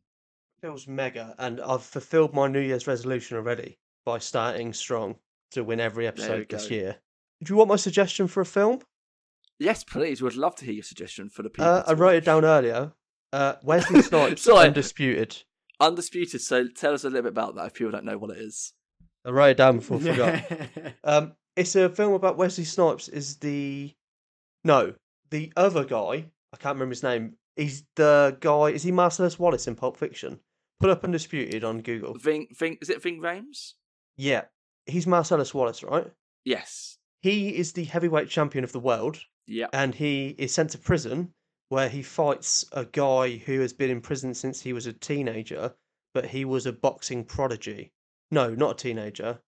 feels 0.60 0.88
mega, 0.88 1.34
and 1.38 1.60
I've 1.60 1.82
fulfilled 1.84 2.34
my 2.34 2.48
New 2.48 2.60
Year's 2.60 2.86
resolution 2.86 3.36
already 3.36 3.78
by 4.06 4.18
starting 4.18 4.72
strong 4.72 5.16
to 5.50 5.64
win 5.64 5.80
every 5.80 6.06
episode 6.06 6.48
this 6.48 6.70
year. 6.70 6.96
Do 7.44 7.52
you 7.52 7.56
want 7.58 7.68
my 7.68 7.76
suggestion 7.76 8.28
for 8.28 8.40
a 8.40 8.46
film? 8.46 8.80
Yes, 9.58 9.84
please. 9.84 10.22
We'd 10.22 10.34
love 10.34 10.54
to 10.56 10.64
hear 10.64 10.74
your 10.74 10.84
suggestion 10.84 11.28
for 11.28 11.42
the 11.42 11.50
people. 11.50 11.66
Uh, 11.66 11.82
I 11.86 11.92
wrote 11.92 12.14
it 12.14 12.24
down 12.24 12.44
earlier. 12.44 12.92
Uh, 13.32 13.54
Wesley 13.62 14.00
Snipes. 14.02 14.48
Undisputed. 14.48 15.42
Undisputed. 15.80 16.40
So 16.40 16.68
tell 16.68 16.94
us 16.94 17.04
a 17.04 17.08
little 17.08 17.24
bit 17.24 17.32
about 17.32 17.56
that 17.56 17.66
if 17.66 17.74
people 17.74 17.90
don't 17.90 18.04
know 18.04 18.16
what 18.16 18.30
it 18.30 18.38
is. 18.38 18.72
I 19.26 19.30
wrote 19.30 19.50
it 19.50 19.56
down 19.56 19.78
before 19.78 19.98
I 19.98 20.00
forgot. 20.40 20.92
Um, 21.04 21.32
it's 21.56 21.74
a 21.74 21.88
film 21.88 22.14
about 22.14 22.36
Wesley 22.38 22.64
Snipes. 22.64 23.08
Is 23.08 23.36
the 23.38 23.92
no 24.64 24.94
the 25.30 25.52
other 25.56 25.84
guy? 25.84 26.26
I 26.52 26.56
can't 26.58 26.76
remember 26.76 26.92
his 26.92 27.02
name. 27.02 27.34
He's 27.56 27.82
the 27.96 28.36
guy. 28.40 28.68
Is 28.68 28.84
he 28.84 28.92
Marcellus 28.92 29.38
Wallace 29.38 29.66
in 29.66 29.74
Pulp 29.74 29.96
Fiction? 29.96 30.38
Put 30.78 30.90
up 30.90 31.02
Undisputed 31.02 31.64
on 31.64 31.80
Google. 31.80 32.14
Ving, 32.18 32.48
Ving, 32.56 32.76
is 32.82 32.90
it 32.90 33.02
Ving 33.02 33.20
Rhames? 33.20 33.72
Yeah, 34.16 34.44
he's 34.86 35.06
Marcellus 35.06 35.52
Wallace, 35.54 35.82
right? 35.82 36.10
Yes. 36.44 36.98
He 37.22 37.56
is 37.56 37.72
the 37.72 37.84
heavyweight 37.84 38.28
champion 38.28 38.64
of 38.64 38.72
the 38.72 38.80
world, 38.80 39.18
Yeah. 39.46 39.66
and 39.72 39.94
he 39.94 40.34
is 40.38 40.52
sent 40.54 40.70
to 40.70 40.78
prison 40.78 41.32
where 41.68 41.88
he 41.88 42.02
fights 42.02 42.64
a 42.72 42.84
guy 42.84 43.36
who 43.36 43.60
has 43.60 43.72
been 43.72 43.90
in 43.90 44.00
prison 44.00 44.32
since 44.34 44.60
he 44.60 44.72
was 44.72 44.86
a 44.86 44.92
teenager, 44.92 45.74
but 46.14 46.26
he 46.26 46.44
was 46.44 46.64
a 46.66 46.72
boxing 46.72 47.24
prodigy. 47.24 47.92
No, 48.30 48.54
not 48.54 48.72
a 48.72 48.82
teenager. 48.82 49.40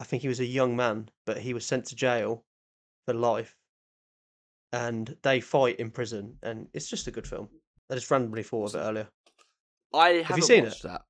I 0.00 0.04
think 0.04 0.22
he 0.22 0.28
was 0.28 0.40
a 0.40 0.44
young 0.46 0.74
man, 0.76 1.10
but 1.26 1.38
he 1.38 1.52
was 1.52 1.66
sent 1.66 1.84
to 1.86 1.96
jail 1.96 2.44
for 3.06 3.12
life. 3.14 3.54
And 4.72 5.16
they 5.22 5.40
fight 5.40 5.80
in 5.80 5.90
prison, 5.90 6.38
and 6.42 6.68
it's 6.72 6.88
just 6.88 7.06
a 7.06 7.10
good 7.10 7.26
film. 7.26 7.48
I 7.90 7.94
just 7.94 8.10
randomly 8.10 8.42
thought 8.42 8.74
of 8.74 8.80
it 8.80 8.84
earlier. 8.84 9.08
I 9.94 10.08
haven't 10.22 10.36
you 10.38 10.42
seen 10.42 10.64
it? 10.66 10.78
that. 10.82 11.02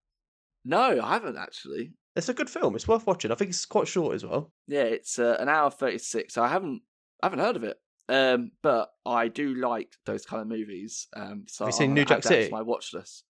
No, 0.65 1.01
I 1.03 1.13
haven't 1.15 1.37
actually. 1.37 1.93
It's 2.19 2.29
a 2.29 2.35
good 2.35 2.51
film. 2.51 2.75
It's 2.75 2.87
worth 2.89 3.07
watching. 3.07 3.31
I 3.33 3.35
think 3.37 3.51
it's 3.51 3.65
quite 3.65 3.89
short 3.89 4.15
as 4.15 4.25
well. 4.27 4.53
Yeah, 4.67 4.83
it's 4.83 5.19
uh, 5.19 5.37
an 5.41 5.49
hour 5.49 5.71
thirty 5.71 5.99
six. 5.99 6.37
I 6.37 6.49
haven't, 6.49 6.83
I 7.23 7.27
haven't 7.27 7.39
heard 7.39 7.57
of 7.57 7.65
it. 7.65 7.79
Um, 8.11 8.51
but 8.63 8.91
I 9.07 9.29
do 9.29 9.55
like 9.55 9.93
those 10.07 10.25
kind 10.27 10.43
of 10.43 10.49
movies. 10.49 11.07
Um, 11.15 11.45
so 11.47 11.65
Have 11.65 11.73
you 11.75 11.79
seen 11.79 11.91
I'm 11.91 11.95
New 11.95 12.05
Jack 12.05 12.23
City? 12.25 12.51
My 12.51 12.63
watch 12.63 12.93
list. 12.95 13.25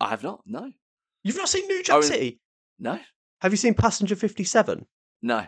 I 0.00 0.08
have 0.10 0.22
not. 0.22 0.40
No, 0.46 0.70
You've 1.22 1.36
not 1.36 1.48
seen 1.48 1.66
New 1.68 1.82
Jack 1.82 1.96
Oh, 1.96 2.00
City? 2.00 2.40
no, 2.78 2.98
Have 3.42 3.52
you 3.52 3.56
seen 3.56 3.74
Passenger 3.74 4.16
57? 4.16 4.86
no. 5.22 5.46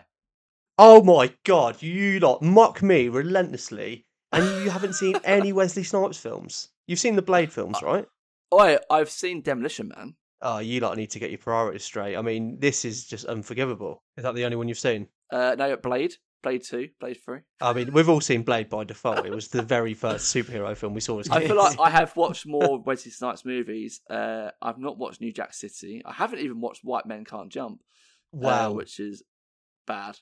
Oh 0.79 1.03
my 1.03 1.33
god, 1.43 1.81
you 1.81 2.19
lot 2.19 2.43
mock 2.43 2.83
me 2.83 3.09
relentlessly, 3.09 4.05
and 4.31 4.45
you 4.63 4.69
haven't 4.69 4.93
seen 4.93 5.15
any 5.23 5.51
Wesley 5.53 5.83
Snipes 5.83 6.17
films. 6.19 6.69
You've 6.85 6.99
seen 6.99 7.15
the 7.15 7.21
Blade 7.23 7.51
films, 7.51 7.81
right? 7.81 8.05
Oh, 8.51 8.59
I, 8.59 8.77
I've 8.91 9.09
seen 9.09 9.41
Demolition 9.41 9.87
Man. 9.89 10.13
Oh, 10.41 10.59
you 10.59 10.79
lot 10.79 10.97
need 10.97 11.09
to 11.11 11.19
get 11.19 11.31
your 11.31 11.39
priorities 11.39 11.83
straight. 11.83 12.15
I 12.15 12.21
mean, 12.21 12.59
this 12.59 12.85
is 12.85 13.05
just 13.05 13.25
unforgivable. 13.25 14.03
Is 14.17 14.23
that 14.23 14.35
the 14.35 14.45
only 14.45 14.57
one 14.57 14.67
you've 14.67 14.77
seen? 14.77 15.07
Uh, 15.31 15.55
no, 15.57 15.75
Blade, 15.77 16.13
Blade 16.43 16.63
Two, 16.63 16.89
Blade 16.99 17.17
Three. 17.25 17.39
I 17.59 17.73
mean, 17.73 17.91
we've 17.91 18.07
all 18.07 18.21
seen 18.21 18.43
Blade 18.43 18.69
by 18.69 18.83
default. 18.83 19.25
It 19.25 19.33
was 19.33 19.47
the 19.47 19.63
very 19.63 19.93
first 19.93 20.33
superhero 20.33 20.77
film 20.77 20.93
we 20.93 21.01
saw 21.01 21.19
as 21.19 21.29
I 21.29 21.45
feel 21.45 21.57
like 21.57 21.79
I 21.79 21.89
have 21.89 22.15
watched 22.15 22.45
more 22.45 22.81
Wesley 22.83 23.11
Snipes 23.11 23.45
movies. 23.45 24.01
Uh, 24.09 24.51
I've 24.61 24.77
not 24.77 24.97
watched 24.97 25.21
New 25.21 25.33
Jack 25.33 25.53
City. 25.53 26.01
I 26.05 26.13
haven't 26.13 26.39
even 26.39 26.61
watched 26.61 26.83
White 26.83 27.05
Men 27.07 27.25
Can't 27.25 27.51
Jump. 27.51 27.81
uh, 28.33 28.37
wow. 28.37 28.71
which 28.71 28.99
is 28.99 29.23
bad. 29.87 30.19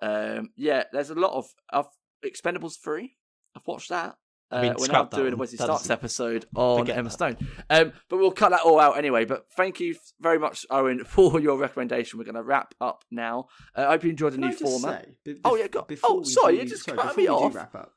Um, 0.00 0.50
yeah, 0.56 0.84
there's 0.92 1.10
a 1.10 1.14
lot 1.14 1.32
of 1.32 1.46
of 1.70 1.86
Expendables 2.24 2.78
three. 2.82 3.16
I've 3.54 3.66
watched 3.66 3.90
that. 3.90 4.16
Uh, 4.52 4.56
I 4.56 4.62
mean, 4.62 4.74
we're 4.78 4.84
scrap 4.86 4.98
not 5.04 5.10
doing 5.12 5.28
a 5.28 5.30
one. 5.36 5.38
Wesley 5.40 5.56
That 5.58 5.64
Starts 5.64 5.82
doesn't- 5.82 5.92
episode 5.92 6.46
on 6.56 6.78
Forget 6.80 6.98
Emma 6.98 7.08
that. 7.08 7.12
Stone. 7.12 7.36
Um, 7.70 7.92
but 8.08 8.16
we'll 8.18 8.32
cut 8.32 8.50
that 8.50 8.62
all 8.62 8.80
out 8.80 8.98
anyway. 8.98 9.24
But 9.24 9.46
thank 9.56 9.78
you 9.80 9.94
very 10.20 10.38
much, 10.38 10.66
Owen, 10.70 11.04
for 11.04 11.38
your 11.40 11.56
recommendation. 11.58 12.18
We're 12.18 12.24
going 12.24 12.34
to 12.34 12.42
wrap 12.42 12.74
up 12.80 13.04
now. 13.10 13.46
Uh, 13.76 13.82
I 13.82 13.90
hope 13.92 14.04
you 14.04 14.10
enjoyed 14.10 14.32
the 14.32 14.38
Can 14.38 14.44
I 14.44 14.48
new 14.48 14.58
just 14.58 14.82
format. 14.82 15.04
say, 15.04 15.10
be- 15.24 15.40
Oh, 15.44 15.54
yeah, 15.56 15.68
go- 15.68 15.82
before 15.82 16.10
oh, 16.10 16.22
sorry, 16.24 16.52
do- 16.54 16.56
you're 16.58 16.66
just 16.66 16.84
sorry, 16.84 16.98
cutting 16.98 17.24
before 17.24 17.40
me 17.40 17.46
off. 17.46 17.54
Wrap 17.54 17.74
up. 17.74 17.92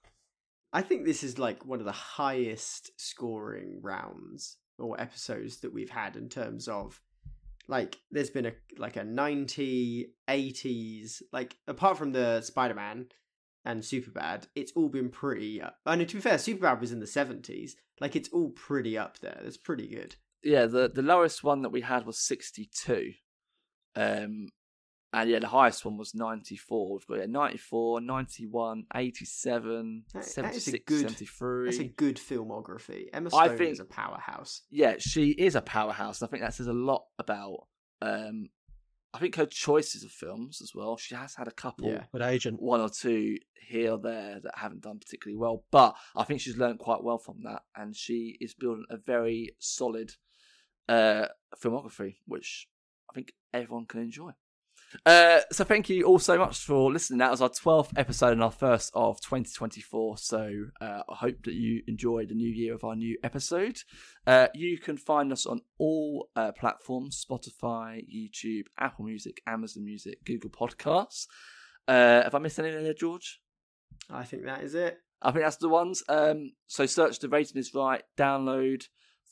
I 0.71 0.81
think 0.81 1.05
this 1.05 1.23
is 1.23 1.37
like 1.39 1.65
one 1.65 1.79
of 1.79 1.85
the 1.85 1.91
highest 1.91 2.91
scoring 2.97 3.79
rounds 3.83 4.57
or 4.79 4.99
episodes 4.99 5.59
that 5.61 5.71
we've 5.73 5.89
had 5.91 6.15
in 6.15 6.29
terms 6.29 6.67
of 6.67 6.99
like 7.67 7.97
there's 8.11 8.31
been 8.31 8.47
a 8.47 8.53
like 8.77 8.95
a 8.97 9.03
90 9.03 10.07
80s 10.29 11.21
like 11.31 11.55
apart 11.67 11.97
from 11.97 12.11
the 12.11 12.41
Spider-Man 12.41 13.05
and 13.65 13.81
Superbad 13.81 14.47
it's 14.55 14.71
all 14.75 14.89
been 14.89 15.09
pretty 15.09 15.61
uh, 15.61 15.69
I 15.85 15.95
mean 15.95 16.07
to 16.07 16.15
be 16.15 16.21
fair 16.21 16.35
Superbad 16.37 16.79
was 16.81 16.91
in 16.91 16.99
the 16.99 17.05
70s 17.05 17.71
like 18.01 18.15
it's 18.15 18.29
all 18.29 18.49
pretty 18.49 18.97
up 18.97 19.19
there 19.19 19.41
it's 19.45 19.57
pretty 19.57 19.87
good 19.87 20.15
Yeah, 20.43 20.65
the 20.65 20.89
the 20.93 21.01
lowest 21.01 21.43
one 21.43 21.61
that 21.61 21.69
we 21.71 21.81
had 21.81 22.05
was 22.05 22.17
sixty 22.19 22.69
two. 22.73 23.13
Um, 23.95 24.49
and 25.15 25.29
yeah, 25.29 25.37
the 25.39 25.47
highest 25.47 25.85
one 25.85 25.95
was 25.97 26.15
94. 26.15 26.93
We've 26.93 27.05
got 27.07 27.17
yeah, 27.19 27.25
94, 27.27 28.01
91, 28.01 28.85
87, 28.95 30.03
That- 30.11 30.25
that 30.37 30.55
is 30.55 30.67
a 30.69 30.79
good- 30.79 31.01
73. 31.01 31.65
that's 31.65 31.77
a 31.77 31.83
good 31.83 32.15
filmography 32.17 33.09
Emma 33.13 33.29
I 33.31 33.45
Stone 33.45 33.57
think- 33.59 33.71
is 33.73 33.79
a 33.79 33.85
powerhouse 33.85 34.63
yeah, 34.71 34.95
she 34.97 35.29
is 35.29 35.53
a 35.55 35.61
powerhouse. 35.61 36.23
I 36.23 36.27
think 36.27 36.41
that 36.41 36.55
says 36.55 36.65
a 36.67 36.73
lot 36.73 37.05
about. 37.19 37.67
Um, 38.01 38.49
I 39.13 39.19
think 39.19 39.35
her 39.35 39.45
choices 39.45 40.03
of 40.03 40.11
films 40.11 40.59
as 40.61 40.73
well. 40.73 40.97
She 40.97 41.13
has 41.15 41.35
had 41.35 41.47
a 41.47 41.51
couple, 41.51 41.87
Yeah. 41.87 42.05
Good 42.11 42.21
agent. 42.23 42.61
one 42.61 42.81
or 42.81 42.89
two 42.89 43.37
here 43.67 43.91
or 43.91 43.99
there 43.99 44.39
that 44.43 44.57
haven't 44.57 44.81
done 44.81 44.99
particularly 44.99 45.37
well, 45.37 45.63
but 45.71 45.95
I 46.15 46.23
think 46.23 46.41
she's 46.41 46.57
learned 46.57 46.79
quite 46.79 47.03
well 47.03 47.19
from 47.19 47.43
that, 47.43 47.61
and 47.75 47.95
she 47.95 48.37
is 48.41 48.53
building 48.53 48.85
a 48.89 48.97
very 48.97 49.55
solid 49.59 50.11
uh, 50.89 51.27
filmography, 51.61 52.15
which 52.25 52.67
I 53.09 53.13
think 53.13 53.33
everyone 53.53 53.85
can 53.85 54.01
enjoy. 54.01 54.31
Uh, 55.05 55.39
so 55.51 55.63
thank 55.63 55.89
you 55.89 56.03
all 56.03 56.19
so 56.19 56.37
much 56.37 56.59
for 56.59 56.91
listening. 56.91 57.19
That 57.19 57.31
was 57.31 57.41
our 57.41 57.49
12th 57.49 57.91
episode 57.95 58.33
and 58.33 58.43
our 58.43 58.51
first 58.51 58.91
of 58.93 59.19
2024. 59.21 60.17
So 60.17 60.65
uh, 60.81 61.01
I 61.09 61.15
hope 61.15 61.43
that 61.43 61.53
you 61.53 61.81
enjoyed 61.87 62.29
the 62.29 62.35
new 62.35 62.49
year 62.49 62.73
of 62.73 62.83
our 62.83 62.95
new 62.95 63.17
episode. 63.23 63.77
Uh, 64.25 64.47
you 64.53 64.77
can 64.77 64.97
find 64.97 65.31
us 65.31 65.45
on 65.45 65.61
all 65.77 66.29
uh, 66.35 66.51
platforms 66.53 67.23
Spotify, 67.29 68.01
YouTube, 68.13 68.63
Apple 68.79 69.05
Music, 69.05 69.41
Amazon 69.47 69.85
Music, 69.85 70.23
Google 70.25 70.49
Podcasts. 70.49 71.27
Uh, 71.87 72.23
have 72.23 72.35
I 72.35 72.39
missed 72.39 72.59
anything 72.59 72.83
there, 72.83 72.93
George? 72.93 73.39
I 74.09 74.23
think 74.23 74.45
that 74.45 74.63
is 74.63 74.75
it. 74.75 74.97
I 75.21 75.31
think 75.31 75.43
that's 75.43 75.57
the 75.57 75.69
ones. 75.69 76.03
Um, 76.09 76.53
so 76.67 76.85
search 76.85 77.19
the 77.19 77.29
rating 77.29 77.57
is 77.57 77.73
right, 77.73 78.03
download, 78.17 78.83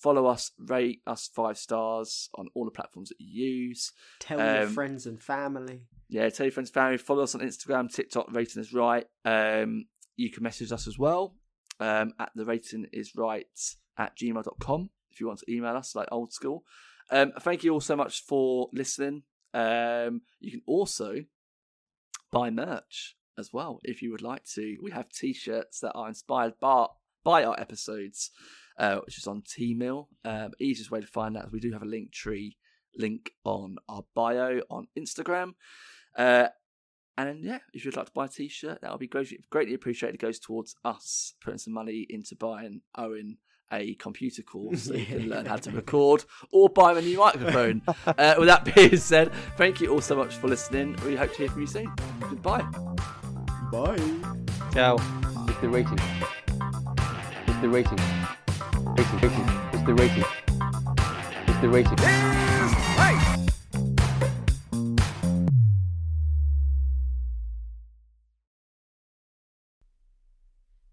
follow 0.01 0.25
us, 0.25 0.51
rate 0.57 1.01
us 1.05 1.29
five 1.33 1.57
stars 1.57 2.29
on 2.35 2.47
all 2.55 2.65
the 2.65 2.71
platforms 2.71 3.09
that 3.09 3.19
you 3.19 3.43
use. 3.67 3.91
Tell 4.19 4.39
your 4.39 4.63
Um, 4.63 4.69
friends 4.73 5.05
and 5.05 5.21
family. 5.21 5.81
Yeah, 6.09 6.29
tell 6.29 6.45
your 6.45 6.51
friends, 6.51 6.69
and 6.69 6.73
family, 6.73 6.97
follow 6.97 7.23
us 7.23 7.35
on 7.35 7.41
Instagram, 7.41 7.93
TikTok, 7.93 8.31
rating 8.33 8.61
is 8.61 8.73
right. 8.73 9.05
Um, 9.25 9.85
you 10.15 10.29
can 10.31 10.43
message 10.43 10.71
us 10.71 10.87
as 10.87 10.97
well 10.99 11.35
um, 11.79 12.13
at 12.19 12.31
the 12.35 12.45
rating 12.45 12.87
is 12.91 13.15
right 13.15 13.47
at 13.97 14.17
gmail.com 14.17 14.89
if 15.11 15.19
you 15.19 15.27
want 15.27 15.39
to 15.39 15.51
email 15.51 15.75
us 15.75 15.95
like 15.95 16.07
old 16.11 16.31
school. 16.33 16.63
Um, 17.09 17.33
thank 17.41 17.63
you 17.63 17.73
all 17.73 17.81
so 17.81 17.95
much 17.95 18.23
for 18.25 18.69
listening. 18.73 19.23
Um, 19.53 20.21
you 20.39 20.51
can 20.51 20.61
also 20.65 21.25
buy 22.31 22.49
merch 22.49 23.15
as 23.37 23.51
well 23.51 23.79
if 23.83 24.01
you 24.01 24.11
would 24.11 24.21
like 24.21 24.43
to. 24.55 24.77
We 24.81 24.91
have 24.91 25.09
t-shirts 25.09 25.79
that 25.81 25.91
are 25.93 26.07
inspired 26.07 26.53
by, 26.59 26.87
by 27.23 27.43
our 27.43 27.59
episodes, 27.59 28.31
uh, 28.77 28.97
which 29.05 29.17
is 29.17 29.27
on 29.27 29.41
Teemill. 29.41 30.07
Um, 30.25 30.51
easiest 30.59 30.91
way 30.91 31.01
to 31.01 31.07
find 31.07 31.35
that 31.35 31.45
is 31.45 31.51
we 31.51 31.59
do 31.59 31.71
have 31.71 31.83
a 31.83 31.85
link 31.85 32.11
tree 32.11 32.57
link 32.97 33.31
on 33.43 33.77
our 33.87 34.03
bio 34.13 34.61
on 34.69 34.87
Instagram. 34.97 35.53
Uh, 36.17 36.47
and 37.17 37.43
yeah, 37.43 37.59
if 37.73 37.85
you'd 37.85 37.95
like 37.95 38.07
to 38.07 38.11
buy 38.13 38.25
a 38.25 38.29
t-shirt, 38.29 38.81
that 38.81 38.91
would 38.91 38.99
be 38.99 39.07
greatly, 39.07 39.39
greatly 39.49 39.73
appreciated. 39.73 40.15
It 40.15 40.21
goes 40.21 40.39
towards 40.39 40.75
us 40.83 41.33
putting 41.43 41.59
some 41.59 41.73
money 41.73 42.05
into 42.09 42.35
buying 42.35 42.81
Owen 42.97 43.37
a 43.73 43.95
computer 43.95 44.41
course 44.41 44.83
so 44.83 44.93
he 44.93 45.05
can 45.05 45.29
learn 45.29 45.45
how 45.45 45.55
to 45.55 45.71
record 45.71 46.25
or 46.51 46.67
buy 46.69 46.97
a 46.97 47.01
new 47.01 47.17
microphone. 47.17 47.81
uh, 48.05 48.35
with 48.37 48.47
that 48.47 48.73
being 48.75 48.97
said, 48.97 49.31
thank 49.55 49.79
you 49.79 49.89
all 49.89 50.01
so 50.01 50.15
much 50.15 50.35
for 50.35 50.47
listening. 50.47 50.97
We 51.05 51.15
hope 51.15 51.31
to 51.31 51.37
hear 51.37 51.49
from 51.49 51.61
you 51.61 51.67
soon. 51.67 51.93
Goodbye. 52.19 52.65
Bye. 53.71 53.97
Ciao. 54.73 54.97
It's 55.47 55.59
the 55.59 55.69
rating. 55.69 55.99
It's 57.47 57.61
the 57.61 57.69
rating. 57.69 57.99
It's 58.97 59.09
the 59.11 59.93
rating. 59.93 60.25
It's 61.47 61.61
the 61.61 61.69
rating. 61.69 61.95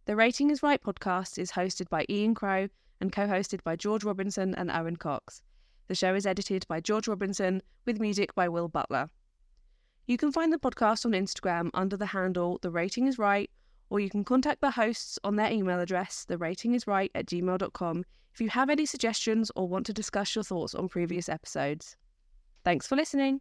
The 0.04 0.16
Rating 0.16 0.50
is 0.50 0.62
Right 0.62 0.82
podcast 0.82 1.38
is 1.38 1.52
hosted 1.52 1.88
by 1.88 2.06
Ian 2.08 2.34
Crow 2.34 2.68
and 3.00 3.12
co 3.12 3.26
hosted 3.26 3.62
by 3.62 3.76
George 3.76 4.04
Robinson 4.04 4.54
and 4.54 4.70
Owen 4.70 4.96
Cox. 4.96 5.42
The 5.88 5.94
show 5.94 6.14
is 6.14 6.26
edited 6.26 6.66
by 6.68 6.80
George 6.80 7.08
Robinson 7.08 7.62
with 7.84 8.00
music 8.00 8.34
by 8.34 8.48
Will 8.48 8.68
Butler. 8.68 9.10
You 10.06 10.16
can 10.16 10.32
find 10.32 10.52
the 10.52 10.58
podcast 10.58 11.04
on 11.04 11.12
Instagram 11.12 11.70
under 11.74 11.96
the 11.96 12.06
handle 12.06 12.58
The 12.62 12.70
Rating 12.70 13.06
is 13.06 13.18
Right, 13.18 13.50
or 13.90 14.00
you 14.00 14.10
can 14.10 14.24
contact 14.24 14.60
the 14.60 14.70
hosts 14.70 15.18
on 15.24 15.36
their 15.36 15.50
email 15.50 15.80
address, 15.80 16.26
theratingisright 16.28 17.10
at 17.14 17.26
gmail.com, 17.26 18.04
if 18.32 18.40
you 18.40 18.50
have 18.50 18.70
any 18.70 18.86
suggestions 18.86 19.50
or 19.56 19.68
want 19.68 19.86
to 19.86 19.92
discuss 19.92 20.34
your 20.34 20.44
thoughts 20.44 20.74
on 20.74 20.88
previous 20.88 21.28
episodes. 21.28 21.96
Thanks 22.64 22.86
for 22.86 22.96
listening. 22.96 23.40